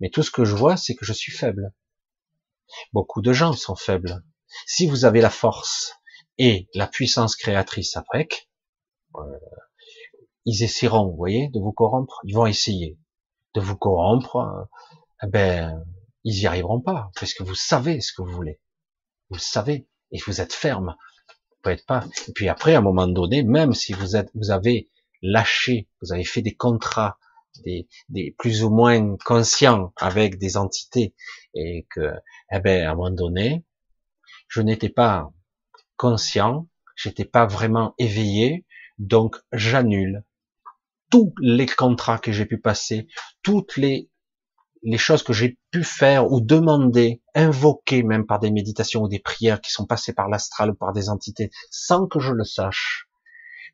Mais 0.00 0.10
tout 0.10 0.22
ce 0.22 0.30
que 0.30 0.44
je 0.44 0.54
vois, 0.54 0.76
c'est 0.76 0.94
que 0.94 1.04
je 1.04 1.12
suis 1.12 1.32
faible. 1.32 1.72
Beaucoup 2.92 3.20
de 3.20 3.32
gens 3.32 3.52
sont 3.52 3.76
faibles. 3.76 4.24
Si 4.66 4.86
vous 4.86 5.04
avez 5.04 5.20
la 5.20 5.30
force 5.30 5.94
et 6.38 6.68
la 6.74 6.86
puissance 6.86 7.36
créatrice 7.36 7.96
après, 7.96 8.28
euh, 9.16 9.38
ils 10.44 10.62
essaieront, 10.62 11.08
vous 11.08 11.16
voyez, 11.16 11.48
de 11.48 11.60
vous 11.60 11.72
corrompre. 11.72 12.20
Ils 12.24 12.34
vont 12.34 12.46
essayer 12.46 12.98
de 13.54 13.60
vous 13.60 13.76
corrompre. 13.76 14.36
Euh, 15.22 15.26
ben, 15.28 15.84
ils 16.24 16.40
y 16.40 16.46
arriveront 16.46 16.80
pas, 16.80 17.10
parce 17.18 17.34
que 17.34 17.42
vous 17.42 17.54
savez 17.54 18.00
ce 18.00 18.12
que 18.12 18.22
vous 18.22 18.32
voulez. 18.32 18.60
Vous 19.28 19.36
le 19.36 19.42
savez, 19.42 19.88
et 20.12 20.18
vous 20.26 20.40
êtes 20.40 20.52
ferme. 20.52 20.94
Vous 21.28 21.56
pouvez 21.62 21.82
pas. 21.86 22.04
Et 22.28 22.32
puis 22.32 22.48
après, 22.48 22.74
à 22.74 22.78
un 22.78 22.82
moment 22.82 23.06
donné, 23.06 23.42
même 23.42 23.74
si 23.74 23.92
vous 23.92 24.16
êtes, 24.16 24.30
vous 24.34 24.50
avez 24.50 24.88
lâché, 25.22 25.88
vous 26.00 26.12
avez 26.12 26.24
fait 26.24 26.42
des 26.42 26.54
contrats, 26.54 27.18
des, 27.64 27.88
des 28.08 28.34
plus 28.38 28.64
ou 28.64 28.70
moins 28.70 29.16
conscients 29.24 29.92
avec 29.96 30.38
des 30.38 30.56
entités, 30.56 31.14
et 31.54 31.86
que, 31.90 32.12
eh 32.52 32.60
ben, 32.60 32.86
à 32.86 32.92
un 32.92 32.94
moment 32.94 33.10
donné, 33.10 33.64
je 34.48 34.62
n'étais 34.62 34.88
pas 34.88 35.32
conscient, 35.96 36.68
j'étais 36.96 37.24
pas 37.24 37.46
vraiment 37.46 37.94
éveillé, 37.98 38.64
donc 38.98 39.36
j'annule 39.52 40.24
tous 41.10 41.34
les 41.40 41.66
contrats 41.66 42.18
que 42.18 42.32
j'ai 42.32 42.46
pu 42.46 42.58
passer, 42.58 43.08
toutes 43.42 43.76
les, 43.76 44.09
les 44.82 44.98
choses 44.98 45.22
que 45.22 45.32
j'ai 45.32 45.58
pu 45.70 45.84
faire 45.84 46.30
ou 46.32 46.40
demander, 46.40 47.20
invoquer 47.34 48.02
même 48.02 48.26
par 48.26 48.38
des 48.38 48.50
méditations 48.50 49.02
ou 49.02 49.08
des 49.08 49.18
prières 49.18 49.60
qui 49.60 49.70
sont 49.70 49.86
passées 49.86 50.12
par 50.12 50.28
l'astral 50.28 50.70
ou 50.70 50.74
par 50.74 50.92
des 50.92 51.08
entités 51.08 51.50
sans 51.70 52.06
que 52.06 52.18
je 52.18 52.32
le 52.32 52.44
sache, 52.44 53.08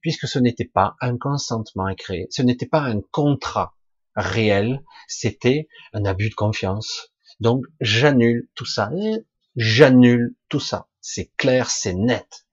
puisque 0.01 0.27
ce 0.27 0.39
n'était 0.39 0.65
pas 0.65 0.97
un 1.01 1.17
consentement 1.17 1.87
à 1.87 1.95
créer, 1.95 2.27
ce 2.31 2.43
n'était 2.43 2.67
pas 2.67 2.81
un 2.81 3.01
contrat 3.13 3.75
réel, 4.15 4.83
c'était 5.09 5.69
un 5.93 6.05
abus 6.05 6.31
de 6.31 6.35
confiance. 6.35 7.13
Donc 7.41 7.65
j'annule 7.81 8.49
tout 8.55 8.65
ça, 8.65 8.91
j'annule 9.55 10.35
tout 10.49 10.61
ça. 10.61 10.89
C'est 11.01 11.31
clair, 11.37 11.71
c'est 11.71 11.95
net 11.95 12.47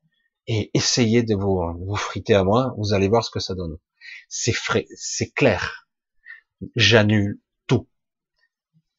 et 0.47 0.71
essayez 0.73 1.23
de 1.23 1.35
vous, 1.35 1.61
vous 1.85 1.95
friter 1.95 2.35
à 2.35 2.43
moi, 2.43 2.73
vous 2.77 2.93
allez 2.93 3.07
voir 3.07 3.23
ce 3.23 3.31
que 3.31 3.39
ça 3.39 3.55
donne. 3.55 3.77
C'est 4.27 4.53
frais, 4.53 4.85
c'est 4.95 5.31
clair. 5.31 5.87
J'annule. 6.75 7.39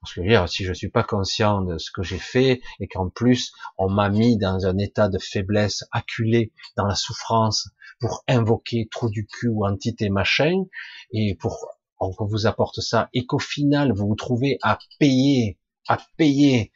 Parce 0.05 0.17
que 0.17 0.21
dire, 0.21 0.47
si 0.51 0.65
je 0.65 0.75
suis 0.75 0.91
pas 0.91 1.03
conscient 1.03 1.63
de 1.63 1.79
ce 1.79 1.91
que 1.91 2.03
j'ai 2.03 2.19
fait 2.19 2.61
et 2.79 2.89
qu'en 2.89 3.09
plus 3.09 3.55
on 3.79 3.89
m'a 3.89 4.11
mis 4.11 4.37
dans 4.37 4.67
un 4.67 4.77
état 4.77 5.09
de 5.09 5.19
faiblesse, 5.19 5.83
acculé 5.93 6.53
dans 6.77 6.85
la 6.85 6.95
souffrance 6.95 7.71
pour 8.01 8.23
invoquer 8.29 8.87
trou 8.91 9.09
du 9.09 9.27
cul 9.27 9.49
ou 9.49 9.65
entité 9.65 10.11
machin, 10.11 10.65
et 11.11 11.39
pour 11.41 11.71
qu'on 11.97 12.27
vous 12.27 12.47
apporte 12.47 12.81
ça, 12.81 13.09
et 13.15 13.25
qu'au 13.25 13.39
final 13.39 13.95
vous 13.95 14.07
vous 14.07 14.15
trouvez 14.15 14.59
à 14.61 14.79
payer, 14.99 15.59
à 15.89 15.97
payer 16.19 16.71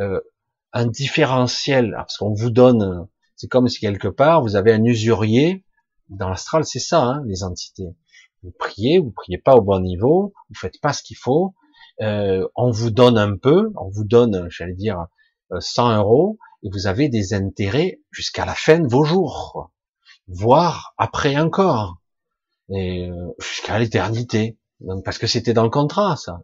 euh, 0.00 0.20
un 0.74 0.86
différentiel, 0.86 1.94
parce 1.96 2.18
qu'on 2.18 2.34
vous 2.34 2.50
donne 2.50 3.08
c'est 3.36 3.48
comme 3.48 3.68
si 3.68 3.80
quelque 3.80 4.08
part 4.08 4.42
vous 4.42 4.54
avez 4.54 4.74
un 4.74 4.84
usurier 4.84 5.64
dans 6.10 6.28
l'astral, 6.28 6.66
c'est 6.66 6.78
ça, 6.78 7.02
hein, 7.02 7.22
les 7.24 7.42
entités. 7.42 7.96
Vous 8.42 8.52
priez, 8.58 8.98
vous 8.98 9.12
priez 9.12 9.38
pas 9.38 9.54
au 9.54 9.62
bon 9.62 9.80
niveau, 9.80 10.34
vous 10.50 10.54
faites 10.54 10.78
pas 10.78 10.92
ce 10.92 11.02
qu'il 11.02 11.16
faut. 11.16 11.54
Euh, 12.02 12.46
on 12.54 12.70
vous 12.70 12.90
donne 12.90 13.16
un 13.16 13.36
peu, 13.36 13.72
on 13.76 13.88
vous 13.88 14.04
donne, 14.04 14.48
j'allais 14.50 14.74
dire, 14.74 15.06
100 15.58 15.90
euh, 15.90 15.96
euros, 15.98 16.38
et 16.62 16.68
vous 16.70 16.86
avez 16.86 17.08
des 17.08 17.32
intérêts 17.34 18.00
jusqu'à 18.10 18.44
la 18.44 18.54
fin 18.54 18.78
de 18.78 18.88
vos 18.88 19.04
jours, 19.04 19.70
voire 20.28 20.94
après 20.98 21.36
encore, 21.38 21.98
et 22.70 23.08
euh, 23.08 23.34
jusqu'à 23.38 23.78
l'éternité. 23.78 24.58
Parce 25.04 25.16
que 25.16 25.26
c'était 25.26 25.54
dans 25.54 25.64
le 25.64 25.70
contrat, 25.70 26.16
ça. 26.16 26.42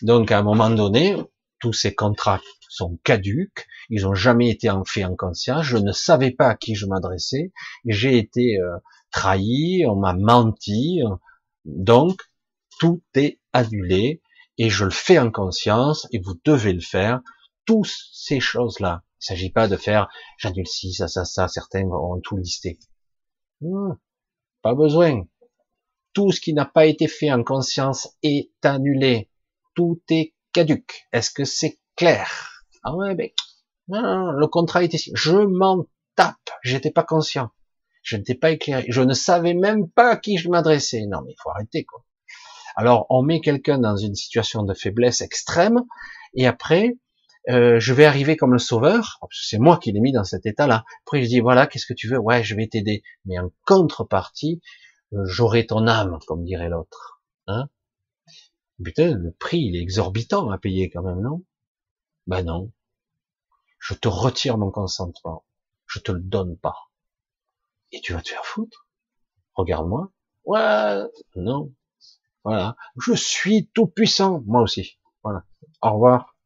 Donc 0.00 0.30
à 0.30 0.38
un 0.38 0.42
moment 0.42 0.70
donné, 0.70 1.16
tous 1.60 1.74
ces 1.74 1.94
contrats 1.94 2.40
sont 2.70 2.98
caduques, 3.04 3.66
ils 3.90 4.06
ont 4.06 4.14
jamais 4.14 4.48
été 4.48 4.70
en 4.70 4.84
fait 4.84 5.04
en 5.04 5.14
conscience, 5.14 5.64
je 5.64 5.76
ne 5.76 5.92
savais 5.92 6.30
pas 6.30 6.48
à 6.48 6.54
qui 6.54 6.74
je 6.74 6.86
m'adressais, 6.86 7.52
j'ai 7.84 8.16
été 8.16 8.56
trahi, 9.10 9.84
on 9.86 9.96
m'a 9.96 10.14
menti, 10.14 11.02
donc 11.66 12.22
tout 12.80 13.02
est 13.14 13.38
annulé 13.52 14.21
et 14.62 14.70
je 14.70 14.84
le 14.84 14.92
fais 14.92 15.18
en 15.18 15.32
conscience 15.32 16.06
et 16.12 16.20
vous 16.20 16.34
devez 16.44 16.72
le 16.72 16.80
faire. 16.80 17.20
Toutes 17.64 17.92
ces 18.12 18.38
choses-là, 18.38 19.02
Il 19.20 19.26
s'agit 19.26 19.50
pas 19.50 19.66
de 19.66 19.76
faire 19.76 20.08
j'annule 20.38 20.68
ci, 20.68 20.92
ça, 20.92 21.08
ça, 21.08 21.24
ça. 21.24 21.48
Certains 21.48 21.82
ont 21.82 22.20
tout 22.20 22.36
listé. 22.36 22.78
pas 24.62 24.74
besoin. 24.76 25.24
Tout 26.12 26.30
ce 26.30 26.40
qui 26.40 26.54
n'a 26.54 26.64
pas 26.64 26.86
été 26.86 27.08
fait 27.08 27.32
en 27.32 27.42
conscience 27.42 28.16
est 28.22 28.52
annulé. 28.62 29.30
Tout 29.74 30.00
est 30.10 30.32
caduque. 30.52 31.08
Est-ce 31.12 31.32
que 31.32 31.44
c'est 31.44 31.80
clair? 31.96 32.62
Ah 32.84 32.94
ouais, 32.94 33.16
ben 33.16 33.30
non, 33.88 34.30
le 34.30 34.46
contrat 34.46 34.84
était 34.84 34.96
ici. 34.96 35.10
Je 35.14 35.38
m'en 35.38 35.86
tape. 36.14 36.50
J'étais 36.62 36.92
pas 36.92 37.02
conscient. 37.02 37.50
Je 38.04 38.16
n'étais 38.16 38.36
pas 38.36 38.52
éclairé. 38.52 38.84
Je 38.88 39.02
ne 39.02 39.12
savais 39.12 39.54
même 39.54 39.90
pas 39.90 40.10
à 40.10 40.16
qui 40.18 40.36
je 40.36 40.48
m'adressais. 40.48 41.02
Non, 41.08 41.22
mais 41.22 41.32
il 41.32 41.36
faut 41.42 41.50
arrêter, 41.50 41.84
quoi. 41.84 42.04
Alors, 42.76 43.06
on 43.10 43.22
met 43.22 43.40
quelqu'un 43.40 43.78
dans 43.78 43.96
une 43.96 44.14
situation 44.14 44.62
de 44.62 44.74
faiblesse 44.74 45.20
extrême, 45.20 45.82
et 46.34 46.46
après, 46.46 46.96
euh, 47.48 47.80
je 47.80 47.92
vais 47.92 48.04
arriver 48.04 48.36
comme 48.36 48.52
le 48.52 48.58
sauveur. 48.58 49.18
C'est 49.30 49.58
moi 49.58 49.78
qui 49.78 49.92
l'ai 49.92 50.00
mis 50.00 50.12
dans 50.12 50.24
cet 50.24 50.46
état-là. 50.46 50.84
Après, 51.04 51.22
je 51.22 51.28
dis 51.28 51.40
voilà, 51.40 51.66
qu'est-ce 51.66 51.86
que 51.86 51.94
tu 51.94 52.08
veux? 52.08 52.18
Ouais, 52.18 52.44
je 52.44 52.54
vais 52.54 52.68
t'aider. 52.68 53.02
Mais 53.24 53.38
en 53.38 53.50
contrepartie, 53.64 54.62
euh, 55.12 55.24
j'aurai 55.24 55.66
ton 55.66 55.86
âme, 55.86 56.18
comme 56.26 56.44
dirait 56.44 56.68
l'autre. 56.68 57.20
Hein 57.46 57.68
Putain, 58.82 59.14
le 59.14 59.32
prix, 59.32 59.60
il 59.60 59.76
est 59.76 59.82
exorbitant 59.82 60.50
à 60.50 60.58
payer 60.58 60.90
quand 60.90 61.02
même, 61.02 61.20
non? 61.20 61.44
Ben 62.26 62.42
non. 62.44 62.70
Je 63.78 63.94
te 63.94 64.08
retire 64.08 64.58
mon 64.58 64.70
consentement. 64.70 65.44
Je 65.86 65.98
te 65.98 66.12
le 66.12 66.20
donne 66.20 66.56
pas. 66.56 66.76
Et 67.90 68.00
tu 68.00 68.12
vas 68.12 68.22
te 68.22 68.30
faire 68.30 68.46
foutre? 68.46 68.86
Regarde-moi. 69.54 70.10
Ouais, 70.44 71.02
non. 71.36 71.72
Voilà. 72.44 72.76
Je 72.98 73.12
suis 73.14 73.70
tout 73.74 73.86
puissant. 73.86 74.42
Moi 74.46 74.62
aussi. 74.62 74.98
Voilà. 75.22 75.44
Au 75.80 75.92
revoir. 75.92 76.36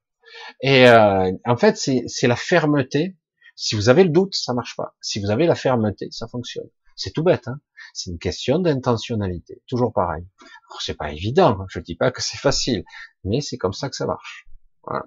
Et 0.60 0.88
euh, 0.88 1.32
en 1.44 1.56
fait, 1.56 1.76
c'est 1.76 2.26
la 2.26 2.36
fermeté. 2.36 3.16
Si 3.54 3.74
vous 3.74 3.88
avez 3.88 4.04
le 4.04 4.10
doute, 4.10 4.34
ça 4.34 4.52
marche 4.52 4.76
pas. 4.76 4.94
Si 5.00 5.20
vous 5.20 5.30
avez 5.30 5.46
la 5.46 5.54
fermeté, 5.54 6.08
ça 6.10 6.28
fonctionne. 6.28 6.68
C'est 6.94 7.12
tout 7.12 7.22
bête. 7.22 7.48
Hein 7.48 7.60
c'est 7.96 8.10
une 8.10 8.18
question 8.18 8.58
d'intentionnalité. 8.58 9.62
Toujours 9.66 9.92
pareil. 9.92 10.26
C'est 10.80 10.96
pas 10.96 11.12
évident. 11.12 11.58
Hein. 11.60 11.66
Je 11.70 11.80
dis 11.80 11.96
pas 11.96 12.10
que 12.10 12.22
c'est 12.22 12.36
facile, 12.36 12.84
mais 13.24 13.40
c'est 13.40 13.56
comme 13.56 13.72
ça 13.72 13.88
que 13.88 13.96
ça 13.96 14.06
marche. 14.06 14.46
Voilà. 14.82 15.06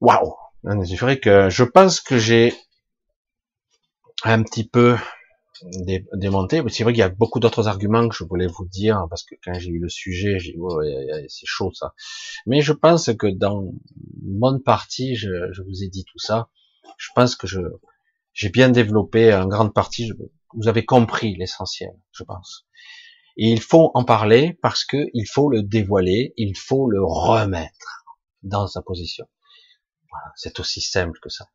Waouh. 0.00 0.34
C'est 0.84 0.96
vrai 0.96 1.18
que 1.18 1.48
je 1.48 1.64
pense 1.64 2.00
que 2.00 2.18
j'ai 2.18 2.54
un 4.24 4.42
petit 4.42 4.68
peu 4.68 4.96
démonté. 6.14 6.62
C'est 6.68 6.84
vrai 6.84 6.92
qu'il 6.92 7.00
y 7.00 7.02
a 7.02 7.08
beaucoup 7.08 7.40
d'autres 7.40 7.68
arguments 7.68 8.08
que 8.08 8.14
je 8.14 8.24
voulais 8.24 8.46
vous 8.46 8.66
dire 8.66 9.06
parce 9.08 9.22
que 9.24 9.34
quand 9.44 9.54
j'ai 9.54 9.70
eu 9.70 9.78
le 9.78 9.88
sujet, 9.88 10.38
j'ai 10.38 10.52
dit 10.52 10.58
c'est 11.28 11.46
chaud 11.46 11.72
ça. 11.72 11.94
Mais 12.46 12.60
je 12.60 12.72
pense 12.72 13.10
que 13.14 13.26
dans 13.26 13.62
une 13.62 14.38
bonne 14.38 14.62
partie, 14.62 15.16
je, 15.16 15.52
je 15.52 15.62
vous 15.62 15.82
ai 15.82 15.88
dit 15.88 16.04
tout 16.04 16.18
ça. 16.18 16.48
Je 16.98 17.08
pense 17.14 17.36
que 17.36 17.46
je 17.46 17.60
j'ai 18.32 18.48
bien 18.48 18.68
développé 18.68 19.32
en 19.32 19.46
grande 19.46 19.72
partie. 19.72 20.10
vous 20.54 20.68
avez 20.68 20.84
compris 20.84 21.36
l'essentiel, 21.36 21.92
je 22.12 22.24
pense. 22.24 22.66
Et 23.36 23.48
il 23.48 23.60
faut 23.60 23.90
en 23.94 24.04
parler 24.04 24.58
parce 24.60 24.84
que 24.84 25.08
il 25.12 25.26
faut 25.26 25.48
le 25.50 25.62
dévoiler, 25.62 26.34
il 26.36 26.56
faut 26.56 26.88
le 26.88 27.02
remettre 27.02 28.04
dans 28.42 28.66
sa 28.66 28.82
position. 28.82 29.26
Voilà, 30.10 30.32
c'est 30.36 30.60
aussi 30.60 30.80
simple 30.80 31.18
que 31.20 31.30
ça. 31.30 31.48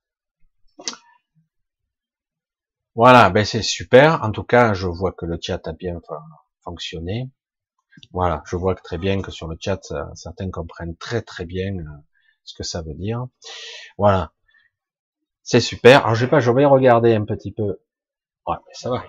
Voilà, 2.96 3.30
ben 3.32 3.46
c'est 3.46 3.64
super. 3.64 4.24
En 4.24 4.32
tout 4.32 4.44
cas, 4.44 4.74
je 4.74 4.88
vois 4.88 5.12
que 5.14 5.26
le 5.26 5.40
chat 5.42 5.68
a 5.68 5.74
bien 5.74 6.00
fonctionné. 6.64 7.30
Voilà, 8.14 8.44
je 8.48 8.56
vois 8.58 8.76
très 8.76 8.98
bien 8.98 9.22
que 9.22 9.32
sur 9.32 9.48
le 9.48 9.58
chat, 9.60 9.82
certains 10.16 10.52
comprennent 10.52 10.98
très 10.98 11.22
très 11.22 11.46
bien 11.46 11.76
euh, 11.80 11.86
ce 12.46 12.54
que 12.56 12.64
ça 12.64 12.82
veut 12.84 12.96
dire. 12.96 13.28
Voilà, 13.98 14.34
c'est 15.44 15.62
super. 15.62 16.04
Alors 16.06 16.16
je 16.16 16.26
vais 16.26 16.30
pas, 16.30 16.40
je 16.40 16.52
vais 16.52 16.66
regarder 16.66 17.14
un 17.16 17.26
petit 17.26 17.52
peu. 17.52 17.80
Ouais, 18.48 18.58
ça 18.74 18.90
va. 18.92 19.04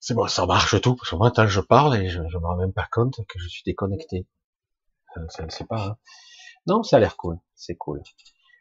C'est 0.00 0.14
bon, 0.14 0.28
ça 0.28 0.46
marche 0.46 0.80
tout. 0.82 0.96
Parce 0.96 1.10
que 1.10 1.16
moi, 1.16 1.30
que 1.32 1.46
je 1.48 1.60
parle 1.60 1.96
et 1.96 2.08
je, 2.08 2.20
je 2.28 2.38
me 2.38 2.46
rends 2.46 2.56
même 2.56 2.72
pas 2.72 2.88
compte 2.92 3.16
que 3.28 3.38
je 3.38 3.48
suis 3.48 3.62
déconnecté. 3.66 4.26
Euh, 5.16 5.26
c'est 5.50 5.68
pas. 5.68 5.86
Hein. 5.88 5.96
Non, 6.66 6.82
ça 6.82 6.96
a 6.96 7.00
l'air 7.00 7.16
cool. 7.16 7.38
C'est 7.56 7.76
cool. 7.76 8.02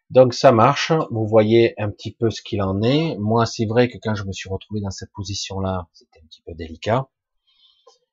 Donc 0.09 0.33
ça 0.33 0.51
marche, 0.51 0.91
vous 1.11 1.27
voyez 1.27 1.79
un 1.79 1.91
petit 1.91 2.11
peu 2.11 2.31
ce 2.31 2.41
qu'il 2.41 2.61
en 2.63 2.81
est. 2.81 3.15
Moi, 3.19 3.45
c'est 3.45 3.65
vrai 3.65 3.89
que 3.89 3.97
quand 4.01 4.15
je 4.15 4.23
me 4.23 4.31
suis 4.31 4.49
retrouvé 4.49 4.81
dans 4.81 4.89
cette 4.89 5.11
position-là, 5.13 5.87
c'était 5.93 6.19
un 6.23 6.27
petit 6.27 6.41
peu 6.45 6.53
délicat. 6.55 7.07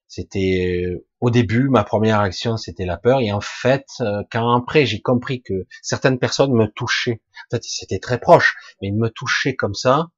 C'était 0.07 0.85
euh, 0.87 1.07
au 1.21 1.31
début, 1.31 1.69
ma 1.69 1.85
première 1.85 2.21
action, 2.21 2.57
c'était 2.57 2.85
la 2.85 2.97
peur. 2.97 3.21
Et 3.21 3.33
en 3.33 3.41
fait, 3.41 3.87
euh, 4.01 4.23
quand 4.31 4.55
après 4.55 4.87
j'ai 4.87 5.01
compris 5.01 5.43
que 5.43 5.67
certaines 5.83 6.19
personnes 6.19 6.53
me 6.53 6.67
touchaient, 6.67 7.23
en 7.51 7.57
fait, 7.57 7.65
c'était 7.65 7.99
très 7.99 8.21
proche, 8.21 8.55
mais 8.81 8.89
ils 8.89 8.97
me 8.97 9.09
touchaient 9.09 9.57
comme 9.57 9.75
ça. 9.75 10.09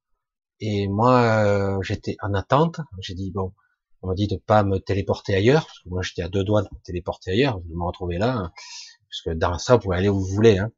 Et 0.60 0.88
moi, 0.88 1.20
euh, 1.44 1.82
j'étais 1.82 2.16
en 2.22 2.34
attente. 2.34 2.80
J'ai 3.00 3.14
dit 3.14 3.30
bon, 3.30 3.52
on 4.02 4.08
m'a 4.08 4.14
dit 4.14 4.26
de 4.26 4.36
pas 4.36 4.64
me 4.64 4.78
téléporter 4.78 5.34
ailleurs, 5.34 5.66
parce 5.66 5.78
que 5.80 5.88
moi 5.88 6.02
j'étais 6.02 6.22
à 6.22 6.28
deux 6.28 6.44
doigts 6.44 6.62
de 6.62 6.68
me 6.72 6.80
téléporter 6.82 7.30
ailleurs. 7.30 7.60
Je 7.68 7.74
me 7.74 7.84
retrouvais 7.84 8.18
là, 8.18 8.32
hein, 8.36 8.52
parce 9.08 9.22
que 9.24 9.30
dans 9.38 9.58
ça, 9.58 9.74
vous 9.76 9.82
pouvez 9.82 9.96
aller 9.96 10.08
où 10.08 10.20
vous 10.20 10.34
voulez. 10.34 10.58
Hein. 10.58 10.70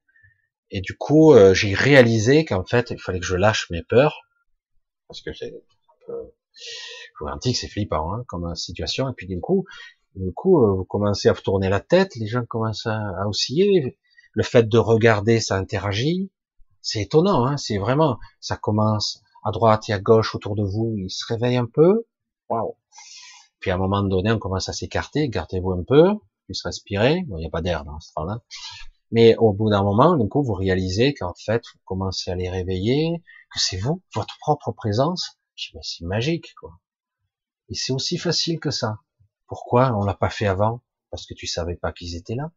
Et 0.70 0.80
du 0.80 0.96
coup, 0.96 1.32
euh, 1.32 1.54
j'ai 1.54 1.74
réalisé 1.74 2.44
qu'en 2.44 2.64
fait, 2.64 2.90
il 2.90 3.00
fallait 3.00 3.20
que 3.20 3.26
je 3.26 3.36
lâche 3.36 3.68
mes 3.70 3.82
peurs, 3.82 4.20
parce 5.08 5.20
que 5.20 5.32
c'est 5.32 5.48
un 5.48 6.06
peu... 6.06 6.32
je 6.52 7.18
vous 7.18 7.26
garantis 7.26 7.52
que 7.52 7.58
c'est 7.58 7.68
flippant 7.68 8.14
hein, 8.14 8.24
comme 8.28 8.54
situation. 8.54 9.08
Et 9.08 9.12
puis 9.16 9.26
du 9.26 9.40
coup, 9.40 9.64
du 10.14 10.32
coup, 10.32 10.64
euh, 10.64 10.74
vous 10.74 10.84
commencez 10.84 11.28
à 11.28 11.32
vous 11.32 11.40
tourner 11.40 11.68
la 11.68 11.80
tête, 11.80 12.14
les 12.16 12.26
gens 12.26 12.44
commencent 12.44 12.86
à, 12.86 13.26
osciller. 13.26 13.98
Le 14.32 14.42
fait 14.42 14.68
de 14.68 14.78
regarder, 14.78 15.40
ça 15.40 15.56
interagit. 15.56 16.30
C'est 16.82 17.02
étonnant, 17.02 17.46
hein, 17.46 17.56
c'est 17.56 17.78
vraiment, 17.78 18.18
ça 18.40 18.56
commence 18.56 19.22
à 19.44 19.50
droite 19.50 19.88
et 19.88 19.92
à 19.92 19.98
gauche 19.98 20.34
autour 20.34 20.54
de 20.54 20.62
vous, 20.62 20.94
il 20.96 21.10
se 21.10 21.24
réveille 21.26 21.56
un 21.56 21.66
peu. 21.66 22.06
Waouh. 22.48 22.76
Puis 23.58 23.70
à 23.70 23.74
un 23.74 23.78
moment 23.78 24.02
donné, 24.02 24.32
on 24.32 24.38
commence 24.38 24.68
à 24.68 24.72
s'écarter, 24.72 25.28
gardez-vous 25.28 25.72
un 25.72 25.84
peu, 25.86 26.14
puis 26.46 26.58
respirer. 26.64 27.22
Bon, 27.26 27.36
il 27.36 27.40
n'y 27.40 27.46
a 27.46 27.50
pas 27.50 27.60
d'air 27.60 27.84
dans 27.84 28.00
ce 28.00 28.12
temps-là. 28.14 28.40
Mais 29.10 29.36
au 29.36 29.52
bout 29.52 29.70
d'un 29.70 29.82
moment, 29.82 30.16
du 30.16 30.28
coup, 30.28 30.42
vous 30.42 30.54
réalisez 30.54 31.14
qu'en 31.14 31.34
fait, 31.34 31.62
vous 31.74 31.80
commencez 31.84 32.30
à 32.30 32.36
les 32.36 32.48
réveiller, 32.48 33.22
que 33.52 33.58
c'est 33.58 33.78
vous, 33.78 34.02
votre 34.14 34.38
propre 34.38 34.72
présence. 34.72 35.38
Je 35.56 35.70
mais 35.74 35.80
c'est 35.82 36.04
magique, 36.04 36.54
quoi. 36.54 36.80
Et 37.68 37.74
c'est 37.74 37.92
aussi 37.92 38.18
facile 38.18 38.60
que 38.60 38.70
ça. 38.70 39.00
Pourquoi 39.46 39.92
on 39.96 40.04
l'a 40.04 40.14
pas 40.14 40.30
fait 40.30 40.46
avant? 40.46 40.82
Parce 41.10 41.26
que 41.26 41.34
tu 41.34 41.46
savais 41.46 41.76
pas 41.76 41.92
qu'ils 41.92 42.16
étaient 42.16 42.34
là. 42.36 42.52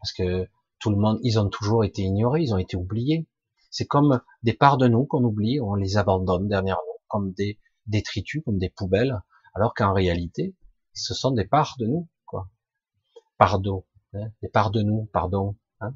Parce 0.00 0.12
que 0.12 0.48
tout 0.78 0.90
le 0.90 0.96
monde, 0.96 1.18
ils 1.22 1.38
ont 1.38 1.48
toujours 1.48 1.84
été 1.84 2.02
ignorés, 2.02 2.42
ils 2.42 2.54
ont 2.54 2.58
été 2.58 2.76
oubliés. 2.76 3.26
C'est 3.70 3.86
comme 3.86 4.22
des 4.42 4.54
parts 4.54 4.78
de 4.78 4.88
nous 4.88 5.04
qu'on 5.04 5.22
oublie, 5.22 5.60
on 5.60 5.74
les 5.74 5.96
abandonne 5.96 6.48
dernièrement, 6.48 6.82
comme 7.08 7.32
des 7.32 7.58
détritus, 7.86 8.42
comme 8.44 8.58
des 8.58 8.70
poubelles, 8.70 9.20
alors 9.54 9.74
qu'en 9.74 9.92
réalité, 9.92 10.54
ce 10.94 11.14
sont 11.14 11.30
des 11.30 11.44
parts 11.46 11.76
de 11.78 11.86
nous, 11.86 12.08
quoi. 12.24 12.50
Pardon, 13.38 13.84
Hein, 14.16 14.30
des 14.42 14.48
parts 14.48 14.70
de 14.70 14.82
nous, 14.82 15.08
pardon, 15.12 15.56
hein, 15.80 15.92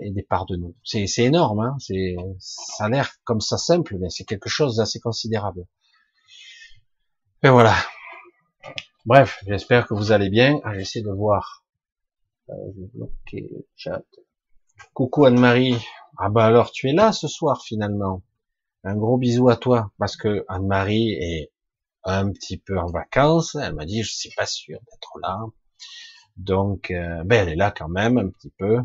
et 0.00 0.10
des 0.10 0.22
parts 0.22 0.46
de 0.46 0.56
nous. 0.56 0.74
C'est 0.84 1.06
énorme, 1.18 1.60
hein, 1.60 1.76
c'est 1.78 2.16
ça 2.38 2.84
a 2.84 2.88
l'air 2.88 3.10
comme 3.24 3.40
ça 3.40 3.58
simple, 3.58 3.96
mais 3.98 4.10
c'est 4.10 4.24
quelque 4.24 4.48
chose 4.48 4.76
d'assez 4.76 5.00
considérable. 5.00 5.66
Et 7.42 7.48
voilà. 7.48 7.74
Bref, 9.06 9.42
j'espère 9.46 9.86
que 9.86 9.94
vous 9.94 10.12
allez 10.12 10.28
bien. 10.28 10.60
Ah, 10.64 10.74
J'essaie 10.74 11.02
de 11.02 11.10
voir. 11.10 11.64
Euh, 12.50 12.54
je 12.74 12.80
vais 12.80 12.88
bloquer 12.92 13.48
le 13.50 13.66
chat. 13.76 14.02
Coucou 14.92 15.24
Anne-Marie. 15.24 15.76
Ah 16.18 16.30
bah 16.30 16.46
alors 16.46 16.72
tu 16.72 16.88
es 16.88 16.92
là 16.92 17.12
ce 17.12 17.28
soir 17.28 17.62
finalement. 17.62 18.22
Un 18.84 18.96
gros 18.96 19.16
bisou 19.16 19.48
à 19.48 19.56
toi 19.56 19.92
parce 19.98 20.16
que 20.16 20.44
Anne-Marie 20.48 21.12
est 21.12 21.52
un 22.04 22.30
petit 22.32 22.58
peu 22.58 22.78
en 22.78 22.86
vacances. 22.86 23.54
Elle 23.54 23.74
m'a 23.74 23.86
dit 23.86 24.02
je 24.02 24.12
suis 24.12 24.30
pas 24.36 24.46
sûr 24.46 24.78
d'être 24.90 25.18
là. 25.22 25.38
Donc, 26.38 26.90
euh, 26.90 27.22
ben 27.24 27.42
elle 27.42 27.52
est 27.52 27.56
là 27.56 27.70
quand 27.70 27.88
même 27.88 28.16
un 28.16 28.28
petit 28.30 28.52
peu. 28.56 28.78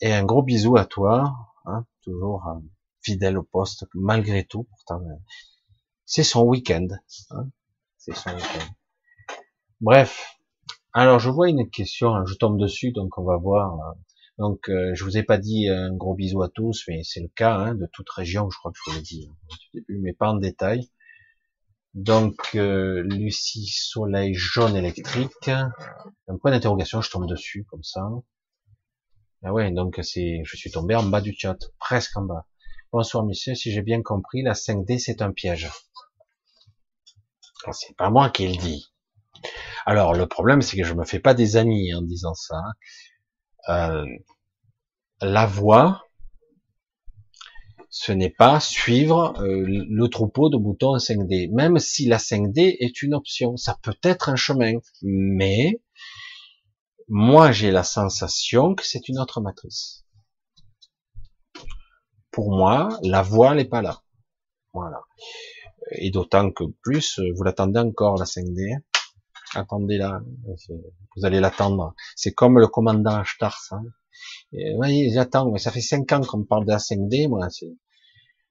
Et 0.00 0.12
un 0.12 0.24
gros 0.24 0.42
bisou 0.42 0.76
à 0.76 0.86
toi, 0.86 1.32
hein, 1.66 1.86
toujours 2.02 2.48
euh, 2.48 2.58
fidèle 3.02 3.38
au 3.38 3.42
poste 3.42 3.86
malgré 3.94 4.44
tout. 4.44 4.64
Pourtant, 4.64 5.00
euh, 5.04 5.14
c'est 6.04 6.24
son 6.24 6.42
week-end. 6.42 6.88
Hein, 7.30 7.48
c'est 7.98 8.16
son 8.16 8.30
week-end. 8.30 8.66
Bref. 9.80 10.38
Alors, 10.94 11.18
je 11.18 11.30
vois 11.30 11.48
une 11.48 11.70
question, 11.70 12.14
hein, 12.14 12.24
je 12.26 12.34
tombe 12.34 12.58
dessus, 12.58 12.92
donc 12.92 13.16
on 13.18 13.24
va 13.24 13.36
voir. 13.36 13.94
Donc, 14.38 14.68
je 14.68 15.04
vous 15.04 15.16
ai 15.16 15.22
pas 15.22 15.38
dit 15.38 15.68
un 15.68 15.94
gros 15.94 16.14
bisou 16.14 16.42
à 16.42 16.48
tous, 16.48 16.84
mais 16.88 17.02
c'est 17.04 17.20
le 17.20 17.28
cas 17.28 17.72
de 17.74 17.86
toute 17.92 18.10
région, 18.10 18.50
je 18.50 18.58
crois 18.58 18.72
que 18.72 18.78
je 18.84 18.90
vous 18.90 18.96
l'ai 18.96 19.02
dit 19.02 19.30
mais 19.88 20.12
pas 20.12 20.30
en 20.30 20.36
détail. 20.36 20.90
Donc, 21.94 22.54
euh, 22.54 23.02
Lucie 23.02 23.66
Soleil 23.66 24.34
jaune 24.34 24.76
électrique. 24.76 25.48
Un 25.48 26.38
point 26.40 26.50
d'interrogation, 26.50 27.02
je 27.02 27.10
tombe 27.10 27.28
dessus, 27.28 27.64
comme 27.64 27.82
ça. 27.82 28.08
Ah 29.44 29.52
ouais, 29.52 29.72
donc 29.72 29.98
c'est, 30.02 30.40
je 30.44 30.56
suis 30.56 30.70
tombé 30.70 30.94
en 30.94 31.02
bas 31.02 31.20
du 31.20 31.34
chat, 31.36 31.58
presque 31.78 32.16
en 32.16 32.22
bas. 32.22 32.46
Bonsoir 32.92 33.24
monsieur, 33.24 33.56
si 33.56 33.72
j'ai 33.72 33.82
bien 33.82 34.00
compris, 34.00 34.42
la 34.42 34.52
5D 34.52 34.98
c'est 34.98 35.20
un 35.20 35.32
piège. 35.32 35.68
Ah, 37.66 37.72
c'est 37.72 37.96
pas 37.96 38.08
moi 38.08 38.30
qui 38.30 38.46
le 38.46 38.56
dis. 38.56 38.92
Alors 39.84 40.14
le 40.14 40.26
problème 40.26 40.62
c'est 40.62 40.76
que 40.76 40.84
je 40.84 40.94
me 40.94 41.04
fais 41.04 41.18
pas 41.18 41.34
des 41.34 41.56
amis 41.56 41.92
en 41.92 42.02
disant 42.02 42.34
ça. 42.34 42.62
Euh, 43.68 44.06
la 45.20 45.46
voie, 45.46 46.04
ce 47.94 48.10
n'est 48.10 48.30
pas 48.30 48.58
suivre 48.58 49.34
euh, 49.42 49.66
le 49.66 50.08
troupeau 50.08 50.48
de 50.48 50.56
boutons 50.56 50.96
5D, 50.96 51.52
même 51.52 51.78
si 51.78 52.06
la 52.06 52.16
5D 52.16 52.78
est 52.80 53.02
une 53.02 53.12
option, 53.12 53.58
ça 53.58 53.76
peut 53.82 53.98
être 54.02 54.30
un 54.30 54.36
chemin, 54.36 54.78
mais 55.02 55.82
moi 57.06 57.52
j'ai 57.52 57.70
la 57.70 57.82
sensation 57.84 58.74
que 58.74 58.86
c'est 58.86 59.10
une 59.10 59.18
autre 59.18 59.42
matrice. 59.42 60.06
Pour 62.30 62.50
moi, 62.50 62.88
la 63.02 63.20
voie 63.20 63.54
n'est 63.54 63.66
pas 63.66 63.82
là. 63.82 64.00
Voilà. 64.72 65.02
Et 65.90 66.10
d'autant 66.10 66.50
que 66.50 66.64
plus, 66.82 67.20
vous 67.36 67.42
l'attendez 67.42 67.80
encore 67.80 68.16
la 68.16 68.24
5D. 68.24 68.78
Attendez 69.54 69.98
là, 69.98 70.22
vous 71.14 71.26
allez 71.26 71.40
l'attendre. 71.40 71.94
C'est 72.16 72.32
comme 72.32 72.58
le 72.58 72.68
commandant 72.68 73.16
Ashtars. 73.16 73.68
Hein. 73.72 73.82
Voyez, 74.76 75.10
j'attends, 75.12 75.50
mais 75.50 75.58
ça 75.58 75.70
fait 75.70 75.80
cinq 75.80 76.10
ans 76.12 76.20
qu'on 76.20 76.44
parle 76.44 76.64
de 76.64 76.70
la 76.70 76.78
5D, 76.78 77.28
moi. 77.28 77.48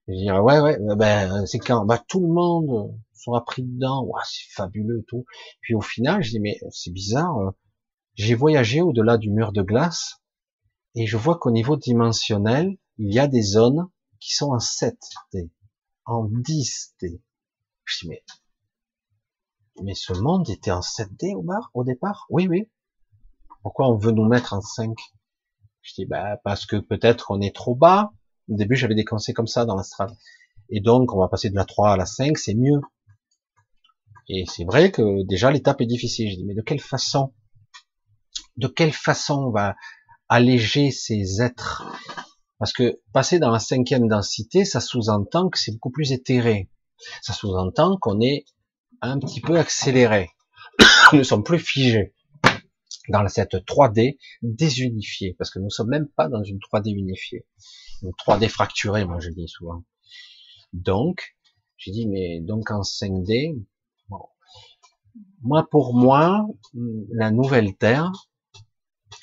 Je 0.08 0.14
dirais, 0.14 0.40
ouais, 0.40 0.60
ouais, 0.60 0.78
ben, 0.96 1.46
c'est 1.46 1.60
quand, 1.60 1.86
bah, 1.86 2.04
tout 2.08 2.20
le 2.20 2.34
monde 2.34 2.96
sera 3.14 3.44
pris 3.46 3.64
dedans, 3.64 4.04
ouais, 4.06 4.22
c'est 4.26 4.52
fabuleux, 4.52 5.04
tout. 5.08 5.26
Puis 5.62 5.76
au 5.76 5.82
final, 5.82 6.24
je 6.24 6.32
dis, 6.32 6.40
mais 6.40 6.60
c'est 6.72 6.92
bizarre, 6.92 7.38
euh, 7.38 7.52
j'ai 8.16 8.36
voyagé 8.36 8.82
au-delà 8.82 9.18
du 9.18 9.30
mur 9.30 9.52
de 9.52 9.62
glace, 9.62 10.22
et 10.96 11.06
je 11.06 11.18
vois 11.18 11.38
qu'au 11.38 11.52
niveau 11.52 11.78
dimensionnel, 11.78 12.78
il 12.98 13.14
y 13.14 13.20
a 13.20 13.28
des 13.28 13.42
zones 13.42 13.88
qui 14.20 14.34
sont 14.34 14.52
en 14.52 14.60
7D, 14.60 15.50
en 16.06 16.26
10D. 16.26 17.22
Je 17.86 18.00
dis, 18.00 18.10
mais, 18.10 18.24
mais 19.84 19.96
ce 19.96 20.14
monde 20.14 20.50
était 20.50 20.72
en 20.72 20.82
7D 20.82 21.36
au 21.36 21.44
bar, 21.44 21.72
au 21.74 21.84
départ? 21.84 22.26
Oui, 22.30 22.48
oui. 22.48 22.70
Pourquoi 23.64 23.88
on 23.90 23.98
veut 23.98 24.12
nous 24.12 24.28
mettre 24.28 24.54
en 24.54 24.62
5? 24.62 24.98
Je 25.82 25.94
dis, 25.96 26.06
bah, 26.06 26.38
parce 26.44 26.66
que 26.66 26.78
peut-être 26.78 27.32
on 27.32 27.42
est 27.42 27.56
trop 27.56 27.76
bas, 27.76 28.12
au 28.50 28.56
début, 28.56 28.76
j'avais 28.76 28.96
des 28.96 29.06
conseils 29.06 29.34
comme 29.34 29.48
ça 29.48 29.66
dans 29.66 29.76
l'astral. 29.76 30.12
Et 30.70 30.82
donc, 30.82 31.14
on 31.14 31.20
va 31.20 31.28
passer 31.28 31.50
de 31.50 31.56
la 31.56 31.66
3 31.66 31.92
à 31.92 31.98
la 31.98 32.06
5, 32.06 32.38
c'est 32.38 32.54
mieux. 32.54 32.82
Et 34.28 34.46
c'est 34.46 34.66
vrai 34.66 34.92
que 34.92 35.24
déjà, 35.24 35.52
l'étape 35.52 35.82
est 35.82 35.86
difficile. 35.86 36.30
Je 36.32 36.36
dis, 36.36 36.46
mais 36.46 36.54
de 36.54 36.62
quelle 36.62 36.80
façon 36.80 37.34
De 38.58 38.68
quelle 38.68 38.94
façon 38.94 39.46
on 39.48 39.52
va 39.52 39.76
alléger 40.30 40.92
ces 40.92 41.42
êtres? 41.42 41.84
Parce 42.60 42.74
que 42.74 43.00
passer 43.12 43.40
dans 43.40 43.52
la 43.52 43.60
cinquième 43.60 44.08
densité, 44.08 44.66
ça 44.66 44.80
sous-entend 44.80 45.50
que 45.50 45.58
c'est 45.58 45.72
beaucoup 45.72 45.92
plus 45.92 46.12
éthéré. 46.12 46.70
Ça 47.22 47.34
sous-entend 47.34 47.98
qu'on 47.98 48.22
est 48.22 48.46
un 49.02 49.18
petit 49.20 49.42
peu 49.42 49.58
accéléré. 49.58 50.30
Nous 51.14 51.20
ne 51.20 51.24
sommes 51.24 51.44
plus 51.44 51.60
figés 51.60 52.14
dans 53.10 53.28
cette 53.28 53.56
3D 53.56 54.18
désunifiée, 54.42 55.34
parce 55.38 55.50
que 55.50 55.60
nous 55.60 55.66
ne 55.66 55.70
sommes 55.70 55.90
même 55.90 56.08
pas 56.08 56.28
dans 56.28 56.44
une 56.44 56.58
3D 56.60 56.92
unifiée. 56.92 57.46
3D 58.04 58.50
fracturé, 58.50 59.06
moi 59.06 59.20
je 59.20 59.30
dis 59.30 59.48
souvent. 59.48 59.84
Donc, 60.74 61.36
j'ai 61.78 61.92
dit, 61.92 62.08
mais 62.08 62.40
donc 62.42 62.72
en 62.72 62.82
5D, 62.82 63.62
bon. 64.10 64.26
moi 65.42 65.68
pour 65.70 65.94
moi, 65.94 66.48
la 67.12 67.32
nouvelle 67.32 67.76
Terre, 67.76 68.12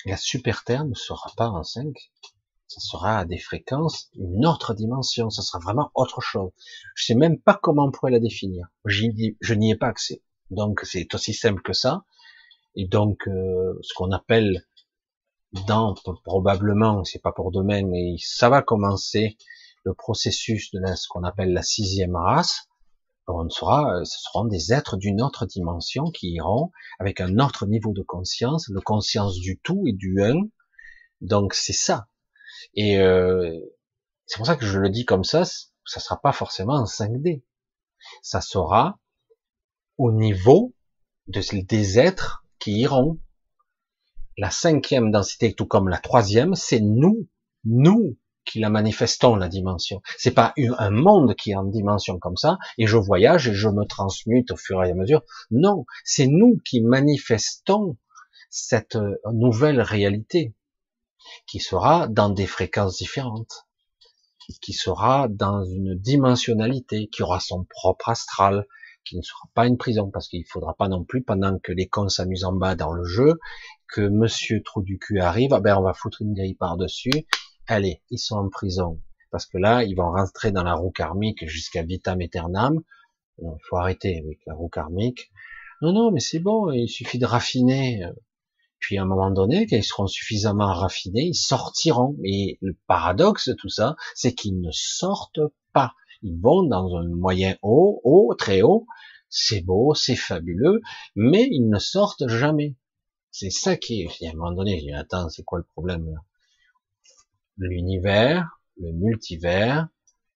la 0.05 0.17
super 0.17 0.63
Terre 0.63 0.85
ne 0.85 0.93
sera 0.93 1.31
pas 1.35 1.49
en 1.49 1.63
5, 1.63 1.87
ça 2.67 2.79
sera 2.81 3.17
à 3.19 3.25
des 3.25 3.39
fréquences, 3.39 4.09
une 4.13 4.45
autre 4.45 4.75
dimension, 4.75 5.29
ça 5.31 5.41
sera 5.41 5.59
vraiment 5.59 5.89
autre 5.95 6.21
chose. 6.21 6.51
Je 6.95 7.05
sais 7.05 7.15
même 7.15 7.39
pas 7.39 7.59
comment 7.61 7.85
on 7.85 7.91
pourrait 7.91 8.11
la 8.11 8.19
définir. 8.19 8.67
Je 8.85 9.53
n'y 9.53 9.71
ai 9.71 9.75
pas 9.75 9.87
accès. 9.87 10.21
Donc 10.51 10.81
c'est 10.83 11.13
aussi 11.15 11.33
simple 11.33 11.63
que 11.63 11.73
ça. 11.73 12.05
Et 12.75 12.87
donc 12.87 13.27
euh, 13.27 13.77
ce 13.81 13.93
qu'on 13.93 14.11
appelle 14.11 14.65
dans 15.67 15.95
probablement, 16.23 17.03
c'est 17.03 17.21
pas 17.21 17.31
pour 17.31 17.51
demain, 17.51 17.83
mais 17.85 18.15
ça 18.19 18.49
va 18.49 18.61
commencer 18.61 19.37
le 19.83 19.93
processus 19.93 20.71
de 20.71 20.79
ce 20.95 21.07
qu'on 21.07 21.23
appelle 21.23 21.53
la 21.53 21.63
sixième 21.63 22.15
race. 22.15 22.67
On 23.27 23.49
sera, 23.49 24.03
ce 24.05 24.19
seront 24.19 24.45
des 24.45 24.73
êtres 24.73 24.97
d'une 24.97 25.21
autre 25.21 25.45
dimension 25.45 26.05
qui 26.05 26.31
iront 26.31 26.71
avec 26.99 27.21
un 27.21 27.37
autre 27.37 27.67
niveau 27.67 27.93
de 27.93 28.01
conscience, 28.01 28.67
le 28.69 28.81
conscience 28.81 29.39
du 29.39 29.59
tout 29.59 29.83
et 29.87 29.93
du 29.93 30.23
un. 30.23 30.41
Donc 31.21 31.53
c'est 31.53 31.73
ça. 31.73 32.07
Et 32.73 32.97
euh, 32.97 33.55
c'est 34.25 34.37
pour 34.37 34.47
ça 34.47 34.55
que 34.55 34.65
je 34.65 34.79
le 34.79 34.89
dis 34.89 35.05
comme 35.05 35.23
ça. 35.23 35.43
Ça 35.45 35.99
sera 35.99 36.19
pas 36.21 36.31
forcément 36.31 36.73
en 36.73 36.85
5D. 36.85 37.43
Ça 38.21 38.41
sera 38.41 38.99
au 39.97 40.11
niveau 40.11 40.73
de, 41.27 41.41
des 41.65 41.99
êtres 41.99 42.45
qui 42.59 42.79
iront 42.79 43.19
la 44.37 44.49
cinquième 44.49 45.11
densité, 45.11 45.53
tout 45.53 45.65
comme 45.65 45.89
la 45.89 45.97
troisième, 45.97 46.55
c'est 46.55 46.79
nous, 46.79 47.27
nous 47.65 48.17
qui 48.45 48.59
la 48.59 48.69
manifestons 48.69 49.35
la 49.35 49.47
dimension. 49.47 50.01
C'est 50.17 50.33
pas 50.33 50.53
un 50.57 50.89
monde 50.89 51.35
qui 51.35 51.51
est 51.51 51.55
en 51.55 51.65
dimension 51.65 52.17
comme 52.17 52.37
ça, 52.37 52.57
et 52.77 52.87
je 52.87 52.97
voyage 52.97 53.47
et 53.47 53.53
je 53.53 53.69
me 53.69 53.85
transmute 53.85 54.51
au 54.51 54.55
fur 54.55 54.83
et 54.83 54.91
à 54.91 54.95
mesure. 54.95 55.21
Non, 55.51 55.85
c'est 56.03 56.27
nous 56.27 56.59
qui 56.65 56.81
manifestons 56.81 57.97
cette 58.49 58.95
euh, 58.95 59.17
nouvelle 59.31 59.81
réalité, 59.81 60.55
qui 61.47 61.59
sera 61.59 62.07
dans 62.07 62.29
des 62.29 62.47
fréquences 62.47 62.97
différentes, 62.97 63.67
qui 64.61 64.73
sera 64.73 65.27
dans 65.27 65.63
une 65.63 65.93
dimensionnalité, 65.95 67.07
qui 67.07 67.21
aura 67.21 67.39
son 67.39 67.65
propre 67.65 68.09
astral, 68.09 68.65
qui 69.09 69.17
ne 69.17 69.21
sera 69.21 69.49
pas 69.55 69.65
une 69.65 69.77
prison, 69.77 70.11
parce 70.11 70.27
qu'il 70.27 70.45
faudra 70.45 70.75
pas 70.75 70.87
non 70.87 71.03
plus, 71.03 71.23
pendant 71.23 71.57
que 71.57 71.71
les 71.71 71.87
cons 71.87 72.09
s'amusent 72.09 72.43
en 72.43 72.53
bas 72.53 72.75
dans 72.75 72.93
le 72.93 73.03
jeu, 73.03 73.39
que 73.87 74.01
Monsieur 74.01 74.61
Trou 74.61 74.83
du 74.83 74.99
cul 74.99 75.19
arrive, 75.19 75.53
ah 75.53 75.59
ben 75.59 75.75
on 75.77 75.81
va 75.81 75.93
foutre 75.93 76.21
une 76.21 76.33
grille 76.33 76.55
par-dessus. 76.55 77.25
Allez, 77.67 78.01
ils 78.11 78.19
sont 78.19 78.35
en 78.35 78.49
prison. 78.49 79.01
Parce 79.31 79.45
que 79.45 79.57
là, 79.57 79.83
ils 79.83 79.95
vont 79.95 80.11
rentrer 80.11 80.51
dans 80.51 80.63
la 80.63 80.75
roue 80.75 80.91
karmique 80.91 81.47
jusqu'à 81.47 81.83
vitam 81.83 82.21
aeternam. 82.21 82.79
Il 83.39 83.47
faut 83.67 83.77
arrêter 83.77 84.19
avec 84.19 84.39
la 84.45 84.53
roue 84.53 84.69
karmique. 84.69 85.31
Non, 85.81 85.93
non, 85.93 86.11
mais 86.11 86.19
c'est 86.19 86.39
bon, 86.39 86.71
il 86.71 86.89
suffit 86.89 87.19
de 87.19 87.25
raffiner. 87.25 88.03
Puis 88.79 88.97
à 88.97 89.03
un 89.03 89.05
moment 89.05 89.31
donné, 89.31 89.65
quand 89.67 89.75
ils 89.75 89.83
seront 89.83 90.07
suffisamment 90.07 90.73
raffinés, 90.73 91.25
ils 91.25 91.35
sortiront. 91.35 92.15
Mais 92.19 92.57
le 92.61 92.77
paradoxe 92.87 93.49
de 93.49 93.53
tout 93.53 93.69
ça, 93.69 93.95
c'est 94.13 94.33
qu'ils 94.33 94.59
ne 94.59 94.71
sortent 94.71 95.41
pas. 95.73 95.93
Ils 96.21 96.39
vont 96.39 96.63
dans 96.63 96.95
un 96.95 97.07
moyen 97.07 97.55
haut, 97.61 98.01
haut, 98.03 98.33
très 98.37 98.61
haut. 98.61 98.85
C'est 99.29 99.61
beau, 99.61 99.93
c'est 99.93 100.15
fabuleux, 100.15 100.81
mais 101.15 101.47
ils 101.51 101.69
ne 101.69 101.79
sortent 101.79 102.27
jamais. 102.27 102.75
C'est 103.31 103.51
ça 103.51 103.77
qui 103.77 104.01
est, 104.01 104.27
à 104.27 104.31
un 104.31 104.33
moment 104.33 104.53
donné, 104.53 104.79
je 104.79 104.93
attends, 104.95 105.29
c'est 105.29 105.43
quoi 105.43 105.59
le 105.59 105.65
problème 105.65 106.09
là? 106.11 106.19
L'univers, 107.57 108.59
le 108.77 108.91
multivers, 108.91 109.87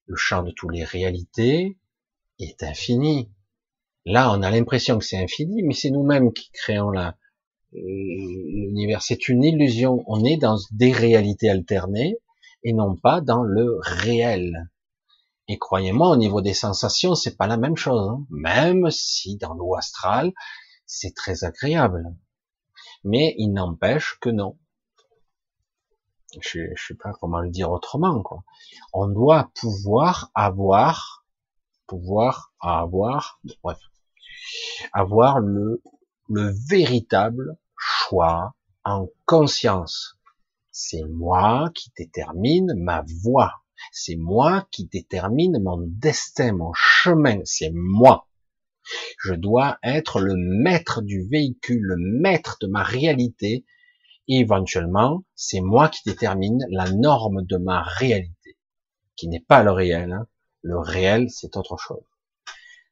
le 0.05 0.15
champ 0.15 0.43
de 0.43 0.51
toutes 0.51 0.73
les 0.73 0.84
réalités 0.84 1.77
est 2.39 2.61
infini. 2.64 3.31
Là, 4.05 4.31
on 4.31 4.41
a 4.41 4.51
l'impression 4.51 4.99
que 4.99 5.05
c'est 5.05 5.18
infini, 5.18 5.64
mais 5.64 5.73
c'est 5.73 5.89
nous-mêmes 5.89 6.34
qui 6.34 6.51
créons 6.51 6.89
la, 6.89 7.18
l'univers. 7.72 9.01
C'est 9.01 9.27
une 9.30 9.43
illusion. 9.43 10.03
On 10.07 10.23
est 10.23 10.38
dans 10.38 10.57
des 10.72 10.91
réalités 10.91 11.49
alternées 11.49 12.18
et 12.64 12.73
non 12.73 12.95
pas 12.95 13.22
dans 13.22 13.43
le 13.43 13.77
réel. 13.81 14.69
Et 15.53 15.59
croyez-moi, 15.59 16.09
au 16.09 16.15
niveau 16.15 16.41
des 16.41 16.53
sensations, 16.53 17.15
c'est 17.15 17.38
pas 17.38 17.47
la 17.47 17.57
même 17.57 17.77
chose. 17.77 18.09
Hein. 18.09 18.25
Même 18.30 18.89
si 18.89 19.38
dans 19.38 19.53
l'eau 19.53 19.75
astral, 19.75 20.34
c'est 20.85 21.13
très 21.15 21.43
agréable 21.43 22.15
mais 23.03 23.35
il 23.38 23.51
n'empêche 23.53 24.17
que 24.21 24.30
non. 24.30 24.57
Je, 26.41 26.59
ne 26.59 26.75
sais 26.75 26.95
pas 26.95 27.13
comment 27.13 27.39
le 27.39 27.49
dire 27.49 27.71
autrement, 27.71 28.21
quoi. 28.23 28.43
On 28.91 29.07
doit 29.07 29.51
pouvoir 29.53 30.31
avoir, 30.34 31.25
pouvoir 31.85 32.53
avoir, 32.59 33.39
bref, 33.61 33.80
avoir 34.93 35.39
le, 35.39 35.84
le 36.30 36.51
véritable 36.67 37.57
choix 37.77 38.55
en 38.84 39.07
conscience. 39.25 40.17
C'est 40.71 41.03
moi 41.03 41.69
qui 41.75 41.91
détermine 41.95 42.73
ma 42.77 43.03
voie. 43.21 43.62
C'est 43.91 44.16
moi 44.16 44.68
qui 44.72 44.86
détermine 44.86 45.62
mon 45.62 45.78
destin, 45.80 46.54
mon 46.54 46.72
chemin. 46.74 47.40
C'est 47.45 47.72
moi. 47.74 48.28
Je 49.20 49.34
dois 49.34 49.78
être 49.84 50.20
le 50.20 50.36
maître 50.36 51.02
du 51.02 51.28
véhicule, 51.30 51.82
le 51.82 51.95
maître 51.98 52.58
de 52.62 52.68
ma 52.68 52.84
réalité. 52.84 53.66
Et 54.28 54.40
éventuellement, 54.40 55.24
c'est 55.36 55.62
moi 55.62 55.90
qui 55.90 56.02
détermine 56.06 56.66
la 56.70 56.90
norme 56.91 57.45
de 57.45 57.58
ma 57.58 57.84
réalité, 57.84 58.58
qui 59.16 59.28
n'est 59.28 59.41
pas 59.41 59.64
le 59.64 59.72
réel. 59.72 60.12
Hein. 60.14 60.28
Le 60.62 60.80
réel, 60.80 61.30
c'est 61.30 61.58
autre 61.58 61.78
chose. 61.78 62.04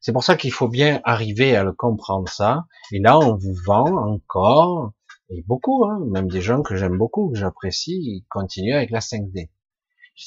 C'est 0.01 0.13
pour 0.13 0.23
ça 0.23 0.35
qu'il 0.35 0.51
faut 0.51 0.67
bien 0.67 0.99
arriver 1.03 1.55
à 1.55 1.63
le 1.63 1.73
comprendre 1.73 2.27
ça. 2.27 2.65
Et 2.91 2.99
là, 2.99 3.19
on 3.19 3.35
vous 3.35 3.55
vend 3.65 3.95
encore, 3.97 4.91
et 5.29 5.43
beaucoup, 5.43 5.85
hein, 5.85 5.99
même 6.09 6.27
des 6.27 6.41
gens 6.41 6.61
que 6.61 6.75
j'aime 6.75 6.97
beaucoup, 6.97 7.29
que 7.29 7.37
j'apprécie, 7.37 7.93
ils 7.93 8.25
continuent 8.29 8.75
avec 8.75 8.89
la 8.89 8.99
5D. 8.99 9.49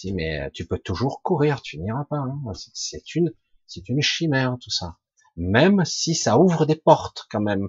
Je 0.03 0.13
mais 0.13 0.51
tu 0.53 0.67
peux 0.67 0.79
toujours 0.79 1.23
courir, 1.23 1.63
tu 1.63 1.79
n'iras 1.79 2.05
pas. 2.05 2.19
Hein. 2.19 2.53
C'est 2.73 3.15
une, 3.15 3.33
c'est 3.67 3.89
une 3.89 4.03
chimère 4.03 4.57
tout 4.61 4.71
ça 4.71 4.97
même 5.37 5.85
si 5.85 6.15
ça 6.15 6.39
ouvre 6.39 6.67
des 6.67 6.77
portes 6.77 7.27
quand 7.31 7.41
même. 7.41 7.69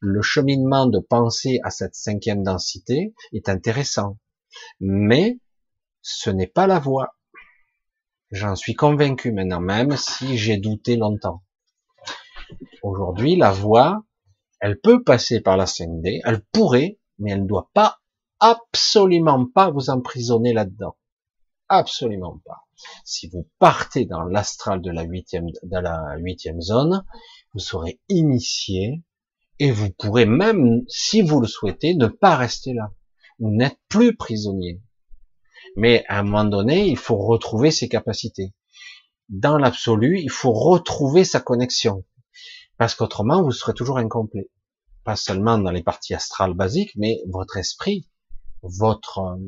Le 0.00 0.22
cheminement 0.22 0.86
de 0.86 0.98
penser 0.98 1.60
à 1.64 1.70
cette 1.70 1.94
cinquième 1.94 2.42
densité 2.42 3.14
est 3.32 3.48
intéressant, 3.48 4.18
mais 4.80 5.38
ce 6.02 6.30
n'est 6.30 6.46
pas 6.46 6.66
la 6.66 6.78
voie. 6.78 7.16
J'en 8.30 8.54
suis 8.54 8.74
convaincu 8.74 9.32
maintenant, 9.32 9.60
même 9.60 9.96
si 9.96 10.38
j'ai 10.38 10.56
douté 10.56 10.96
longtemps. 10.96 11.42
Aujourd'hui, 12.82 13.36
la 13.36 13.50
voie, 13.50 14.04
elle 14.60 14.78
peut 14.78 15.02
passer 15.02 15.40
par 15.40 15.56
la 15.56 15.64
5D, 15.64 16.20
elle 16.24 16.44
pourrait, 16.52 16.98
mais 17.18 17.32
elle 17.32 17.42
ne 17.42 17.48
doit 17.48 17.70
pas, 17.74 17.98
absolument 18.38 19.46
pas 19.46 19.70
vous 19.70 19.90
emprisonner 19.90 20.52
là-dedans. 20.52 20.96
Absolument 21.72 22.42
pas. 22.44 22.66
Si 23.04 23.28
vous 23.28 23.48
partez 23.60 24.04
dans 24.04 24.24
l'astral 24.24 24.82
de 24.82 24.90
la 24.90 25.04
huitième, 25.04 25.46
de 25.62 25.78
la 25.78 26.16
huitième 26.18 26.60
zone, 26.60 27.04
vous 27.54 27.60
serez 27.60 28.00
initié 28.08 29.04
et 29.60 29.70
vous 29.70 29.90
pourrez 29.90 30.26
même, 30.26 30.82
si 30.88 31.22
vous 31.22 31.40
le 31.40 31.46
souhaitez, 31.46 31.94
ne 31.94 32.08
pas 32.08 32.34
rester 32.34 32.74
là. 32.74 32.90
Vous 33.38 33.50
n'êtes 33.50 33.78
plus 33.88 34.16
prisonnier. 34.16 34.82
Mais 35.76 36.04
à 36.08 36.18
un 36.18 36.22
moment 36.24 36.44
donné, 36.44 36.88
il 36.88 36.96
faut 36.96 37.18
retrouver 37.18 37.70
ses 37.70 37.88
capacités. 37.88 38.52
Dans 39.28 39.56
l'absolu, 39.56 40.18
il 40.20 40.30
faut 40.30 40.52
retrouver 40.52 41.24
sa 41.24 41.38
connexion. 41.38 42.04
Parce 42.78 42.96
qu'autrement, 42.96 43.44
vous 43.44 43.52
serez 43.52 43.74
toujours 43.74 43.98
incomplet. 43.98 44.50
Pas 45.04 45.14
seulement 45.14 45.58
dans 45.58 45.70
les 45.70 45.84
parties 45.84 46.14
astrales 46.14 46.54
basiques, 46.54 46.96
mais 46.96 47.20
votre 47.28 47.58
esprit, 47.58 48.08
votre, 48.62 49.38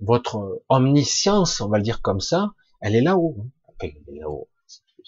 votre 0.00 0.62
omniscience, 0.68 1.60
on 1.60 1.68
va 1.68 1.78
le 1.78 1.82
dire 1.82 2.02
comme 2.02 2.20
ça, 2.20 2.52
elle 2.80 2.94
est 2.94 3.00
là-haut. 3.00 3.36
elle. 3.80 3.94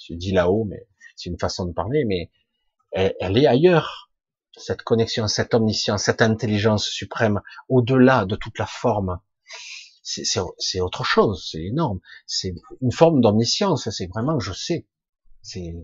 Je 0.09 0.15
dis 0.15 0.33
là-haut, 0.33 0.65
mais 0.65 0.89
c'est 1.17 1.31
une 1.31 1.39
façon 1.39 1.67
de 1.67 1.73
parler, 1.73 2.05
mais 2.05 2.31
elle, 2.93 3.37
est 3.37 3.47
ailleurs. 3.47 4.11
Cette 4.57 4.83
connexion, 4.83 5.29
cette 5.29 5.55
omniscience, 5.55 6.05
cette 6.05 6.23
intelligence 6.23 6.87
suprême, 6.87 7.41
au-delà 7.69 8.25
de 8.25 8.37
toute 8.37 8.59
la 8.59 8.67
forme, 8.67 9.21
c'est 10.03 10.81
autre 10.81 11.05
chose, 11.05 11.49
c'est 11.51 11.63
énorme. 11.63 12.01
C'est 12.27 12.55
une 12.81 12.93
forme 12.93 13.21
d'omniscience, 13.21 13.89
c'est 13.91 14.09
vraiment 14.09 14.41
je 14.41 14.53
sais. 14.53 14.87
C'est, 15.43 15.75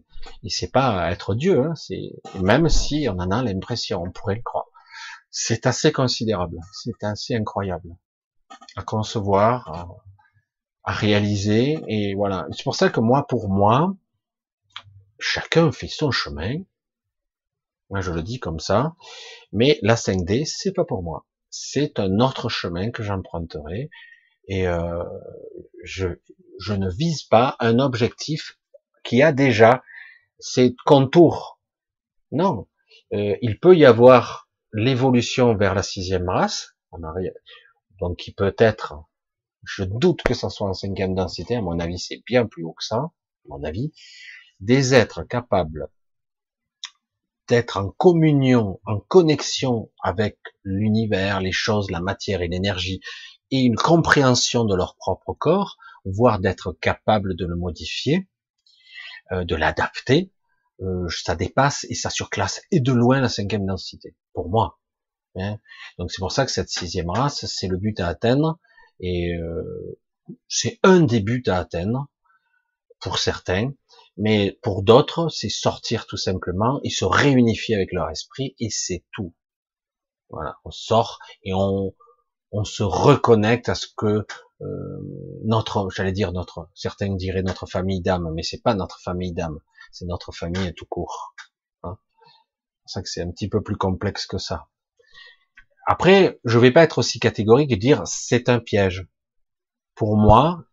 il 0.43 0.51
sait 0.51 0.69
pas 0.69 1.11
être 1.11 1.35
Dieu, 1.35 1.65
hein, 1.65 1.75
c'est 1.77 2.11
même 2.43 2.69
si 2.69 3.07
on 3.09 3.19
en 3.19 3.31
a 3.31 3.43
l'impression, 3.43 4.03
on 4.03 4.11
pourrait 4.11 4.35
le 4.35 4.43
croire. 4.43 4.67
C'est 5.31 5.67
assez 5.67 5.93
considérable, 5.93 6.59
c'est 6.73 7.03
assez 7.05 7.35
incroyable 7.35 7.97
à 8.77 8.83
concevoir, 8.83 9.99
à, 10.85 10.93
réaliser, 10.93 11.79
et 11.89 12.15
voilà. 12.15 12.47
C'est 12.53 12.63
pour 12.63 12.77
ça 12.77 12.91
que 12.91 13.01
moi, 13.01 13.27
pour 13.27 13.49
moi, 13.49 13.95
chacun 15.19 15.73
fait 15.73 15.89
son 15.89 16.11
chemin. 16.11 16.63
Moi, 17.91 18.01
je 18.01 18.13
le 18.13 18.23
dis 18.23 18.39
comme 18.39 18.61
ça, 18.61 18.95
mais 19.53 19.79
la 19.83 19.95
5D, 19.95 20.45
c'est 20.45 20.73
pas 20.73 20.85
pour 20.85 21.03
moi. 21.03 21.27
C'est 21.51 21.99
un 21.99 22.21
autre 22.21 22.49
chemin 22.49 22.91
que 22.91 23.03
j'emprunterai, 23.03 23.91
et 24.49 24.69
euh, 24.69 25.05
je, 25.85 26.09
je 26.61 26.73
ne 26.73 26.91
vise 26.91 27.25
pas 27.25 27.57
un 27.59 27.79
objectif 27.79 28.59
qui 29.03 29.23
a 29.23 29.33
déjà 29.33 29.83
ses 30.39 30.75
contours. 30.85 31.61
Non, 32.33 32.67
euh, 33.13 33.37
il 33.41 33.59
peut 33.59 33.77
y 33.77 33.85
avoir 33.85 34.49
l'évolution 34.73 35.55
vers 35.57 35.75
la 35.75 35.83
sixième 35.83 36.29
race, 36.29 36.77
donc 38.01 38.19
qui 38.19 38.33
peut 38.33 38.55
être, 38.59 38.95
je 39.65 39.85
doute 39.85 40.23
que 40.23 40.35
ça 40.35 40.51
soit 40.51 40.69
en 40.69 40.75
cinquième 40.75 41.15
densité, 41.15 41.57
à 41.57 41.63
mon 41.63 41.79
avis 41.79 41.99
c'est 41.99 42.23
bien 42.27 42.47
plus 42.47 42.65
haut 42.65 42.75
que 42.75 42.85
ça, 42.85 42.97
à 42.97 43.13
mon 43.49 43.63
avis, 43.65 43.93
des 44.61 44.95
êtres 44.95 45.23
capables 45.23 45.89
d'être 47.49 47.77
en 47.77 47.91
communion, 47.91 48.81
en 48.87 48.99
connexion 48.99 49.91
avec 50.03 50.39
l'univers, 50.65 51.41
les 51.41 51.53
choses, 51.53 51.91
la 51.91 52.01
matière 52.01 52.43
et 52.43 52.49
l'énergie, 52.49 53.01
et 53.51 53.61
une 53.61 53.77
compréhension 53.77 54.65
de 54.65 54.75
leur 54.75 54.97
propre 54.97 55.33
corps, 55.33 55.77
voire 56.05 56.41
d'être 56.41 56.73
capable 56.73 57.37
de 57.37 57.47
le 57.47 57.57
modifier, 57.57 58.29
euh, 59.33 59.45
de 59.45 59.55
l'adapter, 59.55 60.33
euh, 60.81 61.09
ça 61.09 61.37
dépasse 61.37 61.85
et 61.89 61.95
ça 61.95 62.11
surclasse 62.11 62.63
et 62.71 62.81
de 62.81 62.93
loin 62.93 63.21
la 63.21 63.29
cinquième 63.29 63.67
densité, 63.67 64.17
pour 64.33 64.49
moi. 64.49 64.79
Hein. 65.37 65.59
Donc 65.99 66.11
c'est 66.11 66.21
pour 66.21 66.33
ça 66.33 66.45
que 66.45 66.51
cette 66.51 66.69
sixième 66.69 67.11
race, 67.11 67.47
c'est 67.47 67.69
le 67.69 67.77
but 67.77 67.99
à 68.01 68.09
atteindre, 68.09 68.59
et 69.01 69.35
euh, 69.35 69.99
c'est 70.49 70.79
un 70.83 71.01
des 71.01 71.21
buts 71.21 71.45
à 71.47 71.59
atteindre 71.59 72.09
pour 73.01 73.19
certains, 73.19 73.73
mais 74.17 74.59
pour 74.63 74.83
d'autres, 74.83 75.29
c'est 75.29 75.49
sortir 75.49 76.07
tout 76.07 76.17
simplement 76.17 76.81
et 76.83 76.91
se 76.91 77.05
réunifier 77.05 77.75
avec 77.75 77.93
leur 77.93 78.11
esprit, 78.11 78.55
et 78.59 78.71
c'est 78.71 79.05
tout. 79.13 79.35
Voilà, 80.31 80.57
on 80.65 80.71
sort 80.71 81.19
et 81.45 81.53
on, 81.55 81.95
on 82.51 82.65
se 82.65 82.83
reconnecte 82.83 83.69
à 83.69 83.75
ce 83.75 83.87
que 83.97 84.27
euh, 84.63 84.99
notre, 85.45 85.89
j'allais 85.95 86.13
dire 86.13 86.33
notre, 86.33 86.71
certains 86.75 87.15
diraient 87.15 87.43
notre 87.43 87.67
famille 87.67 88.01
d'âme, 88.01 88.31
mais 88.35 88.43
c'est 88.43 88.63
pas 88.63 88.75
notre 88.75 89.01
famille 89.01 89.33
d'âme, 89.33 89.61
c'est 89.93 90.07
notre 90.07 90.33
famille 90.33 90.73
tout 90.75 90.87
court. 90.87 91.35
Hein 91.83 91.99
c'est 92.87 92.95
ça 92.95 93.03
que 93.03 93.09
c'est 93.09 93.23
un 93.23 93.31
petit 93.31 93.49
peu 93.49 93.63
plus 93.63 93.77
complexe 93.77 94.27
que 94.27 94.39
ça. 94.39 94.69
Après, 95.87 96.41
je 96.45 96.59
vais 96.59 96.73
pas 96.73 96.83
être 96.83 96.99
aussi 96.99 97.21
catégorique 97.21 97.71
et 97.71 97.77
dire 97.77 98.03
c'est 98.07 98.49
un 98.49 98.59
piège. 98.59 99.07
Pour 99.95 100.17
moi, 100.17 100.65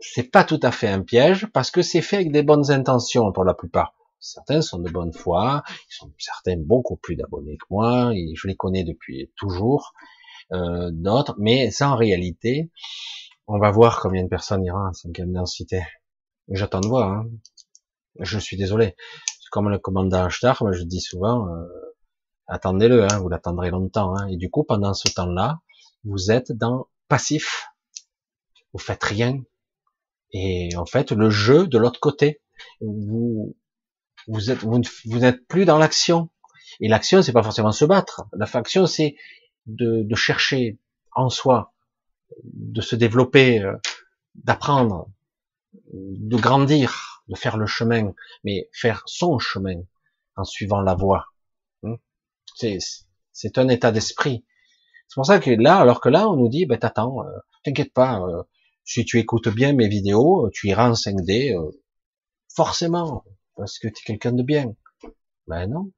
c'est 0.00 0.30
pas 0.30 0.44
tout 0.44 0.60
à 0.62 0.72
fait 0.72 0.88
un 0.88 1.02
piège 1.02 1.46
parce 1.54 1.70
que 1.70 1.82
c'est 1.82 2.02
fait 2.02 2.16
avec 2.16 2.32
des 2.32 2.42
bonnes 2.42 2.70
intentions 2.70 3.32
pour 3.32 3.44
la 3.44 3.54
plupart. 3.54 3.94
Certains 4.20 4.62
sont 4.62 4.80
de 4.80 4.90
bonne 4.90 5.12
foi, 5.12 5.62
ils 5.68 5.94
sont 5.94 6.12
certains 6.18 6.56
beaucoup 6.56 6.96
plus 6.96 7.14
d'abonnés 7.14 7.56
que 7.56 7.66
moi, 7.70 8.12
je 8.34 8.48
les 8.48 8.56
connais 8.56 8.82
depuis 8.82 9.30
toujours, 9.36 9.92
euh, 10.52 10.90
d'autres, 10.92 11.36
mais 11.38 11.70
ça 11.70 11.90
en 11.90 11.96
réalité, 11.96 12.70
on 13.46 13.58
va 13.58 13.70
voir 13.70 14.00
combien 14.00 14.24
de 14.24 14.28
personnes 14.28 14.64
ira 14.64 14.88
en 14.88 14.92
cinquième 14.92 15.32
densité. 15.32 15.82
J'attends 16.48 16.80
de 16.80 16.88
voir. 16.88 17.12
Hein. 17.12 17.30
Je 18.18 18.38
suis 18.38 18.56
désolé. 18.56 18.96
Comme 19.52 19.68
le 19.70 19.78
commandant 19.78 20.24
Ashtar, 20.24 20.60
je 20.72 20.82
dis 20.82 21.00
souvent, 21.00 21.46
euh, 21.48 21.87
attendez-le, 22.48 23.04
hein, 23.04 23.18
vous 23.18 23.28
l'attendrez 23.28 23.70
longtemps. 23.70 24.16
Hein. 24.16 24.26
Et 24.28 24.36
du 24.36 24.50
coup, 24.50 24.64
pendant 24.64 24.94
ce 24.94 25.08
temps-là, 25.08 25.60
vous 26.04 26.30
êtes 26.30 26.52
dans 26.52 26.88
passif. 27.08 27.68
Vous 28.72 28.78
faites 28.78 29.04
rien. 29.04 29.42
Et 30.32 30.74
en 30.76 30.86
fait, 30.86 31.12
le 31.12 31.30
jeu 31.30 31.66
de 31.66 31.78
l'autre 31.78 32.00
côté, 32.00 32.40
vous 32.80 33.56
vous 34.26 34.50
êtes 34.50 34.58
vous, 34.58 34.80
n'êtes 35.18 35.46
plus 35.46 35.64
dans 35.64 35.78
l'action. 35.78 36.28
Et 36.80 36.88
l'action, 36.88 37.22
c'est 37.22 37.32
pas 37.32 37.42
forcément 37.42 37.72
se 37.72 37.84
battre. 37.84 38.24
La 38.32 38.46
faction, 38.46 38.86
c'est 38.86 39.16
de, 39.66 40.06
chercher 40.14 40.78
en 41.12 41.30
soi, 41.30 41.72
de 42.44 42.80
se 42.80 42.94
développer, 42.94 43.62
euh, 43.62 43.74
d'apprendre, 44.34 45.10
de 45.92 46.36
grandir, 46.36 47.22
de 47.28 47.36
faire 47.36 47.56
le 47.56 47.66
chemin, 47.66 48.12
mais 48.44 48.68
faire 48.72 49.02
son 49.06 49.38
chemin 49.38 49.82
en 50.36 50.44
suivant 50.44 50.82
la 50.82 50.94
voie. 50.94 51.26
C'est 53.32 53.58
un 53.58 53.68
état 53.68 53.92
d'esprit. 53.92 54.44
C'est 55.08 55.14
pour 55.14 55.26
ça 55.26 55.38
que 55.38 55.50
là, 55.50 55.78
alors 55.78 56.00
que 56.00 56.08
là, 56.08 56.28
on 56.28 56.36
nous 56.36 56.48
dit, 56.48 56.66
ben 56.66 56.78
t'attends, 56.78 57.24
euh, 57.24 57.30
t'inquiète 57.64 57.92
pas, 57.92 58.20
euh, 58.20 58.42
si 58.84 59.04
tu 59.04 59.18
écoutes 59.18 59.48
bien 59.48 59.72
mes 59.72 59.88
vidéos, 59.88 60.50
tu 60.52 60.68
iras 60.68 60.90
en 60.90 60.94
5D, 60.94 61.54
forcément, 62.54 63.24
parce 63.56 63.78
que 63.78 63.88
tu 63.88 64.02
es 64.02 64.04
quelqu'un 64.04 64.32
de 64.32 64.42
bien. 64.42 64.74
Ben 65.46 65.66
non, 65.66 65.92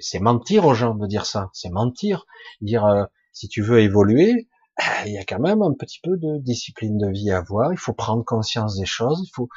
c'est 0.00 0.20
mentir 0.20 0.64
aux 0.64 0.74
gens 0.74 0.94
de 0.94 1.06
dire 1.06 1.26
ça. 1.26 1.50
C'est 1.52 1.70
mentir. 1.70 2.26
Dire 2.60 2.84
euh, 2.86 3.04
si 3.32 3.48
tu 3.48 3.62
veux 3.62 3.80
évoluer, 3.80 4.48
euh, 4.80 5.06
il 5.06 5.12
y 5.12 5.18
a 5.18 5.24
quand 5.24 5.40
même 5.40 5.62
un 5.62 5.72
petit 5.72 6.00
peu 6.02 6.16
de 6.16 6.38
discipline 6.38 6.98
de 6.98 7.08
vie 7.08 7.30
à 7.30 7.38
avoir. 7.38 7.72
Il 7.72 7.78
faut 7.78 7.92
prendre 7.92 8.24
conscience 8.24 8.78
des 8.78 8.86
choses. 8.86 9.22
Il 9.26 9.30
faut, 9.34 9.48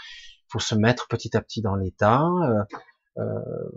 se 0.57 0.75
mettre 0.75 1.09
petit 1.09 1.35
à 1.35 1.41
petit 1.41 1.61
dans 1.61 1.75
l'état, 1.75 2.23
euh, 3.17 3.69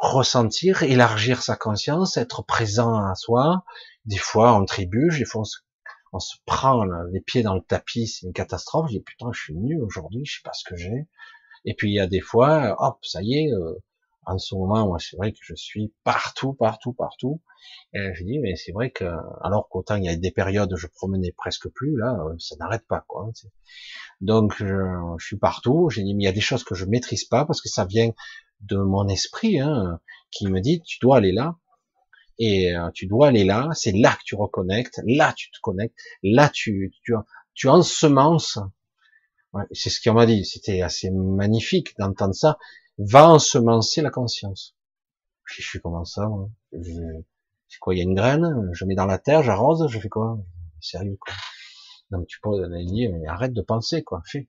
ressentir, 0.00 0.82
élargir 0.82 1.42
sa 1.42 1.56
conscience, 1.56 2.16
être 2.16 2.42
présent 2.42 2.94
à 2.96 3.14
soi. 3.14 3.64
Des 4.04 4.18
fois, 4.18 4.54
on 4.54 4.64
trébuche. 4.64 5.18
Des 5.18 5.24
fois, 5.24 5.42
on 5.42 5.44
se, 5.44 5.58
on 6.12 6.18
se 6.18 6.36
prend 6.46 6.84
les 7.12 7.20
pieds 7.20 7.42
dans 7.42 7.54
le 7.54 7.62
tapis. 7.62 8.06
C'est 8.06 8.26
une 8.26 8.32
catastrophe. 8.32 8.88
Je 8.88 8.98
dis 8.98 9.02
putain, 9.02 9.30
je 9.32 9.40
suis 9.40 9.54
nul 9.54 9.82
aujourd'hui. 9.82 10.24
Je 10.24 10.36
sais 10.36 10.42
pas 10.44 10.52
ce 10.52 10.64
que 10.64 10.76
j'ai. 10.76 11.08
Et 11.64 11.74
puis 11.74 11.90
il 11.90 11.94
y 11.94 12.00
a 12.00 12.06
des 12.06 12.20
fois, 12.20 12.76
hop, 12.78 12.98
ça 13.02 13.22
y 13.22 13.34
est 13.34 13.50
en 14.26 14.38
ce 14.38 14.54
moment, 14.54 14.86
moi, 14.86 14.98
c'est 14.98 15.16
vrai 15.16 15.32
que 15.32 15.38
je 15.42 15.54
suis 15.54 15.92
partout, 16.02 16.54
partout, 16.54 16.92
partout. 16.92 17.40
Et 17.92 18.14
je 18.14 18.24
dis, 18.24 18.38
mais 18.38 18.56
c'est 18.56 18.72
vrai 18.72 18.90
que, 18.90 19.04
alors 19.42 19.68
qu'autant 19.68 19.96
il 19.96 20.04
y 20.04 20.08
a 20.08 20.16
des 20.16 20.30
périodes, 20.30 20.74
je 20.76 20.86
promenais 20.86 21.32
presque 21.32 21.68
plus, 21.68 21.96
là, 21.96 22.18
euh, 22.26 22.34
ça 22.38 22.56
n'arrête 22.56 22.86
pas, 22.86 23.04
quoi. 23.06 23.30
Donc, 24.20 24.54
je, 24.58 24.66
suis 25.18 25.36
partout. 25.36 25.88
J'ai 25.90 26.02
dit, 26.02 26.14
mais 26.14 26.24
il 26.24 26.26
y 26.26 26.30
a 26.30 26.32
des 26.32 26.40
choses 26.40 26.64
que 26.64 26.74
je 26.74 26.84
maîtrise 26.84 27.24
pas 27.24 27.44
parce 27.44 27.60
que 27.60 27.68
ça 27.68 27.84
vient 27.84 28.10
de 28.68 28.76
mon 28.76 29.08
esprit, 29.08 29.58
hein, 29.60 30.00
qui 30.30 30.48
me 30.48 30.60
dit, 30.60 30.82
tu 30.82 30.98
dois 31.00 31.18
aller 31.18 31.32
là. 31.32 31.56
Et 32.38 32.74
euh, 32.74 32.90
tu 32.92 33.06
dois 33.06 33.28
aller 33.28 33.44
là. 33.44 33.68
C'est 33.74 33.92
là 33.92 34.12
que 34.12 34.24
tu 34.24 34.34
reconnectes. 34.34 35.00
Là, 35.06 35.32
tu 35.36 35.50
te 35.50 35.58
connectes. 35.62 35.96
Là, 36.22 36.48
tu, 36.48 36.92
tu, 37.02 37.14
tu 37.54 37.68
ensemences. 37.68 38.58
Ouais, 39.52 39.64
c'est 39.72 39.90
ce 39.90 40.00
qu'on 40.00 40.14
m'a 40.14 40.26
dit. 40.26 40.44
C'était 40.44 40.82
assez 40.82 41.10
magnifique 41.10 41.96
d'entendre 41.98 42.34
ça 42.34 42.58
va 42.98 43.28
ensemencer 43.28 44.02
la 44.02 44.10
conscience. 44.10 44.76
Je 45.44 45.62
fais 45.62 45.78
comment 45.78 46.04
ça 46.04 46.28
C'est 46.72 47.78
quoi? 47.80 47.94
Il 47.94 47.98
y 47.98 48.00
a 48.00 48.04
une 48.04 48.14
graine, 48.14 48.70
je 48.72 48.84
mets 48.84 48.94
dans 48.94 49.06
la 49.06 49.18
terre, 49.18 49.42
j'arrose, 49.42 49.86
je 49.88 49.98
fais 49.98 50.08
quoi? 50.08 50.38
Sérieux 50.80 51.18
quoi? 51.20 51.34
Donc 52.10 52.26
tu 52.26 52.38
dire, 52.86 53.10
mais 53.12 53.26
arrête 53.26 53.52
de 53.52 53.62
penser, 53.62 54.02
quoi, 54.02 54.22
fais. 54.26 54.48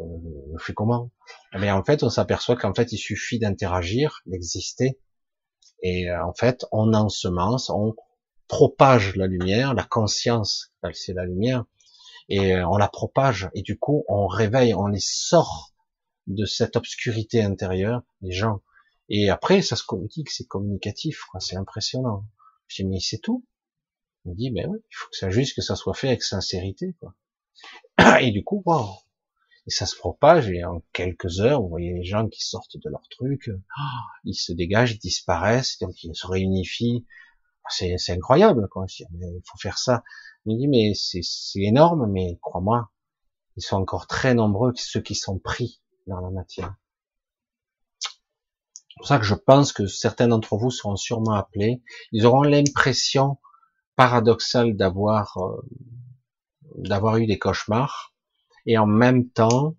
Euh, 0.00 0.58
fais 0.58 0.74
comment 0.74 1.10
Mais 1.54 1.70
en 1.70 1.84
fait, 1.84 2.02
on 2.02 2.10
s'aperçoit 2.10 2.56
qu'en 2.56 2.74
fait, 2.74 2.92
il 2.92 2.98
suffit 2.98 3.38
d'interagir, 3.38 4.20
d'exister, 4.26 4.98
et 5.82 6.10
euh, 6.10 6.24
en 6.24 6.32
fait, 6.32 6.66
on 6.72 6.92
ensemence, 6.94 7.70
on 7.70 7.94
propage 8.48 9.16
la 9.16 9.26
lumière, 9.26 9.74
la 9.74 9.84
conscience, 9.84 10.72
c'est 10.92 11.14
la 11.14 11.24
lumière, 11.24 11.64
et 12.28 12.54
euh, 12.54 12.68
on 12.68 12.76
la 12.76 12.88
propage, 12.88 13.48
et 13.54 13.62
du 13.62 13.78
coup, 13.78 14.04
on 14.08 14.26
réveille, 14.26 14.74
on 14.74 14.86
les 14.86 15.00
sort 15.00 15.72
de 16.26 16.44
cette 16.44 16.76
obscurité 16.76 17.42
intérieure, 17.42 18.02
les 18.22 18.32
gens. 18.32 18.60
Et 19.08 19.30
après, 19.30 19.62
ça 19.62 19.76
se 19.76 19.82
communique, 19.82 20.30
c'est 20.30 20.46
communicatif, 20.46 21.24
c'est 21.40 21.56
impressionnant. 21.56 22.24
Je 22.68 22.82
dis, 22.82 22.88
mais 22.88 23.00
c'est 23.00 23.18
tout. 23.18 23.44
Il 24.24 24.32
me 24.32 24.36
dit, 24.36 24.50
ben 24.50 24.68
oui, 24.68 24.78
il 24.78 24.94
faut 24.94 25.08
que 25.10 25.16
ça 25.16 25.30
juste 25.30 25.56
que 25.56 25.62
ça 25.62 25.74
soit 25.74 25.94
fait 25.94 26.08
avec 26.08 26.22
sincérité, 26.22 26.94
quoi. 27.00 27.14
Et 28.20 28.30
du 28.30 28.44
coup, 28.44 28.62
wow. 28.64 28.86
Et 29.66 29.70
ça 29.70 29.86
se 29.86 29.94
propage, 29.96 30.48
et 30.50 30.64
en 30.64 30.82
quelques 30.92 31.40
heures, 31.40 31.60
vous 31.62 31.68
voyez 31.68 31.92
les 31.92 32.04
gens 32.04 32.26
qui 32.28 32.42
sortent 32.42 32.76
de 32.76 32.88
leur 32.90 33.06
truc, 33.10 33.50
ils 34.24 34.34
se 34.34 34.52
dégagent, 34.52 34.92
ils 34.92 34.98
disparaissent, 34.98 35.78
donc 35.78 36.02
ils 36.02 36.14
se 36.14 36.26
réunifient. 36.26 37.06
C'est, 37.68 37.96
incroyable, 38.10 38.68
quoi. 38.68 38.86
il 38.88 39.42
faut 39.44 39.58
faire 39.58 39.78
ça. 39.78 40.02
Il 40.44 40.54
me 40.54 40.58
dit, 40.58 40.66
mais 40.66 40.94
c'est, 40.94 41.20
c'est 41.22 41.60
énorme, 41.60 42.10
mais 42.10 42.38
crois-moi, 42.40 42.90
ils 43.56 43.62
sont 43.62 43.76
encore 43.76 44.06
très 44.06 44.34
nombreux, 44.34 44.72
ceux 44.76 45.00
qui 45.00 45.14
sont 45.14 45.38
pris 45.38 45.80
dans 46.06 46.20
la 46.20 46.30
matière. 46.30 46.74
C'est 48.00 48.96
pour 48.96 49.06
ça 49.06 49.18
que 49.18 49.24
je 49.24 49.34
pense 49.34 49.72
que 49.72 49.86
certains 49.86 50.28
d'entre 50.28 50.56
vous 50.56 50.70
seront 50.70 50.96
sûrement 50.96 51.34
appelés. 51.34 51.82
Ils 52.12 52.26
auront 52.26 52.42
l'impression 52.42 53.38
paradoxale 53.96 54.76
d'avoir 54.76 55.36
euh, 55.38 55.60
d'avoir 56.76 57.18
eu 57.18 57.26
des 57.26 57.38
cauchemars 57.38 58.14
et 58.66 58.78
en 58.78 58.86
même 58.86 59.28
temps 59.30 59.76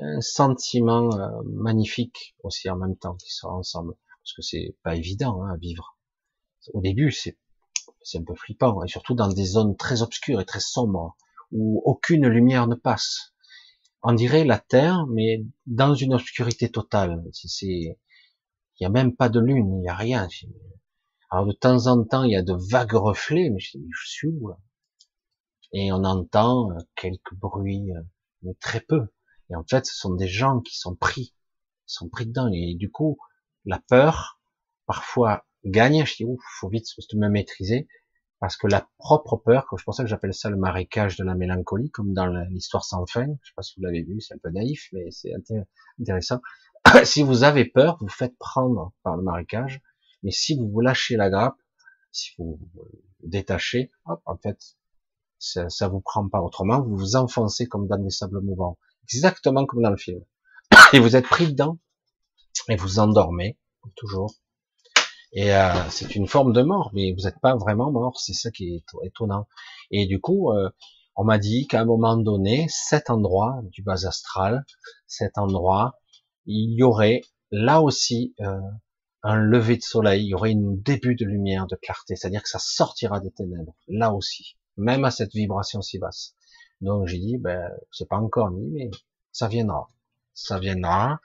un 0.00 0.20
sentiment 0.20 1.12
euh, 1.18 1.42
magnifique 1.44 2.36
aussi 2.42 2.70
en 2.70 2.76
même 2.76 2.96
temps 2.96 3.16
qui 3.16 3.30
sont 3.30 3.48
ensemble 3.48 3.94
parce 4.22 4.32
que 4.34 4.42
c'est 4.42 4.76
pas 4.82 4.96
évident 4.96 5.42
hein, 5.42 5.52
à 5.52 5.56
vivre. 5.56 5.98
Au 6.72 6.80
début 6.80 7.10
c'est 7.10 7.38
c'est 8.02 8.18
un 8.18 8.24
peu 8.24 8.34
flippant 8.34 8.82
et 8.82 8.88
surtout 8.88 9.14
dans 9.14 9.28
des 9.28 9.44
zones 9.44 9.76
très 9.76 10.02
obscures 10.02 10.40
et 10.40 10.44
très 10.44 10.60
sombres 10.60 11.16
où 11.52 11.82
aucune 11.84 12.26
lumière 12.28 12.66
ne 12.66 12.74
passe 12.74 13.34
on 14.04 14.12
dirait 14.12 14.44
la 14.44 14.58
Terre, 14.58 15.06
mais 15.06 15.44
dans 15.66 15.94
une 15.94 16.12
obscurité 16.12 16.70
totale. 16.70 17.24
C'est, 17.32 17.66
il 17.66 17.96
y 18.78 18.84
a 18.84 18.90
même 18.90 19.16
pas 19.16 19.30
de 19.30 19.40
lune, 19.40 19.80
il 19.80 19.84
y 19.84 19.88
a 19.88 19.96
rien. 19.96 20.28
Alors 21.30 21.46
de 21.46 21.52
temps 21.52 21.86
en 21.86 22.04
temps, 22.04 22.22
il 22.22 22.32
y 22.32 22.36
a 22.36 22.42
de 22.42 22.54
vagues 22.70 22.92
reflets, 22.92 23.48
mais 23.48 23.60
je, 23.60 23.78
suis 24.06 24.28
où 24.28 24.48
là? 24.48 24.58
Et 25.74 25.92
on 25.92 26.04
entend 26.04 26.70
euh, 26.70 26.78
quelques 26.94 27.34
bruits, 27.34 27.92
euh, 27.92 28.00
mais 28.42 28.54
très 28.54 28.80
peu. 28.80 29.08
Et 29.50 29.56
en 29.56 29.64
fait, 29.64 29.84
ce 29.84 29.94
sont 29.94 30.14
des 30.14 30.28
gens 30.28 30.60
qui 30.60 30.78
sont 30.78 30.94
pris, 30.94 31.34
sont 31.84 32.08
pris 32.08 32.26
dedans. 32.26 32.48
Et 32.52 32.74
du 32.74 32.90
coup, 32.90 33.18
la 33.66 33.78
peur, 33.78 34.40
parfois, 34.86 35.44
gagne. 35.66 36.06
Je 36.06 36.16
dis, 36.16 36.24
ouf, 36.24 36.40
faut 36.60 36.68
vite 36.68 36.86
me 37.14 37.28
maîtriser 37.28 37.86
parce 38.44 38.56
que 38.58 38.66
la 38.66 38.86
propre 38.98 39.38
peur, 39.38 39.66
pour 39.66 39.94
ça 39.94 40.02
que 40.02 40.08
j'appelle 40.08 40.34
ça 40.34 40.50
le 40.50 40.56
marécage 40.56 41.16
de 41.16 41.24
la 41.24 41.34
mélancolie, 41.34 41.90
comme 41.90 42.12
dans 42.12 42.26
l'histoire 42.26 42.84
sans 42.84 43.06
fin, 43.06 43.24
je 43.42 43.48
sais 43.48 43.54
pas 43.56 43.62
si 43.62 43.74
vous 43.76 43.86
l'avez 43.86 44.02
vu, 44.02 44.20
c'est 44.20 44.34
un 44.34 44.38
peu 44.38 44.50
naïf, 44.50 44.88
mais 44.92 45.10
c'est 45.10 45.32
intéressant. 45.98 46.40
si 47.04 47.22
vous 47.22 47.42
avez 47.42 47.64
peur, 47.64 47.96
vous 48.02 48.08
faites 48.08 48.36
prendre 48.36 48.92
par 49.02 49.16
le 49.16 49.22
marécage, 49.22 49.80
mais 50.22 50.30
si 50.30 50.58
vous 50.58 50.68
vous 50.68 50.80
lâchez 50.80 51.16
la 51.16 51.30
grappe, 51.30 51.56
si 52.12 52.32
vous 52.36 52.58
vous 52.74 52.90
détachez, 53.22 53.90
hop, 54.04 54.20
en 54.26 54.36
fait, 54.36 54.76
ça, 55.38 55.68
ça 55.68 55.88
vous 55.88 56.00
prend 56.00 56.28
pas 56.28 56.40
autrement, 56.40 56.82
vous 56.82 56.96
vous 56.96 57.16
enfoncez 57.16 57.66
comme 57.66 57.86
dans 57.86 57.98
des 57.98 58.10
sables 58.10 58.40
mouvants, 58.40 58.78
exactement 59.04 59.66
comme 59.66 59.82
dans 59.82 59.90
le 59.90 59.96
film. 59.96 60.20
Et 60.92 61.00
vous 61.00 61.16
êtes 61.16 61.26
pris 61.26 61.48
dedans, 61.48 61.78
et 62.68 62.76
vous 62.76 62.98
endormez, 62.98 63.58
toujours, 63.96 64.34
et 65.34 65.52
euh, 65.52 65.90
c'est 65.90 66.14
une 66.14 66.28
forme 66.28 66.52
de 66.52 66.62
mort, 66.62 66.90
mais 66.94 67.12
vous 67.12 67.24
n'êtes 67.24 67.40
pas 67.40 67.56
vraiment 67.56 67.90
mort, 67.90 68.20
c'est 68.20 68.32
ça 68.32 68.52
qui 68.52 68.76
est 68.76 68.84
étonnant. 69.04 69.48
Et 69.90 70.06
du 70.06 70.20
coup, 70.20 70.52
euh, 70.52 70.70
on 71.16 71.24
m'a 71.24 71.38
dit 71.38 71.66
qu'à 71.66 71.80
un 71.80 71.84
moment 71.84 72.16
donné, 72.16 72.66
cet 72.68 73.10
endroit 73.10 73.60
du 73.64 73.82
bas 73.82 74.06
astral, 74.06 74.64
cet 75.08 75.36
endroit, 75.36 75.98
il 76.46 76.74
y 76.74 76.84
aurait 76.84 77.22
là 77.50 77.82
aussi 77.82 78.34
euh, 78.40 78.60
un 79.24 79.34
lever 79.34 79.76
de 79.76 79.82
soleil, 79.82 80.24
il 80.24 80.28
y 80.28 80.34
aurait 80.34 80.52
un 80.52 80.76
début 80.76 81.16
de 81.16 81.24
lumière, 81.24 81.66
de 81.66 81.74
clarté, 81.74 82.14
c'est-à-dire 82.14 82.42
que 82.42 82.48
ça 82.48 82.60
sortira 82.60 83.18
des 83.18 83.32
ténèbres, 83.32 83.74
là 83.88 84.14
aussi, 84.14 84.56
même 84.76 85.04
à 85.04 85.10
cette 85.10 85.32
vibration 85.32 85.82
si 85.82 85.98
basse. 85.98 86.34
Donc 86.80 87.06
j'ai 87.06 87.18
dit, 87.18 87.38
ben 87.38 87.70
c'est 87.92 88.08
pas 88.08 88.18
encore 88.18 88.50
mis, 88.50 88.70
mais 88.70 88.90
ça 89.32 89.48
viendra, 89.48 89.90
ça 90.32 90.58
viendra. 90.58 91.20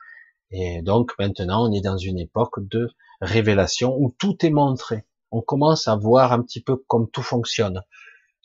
Et 0.51 0.81
donc 0.81 1.13
maintenant, 1.19 1.69
on 1.69 1.73
est 1.73 1.81
dans 1.81 1.97
une 1.97 2.19
époque 2.19 2.59
de 2.67 2.89
révélation 3.21 3.95
où 3.97 4.15
tout 4.17 4.45
est 4.45 4.49
montré. 4.49 5.05
On 5.31 5.41
commence 5.41 5.88
à 5.88 5.95
voir 5.95 6.34
un 6.34 6.41
petit 6.41 6.61
peu 6.61 6.76
comme 6.76 7.09
tout 7.09 7.21
fonctionne. 7.21 7.84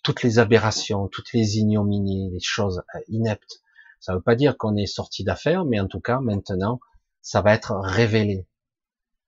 Toutes 0.03 0.23
les 0.23 0.39
aberrations, 0.39 1.09
toutes 1.09 1.33
les 1.33 1.59
ignominies, 1.59 2.31
les 2.31 2.41
choses 2.41 2.83
euh, 2.95 3.01
ineptes. 3.09 3.63
Ça 4.01 4.13
ne 4.13 4.19
veut 4.19 4.23
pas 4.23 4.35
dire 4.35 4.59
qu'on 4.59 4.77
est 4.77 4.87
sorti 4.87 5.25
d'affaires, 5.25 5.65
mais 5.65 5.81
en 5.81 5.89
tout 5.89 6.01
cas, 6.01 6.21
maintenant, 6.21 6.79
ça 7.23 7.41
va 7.41 7.55
être 7.55 7.75
révélé. 7.75 8.47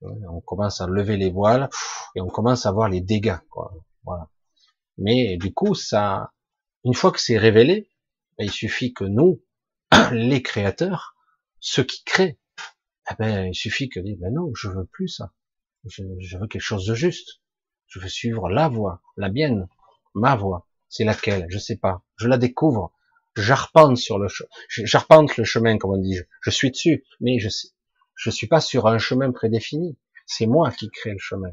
On 0.01 0.39
commence 0.41 0.81
à 0.81 0.85
lever 0.85 1.17
les 1.17 1.31
voiles 1.31 1.69
et 2.15 2.21
on 2.21 2.27
commence 2.27 2.67
à 2.67 2.71
voir 2.71 2.87
les 2.87 3.01
dégâts. 3.01 3.39
Quoi. 3.49 3.73
Voilà. 4.03 4.29
Mais 4.97 5.37
du 5.37 5.53
coup, 5.53 5.75
ça, 5.75 6.33
une 6.83 6.93
fois 6.93 7.11
que 7.11 7.19
c'est 7.19 7.37
révélé, 7.37 7.89
ben, 8.37 8.45
il 8.45 8.51
suffit 8.51 8.93
que 8.93 9.03
nous, 9.03 9.43
les 10.11 10.41
créateurs, 10.41 11.15
ceux 11.59 11.83
qui 11.83 12.03
créent, 12.03 12.39
eh 13.11 13.13
ben, 13.19 13.47
il 13.47 13.55
suffit 13.55 13.89
que 13.89 13.99
dire, 13.99 14.17
ben 14.19 14.33
non, 14.33 14.51
je 14.55 14.69
veux 14.69 14.85
plus 14.85 15.07
ça. 15.07 15.33
Je, 15.85 16.37
veux 16.37 16.47
quelque 16.47 16.61
chose 16.61 16.85
de 16.85 16.93
juste. 16.93 17.41
Je 17.87 17.99
veux 17.99 18.09
suivre 18.09 18.49
la 18.49 18.67
voie, 18.67 19.01
la 19.15 19.29
mienne, 19.29 19.67
ma 20.13 20.35
voie. 20.35 20.67
C'est 20.89 21.05
laquelle? 21.05 21.45
Je 21.49 21.57
sais 21.57 21.77
pas. 21.77 22.03
Je 22.17 22.27
la 22.27 22.37
découvre. 22.37 22.93
J'arpente 23.35 23.97
sur 23.97 24.19
le. 24.19 24.27
J'arpente 24.69 25.37
le 25.37 25.43
chemin, 25.43 25.77
comme 25.77 25.91
on 25.91 26.01
dit. 26.01 26.19
Je 26.41 26.49
suis 26.49 26.71
dessus, 26.71 27.05
mais 27.21 27.39
je. 27.39 27.49
Je 28.15 28.29
suis 28.31 28.47
pas 28.47 28.61
sur 28.61 28.87
un 28.87 28.97
chemin 28.97 29.31
prédéfini. 29.31 29.97
C'est 30.25 30.47
moi 30.47 30.71
qui 30.71 30.89
crée 30.89 31.11
le 31.11 31.19
chemin. 31.19 31.51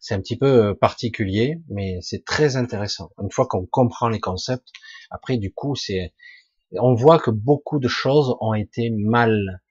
C'est 0.00 0.14
un 0.14 0.20
petit 0.20 0.38
peu 0.38 0.74
particulier, 0.74 1.60
mais 1.68 1.98
c'est 2.00 2.24
très 2.24 2.56
intéressant. 2.56 3.10
Une 3.22 3.30
fois 3.30 3.46
qu'on 3.46 3.66
comprend 3.66 4.08
les 4.08 4.18
concepts, 4.18 4.68
après, 5.10 5.36
du 5.36 5.52
coup, 5.52 5.76
c'est, 5.76 6.14
on 6.72 6.94
voit 6.94 7.18
que 7.18 7.30
beaucoup 7.30 7.78
de 7.78 7.88
choses 7.88 8.34
ont 8.40 8.54
été 8.54 8.90
mal, 8.90 9.62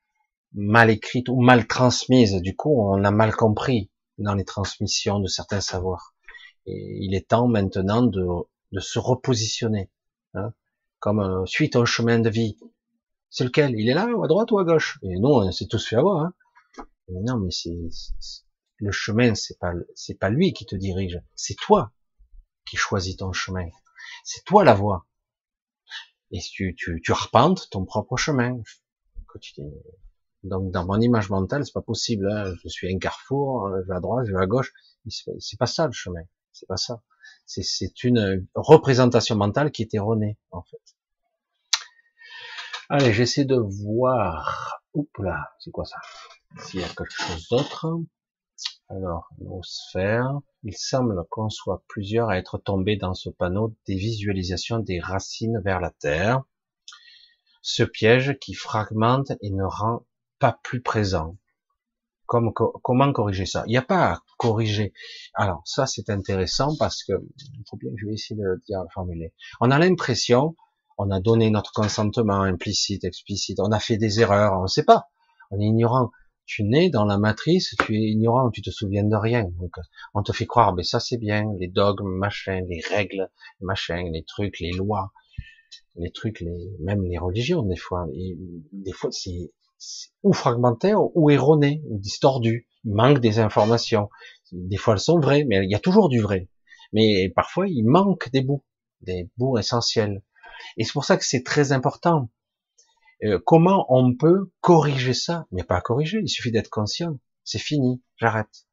mal 0.54 0.92
écrites 0.92 1.30
ou 1.30 1.42
mal 1.42 1.66
transmises. 1.66 2.36
Du 2.36 2.56
coup, 2.56 2.80
on 2.80 3.04
a 3.04 3.12
mal 3.12 3.36
compris 3.36 3.90
dans 4.20 4.36
les 4.36 4.46
transmissions 4.46 5.20
de 5.20 5.28
certains 5.28 5.62
savoirs. 5.62 6.14
Et 6.68 7.00
il 7.02 7.16
est 7.16 7.30
temps 7.30 7.48
maintenant 7.48 8.04
de, 8.04 8.24
de 8.72 8.80
se 8.80 9.00
repositionner, 9.00 9.90
hein, 10.36 10.54
comme 11.00 11.22
euh, 11.22 11.46
suite 11.48 11.76
au 11.76 11.86
chemin 11.86 12.20
de 12.20 12.30
vie. 12.30 12.58
C'est 13.32 13.46
lequel? 13.46 13.74
Il 13.80 13.90
est 13.90 13.94
là, 13.96 14.04
à 14.04 14.28
droite 14.28 14.52
ou 14.52 14.60
à 14.60 14.64
gauche? 14.64 15.00
Et 15.02 15.18
non, 15.20 15.52
c'est 15.52 15.68
tout 15.68 15.80
se 15.80 15.88
fait 15.88 15.96
avoir. 15.96 16.22
Hein. 16.22 16.34
non, 17.10 17.38
mais 17.40 17.52
c'est 17.52 17.76
le 18.80 18.92
chemin, 18.92 19.36
c'est 19.36 19.60
pas 19.60 19.74
pas 20.20 20.30
lui 20.30 20.54
qui 20.54 20.66
te 20.66 20.76
dirige, 20.76 21.20
c'est 21.36 21.56
toi 21.56 21.92
qui 22.66 22.78
choisis 22.78 23.18
ton 23.18 23.34
chemin. 23.34 23.68
C'est 24.24 24.44
toi 24.44 24.64
la 24.64 24.74
voie 24.74 25.06
et 26.32 26.40
tu, 26.40 26.76
tu, 26.76 27.02
tu 27.04 27.12
arpentes 27.12 27.70
ton 27.70 27.86
propre 27.86 28.18
chemin. 28.18 28.62
Donc 30.44 30.72
dans 30.72 30.86
mon 30.86 31.00
image 31.00 31.30
mentale, 31.30 31.66
c'est 31.66 31.74
pas 31.74 31.82
possible. 31.82 32.30
Hein. 32.32 32.54
Je 32.64 32.70
suis 32.70 32.94
un 32.94 33.00
carrefour, 33.00 33.68
euh, 33.68 33.82
je 33.84 33.88
vais 33.88 33.96
à 33.96 34.00
droite, 34.00 34.26
je 34.26 34.32
vais 34.32 34.42
à 34.42 34.48
gauche. 34.48 34.74
C'est 35.08 35.58
pas 35.58 35.66
ça 35.66 35.88
le 35.88 35.94
chemin. 35.94 36.22
C'est 36.52 36.68
pas 36.68 36.78
ça. 36.78 37.02
C'est 37.46 38.04
une 38.04 38.48
représentation 38.54 39.36
mentale 39.36 39.72
qui 39.72 39.82
est 39.82 39.94
erronée 39.94 40.38
en 40.52 40.62
fait. 40.62 40.96
Allez, 42.90 43.14
j'essaie 43.14 43.46
de 43.46 43.56
voir. 43.56 44.82
Oups 44.94 45.20
là, 45.20 45.52
c'est 45.60 45.72
quoi 45.72 45.86
ça? 45.86 45.98
S'il 46.60 46.80
y 46.80 46.84
a 46.84 46.88
quelque 46.88 47.12
chose 47.12 47.48
d'autre. 47.50 47.88
Alors, 48.92 49.30
nos 49.38 49.62
sphères. 49.62 50.40
Il 50.64 50.76
semble 50.76 51.24
qu'on 51.30 51.50
soit 51.50 51.84
plusieurs 51.88 52.30
à 52.30 52.38
être 52.38 52.58
tombés 52.58 52.98
dans 52.98 53.14
ce 53.14 53.30
panneau 53.30 53.76
des 53.88 53.96
visualisations 53.96 54.80
des 54.80 55.00
racines 55.00 55.62
vers 55.64 55.80
la 55.80 55.92
terre. 55.92 56.42
Ce 57.62 57.84
piège 57.84 58.38
qui 58.42 58.56
fragmente 58.56 59.32
et 59.42 59.52
ne 59.52 59.64
rend 59.64 60.08
pas 60.40 60.60
plus 60.64 60.82
présent. 60.82 61.38
Comme, 62.26 62.52
comment 62.54 63.12
corriger 63.14 63.46
ça? 63.46 63.64
Il 63.68 63.72
n'y 63.72 63.78
a 63.78 63.84
pas 63.84 64.14
à 64.14 64.20
corriger. 64.38 64.94
Alors, 65.36 65.62
ça 65.66 65.86
c'est 65.86 66.10
intéressant 66.10 66.76
parce 66.78 67.04
que, 67.04 67.14
il 67.14 67.64
faut 67.70 67.78
bien 67.78 67.92
que 67.92 67.98
je 67.98 68.08
vais 68.08 68.14
essayer 68.14 68.40
de 68.40 68.46
le 68.46 68.62
dire, 68.66 68.84
formuler. 68.94 69.34
On 69.62 69.72
a 69.72 69.78
l'impression, 69.78 70.56
on 70.98 71.12
a 71.12 71.20
donné 71.20 71.50
notre 71.52 71.74
consentement 71.74 72.42
implicite, 72.42 73.04
explicite, 73.04 73.60
on 73.60 73.72
a 73.72 73.80
fait 73.80 73.98
des 73.98 74.20
erreurs, 74.20 74.54
on 74.60 74.64
ne 74.64 74.68
sait 74.68 74.84
pas. 74.84 75.10
On 75.52 75.60
est 75.60 75.66
ignorant 75.66 76.12
tu 76.50 76.64
nais 76.64 76.90
dans 76.90 77.06
la 77.06 77.20
matrice, 77.20 77.76
tu 77.86 77.96
es 77.96 78.10
ignorant, 78.10 78.50
tu 78.50 78.64
te 78.64 78.72
souviens 78.72 79.04
de 79.04 79.16
rien. 79.16 79.44
Donc, 79.60 79.76
on 80.16 80.24
te 80.24 80.32
fait 80.32 80.48
croire, 80.48 80.74
mais 80.74 80.82
ça 80.82 81.00
c'est 81.00 81.20
bien, 81.20 81.46
les 81.60 81.68
dogmes, 81.68 82.10
machin, 82.10 82.62
les 82.68 82.82
règles, 82.90 83.30
machin, 83.62 84.10
les 84.12 84.24
trucs, 84.24 84.60
les 84.60 84.72
lois, 84.72 85.12
les 85.96 86.10
trucs, 86.10 86.40
les, 86.40 86.72
même 86.80 87.04
les 87.04 87.20
religions 87.20 87.62
des 87.62 87.76
fois. 87.76 88.08
Des 88.74 88.92
fois, 88.92 89.12
c'est 89.12 89.52
ou 90.24 90.34
fragmentaire 90.34 91.00
ou 91.16 91.30
erroné, 91.30 91.84
ou 91.88 92.00
distordu. 92.00 92.68
Il 92.84 92.96
manque 92.96 93.20
des 93.20 93.38
informations. 93.38 94.10
Des 94.52 94.78
fois, 94.78 94.96
elles 94.96 95.00
sont 95.00 95.20
vraies, 95.20 95.46
mais 95.48 95.64
il 95.64 95.70
y 95.70 95.76
a 95.76 95.80
toujours 95.80 96.10
du 96.10 96.20
vrai. 96.20 96.50
Mais 96.94 97.30
parfois, 97.30 97.68
il 97.68 97.84
manque 97.84 98.32
des 98.32 98.42
bouts, 98.42 98.64
des 99.02 99.30
bouts 99.38 99.60
essentiels. 99.60 100.24
Et 100.78 100.84
c'est 100.84 100.94
pour 100.94 101.06
ça 101.06 101.16
que 101.16 101.26
c'est 101.26 101.44
très 101.44 101.74
important. 101.74 102.28
Euh, 103.24 103.40
comment 103.46 103.86
on 103.90 104.16
peut 104.16 104.52
corriger 104.62 105.14
ça? 105.14 105.46
Mais 105.52 105.64
pas 105.64 105.82
corriger, 105.82 106.20
il 106.22 106.30
suffit 106.30 106.52
d'être 106.52 106.70
conscient. 106.70 107.20
C'est 107.44 107.60
fini, 107.60 108.02
j'arrête. 108.18 108.66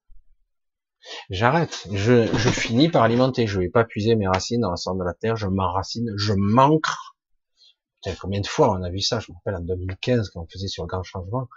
J'arrête. 1.31 1.87
Je, 1.93 2.27
finis 2.51 2.89
par 2.89 3.03
alimenter. 3.03 3.47
Je 3.47 3.59
vais 3.59 3.69
pas 3.69 3.85
puiser 3.85 4.17
mes 4.17 4.27
racines 4.27 4.61
dans 4.61 4.71
le 4.71 4.77
centre 4.77 4.99
de 4.99 5.05
la 5.05 5.15
terre. 5.15 5.37
Je 5.37 5.47
m'enracine. 5.47 6.13
Je 6.17 6.33
manque. 6.33 6.87
Combien 8.21 8.41
de 8.41 8.47
fois 8.47 8.71
on 8.71 8.83
a 8.83 8.91
vu 8.91 9.01
ça? 9.01 9.19
Je 9.19 9.33
me 9.33 9.37
rappelle 9.37 9.57
en 9.57 9.65
2015 9.65 10.31
quand 10.31 10.43
on 10.43 10.47
faisait 10.47 10.69
sur 10.69 10.85
le 10.85 10.89
grand 10.89 11.03
changement. 11.03 11.49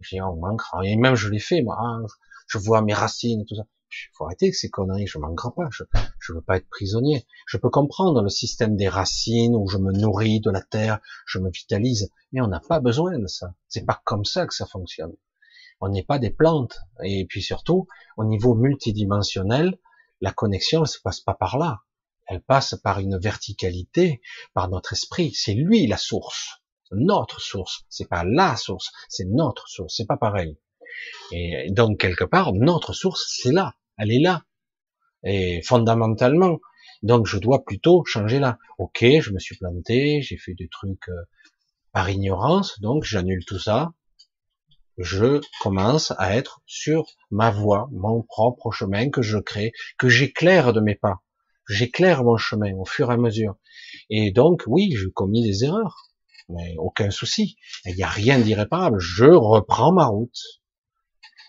J'ai 0.00 0.16
dit, 0.16 0.22
on 0.22 0.36
manque. 0.36 0.62
Et 0.84 0.96
même 0.96 1.14
je 1.14 1.28
l'ai 1.28 1.38
fait, 1.38 1.62
moi. 1.62 1.76
Hein. 1.78 2.04
Je 2.48 2.58
vois 2.58 2.82
mes 2.82 2.94
racines 2.94 3.42
et 3.42 3.44
tout 3.44 3.54
ça. 3.54 3.62
Il 3.92 4.16
faut 4.16 4.24
arrêter 4.24 4.52
ces 4.52 4.70
conneries, 4.70 5.06
je 5.06 5.18
manquerai 5.18 5.50
pas, 5.54 5.68
je, 5.70 5.84
je 6.18 6.32
veux 6.32 6.40
pas 6.40 6.56
être 6.56 6.68
prisonnier. 6.68 7.26
Je 7.46 7.56
peux 7.56 7.68
comprendre 7.68 8.22
le 8.22 8.28
système 8.28 8.76
des 8.76 8.88
racines 8.88 9.54
où 9.54 9.68
je 9.68 9.78
me 9.78 9.92
nourris 9.92 10.40
de 10.40 10.50
la 10.50 10.62
terre, 10.62 11.00
je 11.26 11.38
me 11.38 11.50
vitalise, 11.50 12.10
mais 12.32 12.40
on 12.40 12.46
n'a 12.46 12.60
pas 12.60 12.80
besoin 12.80 13.18
de 13.18 13.26
ça. 13.26 13.54
C'est 13.68 13.84
pas 13.84 14.00
comme 14.04 14.24
ça 14.24 14.46
que 14.46 14.54
ça 14.54 14.66
fonctionne. 14.66 15.14
On 15.80 15.88
n'est 15.88 16.04
pas 16.04 16.18
des 16.18 16.30
plantes. 16.30 16.78
Et 17.02 17.26
puis 17.26 17.42
surtout, 17.42 17.86
au 18.16 18.24
niveau 18.24 18.54
multidimensionnel, 18.54 19.78
la 20.20 20.32
connexion 20.32 20.82
ne 20.82 20.86
se 20.86 21.00
passe 21.00 21.20
pas 21.20 21.34
par 21.34 21.58
là. 21.58 21.80
Elle 22.26 22.40
passe 22.40 22.76
par 22.82 23.00
une 23.00 23.18
verticalité, 23.18 24.22
par 24.54 24.68
notre 24.68 24.92
esprit. 24.92 25.32
C'est 25.34 25.54
lui 25.54 25.86
la 25.86 25.98
source, 25.98 26.62
notre 26.92 27.40
source. 27.40 27.84
C'est 27.88 28.08
pas 28.08 28.24
la 28.24 28.56
source, 28.56 28.90
c'est 29.08 29.26
notre 29.26 29.68
source. 29.68 29.94
C'est 29.96 30.06
pas 30.06 30.16
pareil. 30.16 30.56
Et 31.32 31.70
donc 31.70 31.98
quelque 31.98 32.24
part, 32.24 32.52
notre 32.52 32.92
source, 32.92 33.26
c'est 33.42 33.52
là 33.52 33.74
elle 33.98 34.12
est 34.12 34.20
là. 34.20 34.44
Et 35.24 35.62
fondamentalement, 35.62 36.58
donc 37.02 37.26
je 37.26 37.38
dois 37.38 37.64
plutôt 37.64 38.04
changer 38.04 38.38
là. 38.38 38.58
Ok, 38.78 39.04
je 39.20 39.30
me 39.30 39.38
suis 39.38 39.56
planté, 39.56 40.22
j'ai 40.22 40.36
fait 40.36 40.54
des 40.54 40.68
trucs 40.68 41.08
euh, 41.08 41.22
par 41.92 42.10
ignorance, 42.10 42.80
donc 42.80 43.04
j'annule 43.04 43.44
tout 43.44 43.58
ça. 43.58 43.92
Je 44.98 45.40
commence 45.60 46.12
à 46.18 46.36
être 46.36 46.60
sur 46.66 47.06
ma 47.30 47.50
voie, 47.50 47.88
mon 47.92 48.22
propre 48.22 48.70
chemin 48.70 49.10
que 49.10 49.22
je 49.22 49.38
crée, 49.38 49.72
que 49.98 50.08
j'éclaire 50.08 50.72
de 50.72 50.80
mes 50.80 50.94
pas. 50.94 51.22
J'éclaire 51.68 52.24
mon 52.24 52.36
chemin 52.36 52.74
au 52.74 52.84
fur 52.84 53.10
et 53.10 53.14
à 53.14 53.16
mesure. 53.16 53.56
Et 54.10 54.32
donc, 54.32 54.64
oui, 54.66 54.94
j'ai 54.96 55.10
commis 55.10 55.42
des 55.42 55.64
erreurs, 55.64 56.10
mais 56.48 56.74
aucun 56.78 57.10
souci. 57.10 57.56
Il 57.86 57.94
n'y 57.94 58.02
a 58.02 58.08
rien 58.08 58.38
d'irréparable. 58.38 58.98
Je 58.98 59.24
reprends 59.24 59.92
ma 59.92 60.06
route. 60.06 60.38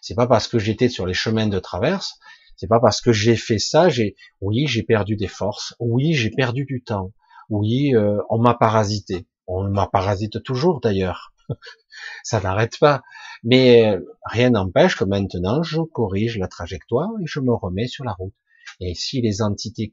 C'est 0.03 0.15
pas 0.15 0.27
parce 0.27 0.47
que 0.47 0.59
j'étais 0.59 0.89
sur 0.89 1.05
les 1.05 1.13
chemins 1.13 1.47
de 1.47 1.59
traverse 1.59 2.19
c'est 2.55 2.67
pas 2.67 2.80
parce 2.80 3.01
que 3.01 3.11
j'ai 3.11 3.35
fait 3.35 3.59
ça, 3.59 3.89
j'ai, 3.89 4.15
oui, 4.41 4.67
j'ai 4.67 4.84
perdu 4.84 5.15
des 5.15 5.27
forces, 5.27 5.75
oui, 5.80 6.13
j'ai 6.13 6.30
perdu 6.30 6.65
du 6.65 6.84
temps, 6.84 7.11
oui, 7.49 7.95
euh, 7.95 8.21
on 8.30 8.39
m'a 8.39 8.53
parasité. 8.53 9.27
On 9.47 9.69
m'a 9.69 9.88
parasite 9.88 10.41
toujours 10.43 10.80
d'ailleurs. 10.80 11.34
ça 12.23 12.39
n'arrête 12.39 12.80
pas. 12.80 13.01
Mais 13.43 13.88
euh, 13.88 13.99
rien 14.23 14.51
n'empêche 14.51 14.95
que 14.95 15.03
maintenant, 15.03 15.61
je 15.61 15.81
corrige 15.81 16.38
la 16.38 16.47
trajectoire 16.47 17.09
et 17.21 17.25
je 17.25 17.41
me 17.41 17.53
remets 17.53 17.88
sur 17.88 18.05
la 18.05 18.13
route. 18.13 18.34
Et 18.80 18.93
si 18.95 19.21
les 19.21 19.41
entités 19.41 19.91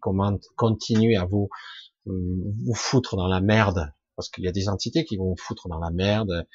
continuent 0.56 1.18
à 1.18 1.24
vous, 1.24 1.48
vous 2.06 2.74
foutre 2.74 3.16
dans 3.16 3.26
la 3.26 3.40
merde, 3.40 3.92
parce 4.14 4.28
qu'il 4.28 4.44
y 4.44 4.48
a 4.48 4.52
des 4.52 4.68
entités 4.68 5.04
qui 5.04 5.16
vont 5.16 5.30
vous 5.30 5.36
foutre 5.36 5.68
dans 5.68 5.80
la 5.80 5.90
merde, 5.90 6.46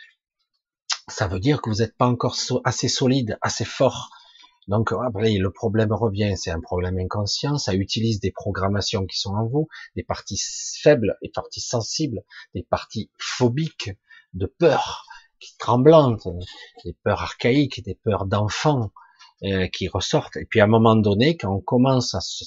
ça 1.07 1.27
veut 1.27 1.39
dire 1.39 1.61
que 1.61 1.69
vous 1.69 1.77
n'êtes 1.77 1.95
pas 1.97 2.07
encore 2.07 2.37
assez 2.63 2.87
solide, 2.87 3.37
assez 3.41 3.65
fort 3.65 4.09
donc 4.67 4.91
après, 4.91 5.33
le 5.33 5.51
problème 5.51 5.93
revient, 5.93 6.33
c'est 6.35 6.49
un 6.49 6.59
problème 6.59 6.97
inconscient, 6.97 7.57
ça 7.57 7.75
utilise 7.75 8.19
des 8.19 8.31
programmations 8.31 9.05
qui 9.05 9.19
sont 9.19 9.35
en 9.35 9.45
vous, 9.45 9.67
des 9.95 10.03
parties 10.03 10.41
faibles, 10.81 11.17
des 11.21 11.29
parties 11.29 11.61
sensibles, 11.61 12.23
des 12.55 12.63
parties 12.63 13.11
phobiques, 13.19 13.91
de 14.33 14.47
peur, 14.47 15.05
qui 15.39 15.55
tremblantes, 15.57 16.27
des 16.83 16.93
peurs 17.03 17.21
archaïques, 17.21 17.83
des 17.83 17.95
peurs 17.95 18.25
d'enfants 18.25 18.91
euh, 19.43 19.67
qui 19.67 19.87
ressortent. 19.87 20.37
Et 20.37 20.45
puis 20.45 20.61
à 20.61 20.63
un 20.63 20.67
moment 20.67 20.95
donné, 20.95 21.37
quand 21.37 21.53
on 21.53 21.61
commence 21.61 22.15
à 22.15 22.21
se, 22.21 22.43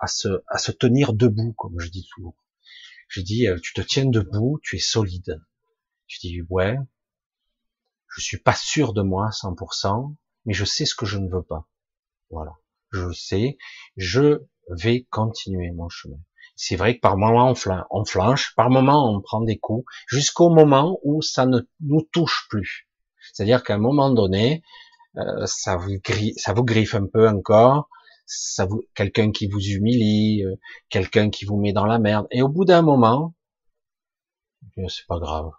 à 0.00 0.06
se, 0.06 0.42
à 0.48 0.58
se 0.58 0.70
tenir 0.70 1.14
debout, 1.14 1.54
comme 1.56 1.80
je 1.80 1.88
dis 1.88 2.06
toujours, 2.14 2.36
je 3.08 3.22
dis, 3.22 3.48
euh, 3.48 3.58
tu 3.62 3.72
te 3.72 3.80
tiens 3.80 4.04
debout, 4.04 4.60
tu 4.62 4.76
es 4.76 4.80
solide. 4.80 5.40
Je 6.06 6.18
dis, 6.20 6.42
ouais, 6.50 6.76
je 8.16 8.20
suis 8.20 8.38
pas 8.38 8.54
sûr 8.54 8.92
de 8.92 9.02
moi 9.02 9.30
100%, 9.30 10.14
mais 10.44 10.52
je 10.52 10.64
sais 10.64 10.84
ce 10.86 10.94
que 10.94 11.06
je 11.06 11.18
ne 11.18 11.28
veux 11.28 11.42
pas. 11.42 11.66
Voilà. 12.30 12.52
Je 12.92 13.12
sais, 13.12 13.58
je 13.96 14.42
vais 14.68 15.06
continuer 15.10 15.72
mon 15.72 15.88
chemin. 15.88 16.18
C'est 16.56 16.76
vrai 16.76 16.96
que 16.96 17.00
par 17.00 17.16
moment 17.16 17.52
on 17.90 18.04
flanche, 18.04 18.54
par 18.54 18.70
moment 18.70 19.10
on 19.12 19.20
prend 19.20 19.40
des 19.40 19.58
coups, 19.58 19.84
jusqu'au 20.06 20.50
moment 20.50 21.00
où 21.02 21.20
ça 21.22 21.46
ne 21.46 21.60
nous 21.80 22.02
touche 22.12 22.46
plus. 22.48 22.88
C'est-à-dire 23.32 23.64
qu'à 23.64 23.74
un 23.74 23.78
moment 23.78 24.10
donné, 24.10 24.62
euh, 25.16 25.46
ça, 25.46 25.76
vous 25.76 26.64
griffe, 26.64 26.94
un 26.94 27.06
peu 27.06 27.28
encore, 27.28 27.88
ça 28.26 28.66
vous, 28.66 28.82
quelqu'un 28.94 29.32
qui 29.32 29.48
vous 29.48 29.60
humilie, 29.60 30.44
euh, 30.44 30.54
quelqu'un 30.88 31.30
qui 31.30 31.44
vous 31.44 31.56
met 31.56 31.72
dans 31.72 31.86
la 31.86 31.98
merde, 31.98 32.26
et 32.30 32.42
au 32.42 32.48
bout 32.48 32.64
d'un 32.64 32.82
moment, 32.82 33.34
c'est 34.76 35.06
pas 35.08 35.18
grave, 35.18 35.50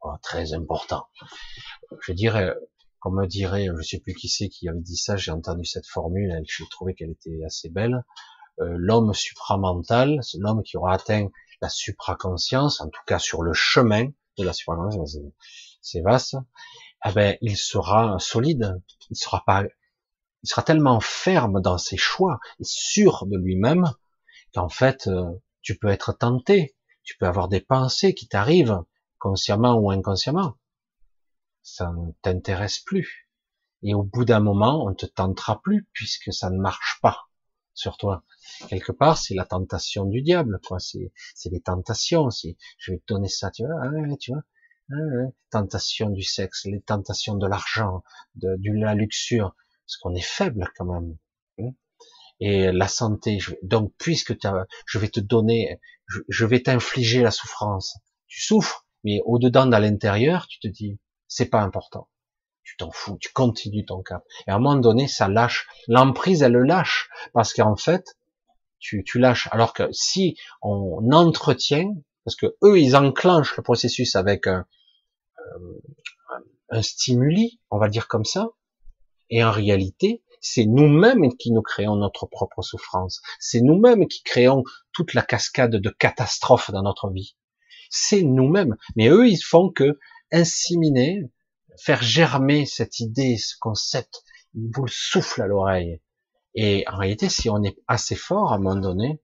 pas 0.00 0.18
très 0.22 0.52
important. 0.54 1.06
Je 2.00 2.12
dirais, 2.12 2.54
comme 3.00 3.20
me 3.20 3.26
dirait, 3.26 3.68
je 3.76 3.82
sais 3.82 3.98
plus 3.98 4.14
qui 4.14 4.28
c'est 4.28 4.48
qui 4.48 4.68
avait 4.68 4.80
dit 4.80 4.96
ça, 4.96 5.16
j'ai 5.16 5.30
entendu 5.30 5.64
cette 5.64 5.86
formule, 5.86 6.32
j'ai 6.44 6.64
trouvé 6.70 6.94
qu'elle 6.94 7.10
était 7.10 7.40
assez 7.44 7.68
belle, 7.68 8.04
euh, 8.60 8.74
l'homme 8.76 9.14
supramental, 9.14 10.18
c'est 10.22 10.38
l'homme 10.38 10.62
qui 10.62 10.76
aura 10.76 10.94
atteint 10.94 11.28
la 11.62 11.68
supraconscience, 11.68 12.80
en 12.80 12.88
tout 12.88 13.00
cas 13.06 13.18
sur 13.18 13.42
le 13.42 13.52
chemin 13.52 14.06
de 14.38 14.44
la 14.44 14.52
supraconscience, 14.52 15.16
c'est 15.80 16.00
vaste, 16.02 16.36
eh 17.06 17.12
ben, 17.12 17.36
il 17.40 17.56
sera 17.56 18.18
solide, 18.18 18.80
il 19.10 19.16
sera 19.16 19.42
pas, 19.46 19.64
il 20.42 20.48
sera 20.48 20.62
tellement 20.62 21.00
ferme 21.00 21.60
dans 21.60 21.78
ses 21.78 21.96
choix 21.96 22.38
et 22.58 22.64
sûr 22.64 23.26
de 23.26 23.38
lui-même 23.38 23.90
qu'en 24.54 24.68
fait, 24.68 25.06
euh, 25.06 25.24
tu 25.62 25.78
peux 25.78 25.88
être 25.88 26.12
tenté, 26.12 26.76
tu 27.02 27.16
peux 27.16 27.26
avoir 27.26 27.48
des 27.48 27.60
pensées 27.60 28.14
qui 28.14 28.28
t'arrivent, 28.28 28.82
consciemment 29.20 29.74
ou 29.74 29.90
inconsciemment 29.90 30.56
ça 31.62 31.92
ne 31.92 32.12
t'intéresse 32.22 32.78
plus. 32.80 33.28
Et 33.82 33.94
au 33.94 34.02
bout 34.02 34.24
d'un 34.24 34.40
moment, 34.40 34.84
on 34.86 34.94
te 34.94 35.06
tentera 35.06 35.60
plus 35.62 35.88
puisque 35.92 36.32
ça 36.32 36.50
ne 36.50 36.58
marche 36.58 36.98
pas 37.00 37.28
sur 37.74 37.96
toi. 37.96 38.24
Quelque 38.68 38.92
part, 38.92 39.16
c'est 39.16 39.34
la 39.34 39.46
tentation 39.46 40.04
du 40.04 40.22
diable, 40.22 40.60
quoi. 40.66 40.78
C'est, 40.80 41.12
c'est 41.34 41.50
les 41.50 41.60
tentations. 41.60 42.30
C'est, 42.30 42.56
je 42.78 42.92
vais 42.92 42.98
te 42.98 43.04
donner 43.06 43.28
ça, 43.28 43.50
tu 43.50 43.64
vois, 43.64 43.74
ah, 43.82 44.16
tu 44.18 44.32
vois, 44.32 44.42
ah, 44.92 45.30
tentation 45.50 46.10
du 46.10 46.22
sexe, 46.22 46.66
les 46.66 46.82
tentations 46.82 47.36
de 47.36 47.46
l'argent, 47.46 48.02
de, 48.34 48.56
de 48.58 48.72
la 48.72 48.94
luxure, 48.94 49.54
parce 49.86 49.96
qu'on 49.98 50.14
est 50.14 50.20
faible 50.26 50.70
quand 50.76 50.84
même. 50.84 51.16
Hein. 51.60 51.74
Et 52.40 52.72
la 52.72 52.88
santé. 52.88 53.38
donc, 53.62 53.94
puisque 53.98 54.34
je 54.86 54.98
vais 54.98 55.08
te 55.08 55.20
donner, 55.20 55.80
je 56.28 56.44
vais 56.44 56.62
t'infliger 56.62 57.22
la 57.22 57.30
souffrance. 57.30 57.98
Tu 58.28 58.42
souffres, 58.42 58.86
mais 59.04 59.20
au-dedans, 59.24 59.70
à 59.72 59.80
l'intérieur, 59.80 60.46
tu 60.46 60.58
te 60.58 60.68
dis, 60.68 60.98
c'est 61.28 61.48
pas 61.48 61.60
important. 61.60 62.08
Tu 62.62 62.76
t'en 62.76 62.90
fous, 62.90 63.18
tu 63.18 63.32
continues 63.32 63.84
ton 63.84 64.02
cap. 64.02 64.24
Et 64.46 64.50
à 64.50 64.56
un 64.56 64.58
moment 64.58 64.76
donné, 64.76 65.08
ça 65.08 65.28
lâche. 65.28 65.66
L'emprise, 65.88 66.42
elle 66.42 66.52
le 66.52 66.62
lâche. 66.62 67.08
Parce 67.32 67.52
qu'en 67.52 67.76
fait, 67.76 68.16
tu, 68.78 69.02
tu 69.04 69.18
lâches. 69.18 69.48
Alors 69.50 69.72
que 69.72 69.90
si 69.92 70.36
on 70.62 71.10
entretient, 71.12 71.94
parce 72.24 72.36
que 72.36 72.54
eux, 72.62 72.78
ils 72.78 72.96
enclenchent 72.96 73.56
le 73.56 73.62
processus 73.62 74.14
avec 74.14 74.46
un, 74.46 74.66
un 76.70 76.82
stimuli, 76.82 77.60
on 77.70 77.78
va 77.78 77.88
dire 77.88 78.08
comme 78.08 78.24
ça. 78.24 78.50
Et 79.30 79.42
en 79.44 79.50
réalité, 79.50 80.22
c'est 80.40 80.64
nous-mêmes 80.64 81.36
qui 81.36 81.52
nous 81.52 81.62
créons 81.62 81.96
notre 81.96 82.26
propre 82.26 82.62
souffrance. 82.62 83.20
C'est 83.38 83.60
nous-mêmes 83.60 84.06
qui 84.06 84.22
créons 84.22 84.64
toute 84.92 85.14
la 85.14 85.22
cascade 85.22 85.76
de 85.76 85.90
catastrophes 85.90 86.70
dans 86.70 86.82
notre 86.82 87.10
vie. 87.10 87.36
C'est 87.90 88.22
nous-mêmes. 88.22 88.76
Mais 88.96 89.08
eux, 89.08 89.28
ils 89.28 89.42
font 89.42 89.70
que 89.70 89.98
inséminer, 90.32 91.28
faire 91.78 92.02
germer 92.02 92.64
cette 92.64 93.00
idée, 93.00 93.36
ce 93.36 93.56
concept, 93.60 94.22
il 94.54 94.70
vous 94.74 94.84
le 94.84 94.90
souffle 94.90 95.42
à 95.42 95.46
l'oreille. 95.46 96.00
Et 96.54 96.84
en 96.88 96.96
réalité, 96.96 97.28
si 97.28 97.50
on 97.50 97.62
est 97.62 97.76
assez 97.86 98.16
fort 98.16 98.52
à 98.52 98.56
un 98.56 98.58
moment 98.58 98.80
donné, 98.80 99.20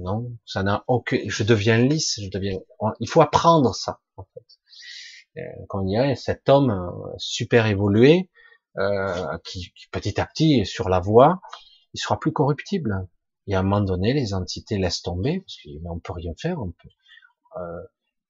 non, 0.00 0.32
ça 0.46 0.62
n'a 0.62 0.84
aucun, 0.88 1.18
je 1.26 1.44
deviens 1.44 1.78
lisse, 1.78 2.20
je 2.20 2.28
deviens, 2.28 2.58
il 2.98 3.08
faut 3.08 3.20
apprendre 3.20 3.74
ça, 3.74 4.00
en 4.16 4.26
fait. 4.34 5.44
quand 5.68 5.86
il 5.86 5.92
y 5.92 5.96
a 5.96 6.16
cet 6.16 6.48
homme 6.48 6.92
super 7.18 7.66
évolué, 7.66 8.28
qui, 9.44 9.72
qui, 9.74 9.88
petit 9.90 10.20
à 10.20 10.26
petit 10.26 10.60
est 10.60 10.64
sur 10.64 10.88
la 10.88 11.00
voie, 11.00 11.40
il 11.94 12.00
sera 12.00 12.18
plus 12.18 12.32
corruptible. 12.32 13.06
Et 13.46 13.54
à 13.54 13.60
un 13.60 13.62
moment 13.62 13.80
donné, 13.80 14.12
les 14.12 14.34
entités 14.34 14.78
laissent 14.78 15.02
tomber, 15.02 15.40
parce 15.40 15.56
qu'on 15.62 15.98
peut 15.98 16.12
rien 16.12 16.32
faire. 16.38 16.60
On 16.60 16.70
peut, 16.70 16.88
euh, 16.88 16.99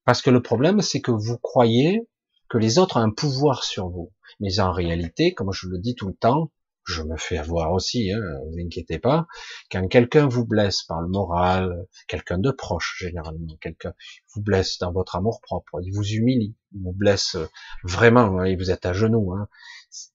parce 0.05 0.23
que 0.23 0.31
le 0.31 0.43
problème, 0.43 0.81
c'est 0.81 1.01
que 1.01 1.11
vous 1.11 1.39
croyez 1.39 2.09
que 2.49 2.59
les 2.59 2.79
autres 2.79 2.97
ont 2.99 3.03
un 3.03 3.11
pouvoir 3.11 3.65
sur 3.65 3.89
vous. 3.89 4.13
Mais 4.41 4.61
en 4.61 4.73
réalité, 4.73 5.35
comme 5.35 5.53
je 5.53 5.69
le 5.69 5.79
dis 5.79 5.95
tout 5.95 6.09
le 6.09 6.15
temps, 6.15 6.51
je 6.85 7.03
me 7.03 7.17
fais 7.17 7.39
avoir 7.39 7.73
aussi, 7.73 8.11
hein, 8.11 8.21
vous 8.47 8.59
inquiétez 8.59 8.99
pas, 8.99 9.27
quand 9.71 9.87
quelqu'un 9.87 10.27
vous 10.27 10.45
blesse 10.45 10.83
par 10.83 11.01
le 11.01 11.09
moral, 11.09 11.87
quelqu'un 12.09 12.39
de 12.39 12.51
proche 12.51 12.97
généralement, 12.99 13.57
quelqu'un 13.61 13.95
vous 14.35 14.43
blesse 14.43 14.79
dans 14.79 14.93
votre 14.93 15.15
amour 15.17 15.41
propre, 15.43 15.81
il 15.83 15.93
vous 15.95 16.05
humilie, 16.05 16.57
il 16.73 16.83
vous 16.83 16.93
blesse 16.93 17.37
vraiment, 17.85 18.43
et 18.45 18.57
vous 18.57 18.71
êtes 18.71 18.87
à 18.87 18.93
genoux, 18.93 19.33
hein. 19.35 19.49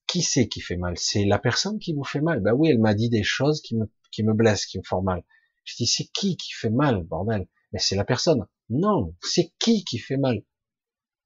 qui 0.06 0.22
c'est 0.22 0.48
qui 0.48 0.60
fait 0.60 0.76
mal? 0.76 0.94
C'est 0.98 1.24
la 1.24 1.38
personne 1.38 1.78
qui 1.78 1.94
vous 1.94 2.04
fait 2.04 2.20
mal. 2.20 2.40
Ben 2.40 2.52
oui, 2.52 2.68
elle 2.68 2.80
m'a 2.80 2.94
dit 2.94 3.08
des 3.08 3.22
choses 3.22 3.62
qui 3.62 3.76
me, 3.76 3.90
qui 4.10 4.22
me 4.22 4.34
blessent, 4.34 4.66
qui 4.66 4.78
me 4.78 4.84
font 4.84 5.02
mal. 5.02 5.24
Je 5.64 5.76
dis, 5.76 5.86
c'est 5.86 6.06
qui 6.12 6.36
qui 6.36 6.52
fait 6.52 6.70
mal, 6.70 7.04
bordel? 7.04 7.46
Mais 7.72 7.78
c'est 7.78 7.96
la 7.96 8.04
personne. 8.04 8.46
Non, 8.70 9.14
c'est 9.22 9.52
qui 9.58 9.84
qui 9.84 9.98
fait 9.98 10.16
mal? 10.16 10.42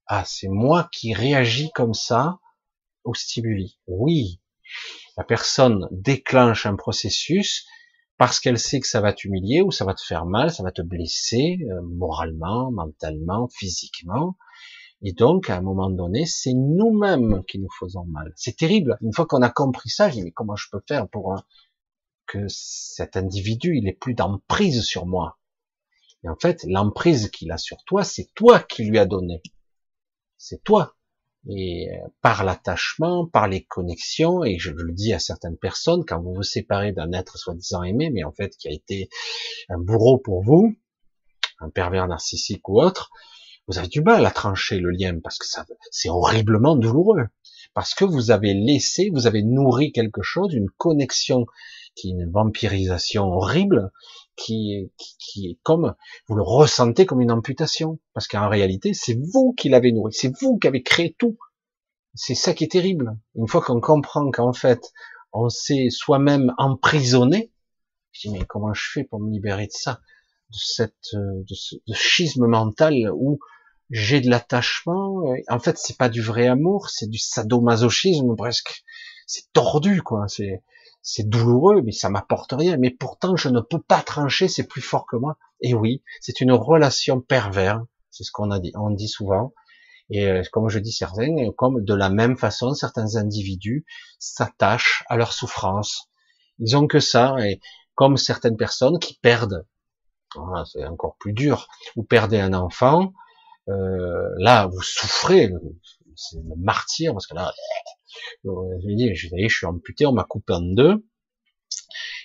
Ah, 0.07 0.23
c'est 0.25 0.47
moi 0.47 0.89
qui 0.91 1.13
réagis 1.13 1.71
comme 1.73 1.93
ça 1.93 2.39
au 3.03 3.13
stimuli. 3.13 3.79
Oui, 3.87 4.39
la 5.17 5.23
personne 5.23 5.87
déclenche 5.91 6.65
un 6.65 6.75
processus 6.75 7.65
parce 8.17 8.39
qu'elle 8.39 8.59
sait 8.59 8.79
que 8.79 8.87
ça 8.87 9.01
va 9.01 9.13
t'humilier 9.13 9.61
ou 9.61 9.71
ça 9.71 9.85
va 9.85 9.95
te 9.95 10.01
faire 10.01 10.25
mal, 10.25 10.51
ça 10.51 10.63
va 10.63 10.71
te 10.71 10.81
blesser 10.83 11.57
euh, 11.71 11.81
moralement, 11.81 12.71
mentalement, 12.71 13.47
physiquement. 13.47 14.37
Et 15.01 15.13
donc, 15.13 15.49
à 15.49 15.57
un 15.57 15.61
moment 15.61 15.89
donné, 15.89 16.27
c'est 16.27 16.53
nous-mêmes 16.53 17.43
qui 17.47 17.57
nous 17.57 17.71
faisons 17.79 18.05
mal. 18.05 18.31
C'est 18.35 18.55
terrible. 18.55 18.97
Une 19.01 19.13
fois 19.13 19.25
qu'on 19.25 19.41
a 19.41 19.49
compris 19.49 19.89
ça, 19.89 20.09
je 20.09 20.15
dis, 20.15 20.23
mais 20.23 20.31
comment 20.31 20.55
je 20.55 20.67
peux 20.71 20.81
faire 20.87 21.09
pour 21.09 21.35
que 22.27 22.45
cet 22.47 23.17
individu, 23.17 23.77
il 23.77 23.87
ait 23.87 23.97
plus 23.99 24.13
d'emprise 24.13 24.83
sur 24.83 25.07
moi? 25.07 25.39
Et 26.23 26.29
en 26.29 26.35
fait, 26.35 26.63
l'emprise 26.67 27.29
qu'il 27.29 27.51
a 27.51 27.57
sur 27.57 27.83
toi, 27.85 28.03
c'est 28.03 28.29
toi 28.35 28.59
qui 28.59 28.83
lui 28.83 28.99
as 28.99 29.05
donné. 29.05 29.41
C'est 30.37 30.63
toi 30.63 30.95
et 31.49 31.89
euh, 31.91 32.07
par 32.21 32.43
l'attachement, 32.43 33.25
par 33.25 33.47
les 33.47 33.63
connexions, 33.63 34.43
et 34.43 34.59
je 34.59 34.71
le 34.71 34.93
dis 34.93 35.13
à 35.13 35.19
certaines 35.19 35.57
personnes, 35.57 36.05
quand 36.05 36.21
vous 36.21 36.33
vous 36.33 36.43
séparez 36.43 36.91
d'un 36.91 37.11
être 37.13 37.37
soi-disant 37.37 37.83
aimé, 37.83 38.09
mais 38.11 38.23
en 38.23 38.31
fait 38.31 38.55
qui 38.57 38.67
a 38.67 38.71
été 38.71 39.09
un 39.69 39.79
bourreau 39.79 40.19
pour 40.19 40.43
vous, 40.43 40.75
un 41.59 41.69
pervers 41.69 42.07
narcissique 42.07 42.67
ou 42.69 42.81
autre, 42.81 43.09
vous 43.67 43.77
avez 43.77 43.87
du 43.87 44.01
mal 44.01 44.25
à 44.25 44.31
trancher 44.31 44.79
le 44.79 44.91
lien 44.91 45.19
parce 45.19 45.37
que 45.37 45.47
ça, 45.47 45.65
c'est 45.91 46.09
horriblement 46.09 46.75
douloureux, 46.75 47.27
parce 47.73 47.93
que 47.93 48.05
vous 48.05 48.31
avez 48.31 48.53
laissé, 48.53 49.09
vous 49.11 49.27
avez 49.27 49.43
nourri 49.43 49.91
quelque 49.91 50.21
chose, 50.21 50.53
une 50.53 50.69
connexion 50.69 51.45
qui 51.95 52.09
est 52.09 52.11
une 52.11 52.31
vampirisation 52.31 53.25
horrible, 53.25 53.91
qui, 54.35 54.91
qui, 54.97 55.15
qui 55.19 55.47
est 55.47 55.59
comme, 55.63 55.95
vous 56.27 56.35
le 56.35 56.43
ressentez 56.43 57.05
comme 57.05 57.21
une 57.21 57.31
amputation, 57.31 57.99
parce 58.13 58.27
qu'en 58.27 58.49
réalité, 58.49 58.93
c'est 58.93 59.17
vous 59.33 59.53
qui 59.57 59.69
l'avez 59.69 59.91
nourri, 59.91 60.13
c'est 60.13 60.31
vous 60.41 60.57
qui 60.57 60.67
avez 60.67 60.83
créé 60.83 61.15
tout. 61.17 61.37
C'est 62.13 62.35
ça 62.35 62.53
qui 62.53 62.65
est 62.65 62.71
terrible. 62.71 63.17
Une 63.35 63.47
fois 63.47 63.61
qu'on 63.61 63.79
comprend 63.79 64.29
qu'en 64.31 64.53
fait, 64.53 64.91
on 65.31 65.49
s'est 65.49 65.89
soi-même 65.89 66.53
emprisonné, 66.57 67.51
je 68.11 68.27
dis 68.27 68.33
mais 68.33 68.45
comment 68.45 68.73
je 68.73 68.83
fais 68.93 69.03
pour 69.03 69.21
me 69.21 69.31
libérer 69.31 69.67
de 69.67 69.71
ça, 69.71 70.01
de 70.49 70.57
cette, 70.57 71.13
de 71.13 71.53
ce 71.53 71.75
de 71.87 71.93
schisme 71.93 72.47
mental 72.47 72.95
où 73.13 73.39
j'ai 73.91 74.21
de 74.21 74.29
l'attachement. 74.29 75.23
En 75.49 75.59
fait, 75.59 75.77
c'est 75.77 75.97
pas 75.97 76.09
du 76.09 76.21
vrai 76.21 76.47
amour, 76.47 76.89
c'est 76.89 77.09
du 77.09 77.17
sadomasochisme 77.17 78.35
presque. 78.35 78.83
C'est 79.27 79.51
tordu, 79.53 80.01
quoi. 80.01 80.27
C'est, 80.27 80.63
c'est 81.01 81.27
douloureux, 81.27 81.81
mais 81.83 81.91
ça 81.91 82.09
m'apporte 82.09 82.53
rien. 82.53 82.77
Mais 82.77 82.89
pourtant, 82.91 83.35
je 83.35 83.49
ne 83.49 83.59
peux 83.59 83.81
pas 83.81 84.01
trancher, 84.01 84.47
c'est 84.47 84.67
plus 84.67 84.81
fort 84.81 85.05
que 85.07 85.15
moi. 85.15 85.37
Et 85.61 85.73
oui, 85.73 86.03
c'est 86.19 86.41
une 86.41 86.51
relation 86.51 87.21
pervers, 87.21 87.83
c'est 88.09 88.23
ce 88.23 88.31
qu'on 88.31 88.51
a 88.51 88.59
dit, 88.59 88.71
on 88.75 88.89
dit 88.91 89.07
souvent. 89.07 89.53
Et 90.09 90.27
euh, 90.27 90.43
comme 90.51 90.69
je 90.69 90.79
dis 90.79 90.91
certains, 90.91 91.33
comme 91.57 91.83
de 91.83 91.93
la 91.93 92.09
même 92.09 92.37
façon, 92.37 92.73
certains 92.73 93.15
individus 93.15 93.85
s'attachent 94.19 95.03
à 95.07 95.17
leur 95.17 95.33
souffrance. 95.33 96.09
Ils 96.59 96.75
ont 96.75 96.87
que 96.87 96.99
ça, 96.99 97.35
et 97.39 97.59
comme 97.95 98.17
certaines 98.17 98.57
personnes 98.57 98.99
qui 98.99 99.17
perdent, 99.21 99.65
c'est 100.71 100.85
encore 100.85 101.15
plus 101.19 101.33
dur, 101.33 101.67
vous 101.95 102.03
perdez 102.03 102.39
un 102.39 102.53
enfant, 102.53 103.13
euh, 103.69 104.29
là 104.37 104.67
vous 104.67 104.81
souffrez, 104.81 105.51
c'est 106.15 106.37
le 106.37 106.55
martyr, 106.57 107.13
parce 107.13 107.27
que 107.27 107.35
là, 107.35 107.53
je 108.43 108.95
dis, 108.95 109.13
je, 109.15 109.27
suis 109.47 109.65
amputé, 109.65 110.05
on 110.05 110.13
m'a 110.13 110.23
coupé 110.23 110.53
en 110.53 110.61
deux. 110.61 111.05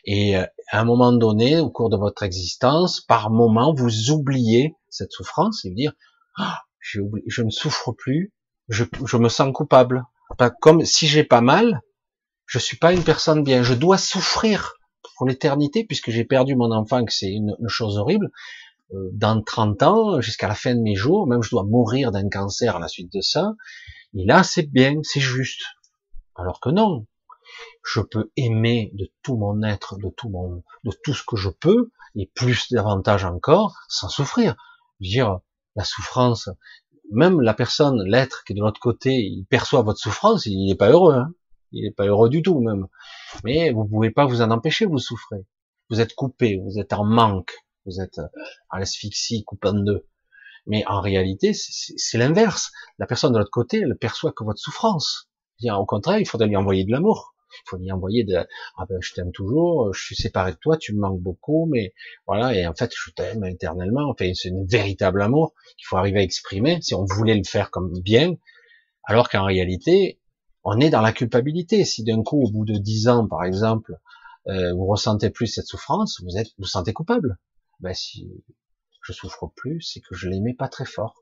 Et 0.05 0.37
euh, 0.37 0.45
à 0.71 0.81
un 0.81 0.85
moment 0.85 1.13
donné, 1.13 1.59
au 1.59 1.71
cours 1.71 1.91
de 1.91 1.97
votre 1.97 2.23
existence, 2.23 3.01
par 3.01 3.31
moment, 3.31 3.75
vous 3.75 4.11
oubliez 4.11 4.75
cette 4.89 5.13
souffrance 5.13 5.65
et 5.65 5.71
vous 5.71 5.75
dire, 5.75 5.93
ah, 6.37 6.61
je 6.81 7.43
ne 7.43 7.51
souffre 7.51 7.93
plus, 7.93 8.33
je, 8.69 8.85
je, 9.05 9.17
me 9.17 9.29
sens 9.29 9.53
coupable. 9.53 10.05
Comme 10.61 10.85
si 10.85 11.07
j'ai 11.07 11.25
pas 11.25 11.41
mal, 11.41 11.81
je 12.47 12.59
suis 12.59 12.77
pas 12.77 12.93
une 12.93 13.05
personne 13.05 13.43
bien. 13.43 13.63
Je 13.63 13.75
dois 13.75 13.99
souffrir 13.99 14.75
pour 15.17 15.27
l'éternité 15.27 15.85
puisque 15.85 16.11
j'ai 16.11 16.25
perdu 16.25 16.57
mon 16.57 16.71
enfant, 16.73 17.05
que 17.05 17.13
c'est 17.13 17.31
une, 17.31 17.57
une, 17.59 17.69
chose 17.69 17.99
horrible. 17.99 18.31
Euh, 18.93 19.11
dans 19.13 19.43
30 19.43 19.83
ans, 19.83 20.21
jusqu'à 20.21 20.49
la 20.49 20.55
fin 20.55 20.75
de 20.75 20.81
mes 20.81 20.95
jours, 20.95 21.27
même 21.27 21.43
je 21.43 21.51
dois 21.51 21.65
mourir 21.65 22.13
d'un 22.13 22.29
cancer 22.29 22.77
à 22.77 22.79
la 22.79 22.89
suite 22.89 23.13
de 23.13 23.21
ça. 23.21 23.55
Et 24.15 24.25
là, 24.25 24.43
c'est 24.43 24.71
bien, 24.71 24.95
c'est 25.03 25.21
juste. 25.21 25.63
Alors 26.37 26.61
que 26.61 26.71
non, 26.71 27.07
je 27.85 28.01
peux 28.01 28.31
aimer 28.37 28.91
de 28.95 29.11
tout 29.23 29.37
mon 29.37 29.63
être, 29.63 29.97
de 29.97 30.11
tout 30.11 30.29
mon, 30.29 30.63
de 30.85 30.93
tout 31.03 31.15
ce 31.15 31.23
que 31.27 31.37
je 31.37 31.49
peux, 31.49 31.91
et 32.15 32.31
plus 32.35 32.73
davantage 32.73 33.25
encore, 33.25 33.77
sans 33.89 34.09
souffrir. 34.09 34.57
Je 35.01 35.07
veux 35.07 35.11
dire, 35.11 35.41
la 35.77 35.85
souffrance, 35.85 36.49
même 37.13 37.41
la 37.41 37.55
personne, 37.55 38.03
l'être 38.03 38.45
qui 38.45 38.53
est 38.53 38.57
de 38.57 38.61
l'autre 38.61 38.81
côté, 38.81 39.15
il 39.15 39.45
perçoit 39.47 39.83
votre 39.83 39.99
souffrance, 39.99 40.47
il 40.47 40.67
n'est 40.67 40.75
pas 40.75 40.91
heureux, 40.91 41.15
hein. 41.15 41.33
il 41.73 41.85
n'est 41.85 41.93
pas 41.93 42.07
heureux 42.07 42.29
du 42.29 42.43
tout 42.43 42.61
même. 42.61 42.87
Mais 43.45 43.71
vous 43.71 43.85
pouvez 43.85 44.11
pas 44.11 44.27
vous 44.27 44.43
en 44.43 44.51
empêcher, 44.51 44.87
vous 44.87 44.99
souffrez. 44.99 45.47
Vous 45.91 46.01
êtes 46.01 46.15
coupé, 46.15 46.61
vous 46.65 46.79
êtes 46.79 46.93
en 46.93 47.05
manque, 47.05 47.55
vous 47.85 48.01
êtes 48.01 48.19
à 48.71 48.79
l'asphyxie, 48.79 49.45
coupé 49.45 49.69
en 49.69 49.75
deux. 49.75 50.07
Mais 50.67 50.85
en 50.87 51.01
réalité, 51.01 51.53
c'est 51.55 52.19
l'inverse. 52.19 52.73
La 52.99 53.07
personne 53.07 53.33
de 53.33 53.39
l'autre 53.39 53.53
côté, 53.53 53.79
elle 53.79 53.97
perçoit 53.97 54.33
que 54.33 54.43
votre 54.43 54.59
souffrance. 54.59 55.31
Au 55.65 55.87
contraire, 55.87 56.19
il 56.19 56.27
faudrait 56.27 56.49
lui 56.49 56.57
envoyer 56.57 56.85
de 56.85 56.91
l'amour. 56.91 57.35
Il 57.53 57.70
faut 57.70 57.77
lui 57.78 57.91
envoyer 57.93 58.24
de 58.24 58.37
ah 58.77 58.87
ben 58.89 58.99
je 59.01 59.15
t'aime 59.15 59.33
toujours, 59.33 59.93
je 59.95 60.03
suis 60.03 60.16
séparé 60.16 60.53
de 60.53 60.59
toi, 60.59 60.77
tu 60.77 60.95
me 60.95 61.01
manques 61.01 61.20
beaucoup, 61.20 61.66
mais 61.66 61.95
voilà 62.27 62.55
et 62.55 62.66
en 62.66 62.74
fait 62.74 62.91
je 62.95 63.11
t'aime 63.12 63.45
éternellement. 63.45 64.11
Enfin 64.11 64.33
c'est 64.35 64.51
un 64.51 64.65
véritable 64.69 65.23
amour 65.23 65.55
qu'il 65.78 65.87
faut 65.87 65.97
arriver 65.97 66.20
à 66.20 66.23
exprimer 66.23 66.81
si 66.83 66.95
on 66.95 67.05
voulait 67.05 67.37
le 67.37 67.45
faire 67.45 67.70
comme 67.70 67.93
bien, 68.01 68.35
alors 69.05 69.28
qu'en 69.28 69.45
réalité 69.45 70.20
on 70.65 70.81
est 70.81 70.91
dans 70.91 71.01
la 71.01 71.12
culpabilité. 71.12 71.85
Si 71.85 72.03
d'un 72.05 72.23
coup 72.23 72.43
au 72.43 72.51
bout 72.51 72.65
de 72.65 72.77
dix 72.77 73.09
ans 73.09 73.27
par 73.27 73.45
exemple 73.45 73.97
euh, 74.49 74.74
vous 74.74 74.87
ressentez 74.87 75.31
plus 75.31 75.47
cette 75.47 75.66
souffrance, 75.66 76.20
vous 76.23 76.37
êtes 76.37 76.49
vous 76.59 76.66
sentez 76.66 76.93
coupable. 76.93 77.39
Ben 77.81 77.95
si 77.95 78.28
je 79.03 79.12
souffre 79.12 79.53
plus, 79.55 79.81
c'est 79.83 80.01
que 80.01 80.15
je 80.15 80.28
l'aimais 80.28 80.55
pas 80.55 80.69
très 80.69 80.85
fort. 80.85 81.15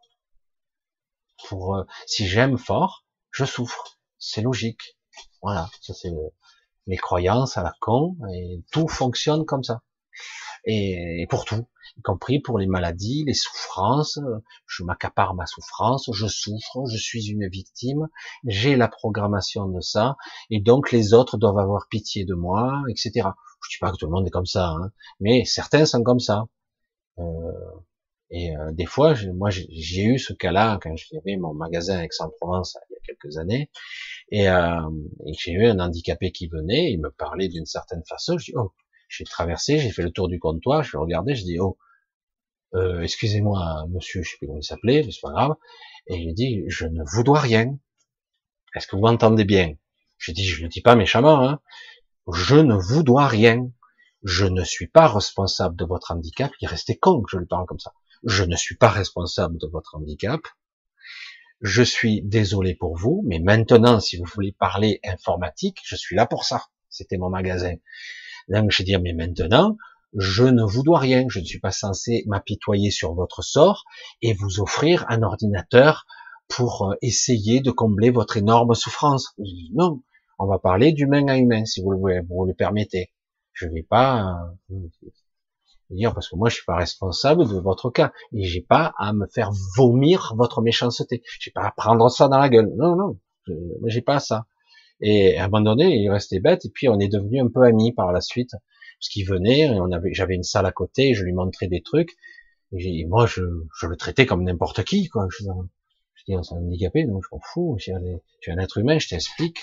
Pour 1.48 1.76
euh, 1.76 1.84
si 2.06 2.26
j'aime 2.26 2.56
fort, 2.56 3.04
je 3.30 3.44
souffre 3.44 3.98
c'est 4.24 4.42
logique. 4.42 4.96
Voilà, 5.42 5.68
ça 5.80 5.94
c'est 5.94 6.10
les 6.86 6.96
croyances 6.96 7.56
à 7.56 7.62
la 7.62 7.74
con, 7.80 8.16
et 8.32 8.62
tout 8.70 8.88
fonctionne 8.88 9.44
comme 9.44 9.62
ça. 9.62 9.82
Et, 10.66 11.26
pour 11.28 11.44
tout, 11.44 11.66
y 11.98 12.02
compris 12.02 12.40
pour 12.40 12.58
les 12.58 12.66
maladies, 12.66 13.24
les 13.26 13.34
souffrances, 13.34 14.18
je 14.66 14.82
m'accapare 14.82 15.34
ma 15.34 15.46
souffrance, 15.46 16.08
je 16.12 16.26
souffre, 16.26 16.86
je 16.90 16.96
suis 16.96 17.26
une 17.30 17.48
victime, 17.48 18.08
j'ai 18.44 18.76
la 18.76 18.88
programmation 18.88 19.68
de 19.68 19.80
ça, 19.80 20.16
et 20.50 20.60
donc 20.60 20.90
les 20.90 21.12
autres 21.12 21.36
doivent 21.36 21.58
avoir 21.58 21.86
pitié 21.88 22.24
de 22.24 22.34
moi, 22.34 22.82
etc. 22.88 23.28
Je 23.62 23.76
dis 23.76 23.78
pas 23.80 23.92
que 23.92 23.96
tout 23.96 24.06
le 24.06 24.12
monde 24.12 24.26
est 24.26 24.30
comme 24.30 24.46
ça, 24.46 24.68
hein, 24.68 24.90
mais 25.20 25.44
certains 25.44 25.84
sont 25.84 26.02
comme 26.02 26.20
ça. 26.20 26.44
Euh, 27.18 27.22
et 28.30 28.56
euh, 28.56 28.72
des 28.72 28.86
fois, 28.86 29.14
moi, 29.34 29.50
j'ai 29.50 30.02
eu 30.02 30.18
ce 30.18 30.32
cas-là 30.32 30.78
quand 30.82 30.94
j'avais 30.96 31.36
mon 31.36 31.54
magasin 31.54 31.98
à 31.98 32.04
Aix-en-Provence 32.04 32.76
années, 33.38 33.70
et, 34.30 34.48
euh, 34.48 34.80
j'ai 35.38 35.52
eu 35.52 35.66
un 35.66 35.78
handicapé 35.80 36.32
qui 36.32 36.48
venait, 36.48 36.92
il 36.92 37.00
me 37.00 37.10
parlait 37.10 37.48
d'une 37.48 37.66
certaine 37.66 38.04
façon. 38.04 38.38
Je 38.38 38.46
dis 38.46 38.52
oh, 38.56 38.72
j'ai 39.08 39.24
traversé, 39.24 39.78
j'ai 39.78 39.90
fait 39.90 40.02
le 40.02 40.10
tour 40.10 40.28
du 40.28 40.38
comptoir, 40.38 40.82
je 40.82 40.96
regardais, 40.96 41.34
je 41.34 41.44
dis 41.44 41.58
oh, 41.60 41.78
euh, 42.74 43.02
excusez-moi, 43.02 43.86
monsieur, 43.90 44.22
je 44.22 44.30
sais 44.30 44.36
plus 44.38 44.46
comment 44.46 44.58
il 44.58 44.64
s'appelait, 44.64 45.02
mais 45.04 45.12
c'est 45.12 45.20
pas 45.20 45.32
grave. 45.32 45.54
Et 46.08 46.16
il 46.16 46.34
dit 46.34 46.64
je 46.68 46.86
ne 46.86 47.02
vous 47.04 47.22
dois 47.22 47.40
rien. 47.40 47.78
Est-ce 48.74 48.86
que 48.86 48.96
vous 48.96 49.02
m'entendez 49.02 49.44
bien? 49.44 49.74
Je 50.18 50.32
dis 50.32 50.44
je 50.44 50.64
ne 50.64 50.68
dis 50.68 50.80
pas 50.80 50.96
méchamment, 50.96 51.42
hein. 51.48 51.60
Je 52.32 52.56
ne 52.56 52.74
vous 52.74 53.02
dois 53.02 53.28
rien. 53.28 53.70
Je 54.22 54.46
ne 54.46 54.64
suis 54.64 54.86
pas 54.88 55.08
responsable 55.08 55.76
de 55.76 55.84
votre 55.84 56.12
handicap. 56.12 56.50
Il 56.60 56.68
restait 56.68 56.96
con 56.96 57.22
que 57.22 57.30
je 57.30 57.38
lui 57.38 57.46
parle 57.46 57.66
comme 57.66 57.78
ça 57.78 57.92
je 58.24 58.44
ne 58.44 58.56
suis 58.56 58.76
pas 58.76 58.88
responsable 58.88 59.58
de 59.58 59.66
votre 59.66 59.94
handicap. 59.96 60.40
Je 61.60 61.82
suis 61.82 62.22
désolé 62.22 62.74
pour 62.74 62.96
vous, 62.96 63.22
mais 63.26 63.38
maintenant, 63.38 64.00
si 64.00 64.16
vous 64.16 64.24
voulez 64.34 64.52
parler 64.52 65.00
informatique, 65.04 65.78
je 65.84 65.96
suis 65.96 66.16
là 66.16 66.26
pour 66.26 66.44
ça. 66.44 66.66
C'était 66.88 67.16
mon 67.16 67.30
magasin. 67.30 67.74
Donc, 68.48 68.70
je 68.70 68.82
dis, 68.82 68.96
mais 68.98 69.14
maintenant, 69.14 69.76
je 70.16 70.44
ne 70.44 70.62
vous 70.62 70.82
dois 70.82 70.98
rien. 70.98 71.24
Je 71.28 71.40
ne 71.40 71.44
suis 71.44 71.60
pas 71.60 71.70
censé 71.70 72.24
m'apitoyer 72.26 72.90
sur 72.90 73.14
votre 73.14 73.42
sort 73.42 73.84
et 74.22 74.32
vous 74.32 74.60
offrir 74.60 75.04
un 75.08 75.22
ordinateur 75.22 76.06
pour 76.48 76.90
euh, 76.90 76.94
essayer 77.02 77.60
de 77.60 77.70
combler 77.70 78.10
votre 78.10 78.36
énorme 78.36 78.74
souffrance. 78.74 79.34
Non, 79.72 80.02
on 80.38 80.46
va 80.46 80.58
parler 80.58 80.92
d'humain 80.92 81.26
à 81.28 81.36
humain, 81.36 81.64
si 81.64 81.82
vous 81.82 81.90
le, 81.90 82.22
vous 82.28 82.44
le 82.44 82.54
permettez. 82.54 83.10
Je 83.52 83.66
vais 83.66 83.82
pas 83.82 84.36
euh, 84.70 84.74
parce 86.14 86.28
que 86.28 86.36
moi 86.36 86.48
je 86.48 86.56
suis 86.56 86.64
pas 86.64 86.76
responsable 86.76 87.48
de 87.48 87.58
votre 87.58 87.90
cas 87.90 88.12
et 88.32 88.44
j'ai 88.44 88.60
pas 88.60 88.94
à 88.98 89.12
me 89.12 89.26
faire 89.26 89.50
vomir 89.76 90.34
votre 90.36 90.62
méchanceté. 90.62 91.22
J'ai 91.40 91.50
pas 91.50 91.64
à 91.64 91.70
prendre 91.70 92.08
ça 92.10 92.28
dans 92.28 92.38
la 92.38 92.48
gueule. 92.48 92.70
Non, 92.76 92.96
non, 92.96 93.18
j'ai 93.86 94.02
pas 94.02 94.20
ça. 94.20 94.46
Et 95.00 95.38
à 95.38 95.44
un 95.44 95.48
moment 95.48 95.74
donné, 95.74 95.96
il 95.96 96.10
restait 96.10 96.40
bête 96.40 96.64
et 96.64 96.70
puis 96.70 96.88
on 96.88 96.98
est 96.98 97.08
devenu 97.08 97.40
un 97.40 97.48
peu 97.48 97.62
amis 97.62 97.92
par 97.92 98.12
la 98.12 98.20
suite 98.20 98.52
parce 98.52 99.08
qu'il 99.10 99.26
venait, 99.26 99.68
on 99.70 99.90
avait, 99.92 100.14
j'avais 100.14 100.34
une 100.34 100.44
salle 100.44 100.66
à 100.66 100.72
côté, 100.72 101.14
je 101.14 101.24
lui 101.24 101.32
montrais 101.32 101.66
des 101.68 101.82
trucs 101.82 102.10
et 102.72 103.04
moi 103.06 103.26
je, 103.26 103.42
je 103.78 103.86
le 103.86 103.96
traitais 103.96 104.26
comme 104.26 104.44
n'importe 104.44 104.84
qui 104.84 105.08
quoi. 105.08 105.26
Je, 105.30 105.44
je 106.14 106.24
dis 106.26 106.34
un 106.34 106.42
handicapé, 106.56 107.04
donc 107.04 107.22
je 107.22 107.28
m'en 107.34 107.40
fous. 107.40 107.76
Je 107.78 107.92
suis 108.40 108.52
un 108.52 108.58
être 108.58 108.78
humain, 108.78 108.98
je 108.98 109.08
t'explique. 109.08 109.58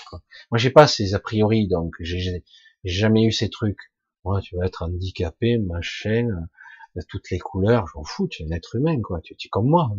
Moi 0.50 0.58
j'ai 0.58 0.70
pas 0.70 0.86
ces 0.86 1.14
a 1.14 1.18
priori, 1.18 1.66
donc 1.66 1.94
j'ai 2.00 2.44
jamais 2.84 3.24
eu 3.24 3.32
ces 3.32 3.48
trucs 3.50 3.91
moi, 4.24 4.40
tu 4.40 4.56
vas 4.56 4.66
être 4.66 4.82
handicapé, 4.82 5.58
machin, 5.58 6.26
de 6.94 7.00
euh, 7.00 7.04
toutes 7.08 7.30
les 7.30 7.38
couleurs, 7.38 7.86
je 7.88 7.98
m'en 7.98 8.04
fous, 8.04 8.28
tu 8.28 8.42
es 8.42 8.46
un 8.46 8.56
être 8.56 8.76
humain, 8.76 9.00
quoi. 9.02 9.20
Tu, 9.22 9.34
es 9.34 9.48
comme 9.48 9.66
moi. 9.66 9.90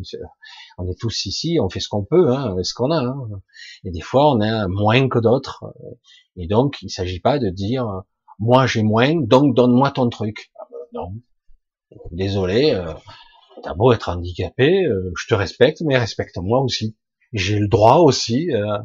On 0.77 0.87
est 0.87 0.99
tous 0.99 1.25
ici, 1.25 1.57
on 1.61 1.69
fait 1.69 1.79
ce 1.79 1.89
qu'on 1.89 2.05
peut, 2.05 2.29
hein, 2.33 2.51
avec 2.51 2.65
ce 2.65 2.73
qu'on 2.73 2.91
a. 2.91 3.01
Hein. 3.01 3.41
Et 3.83 3.91
des 3.91 4.01
fois, 4.01 4.31
on 4.31 4.41
a 4.41 4.67
moins 4.67 5.09
que 5.09 5.19
d'autres. 5.19 5.65
Et 6.35 6.47
donc, 6.47 6.81
il 6.81 6.89
s'agit 6.89 7.19
pas 7.19 7.39
de 7.39 7.49
dire, 7.49 8.03
moi 8.39 8.67
j'ai 8.67 8.83
moins, 8.83 9.15
donc 9.15 9.55
donne-moi 9.55 9.91
ton 9.91 10.09
truc. 10.09 10.51
Ah 10.59 10.67
ben, 10.69 10.77
non. 10.93 11.13
Désolé, 12.11 12.73
euh, 12.73 12.93
t'as 13.63 13.73
beau 13.73 13.91
être 13.93 14.09
handicapé, 14.09 14.85
euh, 14.85 15.11
je 15.17 15.27
te 15.27 15.33
respecte, 15.33 15.81
mais 15.81 15.97
respecte-moi 15.97 16.61
aussi. 16.61 16.97
J'ai 17.33 17.59
le 17.59 17.67
droit 17.67 17.97
aussi 17.97 18.51
euh, 18.51 18.77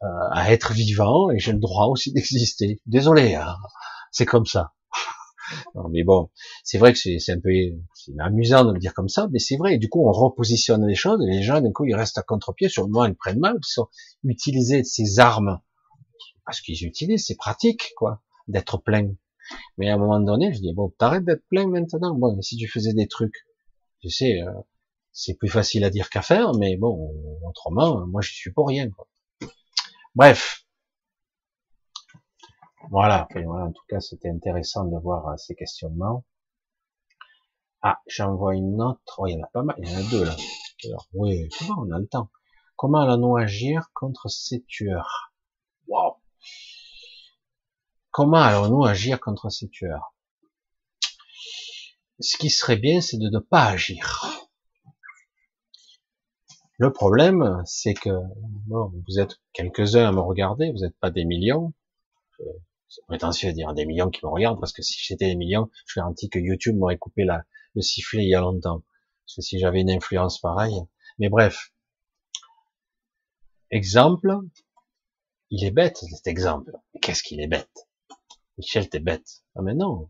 à 0.00 0.52
être 0.52 0.72
vivant 0.72 1.30
et 1.30 1.38
j'ai 1.38 1.52
le 1.52 1.58
droit 1.58 1.86
aussi 1.86 2.12
d'exister. 2.12 2.80
Désolé. 2.86 3.34
Hein 3.34 3.56
c'est 4.14 4.24
comme 4.24 4.46
ça. 4.46 4.72
mais 5.90 6.04
bon, 6.04 6.30
c'est 6.62 6.78
vrai 6.78 6.92
que 6.92 6.98
c'est 6.98 7.32
un 7.32 7.40
peu 7.40 7.50
amusant 8.20 8.64
de 8.64 8.72
le 8.72 8.78
dire 8.78 8.94
comme 8.94 9.08
ça, 9.08 9.28
mais 9.32 9.40
c'est 9.40 9.56
vrai. 9.56 9.76
du 9.76 9.88
coup, 9.88 10.08
on 10.08 10.12
repositionne 10.12 10.86
les 10.86 10.94
choses 10.94 11.20
et 11.22 11.30
les 11.30 11.42
gens, 11.42 11.60
d'un 11.60 11.72
coup, 11.72 11.84
ils 11.84 11.94
restent 11.94 12.16
à 12.16 12.22
contre-pied. 12.22 12.68
Sur 12.68 12.84
le 12.84 12.90
moment, 12.90 13.04
ils 13.06 13.16
prennent 13.16 13.40
mal, 13.40 13.56
ils 13.58 13.66
sont 13.66 13.88
utilisés 14.22 14.84
ces 14.84 15.18
armes 15.18 15.60
parce 16.46 16.60
qu'ils 16.60 16.84
utilisent, 16.84 17.24
c'est 17.26 17.36
pratique, 17.36 17.92
quoi, 17.96 18.22
d'être 18.46 18.78
plein. 18.78 19.14
Mais 19.76 19.90
à 19.90 19.94
un 19.94 19.98
moment 19.98 20.20
donné, 20.20 20.52
je 20.54 20.60
dis 20.60 20.72
bon, 20.72 20.94
t'arrêtes 20.96 21.24
d'être 21.24 21.44
plein 21.48 21.66
maintenant. 21.66 22.14
Bon, 22.14 22.40
si 22.40 22.56
tu 22.56 22.68
faisais 22.68 22.94
des 22.94 23.08
trucs, 23.08 23.46
tu 24.00 24.10
sais, 24.10 24.42
euh, 24.42 24.52
c'est 25.12 25.34
plus 25.34 25.48
facile 25.48 25.84
à 25.84 25.90
dire 25.90 26.08
qu'à 26.08 26.22
faire, 26.22 26.54
mais 26.54 26.76
bon, 26.76 27.12
autrement, 27.48 28.06
moi, 28.06 28.22
je 28.22 28.32
suis 28.32 28.52
pour 28.52 28.68
rien. 28.68 28.88
Quoi. 28.90 29.08
Bref, 30.14 30.63
voilà, 32.90 33.28
en 33.34 33.72
tout 33.72 33.84
cas, 33.88 34.00
c'était 34.00 34.30
intéressant 34.30 34.84
de 34.84 34.98
voir 34.98 35.28
euh, 35.28 35.36
ces 35.36 35.54
questionnements. 35.54 36.24
Ah, 37.82 38.00
j'en 38.06 38.34
vois 38.34 38.54
une 38.54 38.80
autre. 38.80 39.00
Oh, 39.18 39.26
il 39.26 39.34
y 39.34 39.40
en 39.40 39.44
a 39.44 39.48
pas 39.48 39.62
mal. 39.62 39.76
Il 39.78 39.90
y 39.90 39.94
en 39.94 39.98
a 39.98 40.10
deux 40.10 40.24
là. 40.24 40.34
Oui, 41.12 41.48
on 41.76 41.90
a 41.90 41.98
le 41.98 42.06
temps? 42.06 42.30
Comment 42.76 43.00
allons-nous 43.00 43.36
agir 43.36 43.90
contre 43.94 44.28
ces 44.28 44.64
tueurs? 44.64 45.32
Wow. 45.88 46.16
Comment 48.10 48.38
allons-nous 48.38 48.84
agir 48.84 49.20
contre 49.20 49.50
ces 49.50 49.68
tueurs? 49.68 50.14
Ce 52.20 52.36
qui 52.36 52.50
serait 52.50 52.76
bien, 52.76 53.00
c'est 53.00 53.18
de 53.18 53.28
ne 53.28 53.38
pas 53.38 53.64
agir. 53.64 54.44
Le 56.78 56.92
problème, 56.92 57.62
c'est 57.64 57.94
que 57.94 58.10
bon, 58.66 58.92
vous 59.06 59.18
êtes 59.18 59.40
quelques-uns 59.52 60.08
à 60.08 60.12
me 60.12 60.20
regarder, 60.20 60.70
vous 60.72 60.80
n'êtes 60.80 60.98
pas 60.98 61.10
des 61.10 61.24
millions 61.24 61.72
c'est 62.94 63.04
prétentieux 63.06 63.50
de 63.50 63.54
dire 63.54 63.74
des 63.74 63.86
millions 63.86 64.08
qui 64.08 64.24
me 64.24 64.30
regardent, 64.30 64.60
parce 64.60 64.72
que 64.72 64.82
si 64.82 64.96
j'étais 65.02 65.26
des 65.26 65.34
millions, 65.34 65.68
je 65.86 65.98
garantis 65.98 66.28
que 66.28 66.38
YouTube 66.38 66.76
m'aurait 66.76 66.96
coupé 66.96 67.24
la, 67.24 67.42
le 67.74 67.82
sifflet 67.82 68.22
il 68.22 68.28
y 68.28 68.36
a 68.36 68.40
longtemps. 68.40 68.82
Parce 69.26 69.36
que 69.36 69.42
si 69.42 69.58
j'avais 69.58 69.80
une 69.80 69.90
influence 69.90 70.40
pareille. 70.40 70.80
Mais 71.18 71.28
bref. 71.28 71.72
Exemple. 73.70 74.28
Il 75.50 75.64
est 75.64 75.72
bête, 75.72 75.96
cet 75.96 76.28
exemple. 76.28 76.72
Qu'est-ce 77.02 77.24
qu'il 77.24 77.40
est 77.40 77.48
bête? 77.48 77.88
Michel, 78.58 78.88
t'es 78.88 79.00
bête. 79.00 79.42
Ah, 79.56 79.62
mais 79.62 79.74
non. 79.74 80.08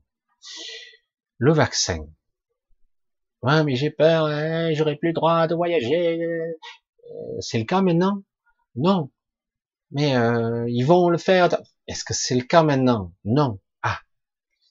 Le 1.38 1.52
vaccin. 1.52 2.06
Ouais, 3.40 3.64
mais 3.64 3.76
j'ai 3.76 3.90
peur, 3.90 4.26
hein, 4.26 4.72
plus 5.00 5.08
le 5.08 5.12
droit 5.12 5.46
de 5.46 5.54
voyager. 5.54 6.22
Euh, 6.22 7.40
c'est 7.40 7.58
le 7.58 7.64
cas 7.64 7.80
maintenant? 7.80 8.22
Non. 8.74 9.10
Mais 9.94 10.16
euh, 10.16 10.66
ils 10.68 10.84
vont 10.84 11.08
le 11.08 11.18
faire. 11.18 11.48
Est-ce 11.86 12.04
que 12.04 12.12
c'est 12.14 12.34
le 12.34 12.42
cas 12.42 12.62
maintenant? 12.62 13.14
Non. 13.24 13.60
Ah, 13.82 14.00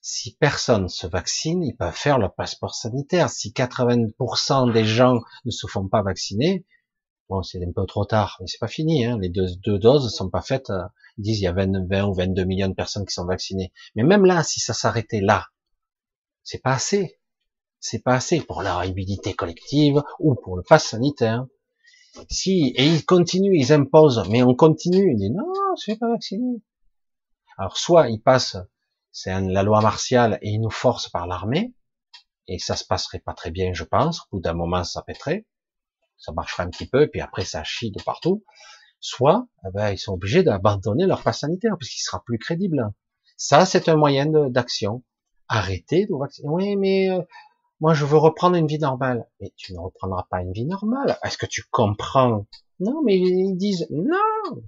si 0.02 0.36
personne 0.36 0.90
se 0.90 1.08
vaccine, 1.08 1.64
ils 1.64 1.76
peuvent 1.76 1.96
faire 1.96 2.20
leur 2.20 2.36
passeport 2.36 2.76
sanitaire. 2.76 3.30
Si 3.30 3.52
80% 3.52 4.72
des 4.72 4.86
gens 4.86 5.20
ne 5.46 5.52
se 5.52 5.66
font 5.66 5.88
pas 5.88 6.04
vacciner, 6.04 6.66
bon, 7.30 7.42
c'est 7.42 7.64
un 7.64 7.72
peu 7.72 7.86
trop 7.86 8.06
tard, 8.06 8.38
mais 8.42 8.48
c'est 8.48 8.60
pas 8.60 8.68
fini. 8.68 9.06
Hein. 9.06 9.18
Les 9.22 9.30
deux, 9.30 9.48
doses 9.80 10.14
sont 10.14 10.30
pas 10.30 10.42
faites. 10.42 10.70
Euh, 10.70 10.84
ils 11.18 11.24
disent 11.24 11.40
il 11.40 11.44
y 11.44 11.48
a 11.48 11.54
20, 11.54 11.88
20 11.88 12.06
ou 12.06 12.14
22 12.14 12.44
millions 12.44 12.68
de 12.68 12.74
personnes 12.74 13.06
qui 13.06 13.14
sont 13.14 13.26
vaccinées. 13.26 13.72
Mais 13.96 14.04
même 14.04 14.26
là, 14.26 14.44
si 14.44 14.60
ça 14.60 14.74
s'arrêtait 14.74 15.22
là, 15.22 15.48
c'est 16.44 16.62
pas 16.62 16.74
assez. 16.74 17.18
C'est 17.80 18.00
pas 18.00 18.16
assez 18.16 18.42
pour 18.42 18.62
la 18.62 18.86
immunité 18.86 19.34
collective 19.34 20.02
ou 20.20 20.36
pour 20.36 20.58
le 20.58 20.64
pass 20.64 20.86
sanitaire. 20.86 21.46
Si, 22.30 22.74
et 22.76 22.86
ils 22.86 23.06
continuent, 23.06 23.56
ils 23.56 23.74
imposent, 23.74 24.28
mais 24.30 24.44
on 24.44 24.56
continue, 24.56 25.12
ils 25.12 25.18
disent 25.18 25.32
non, 25.32 25.52
je 25.78 25.82
suis 25.82 25.96
pas 25.96 26.10
vacciné. 26.10 26.62
Alors 27.58 27.78
soit 27.78 28.10
il 28.10 28.22
passe, 28.22 28.58
c'est 29.12 29.40
la 29.42 29.64
loi 29.64 29.82
martiale 29.82 30.40
et 30.42 30.50
il 30.50 30.60
nous 30.60 30.70
force 30.70 31.10
par 31.10 31.28
l'armée, 31.28 31.74
et 32.48 32.60
ça 32.60 32.76
se 32.76 32.86
passerait 32.86 33.20
pas 33.20 33.34
très 33.34 33.52
bien, 33.52 33.74
je 33.74 33.84
pense. 33.84 34.22
Au 34.22 34.38
bout 34.38 34.42
d'un 34.42 34.54
moment, 34.54 34.84
ça 34.84 35.02
pèterait, 35.02 35.46
ça 36.18 36.32
marcherait 36.32 36.64
un 36.64 36.70
petit 36.70 36.88
peu, 36.88 37.08
puis 37.08 37.22
après 37.22 37.46
ça 37.46 37.64
chie 37.64 37.92
de 37.92 38.02
partout. 38.02 38.44
Soit, 39.00 39.48
eh 39.68 39.72
ben, 39.74 39.90
ils 39.92 39.98
sont 39.98 40.14
obligés 40.14 40.44
d'abandonner 40.44 41.06
leur 41.06 41.24
passe 41.24 41.40
sanitaire 41.40 41.76
parce 41.78 41.90
qu'il 41.90 42.02
sera 42.02 42.24
plus 42.24 42.38
crédible. 42.38 42.90
Ça, 43.36 43.66
c'est 43.66 43.90
un 43.90 43.98
moyen 43.98 44.28
d'action. 44.50 45.04
Arrêtez 45.50 46.06
de 46.06 46.18
vacciner. 46.18 46.48
Oui, 46.48 46.76
mais 46.78 47.10
euh, 47.10 47.22
moi, 47.84 47.94
je 47.94 48.06
veux 48.06 48.18
reprendre 48.18 48.56
une 48.56 48.66
vie 48.66 48.80
normale. 48.80 49.28
Mais 49.42 49.52
tu 49.58 49.74
ne 49.74 49.80
reprendras 49.80 50.26
pas 50.30 50.42
une 50.42 50.54
vie 50.54 50.66
normale. 50.66 51.18
Est-ce 51.22 51.38
que 51.38 51.46
tu 51.46 51.64
comprends? 51.70 52.48
Non, 52.80 53.02
mais 53.04 53.18
ils 53.18 53.58
disent 53.58 53.88
non 53.92 54.64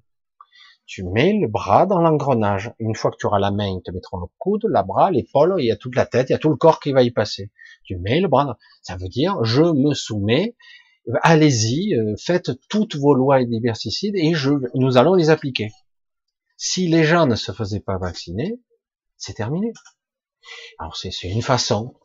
tu 0.85 1.03
mets 1.03 1.33
le 1.33 1.47
bras 1.47 1.85
dans 1.85 1.99
l'engrenage. 1.99 2.73
Une 2.77 2.93
fois 2.93 3.11
que 3.11 3.15
tu 3.17 3.25
auras 3.25 3.39
la 3.39 3.51
main, 3.51 3.67
ils 3.67 3.81
te 3.83 3.89
mettront 3.89 4.19
le 4.19 4.27
coude, 4.37 4.65
la 4.69 4.83
bras, 4.83 5.09
l'épaule, 5.09 5.55
il 5.57 5.65
y 5.65 5.71
a 5.71 5.77
toute 5.77 5.95
la 5.95 6.05
tête, 6.05 6.29
il 6.29 6.33
y 6.33 6.35
a 6.35 6.37
tout 6.37 6.49
le 6.49 6.57
corps 6.57 6.79
qui 6.79 6.91
va 6.91 7.03
y 7.03 7.09
passer. 7.09 7.51
Tu 7.85 7.97
mets 7.97 8.19
le 8.19 8.27
bras. 8.27 8.57
Ça 8.83 8.97
veut 8.97 9.07
dire, 9.07 9.43
je 9.43 9.63
me 9.63 9.93
soumets. 9.93 10.55
Allez-y, 11.23 11.95
euh, 11.95 12.15
faites 12.23 12.51
toutes 12.69 12.97
vos 12.97 13.15
lois 13.15 13.41
et 13.41 13.45
diversicides 13.45 14.15
et 14.15 14.33
je, 14.33 14.51
nous 14.75 14.97
allons 14.97 15.15
les 15.15 15.29
appliquer. 15.29 15.69
Si 16.57 16.87
les 16.87 17.03
gens 17.03 17.25
ne 17.25 17.35
se 17.35 17.51
faisaient 17.51 17.79
pas 17.79 17.97
vacciner, 17.97 18.59
c'est 19.17 19.33
terminé. 19.33 19.71
Alors 20.77 20.95
c'est 20.97 21.09
une 21.23 21.41
façon. 21.41 21.95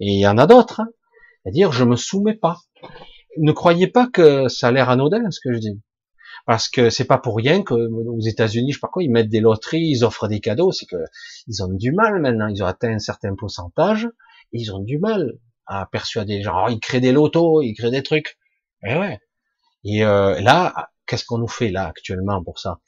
Et 0.00 0.12
il 0.12 0.20
y 0.20 0.26
en 0.26 0.38
a 0.38 0.46
d'autres. 0.46 0.80
Hein. 0.80 0.88
C'est-à-dire, 1.42 1.72
je 1.72 1.84
me 1.84 1.96
soumets 1.96 2.36
pas. 2.36 2.58
Ne 3.38 3.52
croyez 3.52 3.86
pas 3.86 4.08
que 4.08 4.48
ça 4.48 4.68
a 4.68 4.70
l'air 4.72 4.90
anodin 4.90 5.30
ce 5.30 5.40
que 5.40 5.52
je 5.52 5.58
dis 5.58 5.80
parce 6.46 6.68
que 6.68 6.90
c'est 6.90 7.04
pas 7.04 7.18
pour 7.18 7.36
rien 7.36 7.62
que 7.62 7.74
aux 7.74 8.20
États-Unis, 8.20 8.72
je 8.72 8.76
sais 8.76 8.80
pas 8.80 8.88
quoi, 8.88 9.02
ils 9.02 9.10
mettent 9.10 9.28
des 9.28 9.40
loteries, 9.40 9.88
ils 9.88 10.04
offrent 10.04 10.28
des 10.28 10.40
cadeaux, 10.40 10.70
c'est 10.70 10.86
que 10.86 11.04
ils 11.48 11.62
ont 11.62 11.72
du 11.72 11.92
mal 11.92 12.20
maintenant, 12.20 12.46
ils 12.46 12.62
ont 12.62 12.66
atteint 12.66 12.92
un 12.92 13.00
certain 13.00 13.34
pourcentage, 13.34 14.08
ils 14.52 14.72
ont 14.72 14.78
du 14.78 14.98
mal 14.98 15.32
à 15.66 15.86
persuader 15.86 16.38
les 16.38 16.42
gens. 16.42 16.56
Alors, 16.56 16.70
ils 16.70 16.78
créent 16.78 17.00
des 17.00 17.12
lotos, 17.12 17.62
ils 17.62 17.74
créent 17.74 17.90
des 17.90 18.04
trucs. 18.04 18.38
Et 18.84 18.92
eh 18.92 18.96
ouais. 18.96 19.20
Et 19.84 20.04
euh, 20.04 20.40
là, 20.40 20.90
qu'est-ce 21.06 21.24
qu'on 21.24 21.38
nous 21.38 21.48
fait 21.48 21.70
là 21.70 21.88
actuellement 21.88 22.42
pour 22.42 22.60
ça? 22.60 22.78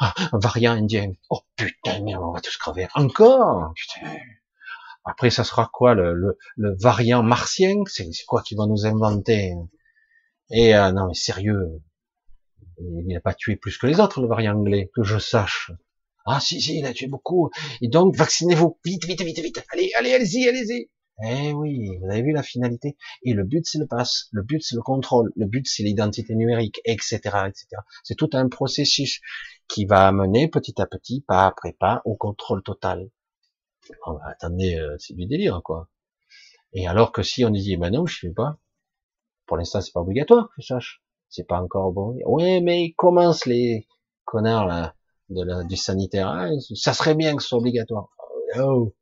Ah, 0.00 0.12
variant 0.32 0.72
indien. 0.72 1.12
Oh 1.30 1.40
putain, 1.54 2.00
on 2.00 2.32
va 2.32 2.40
tous 2.40 2.56
crever. 2.56 2.88
Encore 2.94 3.72
putain. 3.76 4.10
Après, 5.04 5.30
ça 5.30 5.44
sera 5.44 5.70
quoi 5.72 5.94
le, 5.94 6.36
variant 6.56 7.22
martien? 7.22 7.74
C'est 7.86 8.08
quoi 8.26 8.42
qui 8.42 8.54
va 8.54 8.66
nous 8.66 8.86
inventer? 8.86 9.54
Et 10.50 10.74
euh, 10.74 10.92
non, 10.92 11.08
mais 11.08 11.14
sérieux, 11.14 11.82
il 12.78 13.06
n'a 13.06 13.20
pas 13.20 13.34
tué 13.34 13.56
plus 13.56 13.76
que 13.78 13.86
les 13.86 14.00
autres, 14.00 14.20
le 14.20 14.28
variant 14.28 14.56
anglais, 14.56 14.90
que 14.94 15.02
je 15.02 15.18
sache. 15.18 15.72
Ah 16.26 16.40
si, 16.40 16.60
si, 16.60 16.78
il 16.78 16.86
a 16.86 16.92
tué 16.94 17.06
beaucoup. 17.06 17.50
Et 17.82 17.88
donc, 17.88 18.16
vaccinez-vous. 18.16 18.78
Vite, 18.84 19.04
vite, 19.04 19.22
vite, 19.22 19.40
vite. 19.40 19.62
Allez, 19.70 19.90
allez, 19.96 20.14
allez-y, 20.14 20.48
allez-y. 20.48 20.88
Eh 21.22 21.52
oui, 21.52 21.96
vous 22.00 22.10
avez 22.10 22.22
vu 22.22 22.32
la 22.32 22.42
finalité. 22.42 22.96
Et 23.22 23.34
le 23.34 23.44
but, 23.44 23.64
c'est 23.66 23.78
le 23.78 23.86
pass. 23.86 24.28
Le 24.32 24.42
but, 24.42 24.62
c'est 24.62 24.74
le 24.74 24.82
contrôle. 24.82 25.32
Le 25.36 25.46
but, 25.46 25.66
c'est 25.68 25.82
l'identité 25.82 26.34
numérique, 26.34 26.80
etc., 26.86 27.18
etc. 27.46 27.66
C'est 28.02 28.16
tout 28.16 28.30
un 28.32 28.48
processus 28.48 29.20
qui 29.68 29.84
va 29.84 30.08
amener 30.08 30.48
petit 30.48 30.80
à 30.80 30.86
petit, 30.86 31.22
pas 31.26 31.46
après 31.46 31.72
pas, 31.78 32.00
au 32.04 32.16
contrôle 32.16 32.62
total. 32.62 33.10
Oh, 34.06 34.18
attendez, 34.26 34.76
euh, 34.78 34.96
c'est 34.98 35.14
du 35.14 35.26
délire, 35.26 35.60
quoi. 35.62 35.88
Et 36.72 36.86
alors 36.86 37.12
que 37.12 37.22
si 37.22 37.44
on 37.44 37.50
dit, 37.50 37.76
ben 37.76 37.90
non, 37.90 38.06
je 38.06 38.18
sais 38.20 38.32
pas. 38.32 38.58
Pour 39.46 39.56
l'instant, 39.56 39.80
c'est 39.80 39.92
pas 39.92 40.00
obligatoire, 40.00 40.48
que 40.48 40.62
je 40.62 40.66
sache. 40.66 41.02
C'est 41.28 41.46
pas 41.46 41.60
encore 41.60 41.92
bon. 41.92 42.16
Oui, 42.26 42.60
mais 42.62 42.84
ils 42.86 42.94
commencent 42.94 43.46
les 43.46 43.86
connards, 44.24 44.92
de 45.28 45.42
la, 45.42 45.64
du 45.64 45.76
sanitaire. 45.76 46.28
Ah, 46.28 46.48
ça 46.74 46.94
serait 46.94 47.14
bien 47.14 47.36
que 47.36 47.42
ce 47.42 47.48
soit 47.48 47.58
obligatoire. 47.58 48.08
Oh, 48.58 48.94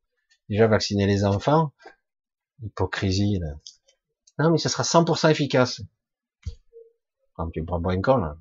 déjà 0.49 0.67
vacciner 0.67 1.07
les 1.07 1.25
enfants, 1.25 1.73
hypocrisie 2.63 3.39
là. 3.39 3.55
Non, 4.39 4.51
mais 4.51 4.59
ça 4.59 4.69
sera 4.69 4.83
100% 4.83 5.31
efficace. 5.31 5.83
Tu 7.53 7.65
prends 7.65 7.83
un 7.85 8.01
con 8.01 8.17
là, 8.19 8.37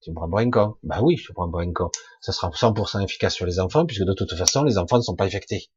tu 0.00 0.12
prends 0.12 0.30
un. 0.36 0.76
Bah 0.82 1.00
oui, 1.02 1.16
je 1.16 1.32
prends 1.32 1.52
un 1.54 1.72
con. 1.72 1.90
Ça 2.20 2.32
sera 2.32 2.50
100% 2.50 3.02
efficace 3.04 3.34
sur 3.34 3.46
les 3.46 3.60
enfants, 3.60 3.86
puisque 3.86 4.04
de 4.04 4.14
toute 4.14 4.34
façon, 4.34 4.64
les 4.64 4.78
enfants 4.78 4.96
ne 4.96 5.02
sont 5.02 5.14
pas 5.14 5.26
infectés. 5.26 5.70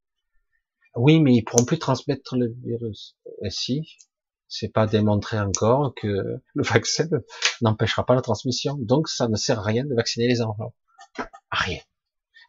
Oui, 0.95 1.19
mais 1.19 1.33
ils 1.33 1.43
pourront 1.43 1.65
plus 1.65 1.79
transmettre 1.79 2.35
le 2.35 2.53
virus. 2.63 3.15
Et 3.43 3.49
si, 3.49 3.97
c'est 4.47 4.69
pas 4.69 4.85
démontré 4.85 5.39
encore 5.39 5.93
que 5.95 6.07
le 6.53 6.63
vaccin 6.63 7.07
n'empêchera 7.61 8.05
pas 8.05 8.15
la 8.15 8.21
transmission. 8.21 8.75
Donc, 8.79 9.09
ça 9.09 9.27
ne 9.27 9.35
sert 9.35 9.59
à 9.59 9.63
rien 9.63 9.85
de 9.85 9.95
vacciner 9.95 10.27
les 10.27 10.41
enfants. 10.41 10.73
À 11.49 11.57
rien 11.57 11.81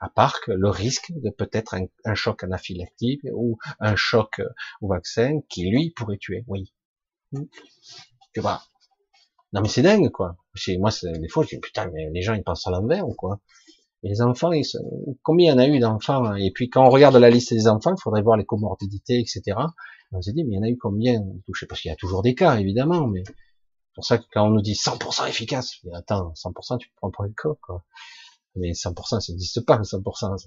à 0.05 0.11
part 0.11 0.41
que 0.43 0.53
le 0.53 0.69
risque 0.69 1.12
de 1.12 1.31
peut-être 1.31 1.75
un, 2.05 2.15
choc 2.15 2.45
anaphylactique 2.45 3.23
ou 3.33 3.59
un 3.81 3.97
choc 3.97 4.39
euh, 4.39 4.49
au 4.83 4.89
vaccin 4.89 5.41
qui 5.49 5.71
lui 5.71 5.91
pourrait 5.91 6.19
tuer. 6.19 6.45
Oui. 6.47 6.73
Tu 8.35 8.41
vois. 8.41 8.62
Non 9.53 9.62
mais 9.62 9.69
c'est 9.69 9.83
dingue 9.83 10.11
quoi. 10.11 10.37
Moi 10.79 10.91
des 11.03 11.29
fois 11.29 11.45
je 11.45 11.57
dis 11.57 11.59
putain 11.59 11.91
mais 11.91 12.11
les 12.11 12.21
gens 12.23 12.35
ils 12.35 12.43
pensent 12.43 12.66
à 12.66 12.71
l'envers 12.71 13.09
ou 13.09 13.15
quoi? 13.15 13.41
Les 14.05 14.22
enfants, 14.22 14.52
ils, 14.52 14.64
combien 15.22 15.52
il 15.52 15.55
y 15.55 15.56
en 15.56 15.59
a 15.59 15.66
eu 15.66 15.78
d'enfants 15.78 16.24
hein? 16.24 16.36
Et 16.36 16.51
puis 16.52 16.70
quand 16.70 16.86
on 16.86 16.90
regarde 16.90 17.16
la 17.16 17.31
liste 17.31 17.52
des 17.52 17.66
enfants, 17.66 17.94
il 17.97 18.01
faudrait 18.01 18.22
voir 18.22 18.36
les 18.36 18.44
comorbidités, 18.44 19.18
etc. 19.18 19.59
On 20.12 20.22
se 20.22 20.31
dit 20.31 20.44
mais 20.44 20.55
il 20.55 20.56
y 20.56 20.59
en 20.59 20.62
a 20.62 20.68
eu 20.68 20.78
combien 20.78 21.20
Parce 21.68 21.81
qu'il 21.81 21.89
y 21.89 21.93
a 21.93 21.97
toujours 21.97 22.22
des 22.22 22.35
cas 22.35 22.56
évidemment, 22.59 23.06
mais 23.09 23.22
c'est 23.26 23.94
pour 23.94 24.05
ça 24.05 24.18
que 24.18 24.24
quand 24.32 24.47
on 24.47 24.51
nous 24.51 24.62
dit 24.62 24.74
100% 24.74 25.28
efficace, 25.28 25.78
mais 25.85 25.93
attends, 25.94 26.32
100% 26.35 26.78
tu 26.78 26.90
prends 26.97 27.10
pas 27.10 27.24
le 27.24 27.32
cas 27.32 27.56
quoi. 27.60 27.85
Mais 28.56 28.70
100%, 28.72 29.20
ça 29.20 29.32
n'existe 29.32 29.64
pas, 29.64 29.78
100%. 29.81 30.39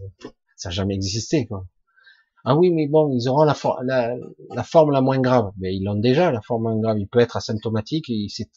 Ça 0.55 0.69
n'a 0.69 0.73
jamais 0.73 0.95
existé, 0.95 1.45
quoi. 1.45 1.65
Ah 2.45 2.55
oui, 2.55 2.71
mais 2.71 2.88
bon, 2.88 3.11
ils 3.11 3.27
auront 3.27 3.43
la, 3.43 3.55
la, 3.84 4.15
la 4.49 4.63
forme 4.63 4.91
la 4.91 5.01
moins 5.01 5.19
grave. 5.19 5.51
Mais 5.57 5.75
ils 5.75 5.84
l'ont 5.84 5.95
déjà, 5.95 6.31
la 6.31 6.41
forme 6.41 6.63
la 6.63 6.71
moins 6.71 6.81
grave. 6.81 6.99
Il 6.99 7.07
peut 7.07 7.19
être 7.19 7.35
asymptomatique 7.35 8.09
et 8.09 8.27
c'est 8.29 8.49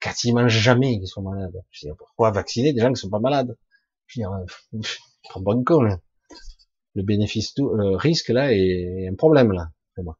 quasiment 0.00 0.46
jamais 0.48 0.98
qu'ils 0.98 1.08
sont 1.08 1.22
malades. 1.22 1.60
Je 1.70 1.88
veux 1.88 1.94
pourquoi 1.96 2.30
vacciner 2.30 2.72
des 2.72 2.80
gens 2.80 2.92
qui 2.92 3.00
sont 3.00 3.10
pas 3.10 3.18
malades? 3.18 3.56
Je 4.08 4.20
veux 4.20 4.26
dire, 4.26 4.32
euh, 4.32 4.80
bon 5.36 5.62
là. 5.82 5.98
Le 6.94 7.02
bénéfice, 7.02 7.54
tout, 7.54 7.72
le 7.74 7.96
risque, 7.96 8.28
là, 8.28 8.52
est 8.52 9.08
un 9.08 9.14
problème, 9.14 9.52
là, 9.52 9.68
moi. 9.98 10.18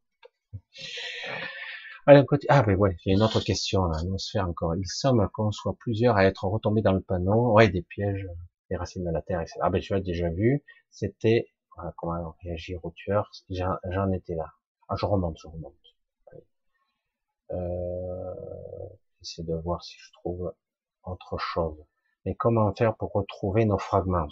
Allez, 2.07 2.25
ah, 2.49 2.65
mais 2.67 2.75
ouais, 2.77 2.97
il 3.05 3.11
y 3.11 3.13
a 3.13 3.17
une 3.17 3.23
autre 3.23 3.41
question, 3.41 3.85
là, 3.85 3.99
l'atmosphère 3.99 4.49
encore. 4.49 4.77
Il 4.77 4.87
semble 4.87 5.29
qu'on 5.31 5.51
soit 5.51 5.75
plusieurs 5.79 6.17
à 6.17 6.25
être 6.25 6.45
retombés 6.45 6.83
dans 6.83 6.93
le 6.93 7.03
panneau. 7.03 7.53
Ouais, 7.53 7.69
des 7.69 7.83
pièges 7.83 8.29
les 8.71 8.77
racines 8.77 9.05
de 9.05 9.11
la 9.11 9.23
terre, 9.23 9.41
etc. 9.41 9.59
Ah 9.63 9.71
ben 9.71 9.81
tu 9.81 9.95
as 9.95 10.01
déjà 10.01 10.29
vu, 10.31 10.65
c'était 10.91 11.49
voilà, 11.75 11.93
comment 11.97 12.37
réagir 12.43 12.85
au 12.85 12.91
tueur, 12.91 13.31
j'en 13.51 14.13
étais 14.13 14.35
là. 14.35 14.53
Ah 14.89 14.97
je 14.97 15.07
remonte, 15.07 15.39
je 15.41 15.49
remonte. 15.49 15.75
Euh, 17.51 18.35
J'essaie 19.21 19.43
de 19.43 19.55
voir 19.55 19.83
si 19.83 19.97
je 19.99 20.13
trouve 20.13 20.53
autre 21.05 21.39
chose. 21.39 21.79
Mais 22.25 22.35
comment 22.35 22.73
faire 22.75 22.97
pour 22.97 23.13
retrouver 23.13 23.65
nos 23.65 23.79
fragments? 23.79 24.29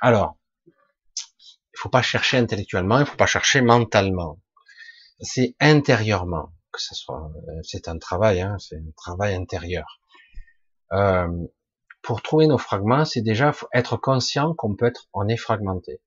Alors, 0.00 0.36
il 0.66 1.76
faut 1.76 1.88
pas 1.88 2.02
chercher 2.02 2.38
intellectuellement, 2.38 2.98
il 3.00 3.06
faut 3.06 3.16
pas 3.16 3.26
chercher 3.26 3.60
mentalement. 3.60 4.40
C'est 5.20 5.54
intérieurement 5.60 6.50
que 6.72 6.80
ce 6.80 6.94
soit. 6.94 7.30
Euh, 7.48 7.60
c'est 7.62 7.88
un 7.88 7.98
travail, 7.98 8.40
hein, 8.40 8.56
c'est 8.58 8.76
un 8.76 8.90
travail 8.96 9.34
intérieur. 9.34 10.00
Euh, 10.92 11.28
pour 12.02 12.22
trouver 12.22 12.46
nos 12.46 12.58
fragments, 12.58 13.04
c'est 13.04 13.20
déjà 13.20 13.52
être 13.72 13.96
conscient 13.96 14.54
qu'on 14.54 14.74
peut 14.76 14.86
être, 14.86 15.08
on 15.12 15.28
est 15.28 15.36
fragmenté. 15.36 16.00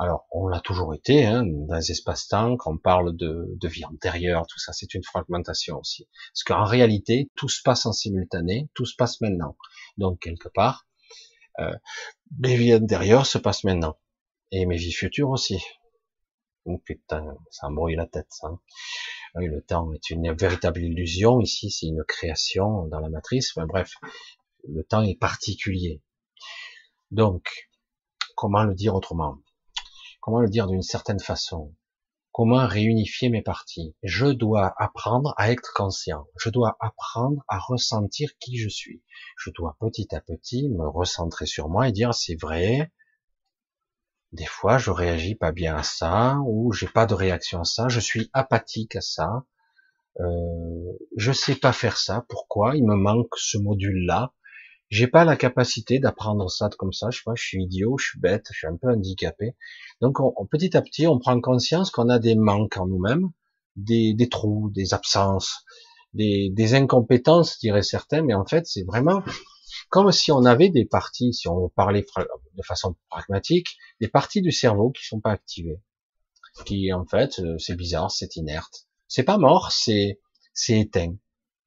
Alors, 0.00 0.28
on 0.30 0.46
l'a 0.46 0.60
toujours 0.60 0.94
été, 0.94 1.26
hein, 1.26 1.44
dans 1.44 1.74
les 1.74 1.90
espaces-temps, 1.90 2.56
quand 2.56 2.74
on 2.74 2.78
parle 2.78 3.16
de, 3.16 3.58
vie 3.64 3.84
antérieure, 3.84 4.46
tout 4.46 4.60
ça, 4.60 4.72
c'est 4.72 4.94
une 4.94 5.02
fragmentation 5.02 5.76
aussi. 5.80 6.08
Parce 6.32 6.44
qu'en 6.44 6.64
réalité, 6.64 7.30
tout 7.34 7.48
se 7.48 7.60
passe 7.62 7.84
en 7.84 7.92
simultané, 7.92 8.68
tout 8.74 8.86
se 8.86 8.94
passe 8.94 9.20
maintenant. 9.20 9.56
Donc, 9.96 10.20
quelque 10.20 10.48
part, 10.48 10.86
euh, 11.58 11.74
mes 12.38 12.56
vies 12.56 12.76
antérieures 12.76 13.26
se 13.26 13.38
passent 13.38 13.64
maintenant. 13.64 13.98
Et 14.52 14.66
mes 14.66 14.76
vies 14.76 14.92
futures 14.92 15.30
aussi. 15.30 15.60
Oh 16.64 16.78
putain, 16.84 17.36
ça 17.50 17.68
brouille 17.68 17.96
la 17.96 18.06
tête, 18.06 18.28
ça. 18.30 18.50
Oui, 19.34 19.46
le 19.46 19.62
temps 19.62 19.92
est 19.92 20.10
une 20.10 20.32
véritable 20.32 20.80
illusion. 20.80 21.40
Ici, 21.40 21.70
c'est 21.72 21.86
une 21.86 22.04
création 22.06 22.84
dans 22.86 23.00
la 23.00 23.08
matrice. 23.08 23.56
Mais 23.56 23.66
bref, 23.66 23.94
le 24.68 24.84
temps 24.84 25.02
est 25.02 25.18
particulier. 25.18 26.02
Donc, 27.10 27.68
comment 28.36 28.62
le 28.62 28.74
dire 28.74 28.94
autrement? 28.94 29.38
Comment 30.28 30.42
le 30.42 30.50
dire 30.50 30.66
d'une 30.66 30.82
certaine 30.82 31.20
façon 31.20 31.74
Comment 32.32 32.66
réunifier 32.66 33.30
mes 33.30 33.40
parties 33.40 33.96
Je 34.02 34.26
dois 34.26 34.74
apprendre 34.76 35.32
à 35.38 35.50
être 35.50 35.72
conscient. 35.74 36.26
Je 36.36 36.50
dois 36.50 36.76
apprendre 36.80 37.42
à 37.48 37.58
ressentir 37.58 38.32
qui 38.38 38.58
je 38.58 38.68
suis. 38.68 39.02
Je 39.38 39.48
dois 39.56 39.78
petit 39.80 40.14
à 40.14 40.20
petit 40.20 40.68
me 40.68 40.86
recentrer 40.86 41.46
sur 41.46 41.70
moi 41.70 41.88
et 41.88 41.92
dire 41.92 42.12
c'est 42.12 42.38
vrai. 42.38 42.92
Des 44.32 44.44
fois, 44.44 44.76
je 44.76 44.90
réagis 44.90 45.34
pas 45.34 45.50
bien 45.50 45.76
à 45.76 45.82
ça, 45.82 46.36
ou 46.44 46.72
j'ai 46.72 46.88
pas 46.88 47.06
de 47.06 47.14
réaction 47.14 47.62
à 47.62 47.64
ça. 47.64 47.88
Je 47.88 47.98
suis 47.98 48.28
apathique 48.34 48.96
à 48.96 49.00
ça. 49.00 49.46
Euh, 50.20 50.92
je 51.16 51.32
sais 51.32 51.54
pas 51.54 51.72
faire 51.72 51.96
ça. 51.96 52.26
Pourquoi? 52.28 52.76
Il 52.76 52.84
me 52.84 52.96
manque 52.96 53.34
ce 53.38 53.56
module-là 53.56 54.34
j'ai 54.90 55.06
pas 55.06 55.24
la 55.24 55.36
capacité 55.36 55.98
d'apprendre 55.98 56.50
ça 56.50 56.70
comme 56.78 56.92
ça, 56.92 57.10
je 57.10 57.18
sais 57.18 57.22
pas, 57.24 57.34
je 57.34 57.44
suis 57.44 57.62
idiot, 57.62 57.98
je 57.98 58.06
suis 58.06 58.20
bête, 58.20 58.46
je 58.50 58.58
suis 58.58 58.66
un 58.66 58.76
peu 58.76 58.88
handicapé. 58.88 59.54
Donc 60.00 60.20
on, 60.20 60.46
petit 60.46 60.76
à 60.76 60.82
petit, 60.82 61.06
on 61.06 61.18
prend 61.18 61.38
conscience 61.40 61.90
qu'on 61.90 62.08
a 62.08 62.18
des 62.18 62.34
manques 62.34 62.76
en 62.76 62.86
nous-mêmes, 62.86 63.30
des, 63.76 64.14
des, 64.14 64.28
trous, 64.28 64.70
des 64.70 64.94
absences, 64.94 65.64
des, 66.14 66.50
des 66.50 66.74
incompétences, 66.74 67.58
dirais 67.58 67.82
certains, 67.82 68.22
mais 68.22 68.34
en 68.34 68.46
fait 68.46 68.66
c'est 68.66 68.84
vraiment 68.84 69.22
comme 69.90 70.12
si 70.12 70.32
on 70.32 70.44
avait 70.44 70.70
des 70.70 70.84
parties, 70.84 71.32
si 71.32 71.48
on 71.48 71.68
parlait 71.68 72.04
de 72.56 72.62
façon 72.62 72.96
pragmatique, 73.08 73.76
des 74.00 74.08
parties 74.08 74.42
du 74.42 74.52
cerveau 74.52 74.90
qui 74.90 75.04
sont 75.04 75.20
pas 75.20 75.30
activées, 75.32 75.80
qui 76.64 76.92
en 76.92 77.04
fait 77.04 77.38
euh, 77.40 77.58
c'est 77.58 77.76
bizarre, 77.76 78.10
c'est 78.10 78.36
inerte, 78.36 78.86
c'est 79.06 79.22
pas 79.22 79.38
mort, 79.38 79.72
c'est 79.72 80.20
c'est 80.52 80.80
éteint, 80.80 81.14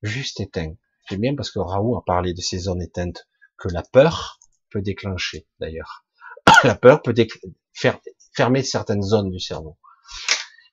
juste 0.01 0.39
éteint. 0.39 0.75
C'est 1.09 1.17
bien 1.17 1.35
parce 1.35 1.51
que 1.51 1.59
Raoult 1.59 1.97
a 1.97 2.03
parlé 2.05 2.33
de 2.33 2.41
ces 2.41 2.59
zones 2.59 2.81
éteintes 2.81 3.27
que 3.57 3.67
la 3.69 3.83
peur 3.83 4.39
peut 4.69 4.81
déclencher, 4.81 5.47
d'ailleurs. 5.59 6.05
la 6.63 6.75
peur 6.75 7.01
peut 7.01 7.13
faire 7.73 7.99
fermer 8.33 8.63
certaines 8.63 9.03
zones 9.03 9.29
du 9.29 9.39
cerveau. 9.39 9.77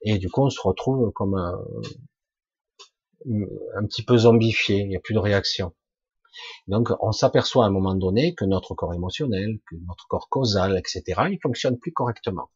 Et 0.03 0.19
du 0.19 0.31
coup, 0.31 0.43
on 0.43 0.51
se 0.51 0.61
retrouve 0.61 1.13
comme 1.13 1.35
un, 1.35 1.59
petit 3.87 4.05
peu 4.05 4.19
zombifié, 4.19 4.79
il 4.79 4.89
n'y 4.89 4.97
a 4.97 5.01
plus 5.01 5.15
de 5.15 5.19
réaction. 5.19 5.75
Donc, 6.69 6.91
on 7.01 7.11
s'aperçoit 7.11 7.65
à 7.65 7.69
un 7.69 7.73
moment 7.73 7.95
donné 7.95 8.35
que 8.35 8.45
notre 8.45 8.75
corps 8.75 8.95
émotionnel, 8.95 9.59
que 9.69 9.75
notre 9.87 10.07
corps 10.07 10.29
causal, 10.29 10.79
etc., 10.79 11.03
il 11.31 11.39
fonctionne 11.43 11.79
plus 11.79 11.93
correctement. 11.93 12.51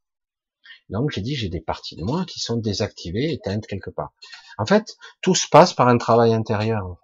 Donc, 0.89 1.11
j'ai 1.11 1.21
dit, 1.21 1.35
j'ai 1.35 1.49
des 1.49 1.61
parties 1.61 1.97
de 1.97 2.05
moi 2.05 2.25
qui 2.27 2.39
sont 2.39 2.57
désactivées, 2.57 3.33
éteintes 3.33 3.67
quelque 3.67 3.91
part. 3.91 4.13
En 4.59 4.67
fait, 4.67 4.97
tout 5.21 5.35
se 5.35 5.49
passe 5.49 5.73
par 5.73 5.89
un 5.89 5.99
travail 5.99 6.33
intérieur. 6.33 6.97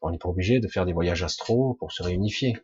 On 0.00 0.10
n'est 0.10 0.18
pas 0.18 0.28
obligé 0.28 0.60
de 0.60 0.68
faire 0.68 0.86
des 0.86 0.92
voyages 0.92 1.22
astro 1.22 1.74
pour 1.78 1.92
se 1.92 2.02
réunifier. 2.02 2.56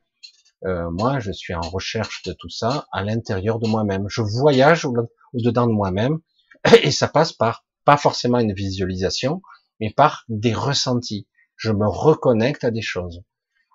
Euh, 0.64 0.90
moi, 0.90 1.18
je 1.18 1.32
suis 1.32 1.54
en 1.54 1.60
recherche 1.60 2.22
de 2.22 2.32
tout 2.32 2.48
ça 2.48 2.86
à 2.92 3.02
l'intérieur 3.02 3.58
de 3.58 3.68
moi-même. 3.68 4.06
Je 4.08 4.22
voyage 4.22 4.84
au-dedans 4.84 5.66
de 5.66 5.72
moi-même 5.72 6.18
et 6.82 6.90
ça 6.90 7.08
passe 7.08 7.32
par 7.32 7.64
pas 7.84 7.96
forcément 7.96 8.38
une 8.38 8.54
visualisation, 8.54 9.42
mais 9.80 9.90
par 9.90 10.24
des 10.28 10.54
ressentis. 10.54 11.26
Je 11.56 11.72
me 11.72 11.86
reconnecte 11.86 12.64
à 12.64 12.70
des 12.70 12.82
choses 12.82 13.22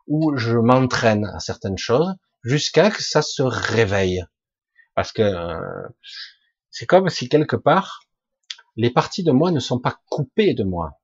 ou 0.07 0.35
je 0.38 0.57
m'entraîne 0.57 1.25
à 1.25 1.39
certaines 1.39 1.77
choses 1.77 2.15
jusqu'à 2.43 2.89
que 2.89 3.03
ça 3.03 3.21
se 3.21 3.43
réveille. 3.43 4.23
Parce 4.95 5.11
que 5.11 5.21
euh, 5.21 5.89
c'est 6.71 6.85
comme 6.85 7.09
si 7.09 7.29
quelque 7.29 7.55
part 7.55 8.01
les 8.77 8.91
parties 8.91 9.23
de 9.23 9.31
moi 9.31 9.51
ne 9.51 9.59
sont 9.59 9.79
pas 9.79 9.99
coupées 10.09 10.53
de 10.53 10.63
moi 10.63 10.99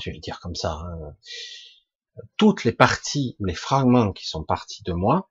je 0.00 0.10
vais 0.10 0.14
le 0.14 0.20
dire 0.20 0.40
comme 0.40 0.54
ça, 0.54 0.72
hein. 0.72 1.14
toutes 2.36 2.64
les 2.64 2.72
parties 2.72 3.36
ou 3.40 3.44
les 3.44 3.54
fragments 3.54 4.12
qui 4.12 4.26
sont 4.26 4.44
partis 4.44 4.82
de 4.84 4.92
moi 4.92 5.30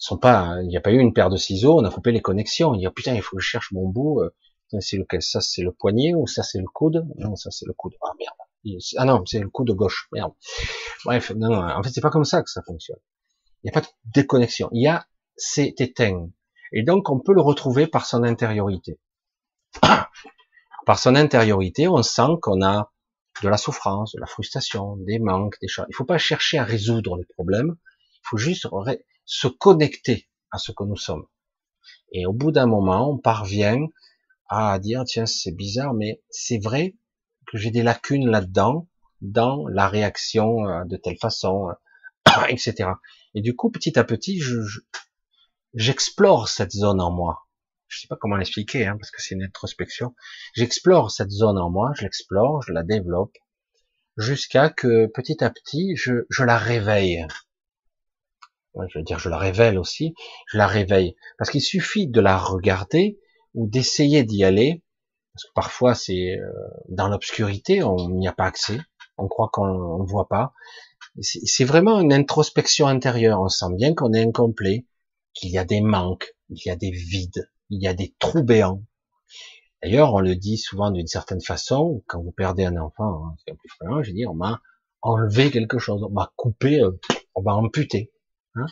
sont 0.00 0.16
pas, 0.16 0.56
il 0.62 0.68
n'y 0.68 0.76
a 0.76 0.80
pas 0.80 0.92
eu 0.92 0.98
une 0.98 1.12
paire 1.12 1.28
de 1.28 1.36
ciseaux, 1.36 1.78
on 1.78 1.84
a 1.84 1.90
coupé 1.90 2.10
les 2.10 2.22
connexions. 2.22 2.74
Il 2.74 2.80
y 2.80 2.86
a 2.86 2.90
putain, 2.90 3.14
il 3.14 3.22
faut 3.22 3.36
que 3.36 3.42
je 3.42 3.48
cherche 3.48 3.70
mon 3.72 3.86
bout. 3.86 4.20
Euh, 4.22 4.30
C'est 4.80 4.96
lequel? 4.96 5.22
Ça, 5.22 5.40
c'est 5.40 5.62
le 5.62 5.72
poignet 5.72 6.14
ou 6.14 6.26
ça, 6.26 6.42
c'est 6.42 6.58
le 6.58 6.66
coude? 6.66 7.06
Non, 7.18 7.36
ça, 7.36 7.50
c'est 7.50 7.66
le 7.66 7.74
coude. 7.74 7.94
Ah 8.02 8.12
merde. 8.18 8.78
Ah 8.96 9.04
non, 9.04 9.22
c'est 9.26 9.38
le 9.38 9.50
coude 9.50 9.70
gauche. 9.72 10.08
Merde. 10.12 10.32
Bref, 11.04 11.32
non, 11.36 11.50
non. 11.50 11.62
En 11.62 11.82
fait, 11.82 11.90
c'est 11.90 12.00
pas 12.00 12.10
comme 12.10 12.24
ça 12.24 12.42
que 12.42 12.50
ça 12.50 12.62
fonctionne. 12.62 12.98
Il 13.62 13.66
n'y 13.66 13.70
a 13.70 13.72
pas 13.74 13.82
de 13.82 13.88
déconnexion. 14.06 14.70
Il 14.72 14.82
y 14.82 14.88
a, 14.88 15.06
c'est 15.36 15.80
éteint. 15.80 16.30
Et 16.72 16.82
donc, 16.82 17.10
on 17.10 17.20
peut 17.20 17.34
le 17.34 17.42
retrouver 17.42 17.86
par 17.86 18.06
son 18.06 18.22
intériorité. 18.22 18.98
par 20.86 20.98
son 20.98 21.14
intériorité, 21.14 21.88
on 21.88 22.02
sent 22.02 22.38
qu'on 22.40 22.62
a 22.62 22.90
de 23.42 23.48
la 23.48 23.56
souffrance, 23.56 24.12
de 24.14 24.20
la 24.20 24.26
frustration, 24.26 24.96
des 24.96 25.18
manques, 25.18 25.56
des 25.60 25.68
choses. 25.68 25.86
Il 25.88 25.92
ne 25.92 25.96
faut 25.96 26.04
pas 26.04 26.18
chercher 26.18 26.58
à 26.58 26.64
résoudre 26.64 27.16
les 27.16 27.24
problèmes. 27.24 27.76
Il 28.14 28.28
faut 28.28 28.36
juste 28.36 28.68
se 29.24 29.48
connecter 29.48 30.28
à 30.50 30.58
ce 30.58 30.72
que 30.72 30.84
nous 30.84 30.96
sommes. 30.96 31.26
Et 32.12 32.26
au 32.26 32.32
bout 32.32 32.52
d'un 32.52 32.66
moment, 32.66 33.10
on 33.10 33.18
parvient 33.18 33.86
à 34.48 34.78
dire, 34.78 35.04
tiens, 35.04 35.26
c'est 35.26 35.52
bizarre, 35.52 35.94
mais 35.94 36.22
c'est 36.30 36.58
vrai 36.58 36.96
que 37.46 37.56
j'ai 37.56 37.70
des 37.70 37.82
lacunes 37.82 38.28
là-dedans, 38.28 38.88
dans 39.20 39.66
la 39.68 39.88
réaction 39.88 40.66
euh, 40.66 40.84
de 40.84 40.96
telle 40.96 41.18
façon, 41.18 41.68
euh, 41.68 42.46
etc. 42.48 42.90
Et 43.34 43.42
du 43.42 43.54
coup, 43.54 43.70
petit 43.70 43.98
à 43.98 44.04
petit, 44.04 44.40
je, 44.40 44.58
j'explore 45.74 46.48
cette 46.48 46.72
zone 46.72 47.00
en 47.00 47.10
moi. 47.10 47.46
Je 47.90 48.00
sais 48.00 48.06
pas 48.06 48.16
comment 48.16 48.36
l'expliquer, 48.36 48.86
hein, 48.86 48.96
parce 48.96 49.10
que 49.10 49.20
c'est 49.20 49.34
une 49.34 49.42
introspection. 49.42 50.14
J'explore 50.54 51.10
cette 51.10 51.30
zone 51.30 51.58
en 51.58 51.70
moi, 51.70 51.90
je 51.96 52.02
l'explore, 52.02 52.62
je 52.62 52.72
la 52.72 52.84
développe, 52.84 53.36
jusqu'à 54.16 54.70
que 54.70 55.06
petit 55.06 55.42
à 55.42 55.50
petit, 55.50 55.96
je, 55.96 56.24
je 56.30 56.44
la 56.44 56.56
réveille. 56.56 57.26
je 58.76 58.98
veux 58.98 59.04
dire, 59.04 59.18
je 59.18 59.28
la 59.28 59.38
révèle 59.38 59.76
aussi, 59.76 60.14
je 60.46 60.56
la 60.56 60.68
réveille. 60.68 61.16
Parce 61.36 61.50
qu'il 61.50 61.62
suffit 61.62 62.06
de 62.06 62.20
la 62.20 62.38
regarder 62.38 63.18
ou 63.54 63.66
d'essayer 63.66 64.22
d'y 64.22 64.44
aller, 64.44 64.84
parce 65.34 65.44
que 65.46 65.52
parfois 65.54 65.94
c'est 65.96 66.38
euh, 66.38 66.52
dans 66.90 67.08
l'obscurité, 67.08 67.82
on 67.82 68.08
n'y 68.10 68.28
a 68.28 68.32
pas 68.32 68.44
accès, 68.44 68.78
on 69.18 69.26
croit 69.26 69.50
qu'on 69.52 69.98
ne 69.98 70.06
voit 70.08 70.28
pas. 70.28 70.52
C'est 71.22 71.64
vraiment 71.64 72.00
une 72.00 72.12
introspection 72.12 72.86
intérieure. 72.86 73.40
On 73.40 73.48
sent 73.48 73.74
bien 73.74 73.94
qu'on 73.94 74.12
est 74.12 74.22
incomplet, 74.22 74.86
qu'il 75.34 75.50
y 75.50 75.58
a 75.58 75.64
des 75.64 75.80
manques, 75.80 76.36
il 76.50 76.62
y 76.64 76.70
a 76.70 76.76
des 76.76 76.92
vides, 76.92 77.50
il 77.70 77.82
y 77.82 77.86
a 77.86 77.94
des 77.94 78.14
trous 78.18 78.42
béants. 78.42 78.82
D'ailleurs, 79.82 80.12
on 80.12 80.20
le 80.20 80.36
dit 80.36 80.58
souvent 80.58 80.90
d'une 80.90 81.06
certaine 81.06 81.40
façon, 81.40 82.04
quand 82.06 82.20
vous 82.20 82.32
perdez 82.32 82.64
un 82.64 82.76
enfant, 82.76 83.24
hein, 83.24 83.36
c'est 83.46 83.56
plus 83.56 83.68
fréquent, 83.68 84.02
je 84.02 84.12
dis, 84.12 84.26
on 84.26 84.34
m'a 84.34 84.60
enlevé 85.00 85.50
quelque 85.50 85.78
chose, 85.78 86.02
on 86.02 86.10
m'a 86.10 86.32
coupé, 86.36 86.82
euh, 86.82 87.00
on 87.34 87.42
m'a 87.42 87.54
amputé. 87.54 88.12
Hein 88.56 88.66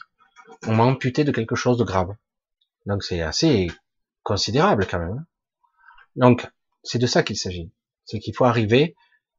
on 0.66 0.74
m'a 0.74 0.84
amputé 0.84 1.24
de 1.24 1.32
quelque 1.32 1.54
chose 1.54 1.78
de 1.78 1.84
grave. 1.84 2.14
Donc 2.86 3.02
c'est 3.02 3.22
assez 3.22 3.70
considérable 4.22 4.86
quand 4.86 4.98
même. 4.98 5.18
Hein. 5.18 5.26
Donc, 6.16 6.50
c'est 6.82 6.98
de 6.98 7.06
ça 7.06 7.22
qu'il 7.22 7.36
s'agit. 7.36 7.72
C'est 8.04 8.18
qu'il 8.18 8.34
faut 8.34 8.44
arriver 8.44 8.96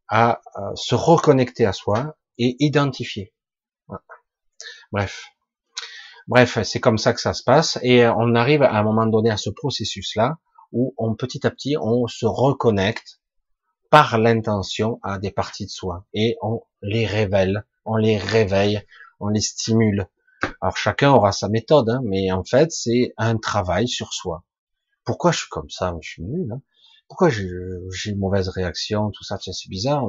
à, 0.08 0.42
se 0.76 0.96
reconnecter 0.96 1.66
à 1.66 1.74
soi 1.74 2.18
et 2.38 2.56
identifier. 2.60 3.34
Bref. 4.92 5.26
Bref, 6.30 6.60
c'est 6.64 6.80
comme 6.80 6.98
ça 6.98 7.12
que 7.14 7.20
ça 7.20 7.34
se 7.34 7.44
passe 7.44 7.78
et 7.82 8.08
on 8.08 8.36
arrive 8.36 8.64
à 8.64 8.78
un 8.78 8.84
moment 8.84 9.06
donné 9.06 9.30
à 9.30 9.36
ce 9.36 9.50
processus-là 9.50 10.38
où 10.72 10.94
on 10.98 11.16
petit 11.16 11.46
à 11.46 11.52
petit 11.52 11.76
on 11.76 12.08
se 12.08 12.26
reconnecte 12.26 13.20
par 13.90 14.18
l'intention 14.18 15.00
à 15.04 15.20
des 15.20 15.32
parties 15.32 15.66
de 15.66 15.72
soi 15.72 16.06
et 16.14 16.38
on 16.42 16.62
les 16.82 17.06
révèle, 17.06 17.66
on 17.84 17.98
les 17.98 18.18
réveille, 18.18 18.82
on 19.20 19.28
les 19.28 19.42
stimule. 19.42 20.08
Alors 20.62 20.78
chacun 20.78 21.12
aura 21.12 21.34
sa 21.34 21.50
méthode, 21.50 21.90
hein, 21.90 22.02
mais 22.06 22.32
en 22.32 22.44
fait 22.46 22.72
c'est 22.72 23.12
un 23.18 23.36
travail 23.38 23.90
sur 23.90 24.14
soi. 24.14 24.46
Pourquoi 25.04 25.32
je 25.32 25.40
suis 25.40 25.50
comme 25.50 25.70
ça? 25.70 25.98
Je 26.00 26.10
suis 26.10 26.24
nul. 26.24 26.52
Hein 26.54 26.62
pourquoi 27.10 27.30
j'ai 27.30 27.50
une 28.06 28.20
mauvaise 28.20 28.48
réaction, 28.50 29.10
tout 29.10 29.24
ça, 29.24 29.38
c'est 29.42 29.68
bizarre. 29.68 30.08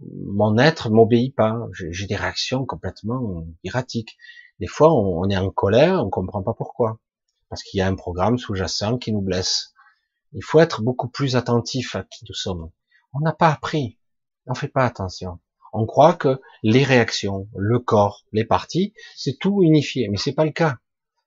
Mon 0.00 0.56
être 0.56 0.90
m'obéit 0.90 1.36
pas. 1.36 1.68
J'ai 1.90 2.06
des 2.06 2.16
réactions 2.16 2.64
complètement 2.64 3.44
erratiques. 3.62 4.16
Des 4.62 4.68
fois, 4.68 4.92
on, 4.94 5.28
est 5.28 5.36
en 5.36 5.50
colère, 5.50 6.04
on 6.04 6.08
comprend 6.08 6.40
pas 6.44 6.54
pourquoi. 6.54 7.00
Parce 7.48 7.64
qu'il 7.64 7.78
y 7.78 7.80
a 7.80 7.88
un 7.88 7.96
programme 7.96 8.38
sous-jacent 8.38 8.96
qui 8.96 9.12
nous 9.12 9.20
blesse. 9.20 9.74
Il 10.34 10.44
faut 10.44 10.60
être 10.60 10.82
beaucoup 10.82 11.08
plus 11.08 11.34
attentif 11.34 11.96
à 11.96 12.04
qui 12.04 12.24
nous 12.28 12.34
sommes. 12.34 12.70
On 13.12 13.18
n'a 13.18 13.32
pas 13.32 13.50
appris. 13.50 13.98
On 14.46 14.54
fait 14.54 14.68
pas 14.68 14.84
attention. 14.84 15.40
On 15.72 15.84
croit 15.84 16.14
que 16.14 16.40
les 16.62 16.84
réactions, 16.84 17.48
le 17.56 17.80
corps, 17.80 18.24
les 18.30 18.44
parties, 18.44 18.94
c'est 19.16 19.36
tout 19.36 19.64
unifié. 19.64 20.06
Mais 20.08 20.16
c'est 20.16 20.32
pas 20.32 20.44
le 20.44 20.52
cas. 20.52 20.76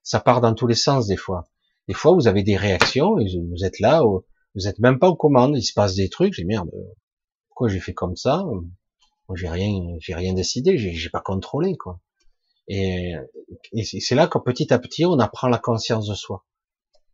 Ça 0.02 0.18
part 0.18 0.40
dans 0.40 0.54
tous 0.54 0.66
les 0.66 0.74
sens 0.74 1.06
des 1.06 1.18
fois. 1.18 1.46
Des 1.88 1.94
fois, 1.94 2.14
vous 2.14 2.28
avez 2.28 2.42
des 2.42 2.56
réactions 2.56 3.16
vous 3.16 3.64
êtes 3.66 3.80
là, 3.80 4.02
vous 4.02 4.66
êtes 4.66 4.78
même 4.78 4.98
pas 4.98 5.10
aux 5.10 5.16
commandes, 5.16 5.58
il 5.58 5.62
se 5.62 5.74
passe 5.74 5.94
des 5.94 6.08
trucs, 6.08 6.32
j'ai 6.32 6.44
merde, 6.44 6.70
pourquoi 7.48 7.68
j'ai 7.68 7.80
fait 7.80 7.92
comme 7.92 8.16
ça? 8.16 8.44
Moi 9.28 9.36
j'ai 9.36 9.50
rien, 9.50 9.98
j'ai 9.98 10.14
rien 10.14 10.32
décidé, 10.32 10.78
j'ai 10.78 11.10
pas 11.10 11.20
contrôlé 11.20 11.76
quoi. 11.76 12.00
Et, 12.68 13.14
c'est 14.00 14.14
là 14.14 14.26
que 14.26 14.38
petit 14.38 14.72
à 14.72 14.78
petit 14.78 15.04
on 15.04 15.18
apprend 15.18 15.48
la 15.48 15.58
conscience 15.58 16.08
de 16.08 16.14
soi. 16.14 16.44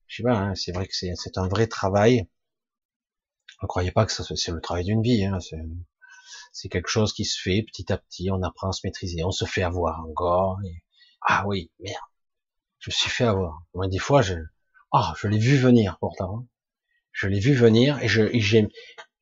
Je 0.07 0.17
sais 0.17 0.23
pas, 0.23 0.37
hein, 0.37 0.55
c'est 0.55 0.73
vrai 0.73 0.87
que 0.87 0.95
c'est 0.95 1.39
un 1.39 1.49
vrai 1.49 1.67
travail. 1.67 2.29
Ne 3.63 3.69
croyez 3.69 3.93
pas 3.93 4.07
que 4.07 4.13
c'est 4.13 4.51
le 4.51 4.61
travail 4.61 4.85
d'une 4.85 5.03
vie. 5.03 5.25
Hein, 5.25 5.39
c'est 6.53 6.69
quelque 6.69 6.89
chose 6.89 7.13
qui 7.13 7.25
se 7.25 7.41
fait 7.41 7.63
petit 7.63 7.93
à 7.93 7.99
petit. 7.99 8.31
On 8.31 8.43
apprend 8.43 8.69
à 8.69 8.73
se 8.73 8.81
maîtriser. 8.85 9.25
On 9.25 9.31
se 9.31 9.45
fait 9.45 9.63
avoir 9.63 10.05
encore. 10.05 10.59
Ah 11.23 11.45
oui, 11.47 11.71
merde. 11.79 11.97
Je 12.81 12.91
me 12.91 12.93
suis 12.93 13.11
fait 13.11 13.25
avoir. 13.25 13.63
Moi, 13.75 13.87
des 13.89 13.99
fois, 13.99 14.23
je, 14.23 14.35
ah, 14.93 15.15
je 15.19 15.29
l'ai 15.29 15.39
vu 15.39 15.57
venir 15.57 15.97
pourtant. 16.01 16.39
Hein. 16.39 16.47
Je 17.13 17.29
l'ai 17.29 17.41
vu 17.41 17.55
venir 17.55 17.99
et 18.03 18.09
j'ai 18.09 18.69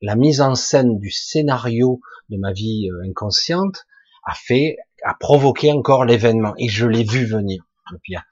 la 0.01 0.15
mise 0.15 0.41
en 0.41 0.55
scène 0.55 0.97
du 0.97 1.11
scénario 1.11 2.01
de 2.29 2.37
ma 2.37 2.51
vie 2.51 2.89
euh, 2.89 3.07
inconsciente 3.07 3.85
a 4.23 4.33
fait, 4.33 4.77
a 5.03 5.13
provoqué 5.13 5.71
encore 5.71 6.05
l'événement 6.05 6.53
et 6.57 6.67
je 6.67 6.85
l'ai 6.85 7.03
vu 7.03 7.25
venir. 7.25 7.65
Et 7.93 7.99
puis, 8.01 8.15
ah, 8.15 8.25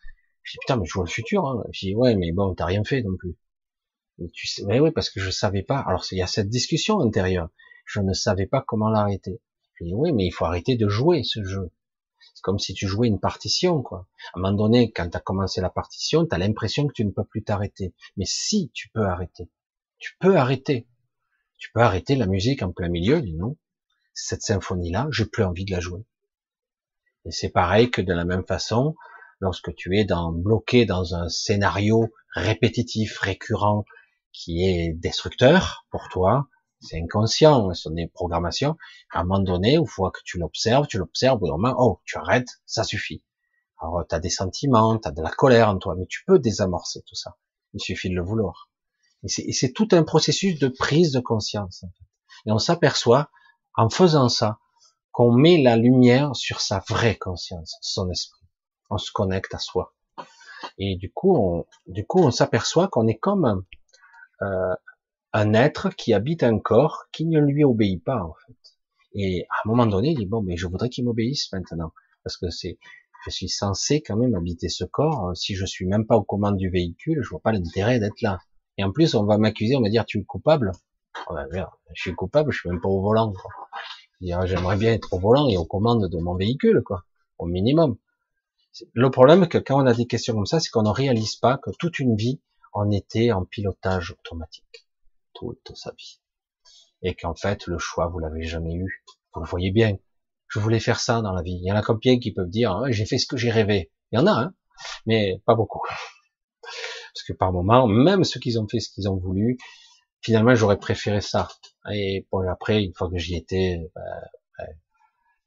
je 0.44 0.54
dis 0.54 0.58
putain, 0.62 0.78
mais 0.78 0.86
je 0.86 0.94
vois 0.94 1.06
le 1.06 1.10
futur. 1.10 1.46
Hein. 1.46 1.64
Je 1.72 1.88
dis 1.88 1.96
ouais, 1.96 2.16
mais 2.16 2.32
bon, 2.32 2.54
t'as 2.56 2.66
rien 2.66 2.84
fait 2.84 3.02
non 3.02 3.16
plus. 3.18 3.36
Tu 4.34 4.48
sais, 4.48 4.64
mais 4.66 4.80
oui, 4.80 4.92
parce 4.92 5.10
que 5.10 5.20
je 5.20 5.30
savais 5.30 5.64
pas. 5.64 5.80
Alors 5.80 6.06
il 6.12 6.18
y 6.18 6.22
a 6.22 6.28
cette 6.28 6.50
discussion 6.50 7.00
intérieure. 7.00 7.50
Je 7.86 8.02
ne 8.02 8.14
savais 8.14 8.48
pas 8.48 8.62
comment 8.62 8.90
l'arrêter. 8.90 9.42
Je 9.76 9.86
dis 9.86 9.94
oui, 9.94 10.12
mais 10.12 10.26
il 10.26 10.32
faut 10.32 10.46
arrêter 10.46 10.76
de 10.76 10.88
jouer 10.90 11.24
ce 11.24 11.44
jeu. 11.44 11.72
C'est 12.34 12.42
comme 12.42 12.60
si 12.60 12.74
tu 12.74 12.88
jouais 12.88 13.08
une 13.08 13.20
partition, 13.20 13.82
quoi. 13.82 14.08
À 14.34 14.40
un 14.40 14.42
moment 14.42 14.58
donné, 14.58 14.92
quand 14.92 15.10
tu 15.10 15.18
as 15.18 15.22
commencé 15.22 15.62
la 15.62 15.70
partition, 15.70 16.26
tu 16.26 16.36
as 16.36 16.38
l'impression 16.38 16.88
que 16.88 16.94
tu 16.94 17.06
ne 17.06 17.12
peux 17.12 17.24
plus 17.24 17.44
t'arrêter. 17.44 17.94
Mais 18.18 18.26
si 18.26 18.72
tu 18.74 18.90
peux 18.90 19.06
arrêter, 19.06 19.50
tu 19.98 20.16
peux 20.20 20.36
arrêter. 20.36 20.88
Tu 21.58 21.72
peux 21.74 21.82
arrêter 21.82 22.16
la 22.16 22.28
musique 22.28 22.62
en 22.62 22.72
plein 22.72 22.90
milieu, 22.90 23.22
dis 23.22 23.36
non. 23.36 23.58
Cette 24.14 24.42
symphonie-là, 24.42 25.08
j'ai 25.12 25.26
plus 25.26 25.44
envie 25.44 25.66
de 25.66 25.72
la 25.72 25.80
jouer. 25.80 26.06
Et 27.26 27.32
c'est 27.32 27.50
pareil 27.50 27.92
que 27.92 28.02
de 28.02 28.14
la 28.14 28.26
même 28.26 28.46
façon, 28.46 28.96
lorsque 29.40 29.74
tu 29.76 29.98
es 29.98 30.06
dans, 30.06 30.32
bloqué 30.32 30.86
dans 30.86 31.16
un 31.16 31.30
scénario 31.30 32.10
répétitif, 32.34 33.20
récurrent, 33.20 33.86
qui 34.32 34.64
est 34.64 34.94
destructeur 34.94 35.86
pour 35.92 36.08
toi, 36.10 36.48
c'est 36.82 37.02
inconscient, 37.02 37.74
ce 37.74 37.84
sont 37.84 37.92
des 37.92 38.08
programmations. 38.08 38.78
À 39.12 39.22
un 39.22 39.24
moment 39.24 39.40
donné, 39.40 39.76
une 39.76 39.88
fois 39.88 40.12
que 40.12 40.22
tu 40.24 40.38
l'observes, 40.38 40.88
tu 40.88 40.98
l'observes, 40.98 41.42
au 41.44 41.58
moment, 41.58 41.76
oh, 41.78 42.00
tu 42.06 42.18
arrêtes, 42.18 42.62
ça 42.66 42.84
suffit. 42.84 43.24
Alors, 43.82 44.06
tu 44.08 44.16
as 44.16 44.20
des 44.20 44.30
sentiments, 44.30 44.98
tu 44.98 45.08
as 45.08 45.12
de 45.12 45.22
la 45.22 45.32
colère 45.32 45.70
en 45.70 45.78
toi, 45.78 45.96
mais 45.98 46.06
tu 46.06 46.24
peux 46.26 46.40
désamorcer 46.40 47.02
tout 47.06 47.16
ça. 47.16 47.38
Il 47.74 47.82
suffit 47.82 48.10
de 48.10 48.16
le 48.16 48.24
vouloir. 48.24 48.70
Et 49.24 49.52
c'est 49.52 49.74
tout 49.74 49.90
un 49.92 50.04
processus 50.04 50.58
de 50.60 50.70
prise 50.70 51.12
de 51.12 51.20
conscience. 51.20 51.84
Et 52.46 52.52
on 52.52 52.60
s'aperçoit, 52.60 53.30
en 53.76 53.90
faisant 53.90 54.30
ça, 54.30 54.60
qu'on 55.12 55.32
met 55.32 55.62
la 55.62 55.76
lumière 55.76 56.36
sur 56.36 56.62
sa 56.62 56.84
vraie 56.88 57.18
conscience, 57.18 57.78
son 57.82 58.10
esprit. 58.10 58.46
On 58.90 58.98
se 58.98 59.12
connecte 59.12 59.54
à 59.54 59.60
soi. 59.60 59.94
Et 60.78 60.96
du 60.98 61.12
coup, 61.12 61.36
on, 61.36 61.66
du 61.88 62.06
coup, 62.06 62.20
on 62.20 62.32
s'aperçoit 62.32 62.88
qu'on 62.88 63.08
est 63.08 63.18
comme 63.18 63.64
euh, 64.42 64.76
un 65.34 65.54
être 65.54 65.90
qui 65.90 66.14
habite 66.14 66.44
un 66.44 66.60
corps 66.60 67.06
qui 67.12 67.26
ne 67.26 67.40
lui 67.40 67.64
obéit 67.64 68.04
pas 68.04 68.22
en 68.24 68.34
fait. 68.46 68.56
Et 69.14 69.46
à 69.50 69.56
un 69.66 69.70
moment 69.70 69.86
donné, 69.86 70.10
il 70.10 70.18
dit 70.18 70.26
bon, 70.26 70.42
mais 70.42 70.58
je 70.58 70.68
voudrais 70.68 70.90
qu'il 70.90 71.06
m'obéisse 71.06 71.52
maintenant, 71.52 71.92
parce 72.24 72.38
que 72.38 72.48
je 72.50 73.30
suis 73.30 73.50
censé 73.50 74.02
quand 74.02 74.16
même 74.16 74.36
habiter 74.36 74.70
ce 74.70 74.86
corps. 74.86 75.36
Si 75.36 75.56
je 75.56 75.66
suis 75.66 75.86
même 75.86 76.06
pas 76.06 76.16
aux 76.16 76.24
commandes 76.24 76.58
du 76.58 76.70
véhicule, 76.70 77.20
je 77.22 77.30
vois 77.30 77.42
pas 77.42 77.52
l'intérêt 77.52 78.00
d'être 78.00 78.22
là. 78.22 78.40
Et 78.78 78.84
en 78.84 78.92
plus, 78.92 79.16
on 79.16 79.26
va 79.26 79.38
m'accuser, 79.38 79.76
on 79.76 79.82
va 79.82 79.90
dire 79.90 80.06
tu 80.06 80.20
es 80.20 80.24
coupable? 80.24 80.72
Oh, 81.30 81.34
ben, 81.34 81.68
je 81.94 82.02
suis 82.02 82.16
coupable, 82.16 82.52
je 82.52 82.60
suis 82.60 82.70
même 82.70 82.80
pas 82.80 82.90
au 82.90 83.02
volant. 83.02 83.34
J'aimerais 84.22 84.78
bien 84.78 84.94
être 84.94 85.14
au 85.14 85.20
volant 85.20 85.48
et 85.48 85.58
aux 85.58 85.66
commandes 85.66 86.10
de 86.10 86.18
mon 86.18 86.36
véhicule, 86.36 86.82
quoi, 86.84 87.06
au 87.38 87.46
minimum. 87.46 87.98
Le 88.94 89.10
problème, 89.10 89.48
que 89.48 89.58
quand 89.58 89.82
on 89.82 89.86
a 89.86 89.94
des 89.94 90.06
questions 90.06 90.34
comme 90.34 90.46
ça, 90.46 90.60
c'est 90.60 90.70
qu'on 90.70 90.84
ne 90.84 90.90
réalise 90.90 91.36
pas 91.36 91.58
que 91.58 91.72
toute 91.80 92.00
une 92.00 92.16
vie, 92.16 92.42
on 92.74 92.92
était 92.92 93.32
en 93.32 93.46
pilotage 93.46 94.12
automatique 94.12 94.88
toute 95.34 95.72
sa 95.76 95.92
vie. 95.98 96.20
Et 97.02 97.16
qu'en 97.16 97.34
fait, 97.34 97.66
le 97.68 97.78
choix, 97.78 98.08
vous 98.08 98.20
l'avez 98.20 98.44
jamais 98.44 98.76
eu. 98.76 99.04
Vous 99.34 99.42
le 99.42 99.48
voyez 99.48 99.72
bien. 99.72 99.98
Je 100.48 100.60
voulais 100.60 100.80
faire 100.80 101.00
ça 101.00 101.22
dans 101.22 101.32
la 101.32 101.42
vie. 101.42 101.58
Il 101.62 101.68
y 101.68 101.72
en 101.72 101.76
a 101.76 101.82
combien 101.82 102.20
qui 102.20 102.34
peuvent 102.34 102.50
dire, 102.50 102.72
ah, 102.72 102.92
j'ai 102.92 103.06
fait 103.06 103.18
ce 103.18 103.28
que 103.28 103.38
j'ai 103.38 103.52
rêvé. 103.52 103.92
Il 104.12 104.20
y 104.20 104.22
en 104.22 104.28
a, 104.28 104.32
hein, 104.32 104.54
mais 105.06 105.42
pas 105.46 105.56
beaucoup. 105.56 105.82
Parce 106.62 107.24
que 107.26 107.34
par 107.34 107.52
moment, 107.52 107.88
même 107.88 108.24
ceux 108.24 108.40
qui 108.40 108.58
ont 108.58 108.68
fait 108.68 108.80
ce 108.80 108.90
qu'ils 108.90 109.08
ont 109.10 109.18
voulu, 109.18 109.58
finalement, 110.22 110.56
j'aurais 110.56 110.78
préféré 110.78 111.22
ça. 111.22 111.48
Et 111.92 112.28
bon, 112.32 112.48
après, 112.50 112.84
une 112.84 112.94
fois 112.94 113.10
que 113.10 113.18
j'y 113.18 113.36
étais, 113.36 113.92
ben, 113.96 114.22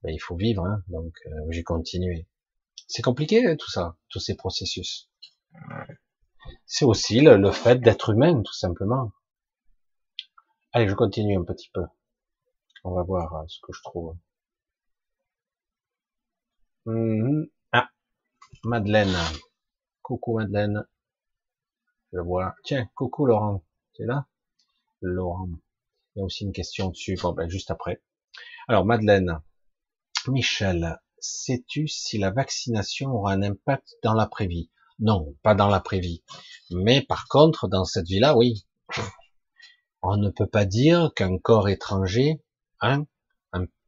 ben, 0.02 0.12
il 0.12 0.18
faut 0.18 0.36
vivre, 0.36 0.66
hein, 0.66 0.82
donc 0.88 1.14
euh, 1.26 1.30
j'ai 1.50 1.62
continué. 1.62 2.26
C'est 2.88 3.02
compliqué 3.02 3.46
hein, 3.46 3.56
tout 3.56 3.70
ça, 3.70 3.96
tous 4.08 4.18
ces 4.18 4.36
processus. 4.36 5.08
C'est 6.66 6.84
aussi 6.84 7.20
le, 7.20 7.52
fait 7.52 7.76
d'être 7.80 8.10
humain, 8.10 8.42
tout 8.42 8.52
simplement. 8.52 9.12
Allez, 10.72 10.88
je 10.88 10.94
continue 10.94 11.38
un 11.38 11.44
petit 11.44 11.70
peu. 11.72 11.84
On 12.84 12.94
va 12.94 13.02
voir 13.04 13.34
euh, 13.36 13.44
ce 13.46 13.60
que 13.62 13.72
je 13.72 13.82
trouve. 13.82 14.16
Mhm. 16.86 17.46
Ah, 17.72 17.88
Madeleine. 18.64 19.14
Coucou 20.02 20.38
Madeleine. 20.38 20.84
Je 22.12 22.18
vois. 22.18 22.56
Tiens, 22.64 22.88
coucou 22.94 23.26
Laurent. 23.26 23.64
C'est 23.94 24.04
là? 24.04 24.26
Laurent. 25.02 25.48
Il 26.14 26.20
y 26.20 26.22
a 26.22 26.24
aussi 26.24 26.44
une 26.44 26.52
question 26.52 26.88
dessus. 26.90 27.18
Bon, 27.20 27.32
ben, 27.32 27.48
juste 27.48 27.70
après. 27.70 28.02
Alors, 28.68 28.84
Madeleine. 28.84 29.40
Michel, 30.28 30.98
sais-tu 31.18 31.88
si 31.88 32.18
la 32.18 32.30
vaccination 32.30 33.10
aura 33.10 33.32
un 33.32 33.42
impact 33.42 33.96
dans 34.02 34.14
l'après-vie? 34.14 34.70
Non, 34.98 35.36
pas 35.42 35.54
dans 35.54 35.68
l'après-vie. 35.68 36.22
Mais 36.70 37.02
par 37.02 37.26
contre, 37.28 37.68
dans 37.68 37.84
cette 37.84 38.06
vie-là, 38.06 38.36
oui. 38.36 38.66
On 40.02 40.16
ne 40.16 40.30
peut 40.30 40.46
pas 40.46 40.64
dire 40.64 41.12
qu'un 41.14 41.38
corps 41.38 41.68
étranger, 41.68 42.42
hein, 42.80 43.06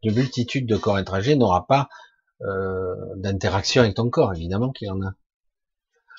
une 0.04 0.14
multitude 0.14 0.66
de 0.66 0.76
corps 0.76 0.98
étrangers 0.98 1.34
n'aura 1.34 1.66
pas 1.66 1.88
euh, 2.42 2.94
d'interaction 3.16 3.82
avec 3.82 3.94
ton 3.94 4.10
corps, 4.10 4.34
évidemment 4.34 4.70
qu'il 4.70 4.88
y 4.88 4.90
en 4.90 5.02
a. 5.02 5.14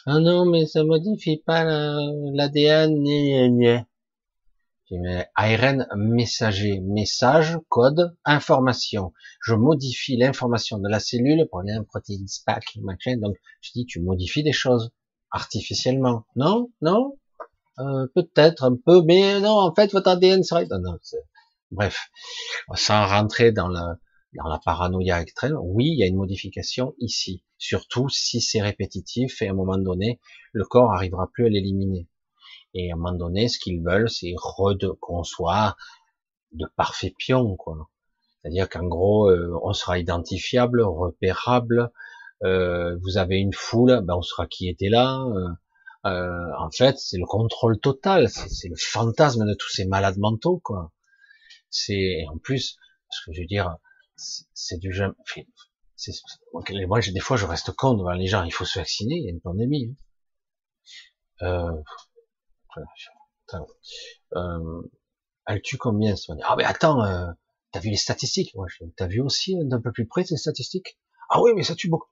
Ah 0.08 0.20
non, 0.20 0.46
mais 0.46 0.66
ça 0.66 0.84
modifie 0.84 1.38
pas 1.38 1.64
l'ADN, 1.64 3.02
ni, 3.02 3.50
ni. 3.52 3.78
ARN 5.36 5.88
messager, 5.96 6.80
message, 6.80 7.58
code, 7.70 8.16
information. 8.24 9.14
Je 9.42 9.54
modifie 9.54 10.18
l'information 10.18 10.78
de 10.78 10.88
la 10.88 11.00
cellule 11.00 11.48
pour 11.50 11.62
un 11.62 11.84
protéine 11.84 12.28
SPAC, 12.28 12.78
machin. 12.82 13.18
Donc, 13.18 13.36
je 13.62 13.72
dis, 13.74 13.86
tu 13.86 14.00
modifies 14.02 14.44
des 14.44 14.52
choses 14.52 14.92
artificiellement. 15.32 16.26
Non, 16.36 16.72
non, 16.82 17.18
euh, 17.80 18.08
peut-être 18.14 18.64
un 18.64 18.76
peu, 18.76 19.02
mais 19.02 19.40
non, 19.40 19.58
en 19.60 19.74
fait, 19.74 19.92
votre 19.92 20.10
ADN 20.10 20.44
serait. 20.44 20.68
Bref, 21.72 22.10
sans 22.76 23.08
rentrer 23.08 23.52
dans 23.52 23.68
la 23.68 23.98
dans 24.36 24.50
la 24.50 24.60
paranoïa 24.60 25.22
extrême, 25.22 25.58
oui, 25.62 25.88
il 25.88 25.98
y 25.98 26.04
a 26.04 26.08
une 26.08 26.18
modification 26.18 26.94
ici. 27.00 27.44
Surtout 27.58 28.10
si 28.10 28.42
c'est 28.42 28.62
répétitif 28.62 29.42
et 29.42 29.48
à 29.48 29.52
un 29.52 29.54
moment 29.54 29.78
donné, 29.78 30.20
le 30.52 30.66
corps 30.66 30.92
arrivera 30.92 31.30
plus 31.32 31.46
à 31.46 31.50
l'éliminer. 31.50 32.08
Et 32.76 32.92
à 32.92 32.94
un 32.94 32.98
moment 32.98 33.18
donné, 33.18 33.48
ce 33.48 33.58
qu'ils 33.58 33.82
veulent, 33.82 34.10
c'est 34.10 34.34
qu'on 35.00 35.24
soit 35.24 35.76
de 36.52 36.68
parfaits 36.76 37.16
pions, 37.18 37.56
quoi. 37.56 37.90
C'est-à-dire 38.42 38.70
qu'en 38.70 38.86
gros, 38.86 39.30
euh, 39.32 39.58
on 39.64 39.74
sera 39.74 39.98
identifiable, 39.98 40.82
repérable. 40.84 41.92
Euh, 42.44 42.98
vous 43.02 43.18
avez 43.18 43.38
une 43.38 43.54
foule, 43.54 44.02
ben 44.04 44.16
on 44.16 44.22
saura 44.22 44.46
qui 44.46 44.70
était 44.70 44.90
là. 44.90 45.24
Euh, 45.24 45.50
euh 46.06 46.52
en 46.60 46.70
fait, 46.70 47.00
c'est 47.00 47.18
le 47.18 47.26
contrôle 47.26 47.80
total. 47.80 48.30
C'est 48.30 48.70
le 48.70 48.76
fantasme 48.78 49.48
de 49.48 49.54
tous 49.56 49.70
ces 49.70 49.86
malades 49.86 50.18
mentaux, 50.20 50.60
quoi. 50.64 50.92
C'est 51.70 52.26
en 52.30 52.38
plus, 52.38 52.78
parce 53.10 53.26
que 53.26 53.34
je 53.34 53.42
veux 53.42 53.48
dire, 53.48 53.78
c'est 54.16 54.78
du 54.78 54.94
jamais. 54.94 55.16
Moi, 56.88 57.00
des 57.02 57.20
fois, 57.20 57.38
je 57.38 57.46
reste 57.46 57.72
con 57.72 57.94
devant 57.96 58.12
les 58.12 58.28
gens. 58.28 58.44
Il 58.44 58.52
faut 58.52 58.66
se 58.66 58.78
vacciner. 58.80 59.16
Il 59.16 59.24
y 59.24 59.28
a 59.28 59.32
une 59.32 59.42
pandémie. 59.42 59.96
Hein. 61.42 61.48
Euh, 61.48 61.82
euh, 64.36 64.82
elle 65.48 65.62
tue 65.62 65.78
combien 65.78 66.16
Ah 66.44 66.56
mais 66.58 66.64
attends, 66.64 67.04
euh, 67.04 67.28
t'as 67.72 67.80
vu 67.80 67.90
les 67.90 67.98
statistiques? 67.98 68.56
T'as 68.98 69.08
vu 69.08 69.22
aussi 69.22 69.56
d'un 69.64 69.82
peu 69.82 69.92
plus 69.92 70.08
près 70.08 70.24
ces 70.24 70.38
statistiques? 70.38 70.98
Ah 71.30 71.42
oui, 71.42 71.52
mais 71.56 71.64
ça 71.64 71.76
tue 71.76 71.90
beaucoup. 71.90 72.10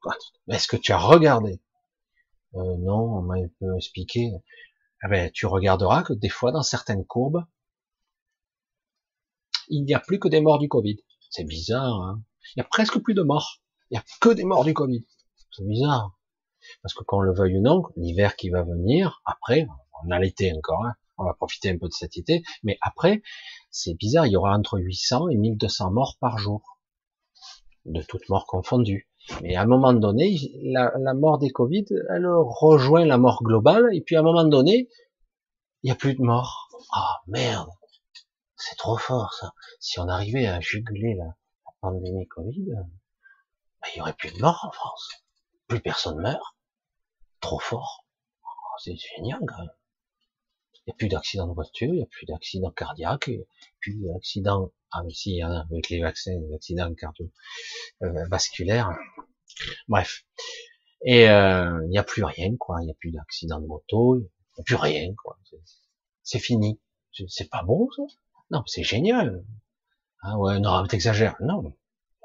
Mais 0.48 0.56
est-ce 0.56 0.68
que 0.68 0.77
tu 0.77 0.91
as 0.91 0.98
regardé? 0.98 1.61
Euh, 2.56 2.77
Non, 2.80 3.18
on 3.18 3.22
m'a 3.22 3.35
un 3.35 3.48
peu 3.60 3.76
expliqué. 3.76 4.31
Ah 5.02 5.10
ben, 5.10 5.31
tu 5.31 5.45
regarderas 5.45 6.03
que 6.03 6.14
des 6.14 6.30
fois, 6.30 6.52
dans 6.52 6.64
certaines 6.64 7.06
courbes, 7.06 7.45
il 9.69 9.84
n'y 9.84 9.94
a 9.94 9.99
plus 9.99 10.19
que 10.19 10.27
des 10.27 10.41
morts 10.41 10.60
du 10.60 10.69
Covid. 10.69 10.98
C'est 11.30 11.44
bizarre. 11.45 12.02
Hein 12.02 12.23
il 12.56 12.60
y 12.60 12.61
a 12.61 12.65
presque 12.65 12.99
plus 12.99 13.14
de 13.14 13.23
morts. 13.23 13.61
Il 13.90 13.95
n'y 13.95 13.99
a 13.99 14.03
que 14.22 14.30
des 14.30 14.44
morts 14.44 14.64
du 14.64 14.73
Covid. 14.73 15.06
C'est 15.52 15.65
bizarre. 15.65 16.18
Parce 16.81 16.94
que 16.94 17.03
qu'on 17.03 17.19
le 17.19 17.34
veuille 17.34 17.57
ou 17.57 17.61
non, 17.61 17.84
l'hiver 17.95 18.35
qui 18.35 18.49
va 18.49 18.64
venir, 18.64 19.22
après, 19.26 19.68
on 20.05 20.11
a 20.11 20.19
l'été 20.19 20.53
encore, 20.53 20.85
hein, 20.85 20.93
on 21.17 21.25
va 21.25 21.34
profiter 21.34 21.69
un 21.69 21.77
peu 21.77 21.88
de 21.88 21.93
cet 21.93 22.17
été, 22.17 22.43
mais 22.63 22.77
après, 22.81 23.21
c'est 23.71 23.93
bizarre, 23.93 24.27
il 24.27 24.34
y 24.34 24.38
aura 24.38 24.55
entre 24.55 24.80
800 24.80 25.30
et 25.30 25.35
1200 25.35 25.91
morts 25.91 26.17
par 26.19 26.38
jour, 26.38 26.80
de 27.85 28.01
toutes 28.01 28.27
morts 28.30 28.45
confondues. 28.45 29.09
Mais 29.41 29.55
à 29.55 29.61
un 29.61 29.65
moment 29.65 29.93
donné, 29.93 30.38
la, 30.63 30.91
la 30.99 31.13
mort 31.13 31.38
des 31.38 31.49
Covid, 31.49 31.85
elle 32.09 32.27
rejoint 32.27 33.05
la 33.05 33.17
mort 33.17 33.41
globale, 33.43 33.89
et 33.93 34.01
puis 34.01 34.15
à 34.15 34.19
un 34.19 34.23
moment 34.23 34.43
donné, 34.43 34.89
il 35.84 35.88
n'y 35.88 35.91
a 35.91 35.95
plus 35.95 36.15
de 36.15 36.21
morts. 36.21 36.69
Ah 36.93 37.21
merde, 37.27 37.69
c'est 38.55 38.77
trop 38.77 38.97
fort 38.97 39.34
ça. 39.34 39.53
Si 39.80 39.99
on 39.99 40.07
arrivait 40.07 40.47
à 40.47 40.59
juguler 40.61 41.15
la, 41.15 41.35
pandémie 41.81 42.27
Covid, 42.27 42.65
ben, 42.65 43.89
il 43.93 43.97
y 43.97 44.01
aurait 44.01 44.13
plus 44.13 44.31
de 44.31 44.39
morts 44.39 44.63
en 44.65 44.71
France. 44.71 45.09
Plus 45.67 45.81
personne 45.81 46.21
meurt. 46.21 46.55
Trop 47.41 47.59
fort. 47.59 48.05
Oh, 48.41 48.77
c'est 48.81 48.95
génial 48.95 49.41
quand 49.45 49.59
même. 49.59 49.69
Il 50.85 50.89
n'y 50.89 50.93
a 50.93 50.97
plus 50.97 51.07
d'accidents 51.07 51.47
de 51.47 51.53
voiture, 51.53 51.93
il 51.93 51.97
n'y 51.97 52.03
a 52.03 52.07
plus 52.07 52.26
d'accidents 52.26 52.72
cardiaques, 52.72 53.27
il 53.27 53.38
n'y 53.38 53.41
a 53.41 53.45
plus 53.80 53.95
d'accidents, 54.01 54.72
ah 54.91 55.01
si, 55.10 55.41
avec 55.41 55.89
les 55.89 56.01
vaccins, 56.01 56.35
des 56.35 56.53
accidents 56.53 56.93
cardiovasculaires. 56.93 58.89
Euh, 58.89 58.93
Bref. 59.88 60.26
Et 61.05 61.30
euh, 61.30 61.81
il 61.85 61.89
n'y 61.89 61.97
a 61.97 62.03
plus 62.03 62.23
rien, 62.23 62.55
quoi. 62.57 62.77
Il 62.81 62.85
n'y 62.85 62.91
a 62.91 62.95
plus 62.95 63.11
d'accidents 63.11 63.60
de 63.60 63.68
moto, 63.68 64.18
il 64.18 64.22
n'y 64.22 64.61
a 64.61 64.64
plus 64.64 64.76
rien, 64.76 65.14
quoi. 65.15 65.38
C'est 66.23 66.39
fini. 66.39 66.80
C'est 67.27 67.49
pas 67.49 67.64
beau, 67.64 67.89
ça 67.95 68.03
Non, 68.51 68.64
c'est 68.65 68.84
génial. 68.84 69.43
Ah 70.22 70.38
ouais, 70.39 70.60
non, 70.60 70.85
t'exagères. 70.88 71.35
Non. 71.41 71.61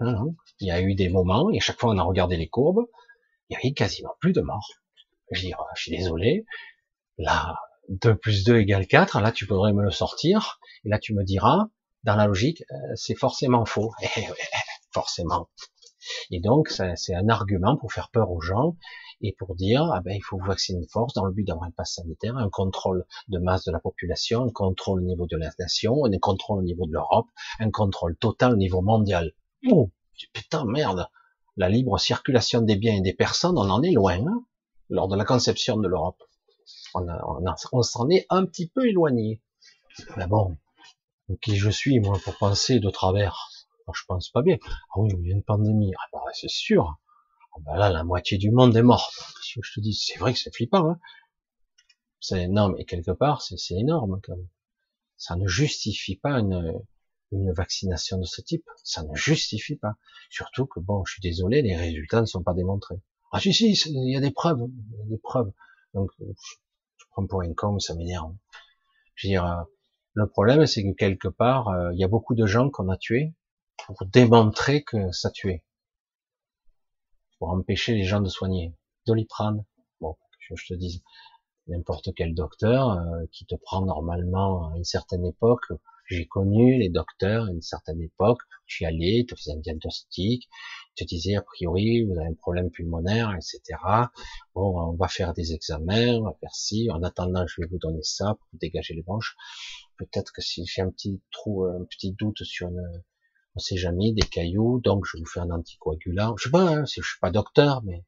non, 0.00 0.12
non. 0.12 0.36
Il 0.60 0.68
y 0.68 0.70
a 0.70 0.80
eu 0.80 0.94
des 0.94 1.08
moments, 1.08 1.50
et 1.50 1.60
chaque 1.60 1.78
fois 1.78 1.90
on 1.90 1.98
a 1.98 2.02
regardé 2.02 2.36
les 2.36 2.48
courbes, 2.48 2.86
il 3.48 3.54
y 3.54 3.56
avait 3.56 3.72
quasiment 3.72 4.14
plus 4.20 4.32
de 4.32 4.40
morts. 4.40 4.68
Je 5.30 5.40
dis, 5.40 5.52
je 5.74 5.82
suis 5.82 5.90
désolé. 5.90 6.46
Là, 7.18 7.56
2 7.88 8.16
plus 8.16 8.44
2 8.44 8.58
égale 8.58 8.86
4, 8.86 9.20
là 9.20 9.32
tu 9.32 9.46
pourrais 9.46 9.72
me 9.72 9.82
le 9.82 9.90
sortir, 9.90 10.58
et 10.84 10.88
là 10.88 10.98
tu 10.98 11.14
me 11.14 11.24
diras, 11.24 11.68
dans 12.04 12.16
la 12.16 12.26
logique, 12.26 12.62
euh, 12.70 12.76
c'est 12.94 13.14
forcément 13.14 13.64
faux. 13.64 13.92
Eh 14.16 14.26
forcément. 14.90 15.48
Et 16.30 16.40
donc, 16.40 16.68
c'est 16.68 17.14
un 17.14 17.28
argument 17.28 17.76
pour 17.76 17.92
faire 17.92 18.10
peur 18.10 18.30
aux 18.30 18.40
gens 18.40 18.76
et 19.20 19.34
pour 19.38 19.54
dire, 19.54 19.90
ah 19.92 20.00
ben, 20.00 20.12
il 20.16 20.22
faut 20.22 20.38
vacciner 20.38 20.80
de 20.80 20.90
force 20.90 21.12
dans 21.12 21.24
le 21.24 21.32
but 21.32 21.44
d'avoir 21.44 21.66
un 21.66 21.70
pass 21.72 21.94
sanitaire, 21.94 22.36
un 22.36 22.48
contrôle 22.48 23.04
de 23.28 23.38
masse 23.38 23.64
de 23.64 23.72
la 23.72 23.80
population, 23.80 24.44
un 24.44 24.50
contrôle 24.50 25.00
au 25.00 25.04
niveau 25.04 25.26
de 25.26 25.36
la 25.36 25.50
nation, 25.58 26.04
un 26.04 26.18
contrôle 26.18 26.60
au 26.60 26.62
niveau 26.62 26.86
de 26.86 26.92
l'Europe, 26.92 27.26
un 27.58 27.70
contrôle 27.70 28.16
total 28.16 28.52
au 28.52 28.56
niveau 28.56 28.80
mondial. 28.80 29.32
Oh, 29.70 29.90
putain, 30.32 30.64
merde. 30.64 31.08
La 31.56 31.68
libre 31.68 31.98
circulation 31.98 32.60
des 32.60 32.76
biens 32.76 32.94
et 32.94 33.00
des 33.00 33.14
personnes, 33.14 33.58
on 33.58 33.68
en 33.68 33.82
est 33.82 33.90
loin, 33.90 34.20
hein, 34.24 34.44
lors 34.88 35.08
de 35.08 35.16
la 35.16 35.24
conception 35.24 35.76
de 35.76 35.88
l'Europe. 35.88 36.22
On, 37.72 37.82
s'en 37.82 38.08
est 38.10 38.26
un 38.30 38.44
petit 38.46 38.68
peu 38.68 38.88
éloigné. 38.88 39.42
Mais 40.16 40.26
bon, 40.26 40.56
qui 41.40 41.56
je 41.56 41.70
suis, 41.70 42.00
moi, 42.00 42.18
pour 42.24 42.36
penser 42.36 42.80
de 42.80 42.90
travers? 42.90 43.50
Je 43.94 44.02
pense 44.06 44.28
pas 44.28 44.42
bien. 44.42 44.58
Ah 44.94 45.00
oui, 45.00 45.10
il 45.18 45.28
y 45.28 45.32
a 45.32 45.34
une 45.34 45.42
pandémie. 45.42 45.92
Ah 45.96 46.08
bah, 46.12 46.20
c'est 46.34 46.50
sûr. 46.50 46.98
Ah 47.54 47.60
bah 47.60 47.76
là, 47.76 47.90
la 47.90 48.04
moitié 48.04 48.36
du 48.36 48.50
monde 48.50 48.76
est 48.76 48.82
mort. 48.82 49.10
Je 49.42 49.72
te 49.74 49.80
dis, 49.80 49.94
c'est 49.94 50.18
vrai 50.18 50.34
que 50.34 50.38
c'est 50.38 50.54
flippant. 50.54 50.90
Hein 50.90 51.00
c'est 52.20 52.42
énorme. 52.42 52.74
Et 52.78 52.84
quelque 52.84 53.12
part, 53.12 53.42
c'est 53.42 53.74
énorme. 53.74 54.20
Quand 54.22 54.36
même. 54.36 54.48
Ça 55.16 55.36
ne 55.36 55.46
justifie 55.46 56.16
pas 56.16 56.38
une, 56.38 56.74
une 57.32 57.52
vaccination 57.52 58.18
de 58.18 58.24
ce 58.24 58.40
type. 58.40 58.64
Ça 58.84 59.02
ne 59.02 59.14
justifie 59.14 59.76
pas. 59.76 59.94
Surtout 60.30 60.66
que, 60.66 60.80
bon, 60.80 61.04
je 61.04 61.14
suis 61.14 61.22
désolé, 61.22 61.62
les 61.62 61.76
résultats 61.76 62.20
ne 62.20 62.26
sont 62.26 62.42
pas 62.42 62.54
démontrés. 62.54 63.00
Ah 63.32 63.40
si, 63.40 63.52
si, 63.52 63.72
il 63.86 64.12
y 64.12 64.16
a 64.16 64.20
des 64.20 64.30
preuves. 64.30 64.60
Il 64.92 64.98
y 64.98 65.02
a 65.02 65.06
des 65.06 65.18
preuves. 65.18 65.52
Donc, 65.94 66.10
je 67.18 67.26
prends 67.26 67.26
pour 67.26 67.54
com, 67.56 67.80
ça 67.80 67.94
m'énerve. 67.94 68.32
Je 69.14 69.26
veux 69.26 69.32
dire, 69.32 69.44
euh, 69.44 69.62
le 70.14 70.28
problème, 70.28 70.66
c'est 70.66 70.82
que 70.82 70.92
quelque 70.92 71.28
part, 71.28 71.68
euh, 71.68 71.92
il 71.92 71.98
y 71.98 72.04
a 72.04 72.08
beaucoup 72.08 72.34
de 72.34 72.46
gens 72.46 72.70
qu'on 72.70 72.88
a 72.88 72.96
tués 72.96 73.34
pour 73.86 74.04
démontrer 74.06 74.82
que 74.84 75.10
ça 75.12 75.30
tuait, 75.30 75.64
pour 77.38 77.50
empêcher 77.50 77.94
les 77.94 78.04
gens 78.04 78.20
de 78.20 78.28
soigner. 78.28 78.74
Doliprane, 79.06 79.64
bon, 80.00 80.16
je, 80.38 80.54
je 80.54 80.66
te 80.68 80.74
dis, 80.74 81.02
n'importe 81.66 82.10
quel 82.14 82.34
docteur 82.34 82.90
euh, 82.90 83.24
qui 83.32 83.46
te 83.46 83.56
prend 83.56 83.84
normalement 83.84 84.72
à 84.72 84.76
une 84.76 84.84
certaine 84.84 85.24
époque, 85.24 85.64
J'ai 86.06 86.26
connu 86.26 86.78
les 86.78 86.88
docteurs 86.88 87.46
à 87.46 87.50
une 87.50 87.62
certaine 87.62 88.00
époque, 88.00 88.40
tu 88.66 88.84
y 88.84 88.86
allais, 88.86 89.26
te 89.28 89.34
faisaient 89.34 89.52
un 89.52 89.60
diagnostic, 89.60 90.48
te 90.98 91.04
disaient 91.04 91.36
a 91.36 91.42
priori 91.42 92.04
vous 92.04 92.18
avez 92.18 92.28
un 92.28 92.34
problème 92.34 92.70
pulmonaire, 92.70 93.34
etc. 93.34 93.78
Bon, 94.54 94.78
on 94.90 94.96
va 94.96 95.08
faire 95.08 95.32
des 95.34 95.52
examens, 95.52 96.18
on 96.18 96.24
va 96.24 96.34
faire 96.40 96.54
ci, 96.54 96.90
en 96.90 97.02
attendant 97.02 97.46
je 97.46 97.60
vais 97.60 97.68
vous 97.68 97.78
donner 97.78 98.02
ça 98.02 98.34
pour 98.34 98.48
dégager 98.54 98.94
les 98.94 99.02
branches. 99.02 99.36
Peut-être 99.96 100.32
que 100.32 100.42
si 100.42 100.64
j'ai 100.66 100.82
un 100.82 100.90
petit 100.90 101.20
trou, 101.30 101.64
un 101.64 101.84
petit 101.84 102.12
doute 102.12 102.42
sur 102.44 102.68
une, 102.68 103.02
on 103.54 103.60
sait 103.60 103.76
jamais, 103.76 104.12
des 104.12 104.22
cailloux, 104.22 104.80
donc 104.80 105.04
je 105.04 105.18
vous 105.18 105.26
fais 105.26 105.40
un 105.40 105.50
anticoagulant. 105.50 106.36
Je 106.36 106.44
sais 106.44 106.50
pas, 106.50 106.62
hein, 106.62 106.84
je 106.84 107.02
suis 107.02 107.18
pas 107.20 107.30
docteur, 107.30 107.82
mais 107.82 108.04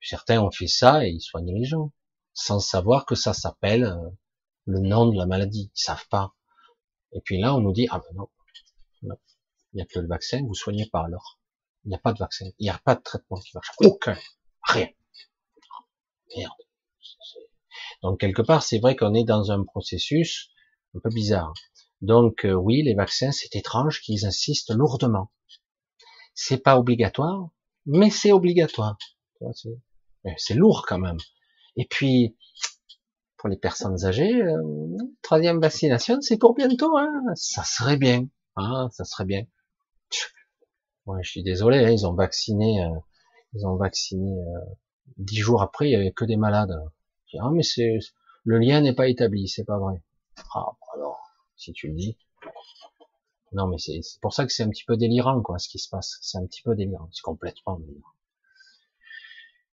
certains 0.00 0.40
ont 0.40 0.52
fait 0.52 0.68
ça 0.68 1.04
et 1.04 1.10
ils 1.10 1.20
soignent 1.20 1.52
les 1.52 1.64
gens, 1.64 1.92
sans 2.34 2.60
savoir 2.60 3.04
que 3.04 3.16
ça 3.16 3.32
s'appelle 3.32 3.84
euh, 3.84 4.10
le 4.66 4.78
nom 4.80 5.06
de 5.06 5.16
la 5.16 5.26
maladie. 5.26 5.72
Ils 5.74 5.80
savent 5.80 6.06
pas. 6.08 6.34
Et 7.12 7.20
puis 7.20 7.40
là, 7.40 7.54
on 7.56 7.60
nous 7.60 7.72
dit, 7.72 7.88
ah 7.90 7.98
ben 7.98 8.16
non, 8.16 8.28
non, 9.02 9.16
il 9.72 9.76
n'y 9.76 9.82
a 9.82 9.86
que 9.86 9.98
le 9.98 10.06
vaccin, 10.06 10.42
vous 10.46 10.54
soignez 10.54 10.86
pas 10.86 11.04
alors. 11.04 11.39
Il 11.84 11.88
n'y 11.88 11.94
a 11.94 11.98
pas 11.98 12.12
de 12.12 12.18
vaccin, 12.18 12.46
il 12.58 12.64
n'y 12.64 12.70
a 12.70 12.78
pas 12.84 12.94
de 12.94 13.00
traitement 13.00 13.38
qui 13.38 13.50
marche. 13.54 13.70
Aucun. 13.80 14.16
Rien. 14.64 14.88
Merde. 16.36 16.52
Donc 18.02 18.20
quelque 18.20 18.42
part, 18.42 18.62
c'est 18.62 18.78
vrai 18.78 18.96
qu'on 18.96 19.14
est 19.14 19.24
dans 19.24 19.50
un 19.50 19.64
processus 19.64 20.50
un 20.94 21.00
peu 21.00 21.10
bizarre. 21.10 21.52
Donc 22.02 22.44
euh, 22.44 22.52
oui, 22.52 22.82
les 22.82 22.94
vaccins, 22.94 23.32
c'est 23.32 23.54
étrange 23.56 24.00
qu'ils 24.00 24.26
insistent 24.26 24.72
lourdement. 24.74 25.30
C'est 26.34 26.62
pas 26.62 26.78
obligatoire, 26.78 27.48
mais 27.86 28.10
c'est 28.10 28.32
obligatoire. 28.32 28.96
C'est 30.36 30.54
lourd 30.54 30.84
quand 30.86 30.98
même. 30.98 31.18
Et 31.76 31.86
puis, 31.86 32.36
pour 33.36 33.48
les 33.48 33.56
personnes 33.56 34.04
âgées, 34.04 34.42
euh, 34.42 34.96
troisième 35.22 35.60
vaccination, 35.60 36.20
c'est 36.20 36.38
pour 36.38 36.54
bientôt. 36.54 36.96
Hein 36.96 37.10
ça 37.34 37.64
serait 37.64 37.96
bien. 37.96 38.26
Hein 38.56 38.88
ça 38.92 39.04
serait 39.04 39.24
bien. 39.24 39.44
Je 41.22 41.30
suis 41.30 41.42
désolé, 41.42 41.78
hein, 41.78 41.90
ils 41.90 42.06
ont 42.06 42.14
vacciné, 42.14 42.84
euh, 42.84 42.98
ils 43.54 43.66
ont 43.66 43.76
vacciné 43.76 44.30
euh, 44.30 44.60
dix 45.18 45.38
jours 45.38 45.62
après, 45.62 45.88
il 45.88 45.92
y 45.92 45.96
avait 45.96 46.12
que 46.12 46.24
des 46.24 46.36
malades. 46.36 46.76
Ah 47.38 47.50
mais 47.52 47.62
c'est 47.62 47.98
le 48.44 48.58
lien 48.58 48.80
n'est 48.80 48.94
pas 48.94 49.08
établi, 49.08 49.48
c'est 49.48 49.64
pas 49.64 49.78
vrai. 49.78 50.02
Ah 50.54 50.66
bah 50.66 50.86
alors, 50.94 51.20
si 51.56 51.72
tu 51.72 51.88
le 51.88 51.94
dis. 51.94 52.16
Non 53.52 53.66
mais 53.66 53.78
c'est 53.78 54.00
pour 54.20 54.32
ça 54.32 54.46
que 54.46 54.52
c'est 54.52 54.62
un 54.62 54.70
petit 54.70 54.84
peu 54.84 54.96
délirant 54.96 55.40
quoi, 55.42 55.58
ce 55.58 55.68
qui 55.68 55.78
se 55.78 55.88
passe. 55.88 56.18
C'est 56.22 56.38
un 56.38 56.46
petit 56.46 56.62
peu 56.62 56.74
délirant, 56.74 57.08
c'est 57.12 57.22
complètement 57.22 57.78
délirant. 57.78 58.14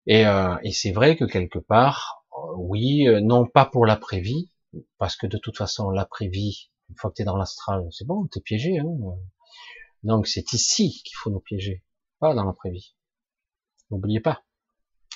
Et, 0.06 0.26
euh, 0.26 0.56
c'est 0.72 0.92
vrai 0.92 1.16
que 1.16 1.24
quelque 1.26 1.58
part, 1.58 2.24
euh, 2.32 2.54
oui, 2.56 3.06
euh, 3.06 3.20
non 3.20 3.46
pas 3.46 3.66
pour 3.66 3.84
l'après-vie, 3.84 4.50
parce 4.96 5.16
que 5.16 5.26
de 5.26 5.36
toute 5.36 5.56
façon 5.56 5.90
l'après-vie, 5.90 6.70
une 6.88 6.96
fois 6.96 7.10
que 7.10 7.16
tu 7.16 7.22
es 7.22 7.24
dans 7.26 7.36
l'astral, 7.36 7.86
c'est 7.90 8.06
bon, 8.06 8.26
t'es 8.26 8.40
piégé. 8.40 8.78
Hein 8.78 8.86
Donc 10.02 10.26
c'est 10.26 10.52
ici 10.52 11.02
qu'il 11.04 11.16
faut 11.16 11.30
nous 11.30 11.40
piéger, 11.40 11.84
pas 12.18 12.34
dans 12.34 12.44
l'après-vie. 12.44 12.94
N'oubliez 13.90 14.20
pas, 14.20 14.42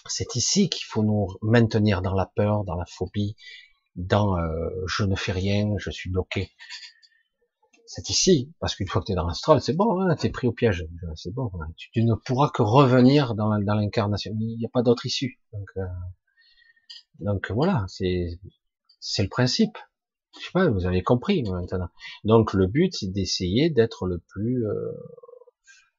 c'est 0.06 0.34
ici 0.34 0.68
qu'il 0.68 0.86
faut 0.86 1.02
nous 1.02 1.28
maintenir 1.42 2.02
dans 2.02 2.14
la 2.14 2.26
peur, 2.26 2.64
dans 2.64 2.76
la 2.76 2.86
phobie, 2.86 3.36
dans 3.96 4.36
je 4.86 5.04
ne 5.04 5.16
fais 5.16 5.32
rien, 5.32 5.74
je 5.78 5.90
suis 5.90 6.10
bloqué 6.10 6.52
c'est 7.94 8.08
ici, 8.08 8.50
parce 8.58 8.74
qu'une 8.74 8.88
fois 8.88 9.02
que 9.02 9.06
tu 9.08 9.12
es 9.12 9.14
dans 9.14 9.26
l'astral, 9.26 9.60
c'est 9.60 9.74
bon, 9.74 10.00
hein, 10.00 10.16
tu 10.16 10.30
pris 10.30 10.46
au 10.46 10.52
piège, 10.52 10.86
c'est 11.14 11.30
bon, 11.30 11.50
hein. 11.60 11.66
tu, 11.76 12.02
ne 12.02 12.14
pourras 12.14 12.48
que 12.48 12.62
revenir 12.62 13.34
dans 13.34 13.48
l'incarnation, 13.48 14.32
il 14.40 14.56
n'y 14.56 14.64
a 14.64 14.70
pas 14.70 14.80
d'autre 14.80 15.04
issue. 15.04 15.38
Donc, 15.52 17.50
euh, 17.50 17.54
voilà, 17.54 17.84
c'est 17.88 18.38
le 19.18 19.28
principe. 19.28 19.76
Je 20.38 20.46
sais 20.46 20.52
pas, 20.52 20.68
vous 20.68 20.86
avez 20.86 21.02
compris 21.02 21.42
maintenant. 21.42 21.88
Donc 22.24 22.52
le 22.52 22.66
but, 22.66 22.94
c'est 22.94 23.12
d'essayer 23.12 23.70
d'être 23.70 24.06
le 24.06 24.18
plus, 24.18 24.66
euh, 24.66 24.92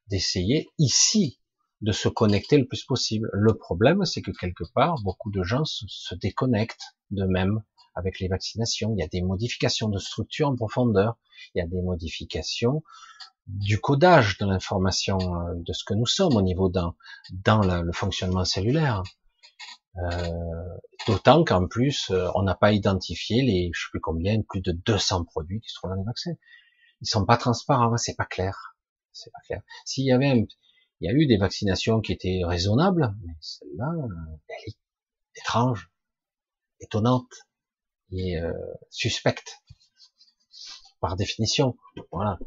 d'essayer 0.07 0.69
ici 0.77 1.39
de 1.81 1.91
se 1.91 2.07
connecter 2.07 2.57
le 2.57 2.65
plus 2.65 2.83
possible. 2.85 3.29
Le 3.33 3.55
problème, 3.55 4.05
c'est 4.05 4.21
que 4.21 4.31
quelque 4.31 4.63
part, 4.73 5.01
beaucoup 5.03 5.29
de 5.29 5.43
gens 5.43 5.65
se, 5.65 6.15
déconnectent 6.15 6.95
d'eux-mêmes 7.11 7.61
avec 7.93 8.19
les 8.19 8.27
vaccinations. 8.27 8.95
Il 8.95 8.99
y 8.99 9.03
a 9.03 9.07
des 9.07 9.21
modifications 9.21 9.89
de 9.89 9.99
structure 9.99 10.47
en 10.47 10.55
profondeur. 10.55 11.17
Il 11.53 11.59
y 11.59 11.61
a 11.61 11.67
des 11.67 11.81
modifications 11.81 12.83
du 13.47 13.79
codage 13.79 14.37
de 14.37 14.45
l'information 14.45 15.17
euh, 15.19 15.53
de 15.55 15.73
ce 15.73 15.83
que 15.83 15.93
nous 15.93 16.05
sommes 16.05 16.37
au 16.37 16.41
niveau 16.41 16.69
d'un 16.69 16.95
dans 17.31 17.61
le 17.61 17.91
fonctionnement 17.91 18.45
cellulaire. 18.45 19.03
Euh, 19.97 20.77
D'autant 21.07 21.43
qu'en 21.43 21.67
plus, 21.67 22.09
euh, 22.11 22.29
on 22.35 22.43
n'a 22.43 22.55
pas 22.55 22.71
identifié 22.71 23.41
les, 23.41 23.71
je 23.73 23.81
sais 23.81 23.89
plus 23.91 23.99
combien, 23.99 24.41
plus 24.41 24.61
de 24.61 24.71
200 24.71 25.25
produits 25.25 25.59
qui 25.59 25.69
se 25.69 25.75
trouvent 25.75 25.91
dans 25.91 25.97
les 25.97 26.05
vaccins. 26.05 26.35
Ils 27.01 27.07
sont 27.07 27.25
pas 27.25 27.37
transparents, 27.37 27.93
hein, 27.93 27.97
c'est 27.97 28.15
pas 28.15 28.25
clair. 28.25 28.75
C'est 29.11 29.31
pas 29.31 29.39
clair. 29.45 29.61
S'il 29.85 30.05
y 30.05 30.11
avait, 30.11 30.47
il 31.01 31.05
y 31.05 31.09
a 31.09 31.13
eu 31.13 31.27
des 31.27 31.37
vaccinations 31.37 31.99
qui 31.99 32.13
étaient 32.13 32.41
raisonnables, 32.43 33.13
mais 33.25 33.33
celle-là, 33.41 33.91
elle 34.47 34.55
est 34.71 34.77
étrange, 35.35 35.91
étonnante 36.79 37.31
et 38.11 38.39
euh, 38.39 38.53
suspecte 38.89 39.61
par 41.01 41.17
définition. 41.17 41.75
Voilà, 42.11 42.39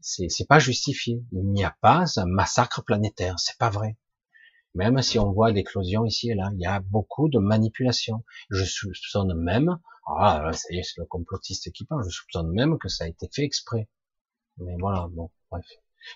c'est 0.00 0.46
pas 0.48 0.60
justifié. 0.60 1.24
Il 1.32 1.50
n'y 1.50 1.64
a 1.64 1.76
pas 1.80 2.04
un 2.16 2.26
massacre 2.26 2.82
planétaire, 2.84 3.38
c'est 3.38 3.58
pas 3.58 3.70
vrai. 3.70 3.96
Même 4.78 5.02
si 5.02 5.18
on 5.18 5.32
voit 5.32 5.50
l'éclosion 5.50 6.04
ici 6.04 6.30
et 6.30 6.36
là, 6.36 6.50
il 6.54 6.60
y 6.60 6.66
a 6.66 6.78
beaucoup 6.78 7.28
de 7.28 7.40
manipulation. 7.40 8.22
Je 8.48 8.62
soupçonne 8.64 9.34
même, 9.34 9.76
ah, 10.06 10.52
c'est 10.52 10.80
le 10.96 11.04
complotiste 11.04 11.72
qui 11.72 11.84
parle, 11.84 12.04
je 12.04 12.10
soupçonne 12.10 12.52
même 12.52 12.78
que 12.78 12.88
ça 12.88 13.02
a 13.02 13.08
été 13.08 13.28
fait 13.34 13.42
exprès. 13.42 13.88
Mais 14.58 14.76
voilà, 14.78 15.08
bon, 15.10 15.32
bref. 15.50 15.66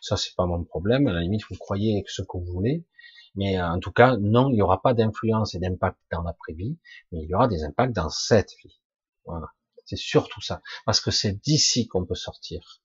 Ça, 0.00 0.16
c'est 0.16 0.36
pas 0.36 0.46
mon 0.46 0.62
problème. 0.62 1.08
À 1.08 1.12
la 1.12 1.22
limite, 1.22 1.42
vous 1.50 1.56
croyez 1.56 2.04
ce 2.06 2.22
que 2.22 2.38
vous 2.38 2.52
voulez. 2.52 2.86
Mais 3.34 3.58
euh, 3.58 3.66
en 3.66 3.80
tout 3.80 3.90
cas, 3.90 4.16
non, 4.16 4.48
il 4.48 4.54
n'y 4.54 4.62
aura 4.62 4.80
pas 4.80 4.94
d'influence 4.94 5.56
et 5.56 5.58
d'impact 5.58 5.98
dans 6.12 6.22
l'après-vie, 6.22 6.78
mais 7.10 7.18
il 7.20 7.28
y 7.28 7.34
aura 7.34 7.48
des 7.48 7.64
impacts 7.64 7.96
dans 7.96 8.10
cette 8.10 8.52
vie. 8.62 8.80
Voilà. 9.24 9.48
C'est 9.86 9.98
surtout 9.98 10.40
ça. 10.40 10.62
Parce 10.86 11.00
que 11.00 11.10
c'est 11.10 11.32
d'ici 11.32 11.88
qu'on 11.88 12.06
peut 12.06 12.14
sortir. 12.14 12.80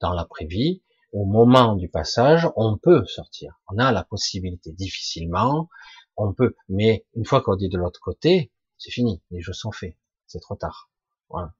Dans 0.00 0.14
l'après-vie, 0.14 0.82
au 1.12 1.24
moment 1.24 1.74
du 1.74 1.88
passage, 1.88 2.48
on 2.56 2.76
peut 2.76 3.04
sortir. 3.06 3.60
On 3.68 3.78
a 3.78 3.92
la 3.92 4.04
possibilité, 4.04 4.72
difficilement, 4.72 5.68
on 6.16 6.32
peut. 6.32 6.54
Mais 6.68 7.06
une 7.14 7.24
fois 7.24 7.40
qu'on 7.40 7.56
dit 7.56 7.68
de 7.68 7.78
l'autre 7.78 8.00
côté, 8.00 8.52
c'est 8.76 8.90
fini. 8.90 9.22
Les 9.30 9.40
jeux 9.40 9.52
sont 9.52 9.72
faits. 9.72 9.96
C'est 10.26 10.40
trop 10.40 10.56
tard. 10.56 10.90
Voilà. 11.28 11.52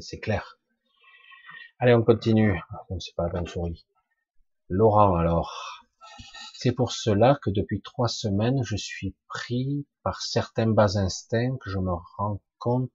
C'est 0.00 0.18
clair. 0.18 0.58
Allez, 1.78 1.94
on 1.94 2.02
continue. 2.02 2.60
Ah, 2.70 2.84
c'est 2.98 3.14
pas 3.14 3.24
la 3.24 3.30
bonne 3.30 3.46
souris. 3.46 3.86
Laurent, 4.68 5.14
alors. 5.16 5.86
C'est 6.54 6.72
pour 6.72 6.92
cela 6.92 7.38
que 7.42 7.48
depuis 7.48 7.80
trois 7.80 8.08
semaines, 8.08 8.62
je 8.64 8.76
suis 8.76 9.16
pris 9.28 9.86
par 10.02 10.20
certains 10.20 10.66
bas 10.66 10.98
instincts 10.98 11.56
que 11.58 11.70
je 11.70 11.78
me 11.78 11.92
rends 12.18 12.42
compte 12.58 12.92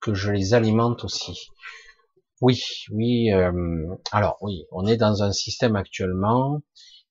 que 0.00 0.14
je 0.14 0.30
les 0.30 0.54
alimente 0.54 1.04
aussi. 1.04 1.50
Oui, 2.40 2.62
oui. 2.90 3.32
Euh, 3.32 3.94
alors 4.12 4.38
oui, 4.40 4.64
on 4.72 4.86
est 4.86 4.96
dans 4.96 5.22
un 5.22 5.32
système 5.32 5.76
actuellement 5.76 6.60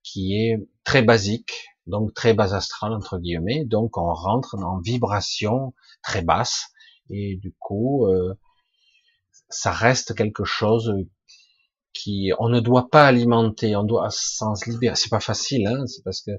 qui 0.04 0.36
est 0.36 0.58
très 0.84 1.04
basique, 1.04 1.52
donc 1.88 2.14
très 2.14 2.34
bas 2.34 2.56
astral 2.56 2.94
entre 2.94 3.20
guillemets. 3.20 3.66
Donc 3.66 3.98
on 3.98 4.14
rentre 4.14 4.56
en 4.56 4.80
vibration 4.80 5.74
très 6.04 6.22
basse 6.22 6.70
et 7.10 7.38
du 7.38 7.54
coup, 7.60 8.08
euh, 8.08 8.34
ça 9.50 9.72
reste 9.72 10.16
quelque 10.16 10.46
chose 10.46 10.94
qui 11.94 12.32
on 12.40 12.50
ne 12.50 12.60
doit 12.60 12.90
pas 12.90 13.08
alimenter, 13.08 13.76
on 13.76 13.84
doit 13.84 14.10
s'en 14.12 14.54
libérer. 14.68 14.96
C'est 14.96 15.10
pas 15.10 15.20
facile, 15.20 15.68
hein, 15.68 15.86
c'est 15.88 16.04
parce 16.04 16.22
que 16.22 16.32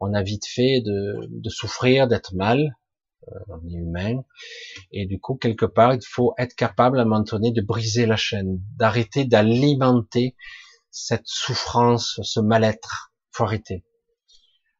on 0.00 0.14
a 0.14 0.22
vite 0.22 0.46
fait 0.46 0.82
de, 0.82 1.48
souffrir, 1.48 2.06
d'être 2.08 2.34
mal, 2.34 2.76
on 3.48 3.68
est 3.68 3.74
humain, 3.74 4.22
et 4.92 5.06
du 5.06 5.18
coup 5.20 5.36
quelque 5.36 5.66
part 5.66 5.94
il 5.94 6.04
faut 6.06 6.34
être 6.38 6.54
capable 6.54 6.98
à 6.98 7.02
un 7.02 7.04
moment 7.04 7.24
donné 7.24 7.50
de 7.52 7.62
briser 7.62 8.06
la 8.06 8.16
chaîne, 8.16 8.60
d'arrêter 8.76 9.24
d'alimenter 9.24 10.36
cette 10.90 11.26
souffrance, 11.26 12.20
ce 12.22 12.40
mal-être. 12.40 13.12
Faut 13.30 13.44
arrêter. 13.44 13.84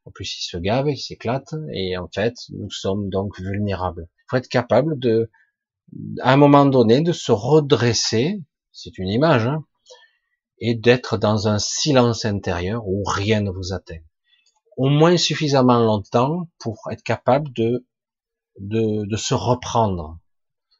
En 0.05 0.11
plus, 0.11 0.39
il 0.39 0.43
se 0.43 0.57
gave, 0.57 0.87
il 0.87 0.97
s'éclate, 0.97 1.53
et 1.73 1.97
en 1.97 2.07
fait, 2.07 2.33
nous 2.49 2.71
sommes 2.71 3.09
donc 3.09 3.39
vulnérables. 3.39 4.07
Faut 4.29 4.37
être 4.37 4.47
capable 4.47 4.97
de, 4.97 5.29
à 6.21 6.33
un 6.33 6.37
moment 6.37 6.65
donné, 6.65 7.01
de 7.01 7.11
se 7.11 7.31
redresser. 7.31 8.41
C'est 8.71 8.97
une 8.97 9.09
image, 9.09 9.45
hein, 9.45 9.65
et 10.59 10.75
d'être 10.75 11.17
dans 11.17 11.47
un 11.47 11.59
silence 11.59 12.25
intérieur 12.25 12.87
où 12.87 13.03
rien 13.03 13.41
ne 13.41 13.51
vous 13.51 13.73
atteint. 13.73 13.99
Au 14.77 14.89
moins 14.89 15.17
suffisamment 15.17 15.79
longtemps 15.79 16.49
pour 16.59 16.79
être 16.91 17.03
capable 17.03 17.51
de, 17.53 17.85
de, 18.59 19.05
de 19.05 19.17
se 19.17 19.33
reprendre. 19.33 20.19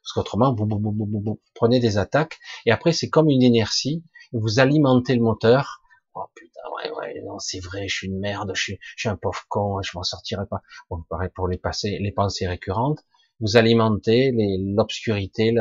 Parce 0.02 0.12
qu'autrement, 0.12 0.54
vous, 0.54 0.66
vous, 0.66 0.94
vous, 0.96 1.40
prenez 1.54 1.80
des 1.80 1.98
attaques 1.98 2.38
et 2.66 2.72
après 2.72 2.92
c'est 2.92 3.10
comme 3.10 3.28
une 3.28 3.42
inertie, 3.42 4.02
vous 4.32 4.60
alimentez 4.60 5.14
le 5.14 5.22
moteur. 5.22 5.82
Oh 6.14 6.24
putain, 6.34 6.60
ouais, 6.76 6.90
ouais, 6.92 7.22
non, 7.26 7.38
c'est 7.38 7.60
vrai, 7.60 7.88
je 7.88 7.94
suis 7.94 8.06
une 8.08 8.18
merde, 8.18 8.52
je 8.54 8.62
suis, 8.62 8.78
je 8.96 9.02
suis 9.02 9.08
un 9.08 9.16
pauvre 9.16 9.44
con, 9.48 9.82
je 9.82 9.90
m'en 9.94 10.02
sortirai 10.02 10.46
pas. 10.46 10.62
Bon, 10.90 11.02
pareil 11.08 11.30
pour 11.34 11.46
les, 11.48 11.60
les 11.84 12.12
pensées 12.12 12.46
récurrentes. 12.46 13.04
Vous 13.40 13.56
alimentez 13.56 14.32
l'obscurité, 14.34 15.54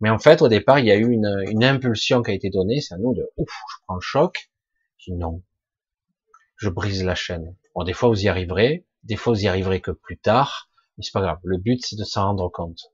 Mais 0.00 0.08
en 0.08 0.18
fait, 0.18 0.40
au 0.40 0.48
départ, 0.48 0.78
il 0.78 0.86
y 0.86 0.90
a 0.90 0.96
eu 0.96 1.10
une, 1.10 1.44
une 1.48 1.64
impulsion 1.64 2.22
qui 2.22 2.30
a 2.30 2.34
été 2.34 2.48
donnée, 2.48 2.80
c'est 2.80 2.94
à 2.94 2.98
nous 2.98 3.12
de, 3.12 3.30
ouf, 3.36 3.50
je 3.50 3.76
prends 3.84 3.96
le 3.96 4.00
choc, 4.00 4.50
non, 5.08 5.42
je 6.56 6.68
brise 6.68 7.04
la 7.04 7.14
chaîne. 7.14 7.56
Bon, 7.74 7.84
des 7.84 7.92
fois, 7.92 8.08
vous 8.08 8.24
y 8.24 8.28
arriverez, 8.28 8.86
des 9.02 9.16
fois, 9.16 9.32
vous 9.32 9.44
y 9.44 9.48
arriverez 9.48 9.80
que 9.80 9.90
plus 9.90 10.18
tard, 10.18 10.69
mais 11.00 11.04
c'est 11.04 11.12
pas 11.12 11.22
grave. 11.22 11.38
Le 11.44 11.56
but, 11.56 11.80
c'est 11.82 11.96
de 11.96 12.04
s'en 12.04 12.26
rendre 12.26 12.50
compte, 12.50 12.92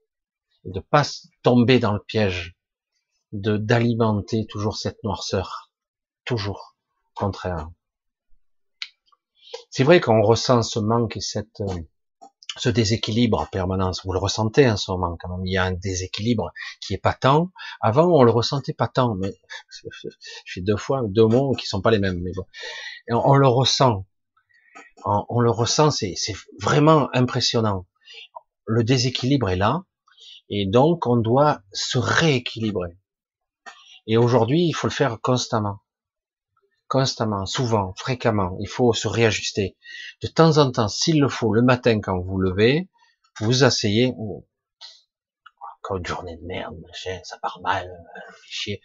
de 0.64 0.78
pas 0.78 1.02
tomber 1.42 1.80
dans 1.80 1.92
le 1.92 2.00
piège, 2.00 2.56
de 3.32 3.56
d'alimenter 3.56 4.46
toujours 4.46 4.76
cette 4.76 5.02
noirceur, 5.02 5.72
toujours 6.24 6.76
contraire. 7.14 7.68
C'est 9.70 9.82
vrai 9.82 10.00
qu'on 10.00 10.22
ressent 10.22 10.62
ce 10.62 10.78
manque 10.78 11.16
et 11.16 11.20
cette 11.20 11.60
euh, 11.60 11.82
ce 12.56 12.68
déséquilibre 12.68 13.40
en 13.40 13.46
permanence. 13.46 14.04
Vous 14.04 14.12
le 14.12 14.18
ressentez 14.18 14.68
en 14.70 14.76
ce 14.76 14.90
moment 14.90 15.16
quand 15.18 15.28
même. 15.28 15.44
Il 15.44 15.52
y 15.52 15.56
a 15.56 15.64
un 15.64 15.72
déséquilibre 15.72 16.52
qui 16.80 16.94
est 16.94 16.98
pas 16.98 17.12
tant. 17.12 17.50
Avant, 17.80 18.06
on 18.06 18.22
le 18.22 18.30
ressentait 18.30 18.72
pas 18.72 18.88
tant, 18.88 19.14
mais 19.14 19.34
je 19.82 20.08
fais 20.46 20.60
deux 20.60 20.76
fois 20.76 21.02
deux 21.04 21.26
mots 21.26 21.54
qui 21.54 21.66
sont 21.66 21.80
pas 21.80 21.90
les 21.90 21.98
mêmes. 21.98 22.20
Mais 22.22 22.32
bon, 22.32 22.46
on, 23.10 23.34
le 23.34 23.48
ressent. 23.48 24.06
On, 25.04 25.40
le 25.40 25.50
ressent. 25.50 25.90
C'est 25.90 26.16
vraiment 26.60 27.08
impressionnant. 27.12 27.86
Le 28.66 28.84
déséquilibre 28.84 29.48
est 29.48 29.56
là, 29.56 29.84
et 30.48 30.66
donc 30.66 31.06
on 31.06 31.16
doit 31.16 31.62
se 31.72 31.98
rééquilibrer. 31.98 32.98
Et 34.06 34.16
aujourd'hui, 34.16 34.66
il 34.66 34.72
faut 34.72 34.86
le 34.86 34.92
faire 34.92 35.20
constamment 35.20 35.80
constamment, 36.88 37.46
souvent, 37.46 37.94
fréquemment. 37.96 38.56
Il 38.60 38.68
faut 38.68 38.92
se 38.92 39.08
réajuster. 39.08 39.76
De 40.22 40.28
temps 40.28 40.58
en 40.58 40.70
temps, 40.70 40.88
s'il 40.88 41.20
le 41.20 41.28
faut, 41.28 41.52
le 41.52 41.62
matin 41.62 42.00
quand 42.00 42.18
vous 42.20 42.38
levez, 42.38 42.88
vous 43.40 43.64
asseyez. 43.64 44.14
Oh, 44.16 44.46
encore 45.78 45.98
une 45.98 46.06
journée 46.06 46.36
de 46.36 46.46
merde, 46.46 46.76
machin, 46.86 47.20
ça 47.24 47.38
part 47.38 47.60
mal, 47.62 47.90
chier. 48.48 48.80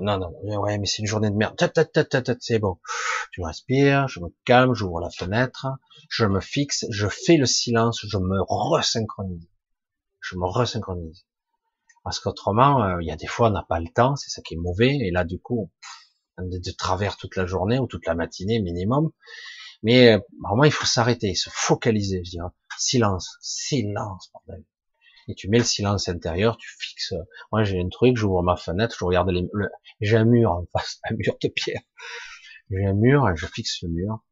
Non, 0.00 0.18
non, 0.18 0.32
ouais, 0.42 0.78
mais 0.78 0.86
c'est 0.86 1.02
une 1.02 1.06
journée 1.06 1.30
de 1.30 1.36
merde. 1.36 1.54
C'est 2.40 2.58
bon. 2.58 2.78
Je 3.32 3.42
respire, 3.42 4.08
je 4.08 4.20
me 4.20 4.28
calme, 4.44 4.74
j'ouvre 4.74 5.00
la 5.00 5.10
fenêtre, 5.10 5.68
je 6.08 6.24
me 6.24 6.40
fixe, 6.40 6.86
je 6.90 7.06
fais 7.06 7.36
le 7.36 7.46
silence, 7.46 8.04
je 8.08 8.18
me 8.18 8.38
resynchronise. 8.48 9.48
Je 10.20 10.36
me 10.36 10.46
resynchronise. 10.46 11.26
Parce 12.02 12.18
qu'autrement, 12.18 12.82
euh, 12.82 13.02
il 13.02 13.06
y 13.06 13.10
a 13.10 13.16
des 13.16 13.26
fois, 13.26 13.48
on 13.48 13.52
n'a 13.52 13.62
pas 13.62 13.78
le 13.78 13.88
temps, 13.88 14.16
c'est 14.16 14.30
ça 14.30 14.42
qui 14.42 14.54
est 14.54 14.56
mauvais, 14.56 14.96
et 14.96 15.10
là, 15.10 15.24
du 15.24 15.38
coup, 15.38 15.70
on 16.38 16.50
est 16.50 16.64
de 16.64 16.72
travers 16.72 17.16
toute 17.16 17.36
la 17.36 17.46
journée 17.46 17.78
ou 17.78 17.86
toute 17.86 18.06
la 18.06 18.14
matinée 18.14 18.60
minimum. 18.60 19.10
Mais 19.82 20.14
euh, 20.14 20.20
il 20.64 20.72
faut 20.72 20.86
s'arrêter, 20.86 21.34
se 21.34 21.50
focaliser, 21.52 22.22
je 22.24 22.30
dirais. 22.30 22.48
Silence, 22.78 23.36
silence, 23.40 24.30
bordel. 24.32 24.64
Et 25.30 25.34
tu 25.36 25.48
mets 25.48 25.58
le 25.58 25.64
silence 25.64 26.08
intérieur, 26.08 26.56
tu 26.56 26.68
fixes. 26.80 27.14
Moi, 27.52 27.62
j'ai 27.62 27.80
un 27.80 27.88
truc, 27.88 28.16
j'ouvre 28.16 28.42
ma 28.42 28.56
fenêtre, 28.56 28.96
je 28.98 29.04
regarde 29.04 29.30
les. 29.30 29.48
J'ai 30.00 30.16
un 30.16 30.24
mur 30.24 30.50
en 30.50 30.66
face, 30.72 31.00
un 31.10 31.14
mur 31.14 31.36
de 31.40 31.48
pierre. 31.48 31.82
J'ai 32.68 32.84
un 32.84 32.94
mur, 32.94 33.36
je 33.36 33.46
fixe 33.46 33.82
le 33.82 33.90
mur. 33.90 34.24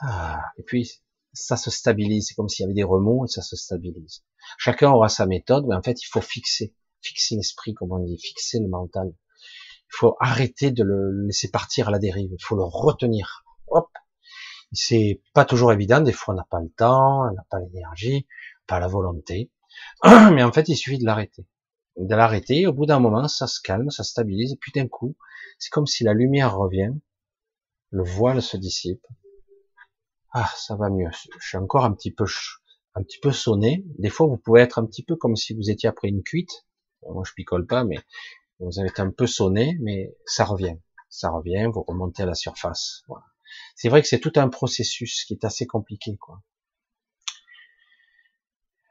Ah, 0.00 0.42
et 0.58 0.62
puis, 0.64 1.02
ça 1.32 1.56
se 1.56 1.70
stabilise. 1.70 2.26
C'est 2.28 2.34
comme 2.34 2.50
s'il 2.50 2.64
y 2.64 2.66
avait 2.66 2.74
des 2.74 2.82
remous 2.82 3.24
et 3.24 3.28
ça 3.28 3.40
se 3.40 3.56
stabilise. 3.56 4.22
Chacun 4.58 4.90
aura 4.90 5.08
sa 5.08 5.24
méthode, 5.24 5.64
mais 5.66 5.74
en 5.74 5.82
fait, 5.82 6.02
il 6.02 6.06
faut 6.06 6.20
fixer, 6.20 6.74
fixer 7.00 7.36
l'esprit, 7.36 7.72
comme 7.72 7.92
on 7.92 8.04
dit, 8.04 8.18
fixer 8.18 8.60
le 8.60 8.68
mental. 8.68 9.08
Il 9.08 9.96
faut 9.98 10.16
arrêter 10.20 10.72
de 10.72 10.84
le 10.84 11.26
laisser 11.26 11.50
partir 11.50 11.88
à 11.88 11.90
la 11.90 11.98
dérive. 11.98 12.30
Il 12.32 12.44
faut 12.44 12.56
le 12.56 12.64
retenir. 12.64 13.44
Hop. 13.68 13.88
C'est 14.72 15.22
pas 15.32 15.46
toujours 15.46 15.72
évident. 15.72 16.00
Des 16.00 16.12
fois, 16.12 16.34
on 16.34 16.36
n'a 16.36 16.46
pas 16.50 16.60
le 16.60 16.70
temps, 16.76 17.22
on 17.30 17.32
n'a 17.32 17.46
pas 17.48 17.60
l'énergie, 17.60 18.26
pas 18.66 18.80
la 18.80 18.88
volonté. 18.88 19.50
Mais 20.04 20.42
en 20.42 20.52
fait, 20.52 20.68
il 20.68 20.76
suffit 20.76 20.98
de 20.98 21.04
l'arrêter. 21.04 21.46
De 21.96 22.14
l'arrêter. 22.14 22.66
Au 22.66 22.72
bout 22.72 22.86
d'un 22.86 23.00
moment, 23.00 23.28
ça 23.28 23.46
se 23.46 23.60
calme, 23.60 23.90
ça 23.90 24.04
stabilise. 24.04 24.52
Et 24.52 24.56
puis 24.56 24.72
d'un 24.72 24.88
coup, 24.88 25.16
c'est 25.58 25.70
comme 25.70 25.86
si 25.86 26.04
la 26.04 26.12
lumière 26.12 26.56
revient, 26.56 26.92
le 27.90 28.02
voile 28.02 28.42
se 28.42 28.56
dissipe, 28.56 29.06
ah, 30.32 30.50
ça 30.54 30.76
va 30.76 30.90
mieux. 30.90 31.08
Je 31.40 31.48
suis 31.48 31.56
encore 31.56 31.86
un 31.86 31.92
petit 31.94 32.10
peu, 32.10 32.26
un 32.94 33.02
petit 33.02 33.18
peu 33.18 33.32
sonné. 33.32 33.84
Des 33.98 34.10
fois, 34.10 34.26
vous 34.26 34.36
pouvez 34.36 34.60
être 34.60 34.78
un 34.78 34.84
petit 34.84 35.02
peu 35.02 35.16
comme 35.16 35.34
si 35.34 35.54
vous 35.54 35.70
étiez 35.70 35.88
après 35.88 36.08
une 36.08 36.22
cuite. 36.22 36.66
Moi, 37.08 37.22
je 37.26 37.32
picole 37.32 37.66
pas, 37.66 37.84
mais 37.84 37.96
vous 38.60 38.78
avez 38.78 38.88
été 38.88 39.00
un 39.00 39.10
peu 39.10 39.26
sonné, 39.26 39.78
mais 39.80 40.14
ça 40.26 40.44
revient. 40.44 40.76
Ça 41.08 41.30
revient, 41.30 41.70
vous 41.72 41.82
remontez 41.82 42.24
à 42.24 42.26
la 42.26 42.34
surface. 42.34 43.04
C'est 43.76 43.88
vrai 43.88 44.02
que 44.02 44.08
c'est 44.08 44.20
tout 44.20 44.32
un 44.36 44.50
processus 44.50 45.24
qui 45.24 45.32
est 45.32 45.44
assez 45.44 45.66
compliqué, 45.66 46.16
quoi. 46.16 46.42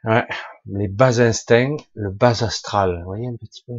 Ouais, 0.05 0.27
les 0.67 0.87
bas 0.87 1.19
instincts, 1.19 1.77
le 1.95 2.11
bas 2.11 2.43
astral, 2.43 2.99
vous 2.99 3.05
voyez 3.05 3.27
un 3.27 3.35
petit 3.37 3.63
peu. 3.65 3.73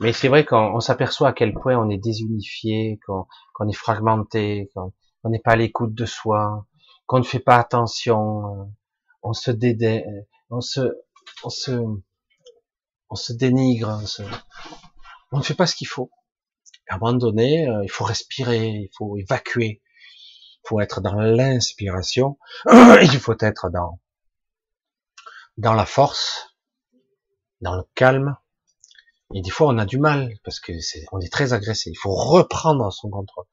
Mais 0.00 0.12
c'est 0.12 0.26
vrai 0.26 0.44
qu'on 0.44 0.80
s'aperçoit 0.80 1.28
à 1.28 1.32
quel 1.32 1.54
point 1.54 1.76
on 1.76 1.88
est 1.88 1.98
désunifié, 1.98 2.98
qu'on 3.06 3.68
est 3.68 3.76
fragmenté, 3.76 4.70
qu'on 4.74 4.92
on 5.22 5.30
n'est 5.30 5.38
pas 5.38 5.52
à 5.52 5.56
l'écoute 5.56 5.94
de 5.94 6.04
soi, 6.04 6.66
qu'on 7.06 7.18
ne 7.18 7.24
fait 7.24 7.38
pas 7.38 7.58
attention, 7.58 8.46
euh, 8.46 8.64
on 9.22 9.32
se 9.32 9.52
dédé, 9.52 10.04
on 10.50 10.60
se, 10.60 10.80
on 11.44 11.48
se, 11.48 11.72
on 13.08 13.14
se 13.14 13.32
dénigre, 13.32 14.00
on, 15.30 15.38
ne 15.38 15.42
fait 15.42 15.54
pas 15.54 15.66
ce 15.66 15.76
qu'il 15.76 15.86
faut. 15.86 16.10
À 16.88 16.96
un 16.96 16.98
moment 16.98 17.12
donné, 17.12 17.68
euh, 17.68 17.84
il 17.84 17.90
faut 17.90 18.04
respirer, 18.04 18.68
il 18.68 18.90
faut 18.96 19.16
évacuer, 19.16 19.80
il 19.84 20.68
faut 20.68 20.80
être 20.80 21.00
dans 21.00 21.14
l'inspiration, 21.14 22.36
il 23.02 23.18
faut 23.20 23.36
être 23.40 23.70
dans, 23.70 24.00
dans 25.56 25.74
la 25.74 25.86
force, 25.86 26.56
dans 27.60 27.74
le 27.74 27.84
calme. 27.94 28.36
Et 29.34 29.42
des 29.42 29.50
fois, 29.50 29.68
on 29.68 29.78
a 29.78 29.86
du 29.86 29.98
mal 29.98 30.32
parce 30.44 30.60
que 30.60 30.78
c'est, 30.80 31.04
on 31.12 31.20
est 31.20 31.32
très 31.32 31.52
agressé. 31.52 31.90
Il 31.90 31.98
faut 31.98 32.14
reprendre 32.14 32.92
son 32.92 33.10
contrôle. 33.10 33.46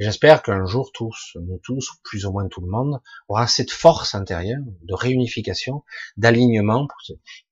J'espère 0.00 0.42
qu'un 0.42 0.66
jour 0.66 0.90
tous, 0.92 1.36
nous 1.40 1.58
tous, 1.58 1.92
ou 1.92 1.94
plus 2.02 2.26
ou 2.26 2.32
moins 2.32 2.48
tout 2.48 2.60
le 2.60 2.66
monde, 2.66 3.00
aura 3.28 3.46
cette 3.46 3.70
force 3.70 4.16
intérieure 4.16 4.60
de 4.82 4.94
réunification, 4.94 5.84
d'alignement. 6.16 6.88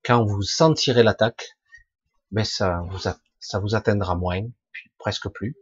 Quand 0.04 0.24
vous 0.24 0.42
sentirez 0.42 1.04
l'attaque, 1.04 1.56
ben 2.32 2.44
ça 2.44 2.82
vous, 2.90 2.98
ça 2.98 3.58
vous 3.60 3.74
atteindra 3.76 4.16
moins, 4.16 4.42
puis 4.72 4.90
presque 4.98 5.28
plus. 5.28 5.56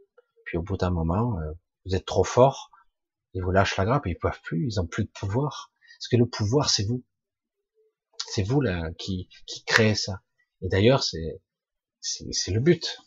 Puis 0.47 0.57
au 0.57 0.63
bout 0.63 0.79
d'un 0.79 0.91
moment, 0.91 1.39
euh, 1.39 1.53
vous 1.85 1.95
êtes 1.95 2.07
trop 2.07 2.25
fort, 2.25 2.71
ils 3.35 3.43
vous 3.43 3.51
lâchent 3.51 3.77
la 3.77 3.85
grappe, 3.85 4.07
et 4.07 4.11
ils 4.11 4.19
peuvent 4.19 4.41
plus, 4.43 4.67
ils 4.67 4.81
ont 4.81 4.87
plus 4.87 5.05
de 5.05 5.11
pouvoir. 5.11 5.71
Parce 5.99 6.09
que 6.09 6.17
le 6.17 6.27
pouvoir, 6.27 6.71
c'est 6.71 6.85
vous. 6.85 7.05
C'est 8.33 8.45
vous 8.45 8.61
là 8.61 8.91
qui, 8.97 9.29
qui 9.47 9.65
créez 9.65 9.97
ça. 9.97 10.21
Et 10.63 10.69
d'ailleurs, 10.69 11.03
c'est 11.03 11.41
c'est 12.01 12.53
le 12.53 12.61
but. 12.61 12.99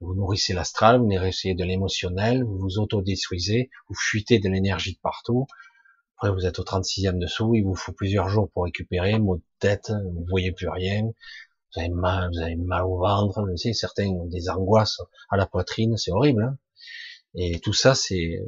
Vous 0.00 0.14
nourrissez 0.14 0.52
l'astral, 0.52 1.00
vous 1.00 1.06
nourrissez 1.06 1.54
de 1.54 1.64
l'émotionnel, 1.64 2.44
vous 2.44 2.58
vous 2.58 2.78
autodétruisez, 2.78 3.70
vous 3.88 3.94
fuitez 3.94 4.38
de 4.38 4.48
l'énergie 4.48 4.94
de 4.94 5.00
partout. 5.00 5.46
Après, 6.16 6.30
vous 6.30 6.46
êtes 6.46 6.60
au 6.60 6.62
36e 6.62 7.18
dessous, 7.18 7.54
il 7.54 7.64
vous 7.64 7.74
faut 7.74 7.92
plusieurs 7.92 8.28
jours 8.28 8.48
pour 8.52 8.64
récupérer, 8.64 9.18
maux 9.18 9.36
de 9.36 9.44
tête, 9.58 9.90
vous 9.90 10.24
voyez 10.28 10.52
plus 10.52 10.68
rien, 10.68 11.02
vous 11.02 11.80
avez 11.80 11.88
mal, 11.88 12.30
vous 12.32 12.40
avez 12.40 12.56
mal 12.56 12.84
au 12.84 12.98
ventre, 12.98 13.44
je 13.50 13.56
sais, 13.56 13.72
certains 13.72 14.06
ont 14.06 14.26
des 14.26 14.48
angoisses 14.48 15.00
à 15.28 15.36
la 15.36 15.46
poitrine, 15.46 15.96
c'est 15.96 16.12
horrible. 16.12 16.44
Hein 16.44 16.56
Et 17.34 17.58
tout 17.58 17.74
ça, 17.74 17.94
c'est 17.96 18.40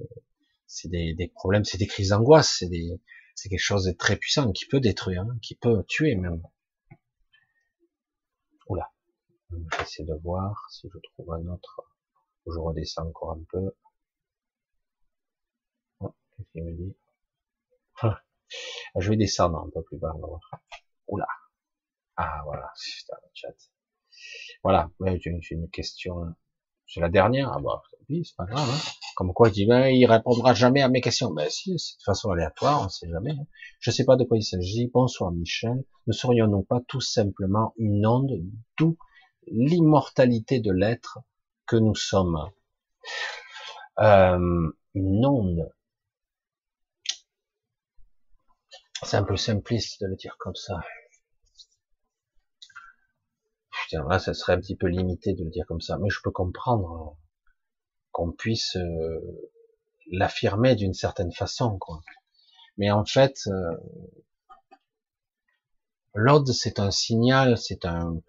c'est 0.67 0.89
des, 0.89 1.15
des, 1.15 1.29
problèmes, 1.29 1.65
c'est 1.65 1.79
des 1.79 1.87
crises 1.87 2.11
d'angoisse, 2.11 2.57
c'est 2.61 2.69
des 2.69 3.01
c'est 3.39 3.49
quelque 3.49 3.61
chose 3.61 3.85
de 3.85 3.93
très 3.93 4.17
puissant 4.17 4.51
qui 4.51 4.67
peut 4.67 4.81
détruire, 4.81 5.23
hein, 5.23 5.39
qui 5.41 5.55
peut 5.55 5.85
tuer 5.87 6.17
même. 6.17 6.43
Oula. 8.67 8.91
J'essaie 9.79 10.03
de 10.03 10.15
voir 10.15 10.67
si 10.71 10.89
je 10.93 10.99
trouve 10.99 11.33
un 11.33 11.47
autre. 11.47 11.83
Je 12.47 12.59
redescends 12.59 13.07
encore 13.07 13.33
un 13.33 13.45
peu. 13.49 13.71
Oh, 16.01 16.13
qu'est-ce 16.37 16.51
qu'il 16.51 16.65
me 16.65 16.73
dit? 16.73 16.97
Ah, 18.03 18.21
Je 18.97 19.09
vais 19.09 19.17
descendre 19.17 19.59
un 19.59 19.71
peu 19.71 19.83
plus 19.85 19.99
bas. 19.99 20.17
Oula. 21.07 21.29
Ah 22.17 22.43
voilà, 22.45 22.73
putain, 22.77 23.17
le 23.23 23.29
chat. 23.35 23.55
Voilà, 24.65 24.91
j'ai 25.01 25.41
une 25.53 25.71
question. 25.71 26.35
C'est 26.89 27.01
la 27.01 27.11
dernière. 27.11 27.53
Ah 27.55 27.61
bah, 27.61 27.83
oui, 28.09 28.25
c'est 28.25 28.37
pas 28.37 28.47
grave. 28.47 28.69
Hein. 28.69 28.91
Comme 29.15 29.35
quoi, 29.35 29.49
il 29.49 29.53
dit, 29.53 29.67
ben, 29.67 29.89
il 29.89 30.07
répondra 30.07 30.55
jamais 30.55 30.81
à 30.81 30.89
mes 30.89 31.03
questions. 31.03 31.31
Ben 31.31 31.49
si, 31.51 31.79
c'est 31.79 31.99
de 31.99 32.03
façon 32.03 32.31
aléatoire, 32.31 32.85
on 32.85 32.89
sait 32.89 33.09
jamais. 33.09 33.33
Hein. 33.33 33.47
Je 33.81 33.91
sais 33.91 34.05
pas 34.05 34.17
de 34.17 34.25
quoi 34.25 34.39
il 34.39 34.43
s'agit. 34.43 34.91
Bonsoir 34.93 35.31
Michel. 35.31 35.85
Ne 36.07 36.13
serions-nous 36.13 36.63
pas 36.63 36.81
tout 36.89 37.03
simplement 37.03 37.75
une 37.77 38.07
onde 38.07 38.33
d'où 38.79 38.97
l'immortalité 39.49 40.61
de 40.61 40.73
l'être 40.73 41.19
que 41.67 41.77
nous 41.77 41.95
sommes? 41.95 42.51
Euh, 43.99 44.71
une 44.95 45.27
onde. 45.27 45.71
C'est 49.03 49.17
un 49.17 49.25
peu 49.25 49.37
simpliste 49.37 50.01
de 50.01 50.07
le 50.07 50.17
dire 50.17 50.37
comme 50.39 50.55
ça. 50.55 50.81
Putain, 53.89 54.07
là, 54.07 54.19
ça 54.19 54.35
serait 54.35 54.53
un 54.53 54.61
petit 54.61 54.77
peu 54.77 54.87
limité 54.87 55.33
de 55.33 55.45
le 55.45 55.51
dire 55.51 55.65
comme 55.67 55.81
ça, 55.81 55.97
mais 55.99 56.11
je 56.11 56.19
peux 56.23 56.31
comprendre 56.31 57.17
qu'on 58.13 58.33
puisse 58.33 58.77
euh, 58.77 59.51
l'affirmer 60.11 60.75
d'une 60.77 60.93
certaine 60.93 61.33
façon, 61.33 61.79
quoi. 61.79 62.03
Mais 62.77 62.91
en 62.91 63.05
fait, 63.07 63.39
euh, 63.47 63.77
L'ode, 66.15 66.49
c'est 66.49 66.81
un 66.81 66.91
signal, 66.91 67.57
c'est 67.57 67.85
un, 67.87 68.21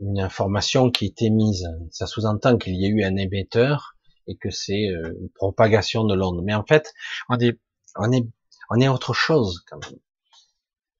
une 0.00 0.18
information 0.20 0.90
qui 0.90 1.06
est 1.06 1.22
émise. 1.22 1.66
Ça 1.90 2.06
sous-entend 2.06 2.58
qu'il 2.58 2.74
y 2.74 2.84
a 2.84 2.88
eu 2.88 3.02
un 3.04 3.16
émetteur 3.16 3.94
et 4.26 4.36
que 4.36 4.50
c'est 4.50 4.88
euh, 4.88 5.14
une 5.20 5.30
propagation 5.30 6.04
de 6.04 6.14
l'onde. 6.14 6.42
Mais 6.42 6.54
en 6.54 6.64
fait, 6.64 6.92
on 7.28 7.38
est, 7.38 7.58
on 7.96 8.10
est, 8.12 8.26
on 8.70 8.80
est 8.80 8.88
autre 8.88 9.14
chose 9.14 9.64
quand 9.68 9.78
même. 9.86 10.00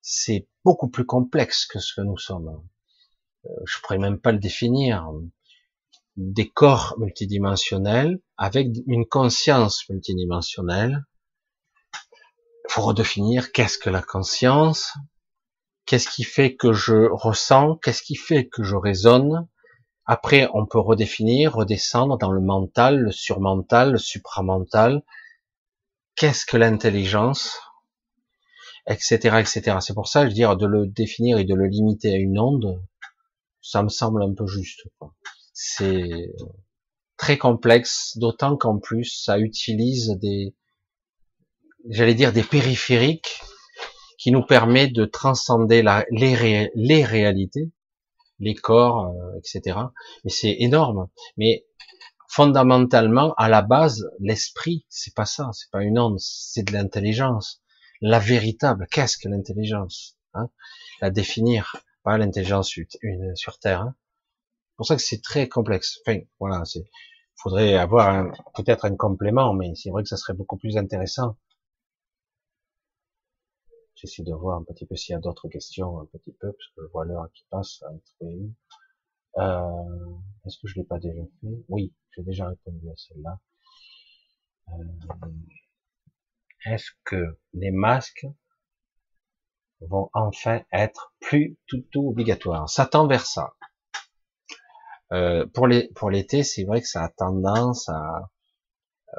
C'est 0.00 0.48
beaucoup 0.64 0.88
plus 0.88 1.04
complexe 1.04 1.66
que 1.66 1.78
ce 1.78 1.92
que 1.94 2.02
nous 2.02 2.18
sommes. 2.18 2.62
Je 3.64 3.78
pourrais 3.80 3.98
même 3.98 4.20
pas 4.20 4.32
le 4.32 4.38
définir. 4.38 5.10
Des 6.16 6.48
corps 6.48 6.96
multidimensionnels 6.98 8.20
avec 8.36 8.68
une 8.86 9.06
conscience 9.06 9.88
multidimensionnelle. 9.88 11.04
Faut 12.68 12.82
redéfinir 12.82 13.52
qu'est-ce 13.52 13.78
que 13.78 13.90
la 13.90 14.02
conscience, 14.02 14.92
qu'est-ce 15.86 16.08
qui 16.08 16.24
fait 16.24 16.54
que 16.54 16.72
je 16.72 17.08
ressens, 17.10 17.76
qu'est-ce 17.76 18.02
qui 18.02 18.16
fait 18.16 18.46
que 18.48 18.62
je 18.62 18.76
raisonne. 18.76 19.48
Après, 20.04 20.48
on 20.54 20.66
peut 20.66 20.78
redéfinir, 20.78 21.54
redescendre 21.54 22.18
dans 22.18 22.32
le 22.32 22.40
mental, 22.40 22.98
le 22.98 23.12
surmental, 23.12 23.92
le 23.92 23.98
supramental. 23.98 25.02
Qu'est-ce 26.16 26.44
que 26.46 26.56
l'intelligence, 26.56 27.58
etc., 28.86 29.38
etc. 29.38 29.78
C'est 29.80 29.94
pour 29.94 30.08
ça, 30.08 30.24
je 30.24 30.28
veux 30.28 30.34
dire, 30.34 30.56
de 30.56 30.66
le 30.66 30.86
définir 30.86 31.38
et 31.38 31.44
de 31.44 31.54
le 31.54 31.66
limiter 31.66 32.12
à 32.12 32.16
une 32.16 32.38
onde, 32.38 32.82
ça 33.68 33.82
me 33.82 33.90
semble 33.90 34.22
un 34.22 34.32
peu 34.32 34.46
juste. 34.46 34.88
C'est 35.52 36.32
très 37.18 37.36
complexe, 37.36 38.16
d'autant 38.16 38.56
qu'en 38.56 38.78
plus, 38.78 39.22
ça 39.22 39.38
utilise 39.38 40.16
des, 40.22 40.54
j'allais 41.90 42.14
dire, 42.14 42.32
des 42.32 42.42
périphériques 42.42 43.40
qui 44.18 44.32
nous 44.32 44.42
permet 44.42 44.88
de 44.88 45.04
transcender 45.04 45.82
la, 45.82 46.06
les, 46.10 46.70
les 46.74 47.04
réalités, 47.04 47.70
les 48.38 48.54
corps, 48.54 49.08
euh, 49.08 49.38
etc. 49.38 49.78
Mais 50.24 50.30
c'est 50.30 50.56
énorme. 50.60 51.08
Mais 51.36 51.66
fondamentalement, 52.30 53.34
à 53.34 53.50
la 53.50 53.60
base, 53.60 54.08
l'esprit, 54.18 54.86
c'est 54.88 55.14
pas 55.14 55.26
ça, 55.26 55.50
c'est 55.52 55.70
pas 55.70 55.82
une 55.82 55.98
onde, 55.98 56.18
c'est 56.18 56.62
de 56.62 56.72
l'intelligence. 56.72 57.60
La 58.00 58.18
véritable, 58.18 58.86
qu'est-ce 58.90 59.18
que 59.18 59.28
l'intelligence 59.28 60.16
hein? 60.32 60.48
La 61.02 61.10
définir, 61.10 61.76
l'intelligence 62.16 62.74
sur 63.34 63.58
Terre. 63.58 63.82
Hein 63.82 63.94
c'est 64.70 64.76
pour 64.76 64.86
ça 64.86 64.96
que 64.96 65.02
c'est 65.02 65.22
très 65.22 65.48
complexe. 65.48 65.98
Enfin, 66.06 66.20
faudrait 67.36 67.74
avoir 67.74 68.32
peut-être 68.54 68.84
un 68.84 68.96
complément, 68.96 69.52
mais 69.52 69.74
c'est 69.74 69.90
vrai 69.90 70.02
que 70.04 70.08
ça 70.08 70.16
serait 70.16 70.34
beaucoup 70.34 70.56
plus 70.56 70.76
intéressant 70.76 71.36
J'essaie 73.96 74.22
de 74.22 74.32
voir 74.32 74.58
un 74.58 74.64
petit 74.64 74.86
peu 74.86 74.94
s'il 74.96 75.12
y 75.12 75.16
a 75.16 75.18
d'autres 75.18 75.48
questions, 75.48 76.00
un 76.00 76.06
petit 76.06 76.32
peu, 76.32 76.52
parce 76.52 76.68
que 76.76 76.82
je 76.82 76.92
vois 76.92 77.04
l'heure 77.04 77.28
qui 77.34 77.44
passe. 77.50 77.82
Euh, 79.38 80.14
Est-ce 80.46 80.58
que 80.58 80.68
je 80.68 80.76
l'ai 80.76 80.84
pas 80.84 80.98
déjà 81.00 81.20
fait? 81.40 81.64
Oui, 81.68 81.92
j'ai 82.14 82.22
déjà 82.22 82.48
répondu 82.48 82.88
à 82.88 82.96
celle-là. 82.96 83.40
Euh, 84.68 84.84
Est-ce 86.64 86.90
que 87.04 87.38
les 87.54 87.72
masques 87.72 88.26
vont 89.80 90.10
enfin 90.12 90.62
être 90.72 91.14
plus 91.20 91.56
tout, 91.66 91.82
tout 91.92 92.08
obligatoires 92.08 92.68
Ça 92.68 92.86
tend 92.86 93.06
vers 93.06 93.26
ça. 93.26 93.54
Euh, 95.12 95.46
pour 95.46 95.66
les 95.66 95.88
pour 95.94 96.10
l'été, 96.10 96.42
c'est 96.42 96.64
vrai 96.64 96.80
que 96.80 96.88
ça 96.88 97.04
a 97.04 97.08
tendance 97.08 97.88
à 97.88 98.30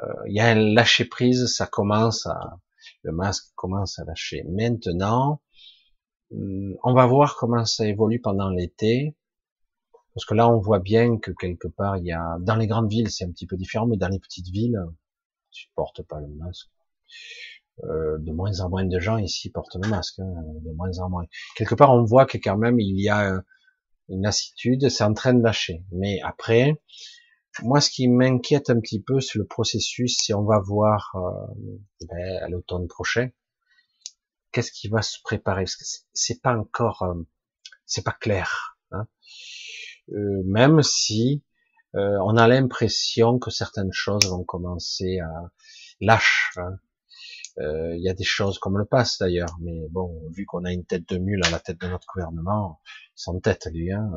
euh, 0.02 0.14
il 0.26 0.34
y 0.36 0.40
a 0.40 0.46
un 0.46 0.54
lâcher 0.54 1.04
prise, 1.04 1.46
ça 1.46 1.66
commence 1.66 2.26
à 2.26 2.58
le 3.02 3.12
masque 3.12 3.52
commence 3.56 3.98
à 3.98 4.04
lâcher. 4.04 4.44
Maintenant, 4.48 5.40
hum, 6.32 6.76
on 6.82 6.94
va 6.94 7.06
voir 7.06 7.36
comment 7.36 7.64
ça 7.64 7.86
évolue 7.86 8.20
pendant 8.20 8.50
l'été, 8.50 9.16
parce 10.14 10.24
que 10.24 10.34
là, 10.34 10.48
on 10.48 10.58
voit 10.58 10.80
bien 10.80 11.18
que 11.18 11.30
quelque 11.30 11.68
part, 11.68 11.96
il 11.96 12.04
y 12.06 12.12
a, 12.12 12.36
dans 12.40 12.56
les 12.56 12.66
grandes 12.66 12.90
villes, 12.90 13.10
c'est 13.10 13.24
un 13.24 13.30
petit 13.30 13.46
peu 13.46 13.56
différent, 13.56 13.86
mais 13.86 13.96
dans 13.96 14.08
les 14.08 14.18
petites 14.18 14.48
villes, 14.48 14.78
tu 15.50 15.68
portes 15.74 16.02
pas 16.02 16.20
le 16.20 16.28
masque. 16.28 16.68
Euh, 17.84 18.18
de 18.18 18.32
moins 18.32 18.60
en 18.60 18.68
moins 18.68 18.84
de 18.84 18.98
gens 18.98 19.16
ici 19.16 19.50
portent 19.50 19.76
le 19.82 19.88
masque, 19.88 20.18
hein, 20.18 20.34
de 20.64 20.72
moins 20.72 20.98
en 20.98 21.08
moins. 21.08 21.24
Quelque 21.56 21.74
part, 21.74 21.92
on 21.92 22.04
voit 22.04 22.26
que 22.26 22.36
quand 22.36 22.58
même, 22.58 22.78
il 22.78 23.00
y 23.00 23.08
a 23.08 23.40
une 24.08 24.22
lassitude, 24.22 24.88
c'est 24.90 25.04
en 25.04 25.14
train 25.14 25.34
de 25.34 25.42
lâcher. 25.42 25.84
Mais 25.92 26.20
après, 26.22 26.80
moi, 27.62 27.80
ce 27.80 27.90
qui 27.90 28.08
m'inquiète 28.08 28.70
un 28.70 28.80
petit 28.80 29.00
peu, 29.02 29.20
c'est 29.20 29.38
le 29.38 29.46
processus. 29.46 30.18
Si 30.18 30.34
on 30.34 30.44
va 30.44 30.58
voir 30.60 31.12
euh, 31.14 31.54
ben, 32.08 32.42
à 32.42 32.48
l'automne 32.48 32.86
prochain, 32.86 33.30
qu'est-ce 34.52 34.72
qui 34.72 34.88
va 34.88 35.02
se 35.02 35.18
préparer? 35.22 35.64
Parce 35.64 35.76
que 35.76 35.84
c'est 36.12 36.42
pas 36.42 36.56
encore, 36.56 37.02
euh, 37.02 37.14
c'est 37.86 38.04
pas 38.04 38.16
clair. 38.20 38.76
Hein 38.92 39.06
euh, 40.12 40.42
même 40.44 40.82
si 40.82 41.44
euh, 41.94 42.18
on 42.24 42.36
a 42.36 42.48
l'impression 42.48 43.38
que 43.38 43.50
certaines 43.50 43.92
choses 43.92 44.26
vont 44.28 44.44
commencer 44.44 45.18
à 45.20 45.50
lâcher. 46.00 46.60
Hein. 46.60 46.78
Euh, 47.58 47.96
il 47.96 48.02
y 48.02 48.08
a 48.08 48.14
des 48.14 48.24
choses 48.24 48.58
comme 48.58 48.78
le 48.78 48.84
passe 48.84 49.18
d'ailleurs, 49.18 49.56
mais 49.60 49.88
bon, 49.90 50.22
vu 50.30 50.46
qu'on 50.46 50.64
a 50.64 50.72
une 50.72 50.84
tête 50.84 51.08
de 51.08 51.18
mule 51.18 51.44
à 51.44 51.50
la 51.50 51.58
tête 51.58 51.80
de 51.80 51.88
notre 51.88 52.06
gouvernement, 52.14 52.80
sans 53.14 53.38
tête 53.40 53.66
lui, 53.72 53.92
hein, 53.92 54.10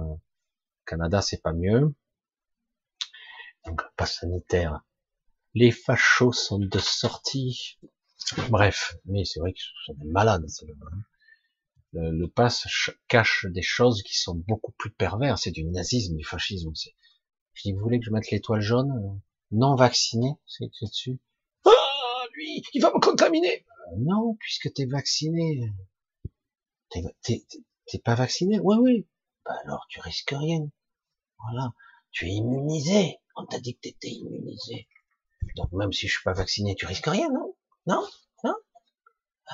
Canada 0.85 1.21
c'est 1.21 1.41
pas 1.41 1.53
mieux 1.53 1.93
donc 3.65 3.81
pas 3.95 4.05
sanitaire. 4.05 4.81
Les 5.53 5.71
fachos 5.71 6.33
sont 6.33 6.59
de 6.59 6.79
sortie. 6.79 7.77
Bref, 8.49 8.95
mais 9.05 9.25
c'est 9.25 9.39
vrai 9.39 9.53
qu'ils 9.53 9.63
sont 9.85 9.93
des 9.93 10.09
malades. 10.09 10.45
Le, 11.93 12.11
le 12.11 12.27
pass 12.27 12.67
cache 13.07 13.45
des 13.49 13.61
choses 13.61 14.01
qui 14.03 14.17
sont 14.17 14.35
beaucoup 14.47 14.71
plus 14.73 14.91
pervers. 14.91 15.37
C'est 15.37 15.51
du 15.51 15.63
nazisme, 15.65 16.15
du 16.15 16.23
fascisme. 16.23 16.71
Je 17.53 17.61
dis, 17.63 17.73
vous 17.73 17.81
voulez 17.81 17.99
que 17.99 18.05
je 18.05 18.11
mette 18.11 18.31
l'étoile 18.31 18.61
jaune 18.61 19.21
Non 19.51 19.75
vacciné, 19.75 20.35
c'est 20.47 20.65
écrit 20.65 20.87
dessus. 20.87 21.19
Il 22.73 22.81
va 22.81 22.91
me 22.93 22.99
contaminer. 22.99 23.65
Euh, 23.91 23.95
non, 23.99 24.35
puisque 24.39 24.73
t'es 24.73 24.85
vacciné. 24.85 25.61
T'es 26.89 27.99
pas 28.03 28.15
vacciné 28.15 28.59
Oui, 28.61 28.77
oui. 28.79 29.07
Bah 29.45 29.55
alors, 29.65 29.85
tu 29.89 29.99
risques 29.99 30.33
rien. 30.37 30.67
Voilà. 31.39 31.73
Tu 32.11 32.27
es 32.27 32.31
immunisé. 32.31 33.17
On 33.35 33.45
t'a 33.45 33.59
dit 33.59 33.75
que 33.75 33.81
t'étais 33.81 34.09
immunisé. 34.09 34.87
Donc 35.57 35.71
même 35.73 35.91
si 35.91 36.07
je 36.07 36.13
suis 36.13 36.23
pas 36.23 36.33
vacciné, 36.33 36.75
tu 36.75 36.85
risques 36.85 37.07
rien, 37.07 37.29
non? 37.29 37.55
Non? 37.87 38.07
Non? 38.43 38.55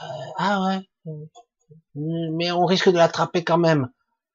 Euh, 0.04 0.32
Ah 0.38 0.64
ouais. 0.64 0.90
Mais 1.96 2.52
on 2.52 2.66
risque 2.66 2.90
de 2.90 2.98
l'attraper 2.98 3.44
quand 3.44 3.58
même, 3.58 3.92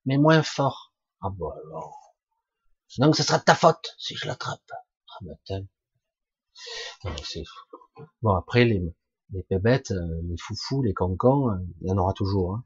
mais 0.07 0.19
moins 0.19 0.43
fort. 0.43 0.93
Ah 1.21 1.31
bon 1.31 1.51
alors. 1.51 2.15
Donc 2.99 3.17
ce 3.17 3.23
sera 3.23 3.39
de 3.39 3.45
ta 3.45 3.55
faute 3.55 3.95
si 3.99 4.17
je 4.17 4.27
l'attrape. 4.27 4.61
Ah 4.73 5.19
ben 5.49 5.67
Bon 8.23 8.35
après 8.35 8.65
les 8.65 8.95
les 9.33 9.45
bébêtes, 9.51 9.91
euh, 9.91 10.21
les 10.23 10.37
foufous, 10.39 10.83
les 10.83 10.95
cancans, 10.95 11.51
euh, 11.51 11.57
il 11.81 11.89
y 11.89 11.93
en 11.93 11.99
aura 11.99 12.13
toujours. 12.13 12.55
Hein. 12.55 12.65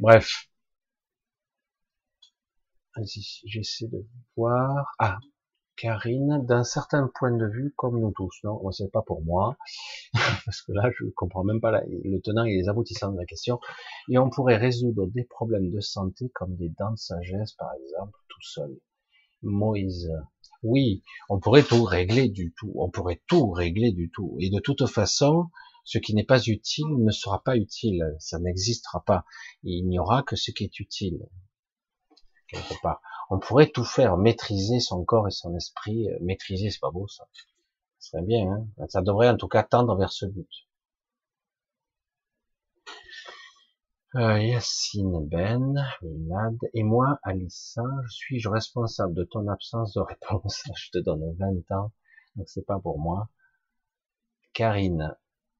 Bref, 0.00 0.48
j'essaie 3.44 3.88
de 3.88 4.06
voir. 4.36 4.94
Ah, 4.98 5.18
Karine, 5.76 6.44
d'un 6.46 6.64
certain 6.64 7.10
point 7.14 7.30
de 7.36 7.46
vue, 7.46 7.72
comme 7.76 8.00
nous 8.00 8.12
tous. 8.12 8.40
Non, 8.44 8.70
c'est 8.72 8.90
pas 8.90 9.02
pour 9.02 9.22
moi, 9.24 9.56
parce 10.44 10.62
que 10.62 10.72
là, 10.72 10.90
je 10.98 11.06
comprends 11.16 11.44
même 11.44 11.60
pas 11.60 11.82
le 11.86 12.20
tenant 12.20 12.44
et 12.44 12.56
les 12.56 12.68
aboutissants 12.68 13.12
de 13.12 13.18
la 13.18 13.26
question. 13.26 13.60
Et 14.10 14.18
on 14.18 14.30
pourrait 14.30 14.58
résoudre 14.58 15.06
des 15.06 15.24
problèmes 15.24 15.70
de 15.70 15.80
santé 15.80 16.30
comme 16.34 16.56
des 16.56 16.70
dents 16.78 16.92
de 16.92 16.98
sagesse, 16.98 17.52
par 17.54 17.72
exemple, 17.74 18.18
tout 18.28 18.42
seul. 18.42 18.78
Moïse. 19.42 20.10
Oui, 20.62 21.02
on 21.28 21.40
pourrait 21.40 21.64
tout 21.64 21.84
régler 21.84 22.28
du 22.28 22.54
tout. 22.56 22.72
On 22.76 22.90
pourrait 22.90 23.22
tout 23.26 23.50
régler 23.50 23.92
du 23.92 24.10
tout. 24.10 24.36
Et 24.40 24.50
de 24.50 24.60
toute 24.60 24.86
façon, 24.86 25.46
ce 25.84 25.98
qui 25.98 26.14
n'est 26.14 26.24
pas 26.24 26.46
utile 26.46 26.86
ne 26.98 27.10
sera 27.10 27.42
pas 27.42 27.56
utile. 27.56 28.14
Ça 28.18 28.38
n'existera 28.38 29.02
pas. 29.04 29.24
Il 29.64 29.88
n'y 29.88 29.98
aura 29.98 30.22
que 30.22 30.36
ce 30.36 30.50
qui 30.50 30.64
est 30.64 30.78
utile 30.78 31.26
quelque 32.52 32.80
part. 32.82 33.00
On 33.30 33.38
pourrait 33.38 33.70
tout 33.70 33.84
faire, 33.84 34.16
maîtriser 34.16 34.78
son 34.80 35.04
corps 35.04 35.26
et 35.26 35.30
son 35.30 35.54
esprit, 35.56 36.08
euh, 36.08 36.18
maîtriser, 36.20 36.70
c'est 36.70 36.80
pas 36.80 36.90
beau 36.90 37.08
ça. 37.08 37.26
Ce 37.98 38.10
serait 38.10 38.22
bien, 38.22 38.50
hein 38.50 38.88
ça 38.88 39.00
devrait 39.00 39.28
en 39.28 39.36
tout 39.36 39.48
cas 39.48 39.62
tendre 39.62 39.96
vers 39.96 40.12
ce 40.12 40.26
but. 40.26 40.48
Euh, 44.14 44.38
Yacine 44.38 45.26
Ben, 45.26 45.82
Milad, 46.02 46.58
et 46.74 46.82
moi, 46.82 47.18
Alissa, 47.22 47.82
je 48.04 48.12
suis 48.12 48.46
responsable 48.46 49.14
de 49.14 49.24
ton 49.24 49.48
absence 49.48 49.94
de 49.94 50.00
réponse. 50.00 50.64
Je 50.76 50.90
te 50.90 50.98
donne 50.98 51.34
20 51.38 51.74
ans, 51.74 51.92
donc 52.36 52.46
c'est 52.46 52.66
pas 52.66 52.78
pour 52.78 52.98
moi. 52.98 53.30
Karine, 54.52 55.16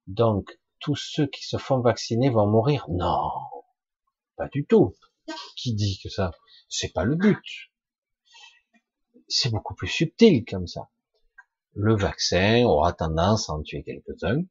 donc 0.06 0.60
tous 0.80 0.96
ceux 0.96 1.26
qui 1.26 1.46
se 1.46 1.56
font 1.56 1.80
vacciner 1.80 2.28
vont 2.28 2.46
mourir? 2.46 2.84
Non, 2.90 3.30
pas 4.36 4.48
du 4.48 4.66
tout. 4.66 4.94
Qui 5.56 5.72
dit 5.72 5.98
que 6.02 6.10
ça? 6.10 6.32
C'est 6.68 6.92
pas 6.92 7.04
le 7.04 7.14
but. 7.14 7.72
C'est 9.28 9.50
beaucoup 9.50 9.74
plus 9.74 9.88
subtil 9.88 10.44
comme 10.44 10.66
ça. 10.66 10.90
Le 11.72 11.96
vaccin 11.96 12.64
aura 12.64 12.92
tendance 12.92 13.48
à 13.48 13.54
en 13.54 13.62
tuer 13.62 13.82
quelques-uns, 13.82 14.42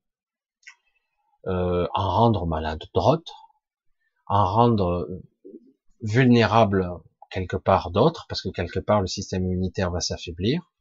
euh, 1.45 1.87
en 1.93 2.09
rendre 2.09 2.47
malade 2.47 2.83
d'autres, 2.95 3.40
en 4.31 4.45
rendre 4.45 5.09
vulnérable 5.99 6.89
quelque 7.31 7.57
part 7.57 7.91
d'autres, 7.91 8.27
parce 8.29 8.41
que 8.41 8.47
quelque 8.47 8.79
part 8.79 9.01
le 9.01 9.07
système 9.07 9.43
immunitaire 9.43 9.91
va 9.91 9.99
s'affaiblir, 9.99 10.71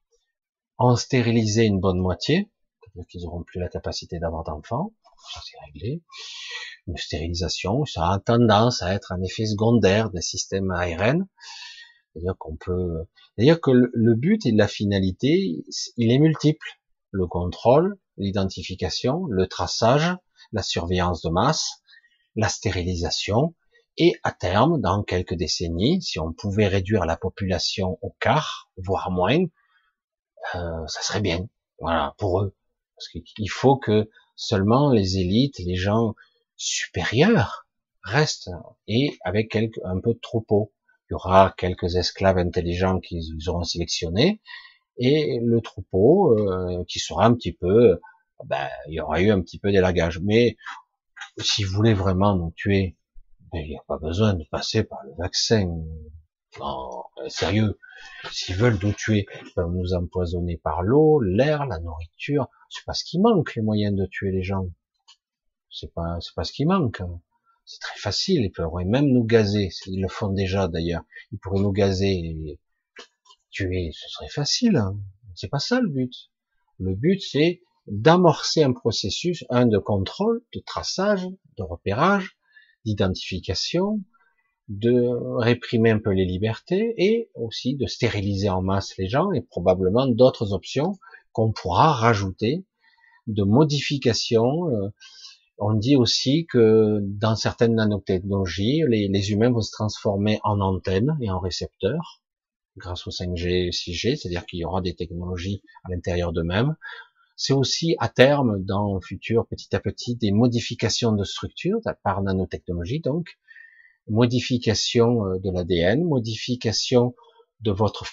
en 0.79 0.95
stériliser 0.95 1.65
une 1.65 1.81
bonne 1.81 1.99
moitié, 1.99 2.49
c'est-à-dire 2.81 3.09
qu'ils 3.09 3.23
n'auront 3.25 3.43
plus 3.43 3.59
la 3.59 3.69
capacité 3.69 4.21
d'avoir 4.21 4.45
d'enfants, 4.45 4.93
ça 5.33 5.41
c'est 5.45 5.59
réglé. 5.67 6.01
Une 6.87 6.97
stérilisation, 6.97 7.85
ça 7.87 8.13
a 8.13 8.21
tendance 8.21 8.83
à 8.83 8.95
être 8.95 9.11
un 9.11 9.21
effet 9.21 9.47
secondaire 9.47 10.11
des 10.11 10.23
systèmes 10.23 10.71
ARN, 10.71 11.27
c'est-à-dire 12.13 12.37
qu'on 12.39 12.55
peut, 12.55 13.05
c'est-à-dire 13.35 13.61
que 13.61 13.73
le 13.73 14.15
but 14.15 14.47
et 14.47 14.53
la 14.53 14.69
finalité, 14.69 15.65
il 15.97 16.13
est 16.13 16.19
multiple. 16.21 16.79
Le 17.11 17.27
contrôle, 17.27 17.99
l'identification, 18.17 19.27
le 19.27 19.49
traçage, 19.49 20.17
la 20.53 20.63
surveillance 20.63 21.21
de 21.23 21.31
masse, 21.31 21.83
la 22.37 22.49
stérilisation, 22.49 23.55
et 23.97 24.15
à 24.23 24.33
terme, 24.33 24.81
dans 24.81 25.03
quelques 25.03 25.35
décennies, 25.35 26.01
si 26.03 26.19
on 26.19 26.33
pouvait 26.33 26.69
réduire 26.69 27.05
la 27.05 27.17
population 27.17 27.99
au 28.03 28.15
quart, 28.21 28.71
voire 28.77 29.11
moins, 29.11 29.45
euh, 30.55 30.87
ça 30.87 31.03
serait 31.03 31.21
bien. 31.21 31.49
Voilà, 31.79 32.15
pour 32.19 32.41
eux. 32.41 32.55
Parce 32.97 33.09
qu'il 33.09 33.51
faut 33.51 33.77
que 33.77 34.09
seulement 34.37 34.91
les 34.91 35.19
élites, 35.19 35.59
les 35.59 35.77
gens 35.77 36.15
supérieurs 36.57 37.67
restent 38.03 38.51
et 38.87 39.19
avec 39.25 39.51
quelques, 39.51 39.81
un 39.85 40.01
peu 40.01 40.15
de 40.15 40.19
troupeau. 40.19 40.73
Il 41.09 41.13
y 41.13 41.15
aura 41.15 41.55
quelques 41.57 41.97
esclaves 41.97 42.39
intelligents 42.39 43.01
qu'ils 43.01 43.49
auront 43.49 43.65
sélectionnés 43.65 44.41
et 44.99 45.41
le 45.43 45.61
troupeau 45.61 46.39
euh, 46.39 46.85
qui 46.87 46.99
sera 46.99 47.25
un 47.25 47.35
petit 47.35 47.53
peu, 47.53 48.01
ben, 48.45 48.69
il 48.89 48.95
y 48.95 49.01
aura 49.01 49.21
eu 49.21 49.31
un 49.31 49.41
petit 49.41 49.59
peu 49.59 49.73
d'élagage. 49.73 50.21
Mais 50.21 50.57
si 51.39 51.65
vous 51.65 51.75
voulez 51.75 51.95
vraiment 51.95 52.37
nous 52.37 52.53
tuer, 52.53 52.97
ben, 53.53 53.61
il 53.61 53.71
n'y 53.71 53.77
a 53.77 53.83
pas 53.87 53.99
besoin 53.99 54.35
de 54.35 54.45
passer 54.45 54.85
par 54.85 55.01
le 55.05 55.13
vaccin. 55.19 55.67
Non, 56.59 57.05
euh, 57.19 57.29
sérieux. 57.29 57.79
S'ils 58.31 58.57
veulent 58.57 58.79
nous 58.83 58.93
tuer, 58.93 59.27
ils 59.43 59.53
peuvent 59.55 59.73
nous 59.73 59.95
empoisonner 59.95 60.57
par 60.57 60.83
l'eau, 60.83 61.21
l'air, 61.21 61.67
la 61.67 61.79
nourriture. 61.79 62.49
C'est 62.69 62.85
pas 62.85 62.95
ce 62.95 63.05
qui 63.05 63.19
manque, 63.19 63.55
les 63.55 63.63
moyens 63.63 63.95
de 63.95 64.07
tuer 64.07 64.31
les 64.31 64.43
gens. 64.43 64.67
C'est 65.71 65.93
pas, 65.93 66.19
c'est 66.21 66.35
pas 66.35 66.45
ce 66.45 66.53
qui 66.53 66.65
manque. 66.65 67.03
C'est 67.65 67.81
très 67.81 67.99
facile. 67.99 68.45
Ils 68.45 68.51
pourraient 68.51 68.85
même 68.85 69.07
nous 69.07 69.25
gazer. 69.25 69.71
Ils 69.87 70.01
le 70.01 70.09
font 70.09 70.31
déjà 70.31 70.67
d'ailleurs. 70.69 71.03
Ils 71.33 71.39
pourraient 71.39 71.61
nous 71.61 71.73
gazer 71.73 72.11
et 72.11 72.61
tuer. 73.51 73.91
Ce 73.93 74.09
serait 74.09 74.29
facile. 74.29 74.81
C'est 75.35 75.49
pas 75.49 75.59
ça 75.59 75.81
le 75.81 75.89
but. 75.89 76.13
Le 76.79 76.95
but, 76.95 77.21
c'est 77.21 77.63
d'amorcer 77.91 78.63
un 78.63 78.73
processus, 78.73 79.45
un 79.51 79.67
de 79.67 79.79
contrôle, 79.79 80.43
de 80.55 80.61
traçage, 80.61 81.27
de 81.59 81.63
repérage, 81.63 82.37
d'identification, 82.85 84.01
de 84.69 85.09
réprimer 85.39 85.91
un 85.91 85.99
peu 85.99 86.11
les 86.11 86.25
libertés 86.25 86.95
et 86.97 87.31
aussi 87.35 87.75
de 87.75 87.87
stériliser 87.87 88.49
en 88.49 88.63
masse 88.63 88.97
les 88.97 89.09
gens 89.09 89.33
et 89.33 89.43
probablement 89.43 90.07
d'autres 90.07 90.53
options 90.53 90.99
qu'on 91.33 91.51
pourra 91.51 91.93
rajouter 91.93 92.65
de 93.27 93.43
modifications. 93.43 94.69
Euh, 94.69 94.89
on 95.59 95.75
dit 95.75 95.97
aussi 95.97 96.47
que 96.47 97.01
dans 97.03 97.35
certaines 97.35 97.75
nanotechnologies, 97.75 98.83
les, 98.89 99.33
humains 99.33 99.51
vont 99.51 99.61
se 99.61 99.73
transformer 99.73 100.39
en 100.45 100.61
antennes 100.61 101.19
et 101.21 101.29
en 101.29 101.41
récepteurs 101.41 102.23
grâce 102.77 103.07
au 103.07 103.11
5G, 103.11 103.71
6G, 103.71 104.17
c'est-à-dire 104.17 104.47
qu'il 104.47 104.61
y 104.61 104.65
aura 104.65 104.81
des 104.81 104.95
technologies 104.95 105.61
à 105.85 105.91
l'intérieur 105.91 106.33
d'eux-mêmes 106.33 106.77
c'est 107.41 107.55
aussi 107.55 107.97
à 108.01 108.11
terme, 108.11 108.63
dans 108.63 108.97
le 108.97 109.01
futur, 109.01 109.47
petit 109.47 109.75
à 109.75 109.81
petit, 109.81 110.15
des 110.15 110.31
modifications 110.31 111.13
de 111.13 111.25
structure 111.25 111.81
par 112.03 112.21
nanotechnologie, 112.21 113.01
donc 113.01 113.39
modification 114.09 115.25
euh, 115.25 115.39
de 115.39 115.51
l'ADN, 115.51 116.05
modification 116.05 117.15
de 117.61 117.71
votre, 117.71 118.05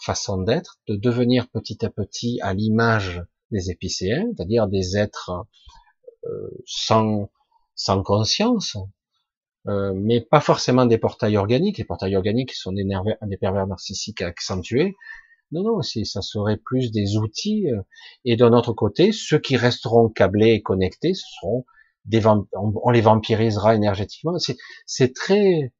façon 0.00 0.42
d'être, 0.42 0.78
de 0.86 0.94
devenir 0.94 1.48
petit 1.48 1.84
à 1.84 1.90
petit 1.90 2.38
à 2.40 2.54
l'image 2.54 3.24
des 3.50 3.72
épicéens, 3.72 4.26
c'est-à-dire 4.36 4.68
des 4.68 4.96
êtres 4.96 5.32
euh, 6.26 6.48
sans, 6.64 7.30
sans 7.74 8.04
conscience, 8.04 8.76
euh, 9.66 9.92
mais 9.92 10.20
pas 10.20 10.40
forcément 10.40 10.86
des 10.86 10.98
portails 10.98 11.36
organiques. 11.36 11.78
Les 11.78 11.84
portails 11.84 12.14
organiques 12.14 12.52
sont 12.52 12.70
des, 12.70 12.84
des 13.22 13.36
pervers 13.38 13.66
narcissiques 13.66 14.22
accentués, 14.22 14.94
non, 15.52 15.62
non, 15.62 15.82
ça 15.82 16.22
serait 16.22 16.56
plus 16.56 16.90
des 16.90 17.16
outils. 17.16 17.70
Euh, 17.70 17.82
et 18.24 18.36
d'un 18.36 18.52
autre 18.52 18.72
côté, 18.72 19.12
ceux 19.12 19.38
qui 19.38 19.56
resteront 19.56 20.08
câblés 20.08 20.52
et 20.52 20.62
connectés, 20.62 21.14
ce 21.14 21.24
seront 21.40 21.64
des 22.06 22.26
on, 22.26 22.90
les 22.90 23.00
vampirisera 23.02 23.74
énergétiquement. 23.74 24.36
C'est 24.86 25.14
très, 25.14 25.72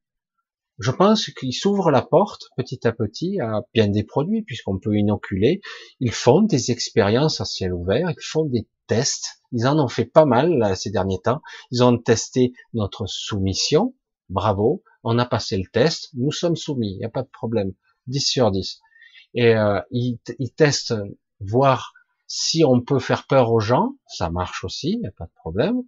je 0.79 0.91
pense 0.91 1.31
qu'ils 1.31 1.55
s'ouvrent 1.55 1.91
la 1.91 2.03
porte 2.03 2.49
petit 2.57 2.87
à 2.87 2.93
petit 2.93 3.41
à 3.41 3.63
bien 3.75 3.89
des 3.89 4.05
produits 4.05 4.43
puisqu'on 4.43 4.79
peut 4.79 4.97
inoculer. 4.97 5.61
Ils 6.01 6.13
font 6.13 6.43
des 6.43 6.71
expériences 6.71 7.41
à 7.41 7.45
ciel 7.45 7.73
ouvert, 7.73 8.11
ils 8.11 8.23
font 8.23 8.45
des 8.45 8.69
tests. 8.87 9.43
Ils 9.53 9.67
en 9.67 9.79
ont 9.79 9.89
fait 9.89 10.05
pas 10.05 10.27
mal 10.27 10.77
ces 10.77 10.91
derniers 10.91 11.21
temps. 11.21 11.41
Ils 11.71 11.83
ont 11.83 11.97
testé 11.99 12.53
notre 12.75 13.07
soumission. 13.07 13.95
Bravo, 14.29 14.83
on 15.03 15.19
a 15.19 15.25
passé 15.27 15.57
le 15.57 15.69
test. 15.73 16.11
Nous 16.15 16.31
sommes 16.31 16.57
soumis, 16.57 16.93
il 16.93 16.99
n'y 16.99 17.05
a 17.05 17.11
pas 17.11 17.23
de 17.23 17.31
problème. 17.31 17.73
10 18.07 18.21
sur 18.21 18.51
10 18.51 18.81
et 19.35 19.55
euh, 19.55 19.81
ils, 19.91 20.19
testent 20.57 20.95
voir 21.41 21.93
si 22.27 22.65
on 22.65 22.81
peut 22.81 22.99
faire 22.99 23.27
peur 23.27 23.53
aux 23.53 23.61
gens, 23.61 23.95
ça 24.07 24.31
marche 24.31 24.65
aussi, 24.65 24.93
il 24.93 25.01
n'y 25.01 25.07
a 25.07 25.13
pas 25.13 25.27
de 25.27 25.35
problème. 25.35 25.83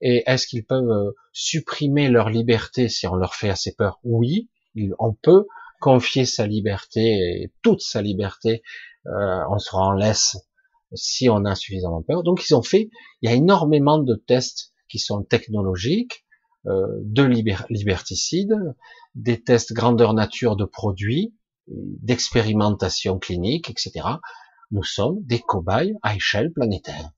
Et 0.00 0.22
est-ce 0.26 0.46
qu'ils 0.46 0.64
peuvent 0.64 0.90
euh, 0.90 1.12
supprimer 1.32 2.08
leur 2.08 2.30
liberté 2.30 2.88
si 2.88 3.06
on 3.06 3.14
leur 3.14 3.34
fait 3.34 3.50
assez 3.50 3.74
peur? 3.74 3.98
Oui, 4.04 4.48
on 4.98 5.12
peut 5.12 5.46
confier 5.80 6.24
sa 6.24 6.46
liberté, 6.46 7.52
toute 7.62 7.80
sa 7.80 8.02
liberté, 8.02 8.62
euh, 9.06 9.40
on 9.50 9.58
sera 9.58 9.86
en 9.86 9.92
laisse 9.92 10.36
si 10.94 11.28
on 11.28 11.44
a 11.44 11.54
suffisamment 11.54 12.02
peur. 12.02 12.22
Donc 12.22 12.48
ils 12.48 12.54
ont 12.54 12.62
fait, 12.62 12.90
il 13.22 13.30
y 13.30 13.32
a 13.32 13.36
énormément 13.36 13.98
de 13.98 14.14
tests 14.14 14.72
qui 14.88 14.98
sont 14.98 15.22
technologiques, 15.22 16.24
euh, 16.66 16.86
de 17.02 17.22
liberticides, 17.70 18.56
des 19.14 19.42
tests 19.42 19.72
grandeur 19.72 20.14
nature 20.14 20.56
de 20.56 20.64
produits, 20.64 21.34
d'expérimentation 21.68 23.18
clinique, 23.18 23.70
etc. 23.70 24.06
Nous 24.70 24.84
sommes 24.84 25.22
des 25.24 25.40
cobayes 25.40 25.94
à 26.02 26.14
échelle 26.14 26.52
planétaire. 26.52 27.10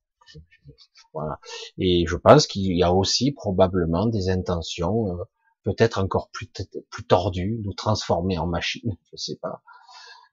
Voilà. 1.13 1.41
Et 1.79 2.05
je 2.07 2.17
pense 2.17 2.47
qu'il 2.47 2.77
y 2.77 2.83
a 2.83 2.93
aussi 2.93 3.33
probablement 3.33 4.07
des 4.07 4.29
intentions 4.29 5.09
euh, 5.09 5.25
peut-être 5.65 5.99
encore 5.99 6.31
plus, 6.31 6.49
plus 6.91 7.05
tordues, 7.05 7.61
nous 7.65 7.75
transformer 7.75 8.39
en 8.39 8.47
machines, 8.47 8.97
je 9.11 9.17
sais 9.17 9.37
pas, 9.37 9.63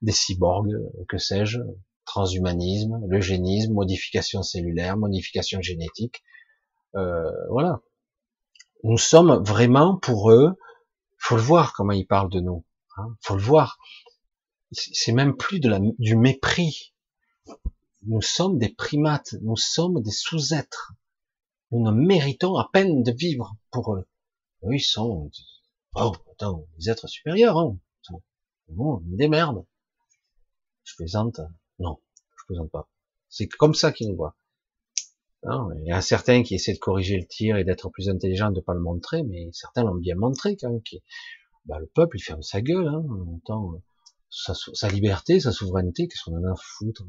des 0.02 0.12
cyborgs, 0.12 0.72
que 1.08 1.18
sais-je, 1.18 1.58
transhumanisme, 2.04 3.00
l'eugénisme, 3.06 3.72
modification 3.74 4.42
cellulaire, 4.42 4.96
modification 4.96 5.60
génétique. 5.60 6.22
Euh, 6.94 7.30
voilà. 7.50 7.80
Nous 8.84 8.98
sommes 8.98 9.42
vraiment 9.44 9.96
pour 9.96 10.30
eux, 10.30 10.54
faut 11.18 11.36
le 11.36 11.42
voir 11.42 11.72
comment 11.74 11.92
ils 11.92 12.06
parlent 12.06 12.30
de 12.30 12.40
nous. 12.40 12.64
Hein, 12.96 13.16
faut 13.22 13.36
le 13.36 13.42
voir 13.42 13.78
c'est 14.72 15.12
même 15.12 15.36
plus 15.36 15.60
de 15.60 15.68
la, 15.68 15.80
du 15.98 16.16
mépris. 16.16 16.94
Nous 18.02 18.22
sommes 18.22 18.58
des 18.58 18.68
primates, 18.68 19.34
nous 19.42 19.56
sommes 19.56 20.02
des 20.02 20.10
sous-êtres. 20.10 20.92
Nous 21.70 21.82
ne 21.82 21.90
méritons 21.90 22.56
à 22.56 22.68
peine 22.72 23.02
de 23.02 23.12
vivre 23.12 23.56
pour 23.70 23.94
eux. 23.94 24.06
Eux, 24.64 24.74
ils 24.74 24.80
sont, 24.80 25.30
oh, 25.94 26.12
attends, 26.32 26.66
des 26.78 26.90
êtres 26.90 27.08
supérieurs, 27.08 27.58
hein. 27.58 27.78
Bon, 28.68 29.00
des 29.04 29.28
merdes. 29.28 29.64
Je 30.84 30.94
plaisante. 30.96 31.40
Non, 31.78 31.98
je 32.36 32.44
plaisante 32.46 32.70
pas. 32.70 32.88
C'est 33.30 33.48
comme 33.48 33.74
ça 33.74 33.92
qu'ils 33.92 34.08
nous 34.08 34.16
voient. 34.16 34.36
il 35.44 35.86
y 35.86 35.92
a 35.92 36.02
certains 36.02 36.42
qui 36.42 36.54
essaient 36.54 36.74
de 36.74 36.78
corriger 36.78 37.18
le 37.18 37.26
tir 37.26 37.56
et 37.56 37.64
d'être 37.64 37.88
plus 37.88 38.10
intelligents, 38.10 38.50
de 38.50 38.60
pas 38.60 38.74
le 38.74 38.80
montrer, 38.80 39.22
mais 39.22 39.48
certains 39.52 39.84
l'ont 39.84 39.94
bien 39.94 40.16
montré 40.16 40.56
quand 40.56 40.70
même. 40.70 40.82
Bah, 41.64 41.78
le 41.78 41.86
peuple, 41.86 42.18
il 42.18 42.22
ferme 42.22 42.42
sa 42.42 42.60
gueule. 42.60 42.88
Hein, 42.88 43.02
longtemps, 43.08 43.72
sa, 44.30 44.88
liberté, 44.88 45.40
sa 45.40 45.52
souveraineté, 45.52 46.08
qu'est-ce 46.08 46.24
qu'on 46.24 46.38
en 46.38 46.44
a 46.44 46.52
à 46.52 46.56
foutre? 46.56 47.04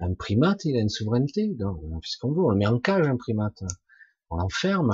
Un 0.00 0.14
primate, 0.14 0.64
il 0.64 0.76
a 0.76 0.80
une 0.80 0.88
souveraineté, 0.88 1.54
non, 1.58 1.80
on 1.82 2.00
fait 2.00 2.08
ce 2.08 2.18
qu'on 2.18 2.32
veut, 2.32 2.42
on 2.42 2.50
le 2.50 2.56
met 2.56 2.66
en 2.66 2.78
cage, 2.78 3.06
un 3.06 3.16
primate, 3.16 3.62
on 4.30 4.36
l'enferme. 4.36 4.90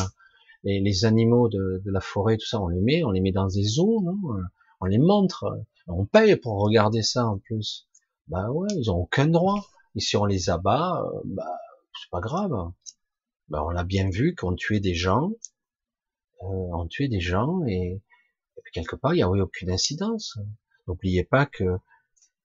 Les, 0.64 0.80
les 0.80 1.04
animaux 1.04 1.48
de, 1.48 1.82
la 1.86 2.00
forêt, 2.00 2.36
tout 2.36 2.46
ça, 2.46 2.60
on 2.60 2.68
les 2.68 2.80
met, 2.80 3.02
on 3.02 3.10
les 3.10 3.20
met 3.20 3.32
dans 3.32 3.48
des 3.48 3.64
zoos, 3.64 4.00
non? 4.02 4.16
On 4.80 4.86
les 4.86 4.98
montre, 4.98 5.64
on 5.88 6.06
paye 6.06 6.36
pour 6.36 6.60
regarder 6.60 7.02
ça 7.02 7.26
en 7.26 7.38
plus. 7.38 7.88
Bah 8.28 8.50
ouais, 8.50 8.68
ils 8.76 8.90
ont 8.90 8.96
aucun 8.96 9.26
droit. 9.26 9.66
Et 9.94 10.00
si 10.00 10.16
on 10.16 10.24
les 10.24 10.50
abat, 10.50 11.02
euh, 11.04 11.20
bah 11.24 11.58
c'est 12.00 12.10
pas 12.10 12.20
grave. 12.20 12.52
Bah 13.48 13.64
on 13.64 13.70
l'a 13.70 13.84
bien 13.84 14.08
vu 14.08 14.34
qu'on 14.34 14.54
tuait 14.54 14.80
des 14.80 14.94
gens, 14.94 15.32
euh, 16.42 16.46
on 16.72 16.86
tuait 16.86 17.08
des 17.08 17.20
gens 17.20 17.64
et, 17.66 18.00
et 18.56 18.70
quelque 18.72 18.96
part 18.96 19.14
il 19.14 19.18
n'y 19.18 19.22
a 19.22 19.30
eu 19.30 19.40
aucune 19.40 19.70
incidence. 19.70 20.38
N'oubliez 20.86 21.24
pas 21.24 21.46
que 21.46 21.78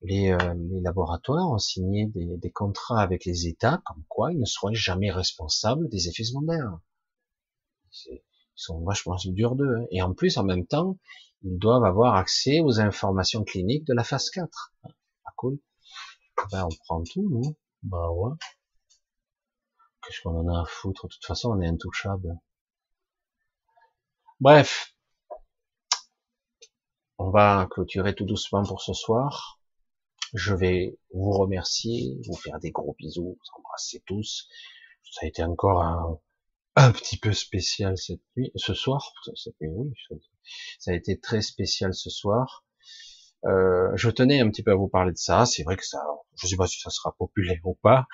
les, 0.02 0.32
euh, 0.32 0.54
laboratoires 0.82 1.52
ont 1.52 1.58
signé 1.58 2.06
des, 2.06 2.38
des, 2.38 2.52
contrats 2.52 3.02
avec 3.02 3.26
les 3.26 3.48
États 3.48 3.82
comme 3.86 4.04
quoi 4.08 4.32
ils 4.32 4.40
ne 4.40 4.46
seraient 4.46 4.76
jamais 4.76 5.12
responsables 5.12 5.90
des 5.90 6.08
effets 6.08 6.24
secondaires. 6.24 6.80
Ils 8.06 8.22
sont 8.56 8.84
vachement 8.84 9.18
durs 9.26 9.56
d'eux. 9.56 9.78
Hein. 9.78 9.86
Et 9.92 10.02
en 10.02 10.14
plus, 10.14 10.38
en 10.38 10.44
même 10.44 10.66
temps, 10.66 10.98
ils 11.44 11.58
doivent 11.58 11.84
avoir 11.84 12.16
accès 12.16 12.60
aux 12.60 12.80
informations 12.80 13.44
cliniques 13.44 13.86
de 13.86 13.94
la 13.94 14.04
phase 14.04 14.30
4. 14.30 14.74
Ah, 14.84 15.32
cool. 15.36 15.60
Ben, 16.52 16.66
on 16.66 16.76
prend 16.86 17.04
tout, 17.04 17.28
nous. 17.30 17.56
Bah 17.84 18.10
ouais. 18.12 18.36
Qu'est-ce 20.02 20.22
qu'on 20.22 20.38
en 20.38 20.48
a 20.48 20.62
à 20.62 20.66
foutre? 20.66 21.08
De 21.08 21.14
toute 21.14 21.26
façon, 21.26 21.52
on 21.52 21.62
est 21.62 21.68
intouchable. 21.68 22.40
Bref. 24.40 24.97
On 27.20 27.32
va 27.32 27.68
clôturer 27.72 28.14
tout 28.14 28.26
doucement 28.26 28.64
pour 28.64 28.82
ce 28.82 28.94
soir. 28.94 29.60
Je 30.34 30.54
vais 30.54 30.98
vous 31.14 31.32
remercier, 31.32 32.18
vous 32.28 32.36
faire 32.36 32.60
des 32.60 32.72
gros 32.72 32.96
bisous, 33.00 33.38
vous 33.40 33.60
embrasser 33.60 34.04
tous. 34.06 34.48
Ça 35.12 35.22
a 35.24 35.28
été 35.28 35.44
encore 35.44 35.82
un, 36.76 36.92
petit 36.92 37.18
peu 37.18 37.34
spécial 37.34 37.98
cette 37.98 38.22
nuit, 38.36 38.52
ce 38.56 38.74
soir. 38.74 39.14
Ça 40.80 40.92
a 40.92 40.94
été 40.94 41.20
très 41.20 41.42
spécial 41.42 41.94
ce 41.94 42.10
soir. 42.10 42.66
Euh, 43.46 43.92
je 43.96 44.10
tenais 44.10 44.42
un 44.42 44.50
petit 44.50 44.64
peu 44.64 44.72
à 44.72 44.76
vous 44.76 44.90
parler 44.90 45.12
de 45.12 45.18
ça. 45.18 45.46
C'est 45.46 45.64
vrai 45.64 45.76
que 45.76 45.86
ça, 45.86 46.04
je 46.36 46.48
sais 46.48 46.56
pas 46.58 46.68
si 46.68 46.80
ça 46.80 46.90
sera 46.92 47.16
populaire 47.18 47.62
ou 47.64 47.76
pas, 47.82 48.06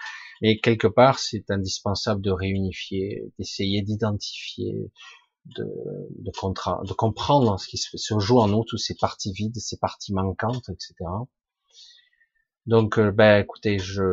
mais 0.42 0.60
quelque 0.60 0.88
part, 0.88 1.20
c'est 1.20 1.50
indispensable 1.50 2.22
de 2.22 2.32
réunifier, 2.32 3.24
d'essayer 3.38 3.82
d'identifier, 3.82 4.92
de, 5.46 6.94
comprendre 6.96 7.60
ce 7.60 7.68
qui 7.68 7.78
se 7.78 8.20
joue 8.20 8.40
en 8.40 8.48
nous, 8.48 8.64
toutes 8.64 8.80
ces 8.80 8.96
parties 8.96 9.34
vides, 9.34 9.58
ces 9.58 9.78
parties 9.78 10.14
manquantes, 10.14 10.70
etc. 10.70 10.96
Donc, 12.66 12.98
euh, 12.98 13.12
ben, 13.12 13.42
écoutez, 13.44 13.78
je 13.80 14.04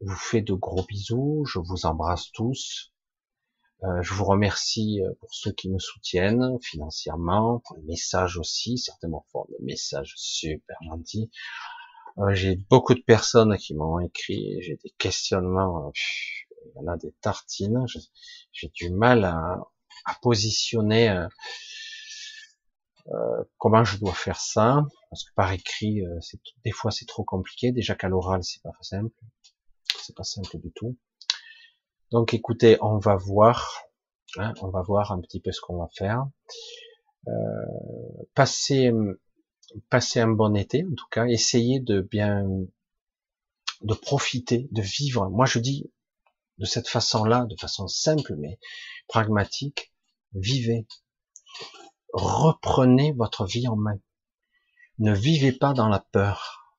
vous 0.00 0.16
fais 0.16 0.42
de 0.42 0.54
gros 0.54 0.84
bisous, 0.84 1.44
je 1.46 1.58
vous 1.60 1.86
embrasse 1.86 2.30
tous. 2.32 2.92
Euh, 3.84 4.00
je 4.00 4.14
vous 4.14 4.24
remercie 4.24 5.02
euh, 5.02 5.12
pour 5.18 5.34
ceux 5.34 5.50
qui 5.52 5.68
me 5.68 5.78
soutiennent 5.78 6.56
financièrement, 6.60 7.62
pour 7.66 7.76
les 7.76 7.82
messages 7.82 8.38
aussi, 8.38 8.78
certainement 8.78 9.26
pour 9.32 9.48
des 9.48 9.64
messages 9.64 10.14
super 10.16 10.76
gentils. 10.84 11.30
Euh, 12.18 12.32
j'ai 12.32 12.56
beaucoup 12.56 12.94
de 12.94 13.00
personnes 13.00 13.56
qui 13.56 13.74
m'ont 13.74 13.98
écrit, 13.98 14.62
j'ai 14.62 14.76
des 14.76 14.90
questionnements, 14.98 15.92
il 15.94 16.76
y 16.76 16.78
en 16.84 16.86
a 16.92 16.96
des 16.96 17.12
tartines, 17.22 17.84
j'ai 18.52 18.68
du 18.68 18.90
mal 18.90 19.24
à, 19.24 19.58
à 20.04 20.14
positionner 20.20 21.08
euh, 23.08 23.44
comment 23.58 23.84
je 23.84 23.98
dois 23.98 24.14
faire 24.14 24.40
ça, 24.40 24.84
parce 25.10 25.24
que 25.24 25.32
par 25.34 25.52
écrit, 25.52 26.02
c'est 26.20 26.40
des 26.64 26.70
fois 26.70 26.90
c'est 26.90 27.06
trop 27.06 27.24
compliqué, 27.24 27.72
déjà 27.72 27.94
qu'à 27.94 28.08
l'oral 28.08 28.42
c'est 28.44 28.62
pas 28.62 28.72
simple, 28.80 29.14
c'est 30.00 30.14
pas 30.14 30.24
simple 30.24 30.58
du 30.58 30.72
tout. 30.72 30.96
Donc 32.10 32.34
écoutez, 32.34 32.76
on 32.80 32.98
va 32.98 33.16
voir, 33.16 33.84
hein, 34.36 34.52
on 34.60 34.68
va 34.68 34.82
voir 34.82 35.12
un 35.12 35.20
petit 35.20 35.40
peu 35.40 35.50
ce 35.50 35.60
qu'on 35.60 35.78
va 35.78 35.88
faire. 35.96 36.26
Euh, 37.28 38.24
passer, 38.34 38.92
passer 39.88 40.20
un 40.20 40.28
bon 40.28 40.56
été, 40.56 40.84
en 40.84 40.94
tout 40.94 41.06
cas, 41.10 41.26
essayer 41.26 41.78
de 41.78 42.00
bien, 42.00 42.44
de 43.80 43.94
profiter, 43.94 44.68
de 44.72 44.82
vivre. 44.82 45.30
Moi, 45.30 45.46
je 45.46 45.60
dis 45.60 45.90
de 46.58 46.64
cette 46.64 46.88
façon-là, 46.88 47.46
de 47.46 47.56
façon 47.56 47.86
simple 47.88 48.34
mais 48.36 48.58
pragmatique, 49.08 49.91
vivez. 50.34 50.86
Reprenez 52.12 53.12
votre 53.12 53.46
vie 53.46 53.68
en 53.68 53.76
main. 53.76 53.98
Ne 54.98 55.14
vivez 55.14 55.52
pas 55.52 55.72
dans 55.72 55.88
la 55.88 56.00
peur. 56.00 56.76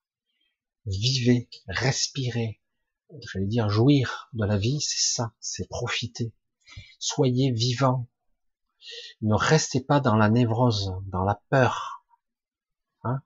Vivez, 0.86 1.48
respirez, 1.66 2.60
j'allais 3.20 3.46
dire 3.46 3.70
jouir 3.70 4.28
de 4.34 4.44
la 4.44 4.58
vie, 4.58 4.80
c'est 4.80 5.14
ça, 5.14 5.32
c'est 5.40 5.68
profiter. 5.68 6.32
Soyez 6.98 7.50
vivant. 7.52 8.06
Ne 9.22 9.34
restez 9.34 9.80
pas 9.80 10.00
dans 10.00 10.16
la 10.16 10.28
névrose, 10.28 10.94
dans 11.06 11.24
la 11.24 11.40
peur. 11.48 12.04
Hein? 13.02 13.22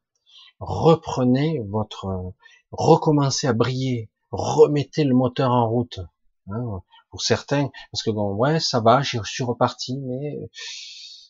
Reprenez 0.61 1.61
votre, 1.69 2.35
recommencez 2.71 3.49
à 3.49 3.53
briller, 3.53 4.11
remettez 4.31 5.05
le 5.05 5.15
moteur 5.15 5.51
en 5.51 5.69
route. 5.69 6.01
Hein? 6.49 6.83
Pour 7.11 7.23
certains, 7.23 7.71
parce 7.93 8.03
que 8.03 8.11
bon, 8.11 8.35
ouais, 8.35 8.61
ça 8.61 8.81
va, 8.81 9.03
je 9.03 9.19
suis 9.25 9.45
reparti, 9.45 9.99
mais 9.99 10.39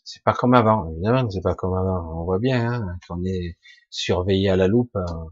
c'est 0.05 0.23
pas 0.23 0.33
comme 0.33 0.55
avant. 0.55 0.91
Évidemment 0.91 1.27
que 1.27 1.33
c'est 1.33 1.43
pas 1.43 1.55
comme 1.55 1.75
avant. 1.75 2.21
On 2.21 2.25
voit 2.25 2.39
bien 2.39 2.73
hein, 2.73 2.99
qu'on 3.07 3.25
est 3.25 3.57
surveillé 3.91 4.49
à 4.49 4.57
la 4.57 4.67
loupe. 4.67 4.97
Hein 4.97 5.29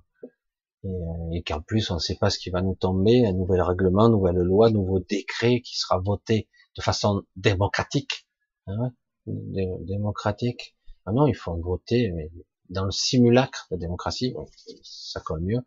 euh, 0.84 1.31
et, 1.33 1.42
qu'en 1.42 1.60
plus 1.60 1.91
on 1.91 1.94
ne 1.94 2.00
sait 2.00 2.16
pas 2.16 2.31
ce 2.31 2.39
qui 2.39 2.50
va 2.50 2.62
nous 2.62 2.75
tomber, 2.75 3.26
un 3.26 3.33
nouvel 3.33 3.62
règlement, 3.62 4.08
nouvelle 4.08 4.36
loi, 4.36 4.70
nouveau 4.70 5.00
décret 5.00 5.60
qui 5.60 5.78
sera 5.78 5.99
voté 5.99 6.49
de 6.76 6.83
façon 6.83 7.23
démocratique, 7.36 8.28
hein, 8.66 8.92
démocratique. 9.26 10.76
Ah 11.07 11.12
non, 11.12 11.26
il 11.26 11.34
faut 11.34 11.57
voter 11.57 12.12
mais 12.12 12.31
dans 12.68 12.84
le 12.84 12.91
simulacre 12.91 13.68
de 13.70 13.76
démocratie, 13.76 14.34
ça 14.83 15.20
colle 15.20 15.41
mieux. 15.41 15.60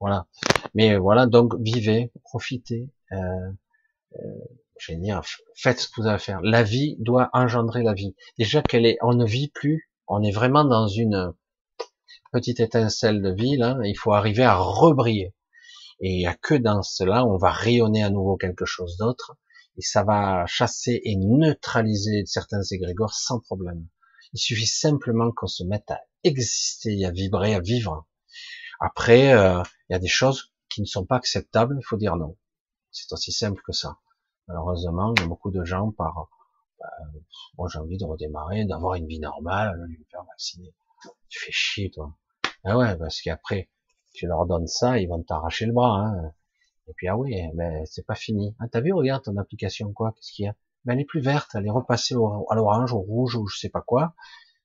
Voilà. 0.00 0.26
Mais 0.74 0.96
voilà, 0.96 1.26
donc 1.26 1.54
vivez, 1.60 2.12
profitez. 2.24 2.88
Euh, 3.12 3.16
euh, 3.16 3.52
je 4.78 4.92
vais 4.92 4.98
dire, 4.98 5.22
faites 5.56 5.80
ce 5.80 5.88
que 5.88 6.00
vous 6.00 6.06
avez 6.06 6.14
à 6.14 6.18
faire. 6.18 6.40
La 6.42 6.62
vie 6.62 6.96
doit 6.98 7.30
engendrer 7.32 7.82
la 7.82 7.94
vie. 7.94 8.14
Déjà 8.38 8.62
qu'elle 8.62 8.86
est, 8.86 8.98
on 9.02 9.14
ne 9.14 9.26
vit 9.26 9.48
plus, 9.48 9.90
on 10.06 10.22
est 10.22 10.30
vraiment 10.30 10.64
dans 10.64 10.88
une 10.88 11.34
petite 12.32 12.60
étincelle 12.60 13.22
de 13.22 13.30
vie, 13.30 13.56
là, 13.56 13.76
il 13.84 13.96
faut 13.96 14.12
arriver 14.12 14.44
à 14.44 14.54
rebriller. 14.56 15.34
Et 16.00 16.12
il 16.12 16.18
n'y 16.18 16.26
a 16.26 16.34
que 16.34 16.54
dans 16.54 16.82
cela, 16.82 17.26
on 17.26 17.36
va 17.36 17.50
rayonner 17.50 18.04
à 18.04 18.10
nouveau 18.10 18.36
quelque 18.36 18.64
chose 18.64 18.96
d'autre, 18.98 19.36
et 19.76 19.82
ça 19.82 20.04
va 20.04 20.46
chasser 20.46 21.00
et 21.04 21.16
neutraliser 21.16 22.24
certains 22.26 22.62
égrégores 22.62 23.14
sans 23.14 23.40
problème. 23.40 23.86
Il 24.32 24.38
suffit 24.38 24.66
simplement 24.66 25.32
qu'on 25.32 25.46
se 25.46 25.64
mette 25.64 25.90
à 25.90 26.00
exister, 26.22 27.04
à 27.04 27.10
vibrer, 27.10 27.54
à 27.54 27.60
vivre. 27.60 28.06
Après, 28.80 29.32
euh, 29.32 29.62
il 29.88 29.94
y 29.94 29.96
a 29.96 29.98
des 29.98 30.08
choses 30.08 30.52
qui 30.68 30.82
ne 30.82 30.86
sont 30.86 31.06
pas 31.06 31.16
acceptables, 31.16 31.76
il 31.80 31.84
faut 31.84 31.96
dire 31.96 32.16
non. 32.16 32.36
C'est 32.90 33.12
aussi 33.12 33.32
simple 33.32 33.62
que 33.64 33.72
ça. 33.72 33.98
Malheureusement, 34.46 35.14
il 35.16 35.22
y 35.22 35.24
a 35.24 35.28
beaucoup 35.28 35.50
de 35.50 35.64
gens 35.64 35.90
par, 35.92 36.28
euh, 36.80 37.66
j'ai 37.68 37.78
envie 37.78 37.98
de 37.98 38.04
redémarrer, 38.04 38.64
d'avoir 38.64 38.94
une 38.94 39.06
vie 39.06 39.20
normale, 39.20 39.78
vais 39.88 39.98
me 39.98 40.04
faire 40.10 40.24
vacciner. 40.24 40.74
Tu 41.28 41.38
fais 41.38 41.52
chier, 41.52 41.90
toi. 41.90 42.14
Ah 42.64 42.76
ouais, 42.76 42.96
parce 42.96 43.20
qu'après, 43.20 43.68
tu 44.14 44.26
leur 44.26 44.46
donnes 44.46 44.66
ça, 44.66 44.98
ils 44.98 45.08
vont 45.08 45.22
t'arracher 45.22 45.66
le 45.66 45.72
bras. 45.72 46.00
Hein. 46.00 46.32
Et 46.88 46.92
puis, 46.94 47.08
ah 47.08 47.16
oui, 47.16 47.34
ben, 47.54 47.84
c'est 47.86 48.06
pas 48.06 48.14
fini. 48.14 48.56
Ah, 48.58 48.68
t'as 48.70 48.80
vu, 48.80 48.92
regarde 48.92 49.22
ton 49.24 49.36
application, 49.36 49.92
quoi, 49.92 50.12
qu'est-ce 50.12 50.32
qu'il 50.32 50.46
y 50.46 50.48
a? 50.48 50.54
Elle 50.86 51.00
est 51.00 51.04
plus 51.04 51.20
verte, 51.20 51.50
elle 51.54 51.66
est 51.66 51.70
repassée 51.70 52.14
à 52.14 52.54
l'orange, 52.54 52.94
au 52.94 53.00
rouge, 53.00 53.36
ou 53.36 53.46
je 53.46 53.58
sais 53.58 53.68
pas 53.68 53.82
quoi. 53.82 54.14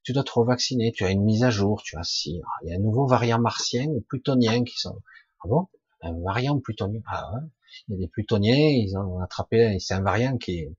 Tu 0.04 0.14
dois 0.14 0.24
te 0.24 0.32
revacciner, 0.32 0.92
tu 0.94 1.04
as 1.04 1.12
une 1.12 1.24
mise 1.24 1.44
à 1.44 1.50
jour, 1.50 1.82
tu 1.84 1.98
as 1.98 2.04
si, 2.04 2.42
il 2.64 2.70
y 2.70 2.74
a 2.74 2.76
un 2.76 2.80
nouveau 2.80 3.06
variant 3.08 3.40
martien 3.40 3.88
ou 3.88 4.02
plutonien 4.02 4.64
qui 4.64 4.78
sont... 4.78 5.02
Ah 5.44 5.48
bon? 5.50 5.68
Un 6.04 6.22
variant 6.22 6.60
plutonien 6.60 7.02
Ah 7.08 7.32
ouais 7.34 7.42
Il 7.88 7.94
y 7.94 7.96
a 7.96 8.00
des 8.00 8.08
plutoniens, 8.08 8.56
ils 8.56 8.96
ont 8.98 9.20
attrapé, 9.20 9.78
c'est 9.80 9.94
un 9.94 10.02
variant 10.02 10.38
qui 10.38 10.60
est, 10.60 10.76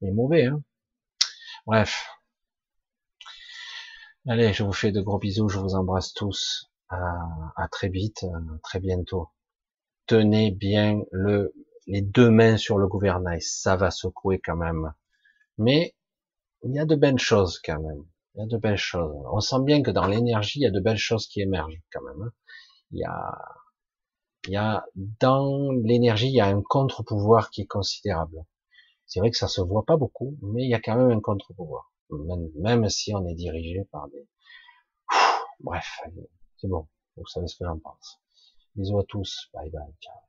mauvais. 0.00 0.46
Hein. 0.46 0.62
Bref, 1.66 2.06
Allez, 4.26 4.54
je 4.54 4.62
vous 4.62 4.72
fais 4.72 4.90
de 4.90 5.02
gros 5.02 5.18
bisous, 5.18 5.50
je 5.50 5.58
vous 5.58 5.74
embrasse 5.74 6.14
tous. 6.14 6.70
À, 6.88 7.68
très 7.70 7.88
vite, 7.88 8.24
très 8.62 8.80
bientôt. 8.80 9.28
Tenez 10.06 10.50
bien 10.50 11.02
le, 11.12 11.52
les 11.86 12.00
deux 12.02 12.30
mains 12.30 12.56
sur 12.56 12.78
le 12.78 12.86
gouvernail, 12.86 13.42
ça 13.42 13.76
va 13.76 13.90
secouer 13.90 14.40
quand 14.40 14.56
même. 14.56 14.94
Mais 15.58 15.94
il 16.62 16.74
y 16.74 16.78
a 16.78 16.86
de 16.86 16.94
belles 16.96 17.18
choses 17.18 17.60
quand 17.62 17.80
même. 17.80 18.04
Il 18.34 18.40
y 18.40 18.42
a 18.44 18.46
de 18.46 18.56
belles 18.56 18.78
choses. 18.78 19.14
On 19.30 19.40
sent 19.40 19.62
bien 19.62 19.82
que 19.82 19.90
dans 19.90 20.06
l'énergie, 20.06 20.60
il 20.60 20.62
y 20.62 20.66
a 20.66 20.70
de 20.70 20.80
belles 20.80 20.96
choses 20.96 21.26
qui 21.26 21.42
émergent 21.42 21.82
quand 21.92 22.02
même. 22.02 22.22
Hein. 22.22 22.32
Il 22.92 23.00
y 23.00 23.04
a, 23.04 23.38
il 24.46 24.52
y 24.52 24.56
a 24.56 24.84
dans 25.20 25.72
l'énergie, 25.72 26.28
il 26.28 26.34
y 26.34 26.40
a 26.40 26.46
un 26.46 26.62
contre-pouvoir 26.62 27.50
qui 27.50 27.62
est 27.62 27.66
considérable. 27.66 28.44
C'est 29.06 29.20
vrai 29.20 29.30
que 29.30 29.36
ça 29.36 29.48
se 29.48 29.60
voit 29.60 29.84
pas 29.84 29.96
beaucoup, 29.96 30.36
mais 30.42 30.64
il 30.64 30.70
y 30.70 30.74
a 30.74 30.80
quand 30.80 30.96
même 30.96 31.10
un 31.10 31.20
contre-pouvoir 31.20 31.90
même, 32.10 32.88
si 32.88 33.14
on 33.14 33.26
est 33.26 33.34
dirigé 33.34 33.84
par 33.90 34.08
des... 34.08 34.26
Bref, 35.60 36.00
c'est 36.56 36.68
bon, 36.68 36.88
vous 37.16 37.26
savez 37.26 37.46
ce 37.46 37.56
que 37.56 37.64
j'en 37.64 37.78
pense. 37.78 38.20
Bisous 38.74 38.98
à 38.98 39.04
tous, 39.04 39.48
bye 39.54 39.70
bye, 39.70 39.94
ciao. 40.00 40.23